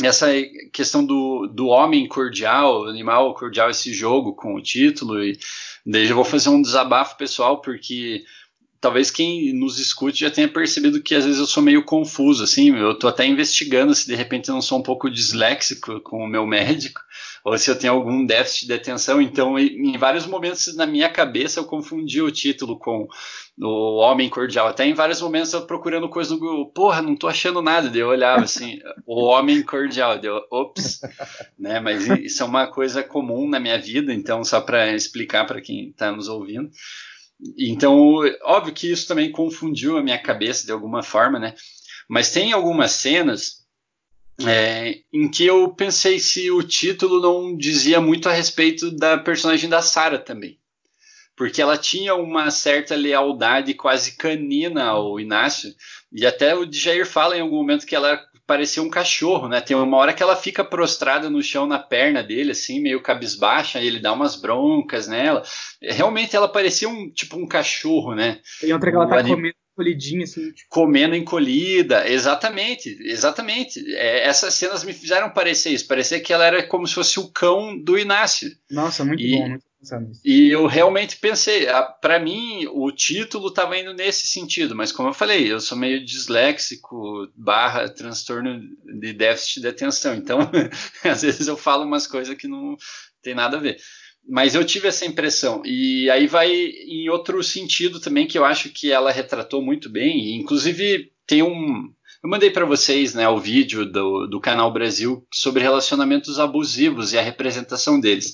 essa 0.02 0.28
questão 0.72 1.06
do, 1.06 1.46
do 1.48 1.68
homem 1.68 2.08
cordial, 2.08 2.88
animal 2.88 3.36
cordial, 3.36 3.70
esse 3.70 3.94
jogo 3.94 4.34
com 4.34 4.56
o 4.56 4.62
título. 4.62 5.22
E 5.22 5.38
daí 5.86 6.08
eu 6.08 6.16
vou 6.16 6.24
fazer 6.24 6.48
um 6.48 6.62
desabafo 6.62 7.18
pessoal, 7.18 7.60
porque 7.60 8.24
talvez 8.84 9.10
quem 9.10 9.54
nos 9.54 9.80
escute 9.80 10.20
já 10.20 10.30
tenha 10.30 10.46
percebido 10.46 11.02
que 11.02 11.16
às 11.16 11.24
vezes 11.24 11.40
eu 11.40 11.46
sou 11.46 11.64
meio 11.64 11.86
confuso, 11.86 12.44
assim, 12.44 12.76
eu 12.76 12.94
tô 12.94 13.08
até 13.08 13.26
investigando 13.26 13.96
se 13.96 14.06
de 14.06 14.14
repente 14.14 14.50
eu 14.50 14.56
não 14.56 14.62
sou 14.62 14.78
um 14.78 14.84
pouco 14.84 15.10
disléxico 15.10 16.02
com 16.02 16.18
o 16.18 16.28
meu 16.28 16.46
médico, 16.46 17.00
ou 17.46 17.58
se 17.58 17.72
eu 17.72 17.80
tenho 17.80 17.94
algum 17.94 18.26
déficit 18.26 18.68
de 18.68 18.74
atenção, 18.74 19.22
então 19.22 19.58
em 19.58 19.98
vários 19.98 20.26
momentos 20.26 20.76
na 20.76 20.86
minha 20.86 21.10
cabeça 21.10 21.62
eu 21.62 21.64
confundi 21.64 22.22
o 22.22 22.30
título 22.30 22.78
com 22.78 23.08
o 23.58 24.00
Homem 24.00 24.30
Cordial, 24.30 24.68
até 24.68 24.86
em 24.86 24.94
vários 24.94 25.22
momentos 25.22 25.54
eu 25.54 25.66
procurando 25.66 26.10
coisa 26.10 26.34
no 26.34 26.40
Google, 26.42 26.66
porra, 26.74 27.02
não 27.02 27.16
tô 27.16 27.30
achando 27.30 27.62
nada, 27.62 27.90
daí 27.90 28.02
eu 28.02 28.10
olhava 28.10 28.44
assim, 28.44 28.80
o 29.08 29.24
Homem 29.24 29.64
Cordial, 29.64 30.20
deu, 30.20 30.42
ops, 30.52 31.00
né, 31.58 31.80
mas 31.80 32.06
isso 32.06 32.44
é 32.44 32.46
uma 32.46 32.68
coisa 32.68 33.02
comum 33.02 33.48
na 33.48 33.62
minha 33.62 33.80
vida, 33.80 34.14
então 34.14 34.44
só 34.44 34.60
para 34.60 34.94
explicar 34.94 35.48
para 35.48 35.62
quem 35.62 35.88
está 35.88 36.12
nos 36.12 36.28
ouvindo, 36.28 36.70
então, 37.58 38.22
óbvio 38.44 38.74
que 38.74 38.92
isso 38.92 39.08
também 39.08 39.32
confundiu 39.32 39.98
a 39.98 40.04
minha 40.04 40.18
cabeça 40.18 40.66
de 40.66 40.72
alguma 40.72 41.04
forma, 41.04 41.40
né? 41.40 41.54
Mas 42.08 42.32
tem 42.32 42.54
algumas 42.54 42.92
cenas 42.92 43.64
é, 44.46 45.02
em 45.12 45.30
que 45.30 45.46
eu 45.46 45.74
pensei 45.74 46.20
se 46.20 46.50
o 46.50 46.64
título 46.64 47.22
não 47.22 47.56
dizia 47.56 48.02
muito 48.02 48.28
a 48.28 48.34
respeito 48.34 48.92
da 48.92 49.18
personagem 49.18 49.70
da 49.70 49.82
Sarah 49.82 50.18
também. 50.18 50.60
Porque 51.36 51.62
ela 51.62 51.78
tinha 51.78 52.16
uma 52.16 52.52
certa 52.52 52.96
lealdade 52.96 53.74
quase 53.74 54.16
canina 54.16 54.86
ao 54.86 55.20
Inácio, 55.20 55.74
e 56.12 56.26
até 56.26 56.56
o 56.56 56.72
Jair 56.72 57.08
fala 57.08 57.38
em 57.38 57.42
algum 57.42 57.58
momento 57.58 57.86
que 57.86 57.96
ela 57.96 58.24
parecia 58.46 58.84
um 58.84 58.90
cachorro, 58.90 59.48
né? 59.48 59.62
Tem 59.62 59.76
uma 59.76 59.98
hora 59.98 60.14
que 60.14 60.22
ela 60.22 60.36
fica 60.36 60.64
prostrada 60.64 61.30
no 61.30 61.42
chão 61.42 61.66
na 61.66 61.80
perna 61.80 62.22
dele, 62.22 62.52
assim, 62.52 62.82
meio 62.82 63.02
cabisbaixa, 63.02 63.82
e 63.82 63.88
ele 63.88 64.00
dá 64.00 64.14
umas 64.14 64.36
broncas 64.36 65.08
nela. 65.08 65.44
Realmente 65.82 66.36
ela 66.36 66.48
parecia 66.48 66.88
um 66.90 67.10
tipo 67.10 67.38
um 67.38 67.48
cachorro, 67.48 68.16
né? 68.16 68.40
E 68.62 68.72
outra 68.74 68.90
que 68.90 68.96
ela 68.96 69.08
tá 69.08 69.20
anim... 69.20 69.36
comendo 69.36 69.56
encolhidinha, 69.74 70.24
assim. 70.24 70.52
Tipo... 70.52 70.70
Comendo 70.70 71.16
encolhida, 71.16 72.08
exatamente, 72.08 72.98
exatamente. 73.02 73.80
É, 73.96 74.28
essas 74.28 74.54
cenas 74.54 74.84
me 74.84 74.94
fizeram 74.94 75.30
parecer 75.30 75.72
isso, 75.72 75.88
parecia 75.88 76.20
que 76.20 76.34
ela 76.34 76.46
era 76.46 76.64
como 76.64 76.88
se 76.88 76.94
fosse 76.94 77.20
o 77.20 77.32
cão 77.32 77.78
do 77.78 77.98
Inácio. 77.98 78.50
Nossa, 78.70 79.04
muito 79.04 79.22
e, 79.22 79.38
bom, 79.38 79.50
muito 79.50 79.73
e 80.24 80.50
eu 80.50 80.66
realmente 80.66 81.18
pensei, 81.18 81.66
para 82.02 82.20
mim 82.20 82.66
o 82.72 82.92
título 82.92 83.50
estava 83.50 83.78
indo 83.78 83.94
nesse 83.94 84.28
sentido, 84.28 84.76
mas 84.76 84.92
como 84.92 85.10
eu 85.10 85.14
falei, 85.14 85.52
eu 85.52 85.60
sou 85.60 85.78
meio 85.78 86.04
disléxico 86.04 87.28
barra 87.36 87.90
transtorno 87.90 88.62
de 89.00 89.14
déficit 89.14 89.62
de 89.62 89.68
atenção, 89.68 90.16
então 90.16 90.40
às 91.04 91.22
vezes 91.22 91.48
eu 91.48 91.58
falo 91.58 91.84
umas 91.84 92.08
coisas 92.08 92.36
que 92.36 92.48
não 92.48 92.78
tem 93.22 93.36
nada 93.36 93.58
a 93.58 93.60
ver. 93.60 93.78
Mas 94.26 94.56
eu 94.56 94.64
tive 94.64 94.88
essa 94.88 95.06
impressão. 95.06 95.62
E 95.66 96.10
aí 96.10 96.28
vai 96.28 96.50
em 96.50 97.10
outro 97.10 97.44
sentido 97.44 98.00
também 98.00 98.26
que 98.26 98.38
eu 98.38 98.46
acho 98.46 98.70
que 98.70 98.90
ela 98.90 99.12
retratou 99.12 99.62
muito 99.62 99.90
bem. 99.90 100.38
Inclusive 100.38 101.12
tem 101.28 101.44
um, 101.44 101.94
eu 102.24 102.30
mandei 102.30 102.50
para 102.50 102.64
vocês 102.64 103.14
né, 103.14 103.28
o 103.28 103.38
vídeo 103.38 103.86
do, 103.86 104.26
do 104.28 104.40
canal 104.40 104.72
Brasil 104.72 105.28
sobre 105.30 105.62
relacionamentos 105.62 106.40
abusivos 106.40 107.12
e 107.12 107.18
a 107.18 107.22
representação 107.22 108.00
deles 108.00 108.34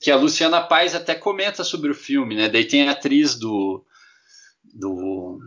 que 0.00 0.10
a 0.10 0.16
Luciana 0.16 0.60
Paz 0.60 0.94
até 0.94 1.14
comenta 1.14 1.64
sobre 1.64 1.90
o 1.90 1.94
filme, 1.94 2.34
né? 2.34 2.48
Daí 2.48 2.64
tem 2.64 2.88
a 2.88 2.92
atriz 2.92 3.34
do, 3.34 3.84
do 4.64 5.38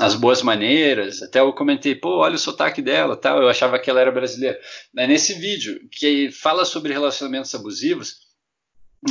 As 0.00 0.14
Boas 0.14 0.42
Maneiras, 0.42 1.22
até 1.22 1.40
eu 1.40 1.52
comentei, 1.52 1.94
pô, 1.94 2.18
olha 2.18 2.34
o 2.34 2.38
sotaque 2.38 2.82
dela, 2.82 3.16
tal, 3.16 3.40
eu 3.40 3.48
achava 3.48 3.78
que 3.78 3.88
ela 3.88 4.00
era 4.00 4.10
brasileira. 4.10 4.58
Mas 4.92 5.08
nesse 5.08 5.34
vídeo, 5.34 5.80
que 5.90 6.30
fala 6.30 6.64
sobre 6.64 6.92
relacionamentos 6.92 7.54
abusivos, 7.54 8.16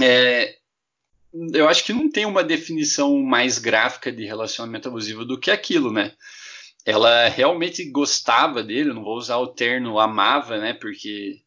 é, 0.01 0.55
eu 1.53 1.68
acho 1.69 1.85
que 1.85 1.93
não 1.93 2.09
tem 2.09 2.26
uma 2.26 2.43
definição 2.43 3.18
mais 3.19 3.57
gráfica 3.57 4.11
de 4.11 4.26
relacionamento 4.26 4.89
abusivo 4.89 5.23
do 5.23 5.39
que 5.39 5.49
aquilo, 5.49 5.91
né? 5.91 6.13
Ela 6.85 7.27
realmente 7.27 7.89
gostava 7.91 8.63
dele, 8.63 8.93
não 8.93 9.03
vou 9.03 9.15
usar 9.15 9.38
o 9.38 9.47
termo 9.47 9.99
amava, 9.99 10.57
né? 10.57 10.73
Porque 10.73 11.41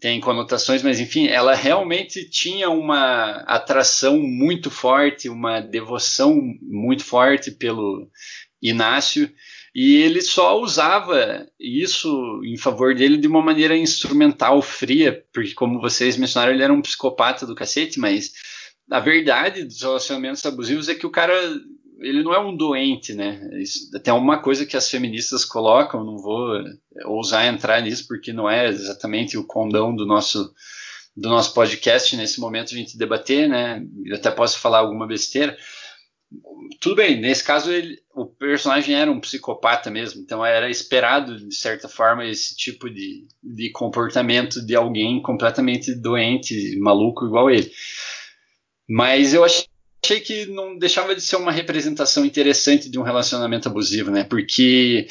tem 0.00 0.18
conotações, 0.18 0.82
mas 0.82 0.98
enfim, 0.98 1.28
ela 1.28 1.54
realmente 1.54 2.28
tinha 2.28 2.70
uma 2.70 3.44
atração 3.46 4.18
muito 4.18 4.70
forte, 4.70 5.28
uma 5.28 5.60
devoção 5.60 6.40
muito 6.62 7.04
forte 7.04 7.50
pelo 7.50 8.08
Inácio, 8.62 9.30
e 9.74 9.96
ele 9.96 10.20
só 10.20 10.58
usava 10.60 11.46
isso 11.58 12.40
em 12.44 12.56
favor 12.56 12.94
dele 12.94 13.16
de 13.16 13.28
uma 13.28 13.42
maneira 13.42 13.76
instrumental, 13.76 14.60
fria, 14.62 15.24
porque, 15.32 15.54
como 15.54 15.80
vocês 15.80 16.16
mencionaram, 16.16 16.52
ele 16.52 16.62
era 16.62 16.72
um 16.72 16.82
psicopata 16.82 17.46
do 17.46 17.54
cacete, 17.54 18.00
mas 18.00 18.32
a 18.90 18.98
verdade 18.98 19.64
dos 19.64 19.80
relacionamentos 19.82 20.44
abusivos 20.44 20.88
é 20.88 20.94
que 20.94 21.06
o 21.06 21.10
cara 21.10 21.34
ele 22.00 22.22
não 22.22 22.34
é 22.34 22.38
um 22.38 22.56
doente, 22.56 23.14
né? 23.14 23.40
Tem 24.02 24.12
uma 24.12 24.40
coisa 24.40 24.64
que 24.64 24.76
as 24.76 24.90
feministas 24.90 25.44
colocam, 25.44 26.04
não 26.04 26.16
vou 26.16 26.62
ousar 27.04 27.46
entrar 27.46 27.80
nisso 27.82 28.06
porque 28.08 28.32
não 28.32 28.48
é 28.48 28.68
exatamente 28.68 29.36
o 29.36 29.46
condão 29.46 29.94
do 29.94 30.06
nosso 30.06 30.52
do 31.16 31.28
nosso 31.28 31.52
podcast 31.52 32.16
nesse 32.16 32.40
momento 32.40 32.72
a 32.72 32.76
gente 32.76 32.96
debater, 32.96 33.48
né? 33.48 33.84
Eu 34.04 34.16
até 34.16 34.30
posso 34.30 34.58
falar 34.58 34.78
alguma 34.78 35.06
besteira. 35.06 35.56
Tudo 36.80 36.96
bem, 36.96 37.20
nesse 37.20 37.44
caso 37.44 37.70
ele, 37.70 37.98
o 38.14 38.24
personagem 38.24 38.94
era 38.94 39.10
um 39.10 39.20
psicopata 39.20 39.90
mesmo, 39.90 40.22
então 40.22 40.46
era 40.46 40.70
esperado 40.70 41.36
de 41.36 41.54
certa 41.54 41.88
forma 41.88 42.24
esse 42.24 42.56
tipo 42.56 42.88
de, 42.88 43.26
de 43.42 43.70
comportamento 43.72 44.64
de 44.64 44.76
alguém 44.76 45.20
completamente 45.20 45.94
doente, 45.94 46.78
maluco 46.78 47.26
igual 47.26 47.50
ele. 47.50 47.70
Mas 48.88 49.34
eu 49.34 49.44
achei 49.44 49.66
achei 50.04 50.20
que 50.20 50.46
não 50.46 50.78
deixava 50.78 51.14
de 51.14 51.20
ser 51.20 51.36
uma 51.36 51.52
representação 51.52 52.24
interessante 52.24 52.88
de 52.88 52.98
um 52.98 53.02
relacionamento 53.02 53.68
abusivo, 53.68 54.10
né? 54.10 54.24
Porque 54.24 55.06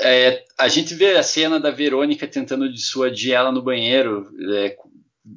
é, 0.00 0.42
a 0.58 0.68
gente 0.68 0.94
vê 0.94 1.16
a 1.16 1.22
cena 1.22 1.60
da 1.60 1.70
Verônica 1.70 2.26
tentando 2.26 2.72
dissuadir 2.72 3.32
ela 3.32 3.52
no 3.52 3.62
banheiro, 3.62 4.28
é, 4.54 4.76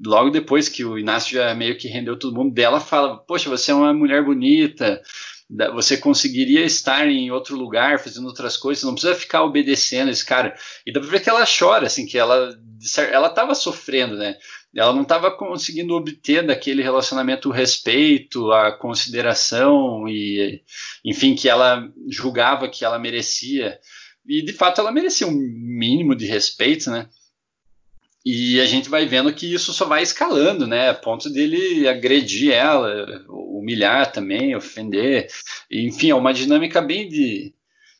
logo 0.06 0.30
depois 0.30 0.68
que 0.68 0.84
o 0.84 0.98
Inácio 0.98 1.34
já 1.34 1.54
meio 1.54 1.78
que 1.78 1.88
rendeu 1.88 2.18
todo 2.18 2.36
mundo 2.36 2.54
dela, 2.54 2.80
fala: 2.80 3.18
Poxa, 3.18 3.50
você 3.50 3.72
é 3.72 3.76
uma 3.76 3.94
mulher 3.94 4.24
bonita, 4.24 5.02
você 5.74 5.98
conseguiria 5.98 6.66
estar 6.66 7.08
em 7.08 7.30
outro 7.30 7.56
lugar 7.56 8.00
fazendo 8.00 8.26
outras 8.26 8.58
coisas, 8.58 8.84
não 8.84 8.94
precisa 8.94 9.14
ficar 9.14 9.44
obedecendo 9.44 10.10
esse 10.10 10.26
cara. 10.26 10.56
E 10.86 10.92
dá 10.92 11.00
pra 11.00 11.10
ver 11.10 11.22
que 11.22 11.30
ela 11.30 11.46
chora, 11.46 11.86
assim, 11.86 12.06
que 12.06 12.18
ela 12.18 12.58
ela 13.12 13.28
estava 13.28 13.56
sofrendo, 13.56 14.16
né? 14.16 14.38
Ela 14.76 14.94
não 14.94 15.04
estava 15.04 15.32
conseguindo 15.32 15.96
obter 15.96 16.46
daquele 16.46 16.84
relacionamento 16.84 17.48
o 17.48 17.52
respeito, 17.52 18.52
a 18.52 18.74
consideração 18.74 20.06
e, 20.08 20.62
enfim, 21.04 21.34
que 21.34 21.48
ela 21.48 21.90
julgava 22.10 22.68
que 22.68 22.84
ela 22.84 23.00
merecia. 23.00 23.80
E 24.28 24.42
de 24.44 24.52
fato 24.52 24.82
ela 24.82 24.92
merecia 24.92 25.28
um 25.28 25.32
mínimo 25.32 26.14
de 26.14 26.26
respeito, 26.26 26.92
né? 26.92 27.08
E 28.26 28.60
a 28.60 28.66
gente 28.66 28.90
vai 28.90 29.06
vendo 29.06 29.32
que 29.32 29.54
isso 29.54 29.72
só 29.72 29.86
vai 29.86 30.02
escalando, 30.02 30.66
né? 30.66 30.90
A 30.90 30.96
ponto 30.96 31.30
dele 31.30 31.88
agredir 31.88 32.52
ela, 32.52 33.24
humilhar 33.30 34.12
também, 34.12 34.56
ofender. 34.56 35.28
Enfim, 35.72 36.10
é 36.10 36.16
uma 36.16 36.34
dinâmica 36.34 36.82
bem 36.82 37.08
de, 37.08 37.54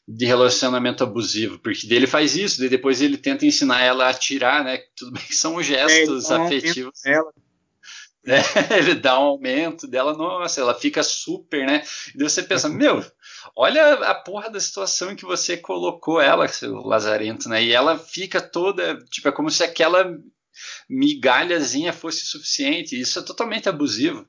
de 0.08 0.26
relacionamento 0.26 1.04
abusivo, 1.04 1.58
porque 1.60 1.88
dele 1.88 2.06
faz 2.06 2.36
isso, 2.36 2.60
daí 2.60 2.70
depois 2.70 3.02
ele 3.02 3.18
tenta 3.18 3.46
ensinar 3.46 3.82
ela 3.82 4.06
a 4.06 4.10
atirar, 4.10 4.64
né? 4.64 4.80
Tudo 4.96 5.12
bem 5.12 5.24
que 5.24 5.36
são 5.36 5.62
gestos 5.64 6.30
é, 6.30 6.36
afetivos. 6.36 7.02
É, 8.28 8.80
ele 8.80 8.96
dá 8.96 9.20
um 9.20 9.24
aumento 9.24 9.88
dela, 9.88 10.18
nossa, 10.18 10.60
ela 10.60 10.74
fica 10.74 11.04
super, 11.04 11.64
né? 11.64 11.84
E 12.16 12.24
você 12.24 12.42
pensa, 12.42 12.68
meu, 12.70 13.06
olha 13.56 13.94
a 13.94 14.16
porra 14.16 14.50
da 14.50 14.60
situação 14.60 15.12
em 15.12 15.16
que 15.16 15.26
você 15.26 15.56
colocou 15.56 16.20
ela, 16.20 16.48
seu 16.48 16.74
lazarento, 16.78 17.48
né? 17.48 17.64
E 17.64 17.72
ela 17.72 18.00
fica 18.00 18.42
toda, 18.42 18.98
tipo, 19.12 19.28
é 19.28 19.32
como 19.32 19.52
se 19.52 19.64
aquela 19.64 20.12
migalhazinha 20.90 21.94
fosse 21.94 22.26
suficiente. 22.26 23.00
Isso 23.00 23.20
é 23.20 23.22
totalmente 23.22 23.70
abusivo. 23.70 24.28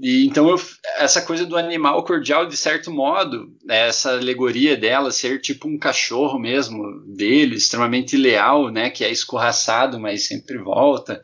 E, 0.00 0.26
então, 0.26 0.48
eu, 0.48 0.56
essa 0.98 1.22
coisa 1.22 1.46
do 1.46 1.56
animal 1.56 2.04
cordial, 2.04 2.46
de 2.46 2.56
certo 2.56 2.90
modo, 2.90 3.50
né, 3.64 3.88
essa 3.88 4.12
alegoria 4.12 4.76
dela 4.76 5.10
ser 5.10 5.40
tipo 5.40 5.66
um 5.66 5.78
cachorro 5.78 6.38
mesmo, 6.38 6.82
dele, 7.06 7.56
extremamente 7.56 8.16
leal, 8.16 8.70
né, 8.70 8.90
que 8.90 9.04
é 9.04 9.10
escorraçado, 9.10 9.98
mas 9.98 10.26
sempre 10.26 10.58
volta. 10.58 11.22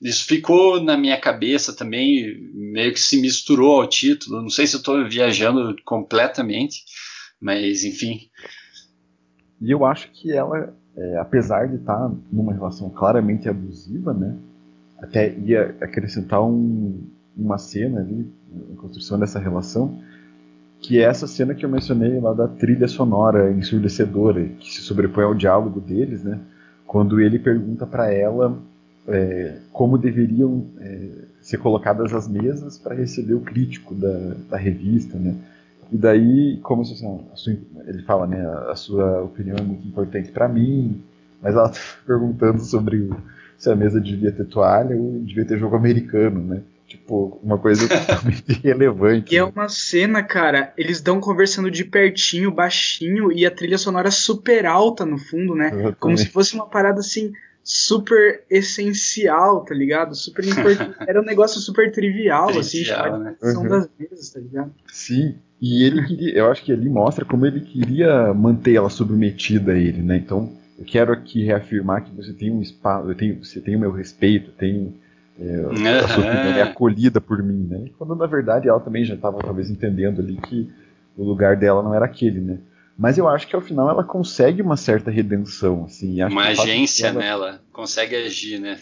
Isso 0.00 0.24
ficou 0.24 0.82
na 0.82 0.96
minha 0.96 1.20
cabeça 1.20 1.74
também, 1.74 2.50
meio 2.54 2.92
que 2.92 3.00
se 3.00 3.20
misturou 3.20 3.80
ao 3.80 3.88
título. 3.88 4.40
Não 4.40 4.50
sei 4.50 4.66
se 4.66 4.76
eu 4.76 4.78
estou 4.78 5.06
viajando 5.06 5.76
completamente, 5.84 6.82
mas 7.40 7.84
enfim. 7.84 8.28
E 9.60 9.70
eu 9.70 9.84
acho 9.84 10.10
que 10.10 10.32
ela, 10.32 10.74
é, 10.96 11.18
apesar 11.18 11.68
de 11.68 11.76
estar 11.76 11.94
tá 11.94 12.14
numa 12.32 12.54
relação 12.54 12.88
claramente 12.88 13.48
abusiva, 13.48 14.14
né, 14.14 14.34
até 14.98 15.34
ia 15.38 15.76
acrescentar 15.80 16.42
um, 16.42 17.06
uma 17.36 17.58
cena 17.58 18.00
ali, 18.00 18.26
a 18.72 18.76
construção 18.80 19.18
dessa 19.18 19.38
relação, 19.38 19.98
que 20.80 20.98
é 20.98 21.02
essa 21.02 21.26
cena 21.26 21.54
que 21.54 21.64
eu 21.64 21.68
mencionei 21.68 22.20
lá 22.20 22.32
da 22.32 22.46
trilha 22.46 22.86
sonora 22.86 23.50
ensurdecedora, 23.50 24.44
que 24.60 24.72
se 24.72 24.82
sobrepõe 24.82 25.24
ao 25.24 25.34
diálogo 25.34 25.80
deles, 25.80 26.22
né? 26.22 26.38
Quando 26.86 27.20
ele 27.20 27.38
pergunta 27.38 27.86
para 27.86 28.12
ela 28.12 28.58
é, 29.08 29.56
como 29.72 29.98
deveriam 29.98 30.66
é, 30.78 31.08
ser 31.40 31.58
colocadas 31.58 32.12
as 32.12 32.28
mesas 32.28 32.78
para 32.78 32.94
receber 32.94 33.34
o 33.34 33.40
crítico 33.40 33.94
da, 33.94 34.34
da 34.50 34.56
revista, 34.56 35.18
né? 35.18 35.34
E 35.92 35.96
daí, 35.96 36.58
como 36.62 36.82
assim, 36.82 36.94
sua, 37.34 37.56
ele 37.86 38.02
fala, 38.02 38.26
né? 38.26 38.46
A 38.68 38.76
sua 38.76 39.22
opinião 39.22 39.56
é 39.58 39.62
muito 39.62 39.86
importante 39.86 40.30
para 40.30 40.48
mim, 40.48 41.00
mas 41.40 41.54
ela 41.54 41.68
tá 41.68 41.80
perguntando 42.06 42.60
sobre 42.60 43.10
se 43.56 43.70
a 43.70 43.76
mesa 43.76 44.00
devia 44.00 44.32
ter 44.32 44.44
toalha 44.44 44.96
ou 44.96 45.20
devia 45.20 45.44
ter 45.44 45.58
jogo 45.58 45.76
americano, 45.76 46.40
né? 46.40 46.62
Tipo, 46.86 47.40
uma 47.42 47.58
coisa 47.58 47.88
totalmente 47.88 48.44
irrelevante. 48.48 49.34
E 49.34 49.38
é 49.38 49.42
né? 49.42 49.48
é 49.48 49.52
uma 49.52 49.68
cena, 49.68 50.22
cara, 50.22 50.72
eles 50.76 50.98
estão 50.98 51.20
conversando 51.20 51.70
de 51.70 51.84
pertinho, 51.84 52.50
baixinho, 52.50 53.32
e 53.32 53.44
a 53.46 53.50
trilha 53.50 53.78
sonora 53.78 54.10
super 54.10 54.66
alta 54.66 55.04
no 55.04 55.18
fundo, 55.18 55.54
né? 55.54 55.68
Exatamente. 55.68 55.96
Como 55.98 56.18
se 56.18 56.26
fosse 56.26 56.54
uma 56.54 56.68
parada 56.68 57.00
assim, 57.00 57.32
super 57.64 58.44
essencial, 58.50 59.64
tá 59.64 59.74
ligado? 59.74 60.14
Super 60.14 60.44
importante. 60.44 60.94
Era 61.08 61.20
um 61.20 61.24
negócio 61.24 61.60
super 61.60 61.90
trivial, 61.90 62.50
assim, 62.50 62.84
trivial, 62.84 63.14
assim, 63.14 63.24
né? 63.24 63.36
São 63.40 63.62
uhum. 63.62 63.68
das 63.68 63.88
mesas, 63.98 64.30
tá 64.30 64.40
ligado? 64.40 64.74
Sim. 64.92 65.36
E 65.60 65.82
ele 65.84 66.04
queria, 66.04 66.34
eu 66.34 66.50
acho 66.50 66.62
que 66.62 66.70
ele 66.70 66.90
mostra 66.90 67.24
como 67.24 67.46
ele 67.46 67.60
queria 67.60 68.34
manter 68.34 68.74
ela 68.74 68.90
submetida 68.90 69.72
a 69.72 69.78
ele, 69.78 70.02
né? 70.02 70.18
Então, 70.18 70.52
eu 70.78 70.84
quero 70.84 71.12
aqui 71.12 71.42
reafirmar 71.42 72.04
que 72.04 72.14
você 72.14 72.34
tem 72.34 72.50
um 72.50 72.60
espaço, 72.60 73.08
eu 73.08 73.14
tenho, 73.14 73.42
você 73.42 73.60
tem 73.60 73.74
o 73.74 73.80
meu 73.80 73.90
respeito, 73.90 74.50
tem 74.52 74.94
é, 75.38 75.42
uhum. 75.42 75.70
A 75.72 76.08
sua 76.08 76.24
opinião 76.24 76.56
é 76.56 76.62
acolhida 76.62 77.20
por 77.20 77.42
mim, 77.42 77.66
né? 77.68 77.90
Quando 77.98 78.14
na 78.14 78.26
verdade 78.26 78.68
ela 78.68 78.80
também 78.80 79.04
já 79.04 79.14
estava 79.14 79.38
talvez 79.38 79.68
entendendo 79.68 80.20
ali 80.20 80.36
que 80.36 80.70
o 81.16 81.24
lugar 81.24 81.56
dela 81.56 81.82
não 81.82 81.94
era 81.94 82.04
aquele, 82.04 82.40
né? 82.40 82.58
Mas 82.96 83.18
eu 83.18 83.28
acho 83.28 83.48
que 83.48 83.56
ao 83.56 83.62
final 83.62 83.90
ela 83.90 84.04
consegue 84.04 84.62
uma 84.62 84.76
certa 84.76 85.10
redenção, 85.10 85.84
assim. 85.84 86.22
uma 86.22 86.48
agência 86.48 87.08
ela... 87.08 87.18
nela, 87.18 87.60
consegue 87.72 88.14
agir, 88.14 88.60
né? 88.60 88.78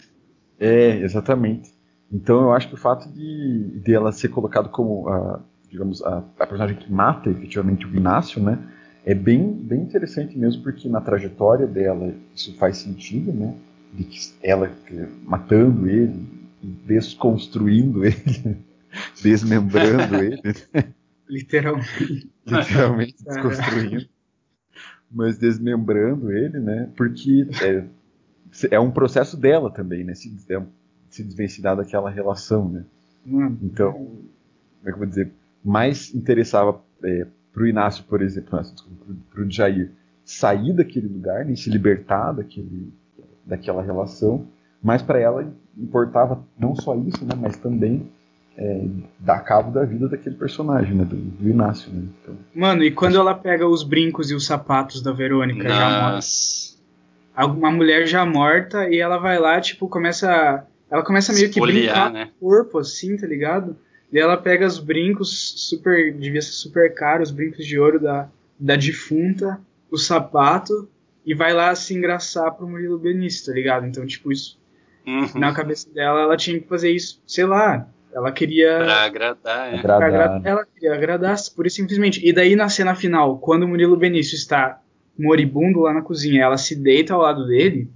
É, 0.59 0.97
exatamente. 0.97 1.71
Então 2.11 2.41
eu 2.41 2.53
acho 2.53 2.67
que 2.67 2.75
o 2.75 2.77
fato 2.77 3.09
de, 3.09 3.79
de 3.83 3.93
ela 3.93 4.11
ser 4.11 4.27
colocado 4.27 4.69
como 4.69 5.09
a, 5.09 5.39
digamos, 5.67 6.03
a, 6.03 6.23
a 6.37 6.45
personagem 6.45 6.77
que 6.77 6.91
mata 6.91 7.31
efetivamente 7.31 7.87
o 7.87 7.95
Inácio, 7.95 8.41
né? 8.41 8.59
É 9.03 9.15
bem, 9.15 9.51
bem 9.51 9.81
interessante 9.81 10.37
mesmo, 10.37 10.61
porque 10.61 10.87
na 10.87 11.01
trajetória 11.01 11.65
dela 11.65 12.13
isso 12.35 12.55
faz 12.57 12.77
sentido, 12.77 13.33
né? 13.33 13.55
De 13.91 14.03
que 14.03 14.19
ela 14.41 14.71
matando 15.25 15.89
ele, 15.89 16.42
desconstruindo 16.63 18.05
ele, 18.05 18.57
desmembrando 19.21 20.15
ele. 20.15 20.41
Literalmente. 21.27 22.31
Literalmente 22.45 23.15
desconstruindo. 23.23 24.05
Mas 25.11 25.37
desmembrando 25.37 26.31
ele, 26.31 26.59
né? 26.59 26.89
Porque 26.95 27.47
é, 27.61 27.83
é 28.71 28.79
um 28.79 28.91
processo 28.91 29.37
dela 29.37 29.69
também, 29.69 30.03
né? 30.03 30.13
Se, 30.15 30.35
é, 30.49 30.61
se 31.09 31.23
desvencilhar 31.23 31.75
daquela 31.75 32.09
relação, 32.09 32.69
né? 32.69 32.83
Hum. 33.25 33.57
Então, 33.61 33.93
como 33.93 34.83
é 34.83 34.85
que 34.85 34.91
eu 34.91 34.97
vou 34.97 35.07
dizer? 35.07 35.31
Mais 35.63 36.13
interessava 36.13 36.81
é, 37.03 37.27
pro 37.53 37.67
Inácio, 37.67 38.03
por 38.05 38.21
exemplo, 38.21 38.59
desculpa, 38.59 39.05
pro, 39.05 39.15
pro 39.31 39.51
Jair, 39.51 39.91
sair 40.25 40.73
daquele 40.73 41.07
lugar, 41.07 41.45
né? 41.45 41.55
se 41.55 41.69
libertar 41.69 42.33
daquele, 42.33 42.91
daquela 43.45 43.81
relação, 43.81 44.47
mas 44.81 45.01
para 45.01 45.19
ela 45.19 45.53
importava 45.77 46.43
não 46.57 46.75
só 46.75 46.95
isso, 46.95 47.25
né, 47.25 47.33
mas 47.39 47.57
também 47.57 48.09
é, 48.57 48.85
dar 49.19 49.39
cabo 49.39 49.71
da 49.71 49.83
vida 49.83 50.07
daquele 50.07 50.35
personagem, 50.35 50.93
né, 50.95 51.03
do, 51.03 51.15
do 51.15 51.49
Inácio. 51.49 51.91
Né? 51.91 52.03
Então, 52.21 52.35
Mano, 52.53 52.83
e 52.83 52.91
quando 52.91 53.17
ela 53.17 53.33
pega 53.33 53.67
os 53.67 53.83
brincos 53.83 54.29
e 54.29 54.35
os 54.35 54.45
sapatos 54.45 55.01
da 55.01 55.11
Verônica 55.11 55.67
Nossa. 55.67 56.77
já 57.35 57.47
morta, 57.47 57.59
uma 57.59 57.71
mulher 57.71 58.07
já 58.07 58.25
morta 58.25 58.89
e 58.89 58.99
ela 58.99 59.17
vai 59.17 59.39
lá, 59.39 59.59
tipo, 59.59 59.87
começa, 59.87 60.65
ela 60.89 61.03
começa 61.03 61.33
meio 61.33 61.49
Espoliar, 61.49 61.75
que 61.75 61.81
brincar 61.81 62.11
né? 62.11 62.31
o 62.39 62.45
corpo, 62.45 62.77
assim, 62.77 63.17
tá 63.17 63.25
ligado? 63.25 63.75
E 64.11 64.19
ela 64.19 64.37
pega 64.37 64.67
os 64.67 64.77
brincos 64.77 65.53
super, 65.57 66.13
devia 66.13 66.41
ser 66.41 66.51
super 66.51 66.93
caro, 66.93 67.23
os 67.23 67.31
brincos 67.31 67.65
de 67.65 67.79
ouro 67.79 67.99
da, 67.99 68.29
da 68.59 68.75
defunta, 68.75 69.59
o 69.89 69.97
sapato 69.97 70.87
e 71.25 71.33
vai 71.33 71.53
lá 71.53 71.73
se 71.73 71.95
engraçar 71.95 72.51
pro 72.51 72.67
Murilo 72.67 72.99
Benício, 72.99 73.47
tá 73.47 73.53
ligado? 73.53 73.87
Então, 73.87 74.05
tipo, 74.05 74.31
isso 74.31 74.59
Uhum. 75.05 75.39
Na 75.39 75.53
cabeça 75.53 75.89
dela, 75.93 76.21
ela 76.21 76.37
tinha 76.37 76.59
que 76.59 76.67
fazer 76.67 76.91
isso, 76.91 77.21
sei 77.27 77.45
lá. 77.45 77.87
Ela 78.13 78.31
queria. 78.31 78.77
Pra 78.77 79.03
agradar, 79.05 79.73
é. 79.73 79.81
Pra 79.81 79.95
agradar. 79.95 80.41
Ela 80.45 80.65
queria 80.65 80.93
agradar, 80.93 81.35
por 81.55 81.65
isso 81.65 81.77
simplesmente. 81.77 82.25
E 82.25 82.31
daí, 82.31 82.55
na 82.55 82.69
cena 82.69 82.95
final, 82.95 83.37
quando 83.39 83.63
o 83.63 83.67
Murilo 83.67 83.97
Benício 83.97 84.35
está 84.35 84.79
moribundo 85.17 85.81
lá 85.81 85.93
na 85.93 86.01
cozinha, 86.01 86.43
ela 86.43 86.57
se 86.57 86.75
deita 86.75 87.13
ao 87.13 87.21
lado 87.21 87.45
dele, 87.45 87.89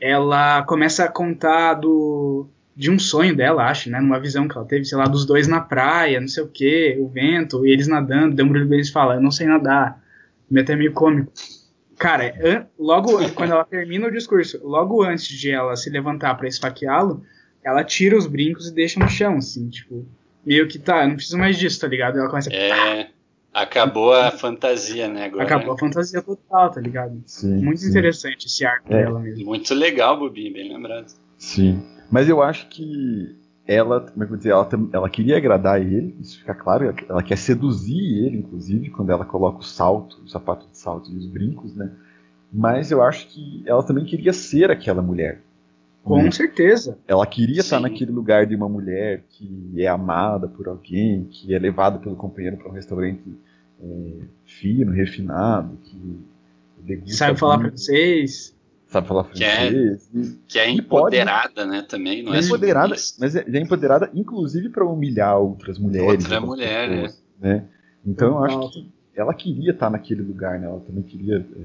ela 0.00 0.62
começa 0.62 1.04
a 1.04 1.08
contar 1.08 1.74
do 1.74 2.46
de 2.76 2.90
um 2.90 2.98
sonho 2.98 3.36
dela, 3.36 3.66
acho, 3.66 3.90
né? 3.90 4.00
Numa 4.00 4.18
visão 4.18 4.48
que 4.48 4.56
ela 4.56 4.66
teve, 4.66 4.86
sei 4.86 4.96
lá, 4.96 5.04
dos 5.04 5.26
dois 5.26 5.46
na 5.46 5.60
praia, 5.60 6.18
não 6.18 6.28
sei 6.28 6.42
o 6.42 6.48
que, 6.48 6.96
o 6.98 7.08
vento, 7.08 7.66
e 7.66 7.70
eles 7.70 7.86
nadando. 7.86 8.34
Daí 8.34 8.44
o 8.44 8.48
Murilo 8.48 8.68
Benício 8.68 8.92
fala: 8.92 9.16
Eu 9.16 9.20
não 9.20 9.30
sei 9.30 9.46
nadar. 9.46 10.02
Me 10.50 10.60
até 10.60 10.74
meio 10.74 10.92
cômico. 10.92 11.30
Cara, 12.00 12.66
logo 12.78 13.12
quando 13.34 13.52
ela 13.52 13.62
termina 13.62 14.06
o 14.06 14.10
discurso, 14.10 14.58
logo 14.64 15.02
antes 15.02 15.28
de 15.28 15.50
ela 15.50 15.76
se 15.76 15.90
levantar 15.90 16.34
para 16.34 16.48
esfaqueá-lo, 16.48 17.22
ela 17.62 17.84
tira 17.84 18.16
os 18.16 18.26
brincos 18.26 18.68
e 18.68 18.74
deixa 18.74 18.98
no 18.98 19.06
chão, 19.06 19.36
assim, 19.36 19.68
tipo, 19.68 20.06
meio 20.44 20.66
que 20.66 20.78
tá, 20.78 21.02
eu 21.02 21.08
não 21.08 21.16
preciso 21.16 21.36
mais 21.36 21.58
disso, 21.58 21.78
tá 21.78 21.86
ligado? 21.86 22.18
Ela 22.18 22.30
começa 22.30 22.50
É, 22.50 23.10
acabou 23.52 24.14
a 24.14 24.30
fantasia, 24.30 25.08
né, 25.08 25.26
agora. 25.26 25.44
Acabou 25.44 25.74
a 25.74 25.78
fantasia 25.78 26.22
total, 26.22 26.70
tá 26.70 26.80
ligado? 26.80 27.22
Sim, 27.26 27.62
Muito 27.62 27.82
sim. 27.82 27.90
interessante 27.90 28.46
esse 28.46 28.64
arco 28.64 28.90
é. 28.94 29.04
dela 29.04 29.20
mesmo. 29.20 29.44
Muito 29.44 29.74
legal, 29.74 30.18
Bubi, 30.18 30.50
bem 30.50 30.72
lembrado. 30.72 31.12
Sim. 31.36 31.82
Mas 32.10 32.30
eu 32.30 32.42
acho 32.42 32.66
que 32.68 33.36
ela, 33.70 34.00
como 34.00 34.24
é 34.24 34.26
que 34.26 34.32
eu 34.32 34.36
dizer, 34.36 34.50
ela, 34.50 34.68
ela 34.92 35.08
queria 35.08 35.36
agradar 35.36 35.80
ele, 35.80 36.16
isso 36.20 36.40
fica 36.40 36.52
claro, 36.52 36.92
ela 37.08 37.22
quer 37.22 37.38
seduzir 37.38 38.26
ele, 38.26 38.38
inclusive, 38.38 38.90
quando 38.90 39.10
ela 39.10 39.24
coloca 39.24 39.60
o 39.60 39.62
salto, 39.62 40.20
o 40.24 40.28
sapato 40.28 40.66
de 40.66 40.76
salto 40.76 41.08
e 41.12 41.16
os 41.16 41.26
brincos, 41.26 41.76
né? 41.76 41.88
Mas 42.52 42.90
eu 42.90 43.00
acho 43.00 43.28
que 43.28 43.62
ela 43.64 43.80
também 43.84 44.04
queria 44.04 44.32
ser 44.32 44.72
aquela 44.72 45.00
mulher. 45.00 45.40
Com 46.02 46.20
né? 46.20 46.32
certeza. 46.32 46.98
Ela 47.06 47.24
queria 47.24 47.56
Sim. 47.56 47.60
estar 47.60 47.78
naquele 47.80 48.10
lugar 48.10 48.44
de 48.44 48.56
uma 48.56 48.68
mulher 48.68 49.22
que 49.28 49.72
é 49.76 49.86
amada 49.86 50.48
por 50.48 50.66
alguém, 50.66 51.28
que 51.30 51.54
é 51.54 51.58
levada 51.58 52.00
pelo 52.00 52.16
companheiro 52.16 52.56
para 52.56 52.70
um 52.70 52.74
restaurante 52.74 53.22
é, 53.80 54.12
fino, 54.46 54.90
refinado, 54.90 55.78
que 55.84 56.18
degusta 56.82 57.16
sabe 57.16 57.38
falar 57.38 57.60
francês 57.60 58.52
sabe 58.90 59.06
falar 59.08 59.24
francês. 59.24 60.08
Que 60.12 60.18
é, 60.18 60.22
que 60.48 60.58
é 60.58 60.70
empoderada, 60.70 61.54
pode, 61.54 61.70
né, 61.70 61.82
também, 61.82 62.22
não 62.22 62.34
é, 62.34 62.38
é 62.38 62.40
empoderada, 62.42 62.94
mas 63.18 63.36
é, 63.36 63.44
é 63.48 63.58
empoderada 63.58 64.10
inclusive 64.12 64.68
para 64.68 64.84
humilhar 64.84 65.38
outras 65.38 65.78
mulheres. 65.78 66.24
Outra 66.24 66.40
mulher, 66.40 66.88
pessoas, 66.88 67.22
né? 67.40 67.54
né? 67.54 67.64
Então 68.04 68.28
eu 68.28 68.44
acho 68.44 68.70
que 68.72 68.90
ela 69.14 69.32
queria 69.32 69.70
estar 69.70 69.90
naquele 69.90 70.22
lugar, 70.22 70.58
né? 70.58 70.66
Ela 70.66 70.80
também 70.80 71.02
queria 71.02 71.38
é, 71.38 71.60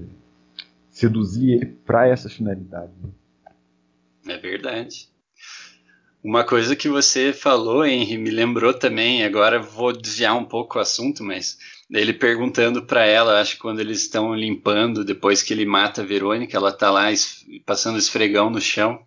seduzir 0.91 1.53
ele 1.53 1.65
para 1.65 2.07
essa 2.07 2.29
finalidade. 2.29 2.91
Né? 3.03 4.33
É 4.35 4.37
verdade. 4.37 5.09
Uma 6.25 6.43
coisa 6.43 6.75
que 6.75 6.89
você 6.89 7.31
falou, 7.31 7.85
Henry, 7.85 8.17
me 8.17 8.31
lembrou 8.31 8.73
também, 8.73 9.23
agora 9.23 9.59
vou 9.59 9.93
desviar 9.93 10.35
um 10.35 10.43
pouco 10.43 10.79
o 10.79 10.81
assunto, 10.81 11.23
mas 11.23 11.55
ele 11.87 12.13
perguntando 12.13 12.83
para 12.83 13.05
ela, 13.05 13.39
acho 13.39 13.53
que 13.53 13.61
quando 13.61 13.79
eles 13.79 14.01
estão 14.01 14.33
limpando, 14.33 15.05
depois 15.05 15.43
que 15.43 15.53
ele 15.53 15.67
mata 15.67 16.01
a 16.01 16.03
Verônica, 16.03 16.57
ela 16.57 16.71
tá 16.71 16.89
lá 16.89 17.11
es 17.11 17.45
passando 17.63 17.99
esfregão 17.99 18.49
no 18.49 18.59
chão. 18.59 19.03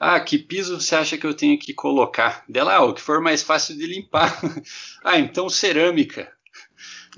Ah, 0.00 0.18
que 0.18 0.36
piso 0.36 0.80
você 0.80 0.96
acha 0.96 1.16
que 1.16 1.24
eu 1.24 1.32
tenho 1.32 1.56
que 1.56 1.72
colocar? 1.72 2.42
Dela, 2.48 2.74
ah, 2.74 2.84
o 2.84 2.92
que 2.92 3.00
for 3.00 3.20
mais 3.20 3.40
fácil 3.40 3.76
de 3.76 3.86
limpar. 3.86 4.36
ah, 5.04 5.16
então 5.16 5.48
cerâmica. 5.48 6.28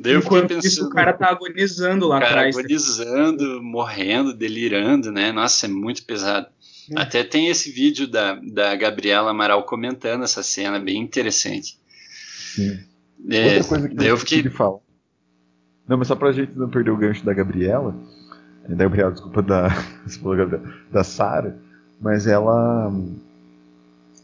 Daí 0.00 0.14
Enquanto 0.14 0.48
pensando, 0.48 0.64
isso, 0.64 0.86
o 0.86 0.90
cara 0.90 1.12
tá 1.12 1.26
agonizando 1.28 2.08
lá 2.08 2.18
cara 2.20 2.30
atrás. 2.30 2.56
agonizando, 2.56 3.62
morrendo, 3.62 4.32
delirando, 4.32 5.12
né? 5.12 5.30
Nossa, 5.30 5.66
é 5.66 5.68
muito 5.68 6.04
pesado. 6.04 6.46
Hum. 6.90 6.94
Até 6.96 7.22
tem 7.22 7.48
esse 7.48 7.70
vídeo 7.70 8.08
da, 8.08 8.34
da 8.36 8.74
Gabriela 8.76 9.30
Amaral 9.30 9.62
comentando 9.64 10.24
essa 10.24 10.42
cena, 10.42 10.80
bem 10.80 11.02
interessante. 11.02 11.78
Sim. 12.54 12.78
É, 13.28 13.56
Outra 13.56 13.64
coisa 13.64 13.88
que 13.90 14.04
eu 14.06 14.16
fiquei. 14.16 14.38
fiquei... 14.38 14.50
falar. 14.56 14.78
Não, 15.86 15.98
mas 15.98 16.08
só 16.08 16.16
pra 16.16 16.32
gente 16.32 16.52
não 16.56 16.70
perder 16.70 16.92
o 16.92 16.96
gancho 16.96 17.22
da 17.22 17.34
Gabriela. 17.34 17.94
Da 18.66 18.74
Gabriela, 18.76 19.12
desculpa, 19.12 19.42
da. 19.42 19.68
Da 20.90 21.04
Sarah. 21.04 21.54
Mas 22.00 22.26
ela. 22.26 22.90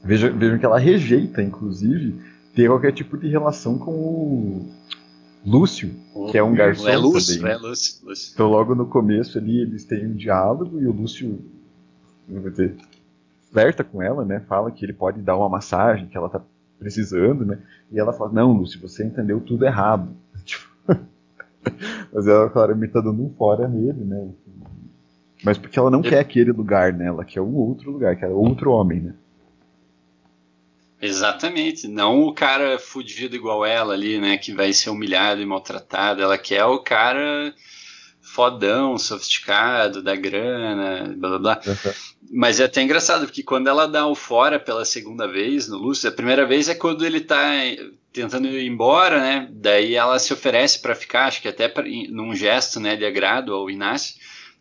Vejam, 0.03 0.39
vejam 0.39 0.59
que 0.59 0.65
ela 0.65 0.79
rejeita, 0.79 1.43
inclusive, 1.43 2.19
ter 2.55 2.69
qualquer 2.69 2.93
tipo 2.93 3.19
de 3.19 3.29
relação 3.29 3.77
com 3.77 3.91
o 3.91 4.73
Lúcio, 5.47 5.91
que 6.33 6.37
é 6.37 6.43
um 6.43 6.55
garçom 6.55 6.89
É 6.89 6.97
Lúcio, 6.97 7.37
também. 7.37 7.53
é 7.53 7.57
Lúcio, 7.57 8.05
Lúcio. 8.05 8.33
Então 8.35 8.51
logo 8.51 8.75
no 8.75 8.87
começo 8.87 9.39
ali 9.39 9.61
eles 9.61 9.85
têm 9.85 10.07
um 10.07 10.15
diálogo 10.15 10.81
e 10.81 10.87
o 10.87 10.93
Lúcio 10.93 11.39
dizer, 12.29 12.75
flerta 13.53 13.85
com 13.85 14.03
ela, 14.03 14.25
né? 14.25 14.41
Fala 14.41 14.71
que 14.73 14.85
ele 14.85 14.93
pode 14.93 15.21
dar 15.23 15.37
uma 15.37 15.49
massagem 15.49 16.09
que 16.09 16.17
ela 16.17 16.29
tá 16.29 16.43
precisando, 16.79 17.45
né? 17.45 17.59
E 17.93 17.99
ela 17.99 18.13
fala, 18.13 18.33
não, 18.33 18.53
Lúcio, 18.53 18.81
você 18.81 19.05
entendeu 19.05 19.41
tudo 19.41 19.65
errado. 19.65 20.09
Tipo, 20.45 20.67
Mas 22.13 22.27
ela 22.27 22.49
claramente 22.51 22.93
tá 22.93 23.01
dando 23.01 23.23
um 23.23 23.31
fora 23.31 23.69
nele, 23.69 24.05
né? 24.05 24.29
Mas 25.45 25.59
porque 25.59 25.79
ela 25.79 25.91
não 25.91 26.03
quer 26.03 26.19
aquele 26.19 26.51
lugar, 26.51 26.93
né? 26.93 27.07
Ela 27.07 27.25
quer 27.25 27.41
um 27.41 27.55
outro 27.55 27.91
lugar, 27.91 28.17
quer 28.17 28.29
outro 28.29 28.71
homem, 28.71 29.01
né? 29.01 29.15
Exatamente, 31.01 31.87
não 31.87 32.23
o 32.23 32.33
cara 32.33 32.79
fudido 32.79 33.37
igual 33.37 33.67
ela 33.67 33.93
ali, 33.93 34.19
né, 34.19 34.39
que 34.39 34.53
vai 34.53 34.73
ser 34.73 34.91
humilhado 34.91 35.43
e 35.43 35.47
maltratado. 35.47 36.23
Ela 36.23 36.39
quer 36.39 36.65
o 36.65 36.79
cara 36.79 37.55
fodão, 38.23 38.99
sofisticado, 38.99 40.03
da 40.03 40.17
grana, 40.17 41.15
blá 41.17 41.29
blá 41.29 41.39
blá. 41.39 41.61
Mas 42.31 42.61
é 42.61 42.65
até 42.65 42.83
engraçado, 42.83 43.27
porque 43.27 43.43
quando 43.43 43.69
ela 43.69 43.87
dá 43.87 44.07
o 44.07 44.15
fora 44.15 44.59
pela 44.59 44.85
segunda 44.85 45.29
vez 45.29 45.69
no 45.69 45.79
Lúcio, 45.79 46.09
a 46.09 46.13
primeira 46.13 46.45
vez 46.45 46.69
é 46.69 46.75
quando 46.75 47.07
ele 47.07 47.21
tá 47.21 47.51
tentando 48.13 48.49
ir 48.49 48.67
embora, 48.67 49.21
né? 49.21 49.49
Daí 49.53 49.95
ela 49.95 50.19
se 50.19 50.33
oferece 50.33 50.81
para 50.81 50.95
ficar, 50.95 51.27
acho 51.27 51.41
que 51.41 51.49
até 51.49 51.69
pra, 51.69 51.85
num 52.11 52.35
gesto, 52.35 52.81
né, 52.81 52.97
de 52.97 53.05
agrado 53.05 53.55
ao 53.55 53.71
Inácio. 53.71 54.17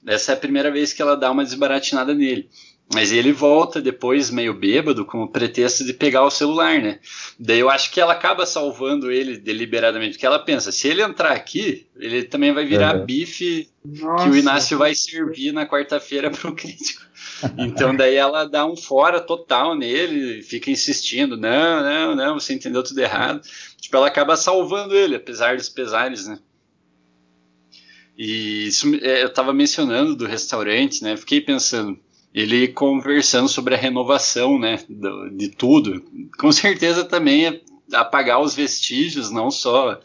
Essa 0.06 0.34
é 0.34 0.36
a 0.36 0.40
primeira 0.40 0.70
vez 0.70 0.94
que 0.94 1.02
ela 1.02 1.16
dá 1.16 1.32
uma 1.32 1.44
desbaratinada 1.44 2.14
nele. 2.14 2.50
Mas 2.94 3.12
ele 3.12 3.32
volta 3.32 3.82
depois 3.82 4.30
meio 4.30 4.54
bêbado 4.54 5.06
com 5.06 5.24
o 5.24 5.28
pretexto 5.28 5.84
de 5.84 5.92
pegar 5.92 6.24
o 6.24 6.30
celular, 6.30 6.80
né? 6.80 7.00
Daí 7.40 7.60
eu 7.60 7.70
acho 7.70 7.92
que 7.92 8.00
ela 8.00 8.14
acaba 8.14 8.46
salvando 8.46 9.12
ele 9.12 9.38
deliberadamente, 9.38 10.14
porque 10.14 10.26
ela 10.26 10.38
pensa, 10.38 10.72
se 10.72 10.88
ele 10.88 11.02
entrar 11.02 11.32
aqui, 11.32 11.88
ele 11.98 12.24
também 12.24 12.54
vai 12.54 12.64
virar 12.64 12.96
Uhum. 12.96 13.06
bife 13.06 13.68
Nossa. 13.84 14.24
que 14.24 14.30
o 14.30 14.38
Inácio 14.38 14.78
vai 14.78 14.94
servir 14.94 15.52
na 15.52 15.66
quarta-feira 15.66 16.30
pro 16.30 16.54
crítico. 16.54 17.04
Então 17.58 17.96
daí 17.96 18.16
ela 18.16 18.46
dá 18.46 18.66
um 18.66 18.78
fora 18.78 19.20
total 19.20 19.76
nele, 19.76 20.44
fica 20.44 20.70
insistindo, 20.70 21.36
não, 21.36 21.82
não, 21.82 22.16
não, 22.16 22.40
você 22.40 22.54
entendeu 22.54 22.84
tudo 22.84 23.00
errado. 23.00 23.42
Tipo, 23.82 23.98
ela 23.98 24.08
acaba 24.08 24.38
salvando 24.38 24.96
ele, 24.96 25.16
apesar 25.16 25.58
dos 25.58 25.70
pesares, 25.70 26.28
né? 26.28 26.40
E 28.18 28.68
isso 28.68 28.96
é, 29.02 29.24
eu 29.24 29.34
tava 29.34 29.54
mencionando 29.54 30.16
do 30.16 30.26
restaurante, 30.26 31.04
né? 31.04 31.18
Fiquei 31.18 31.42
pensando, 31.42 32.00
ele 32.36 32.68
conversando 32.68 33.48
sobre 33.48 33.74
a 33.76 33.78
renovação, 33.78 34.60
né, 34.60 34.84
de 35.32 35.48
tudo. 35.48 36.04
Com 36.38 36.52
certeza 36.52 37.06
também 37.06 37.48
é 37.48 37.62
apagar 37.94 38.42
os 38.42 38.54
vestígios, 38.54 39.32
não 39.32 39.50
só 39.50 40.02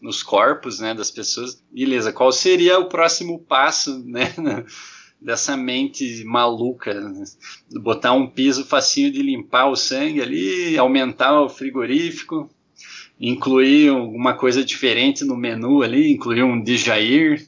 nos 0.00 0.22
corpos, 0.22 0.80
né, 0.80 0.94
das 0.94 1.10
pessoas. 1.10 1.62
Beleza, 1.70 2.14
qual 2.14 2.32
seria 2.32 2.78
o 2.78 2.88
próximo 2.88 3.38
passo, 3.38 4.02
né, 4.06 4.32
dessa 5.20 5.54
mente 5.54 6.24
maluca? 6.24 6.94
né? 6.94 7.24
Botar 7.72 8.14
um 8.14 8.26
piso 8.26 8.64
facinho 8.64 9.12
de 9.12 9.20
limpar 9.20 9.66
o 9.66 9.76
sangue 9.76 10.22
ali, 10.22 10.78
aumentar 10.78 11.42
o 11.42 11.48
frigorífico, 11.50 12.48
incluir 13.20 13.90
alguma 13.90 14.32
coisa 14.32 14.64
diferente 14.64 15.26
no 15.26 15.36
menu 15.36 15.82
ali, 15.82 16.10
incluir 16.10 16.42
um 16.42 16.62
de 16.62 16.78
Jair. 16.78 17.46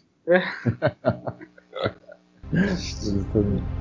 Justamente. 2.53 3.65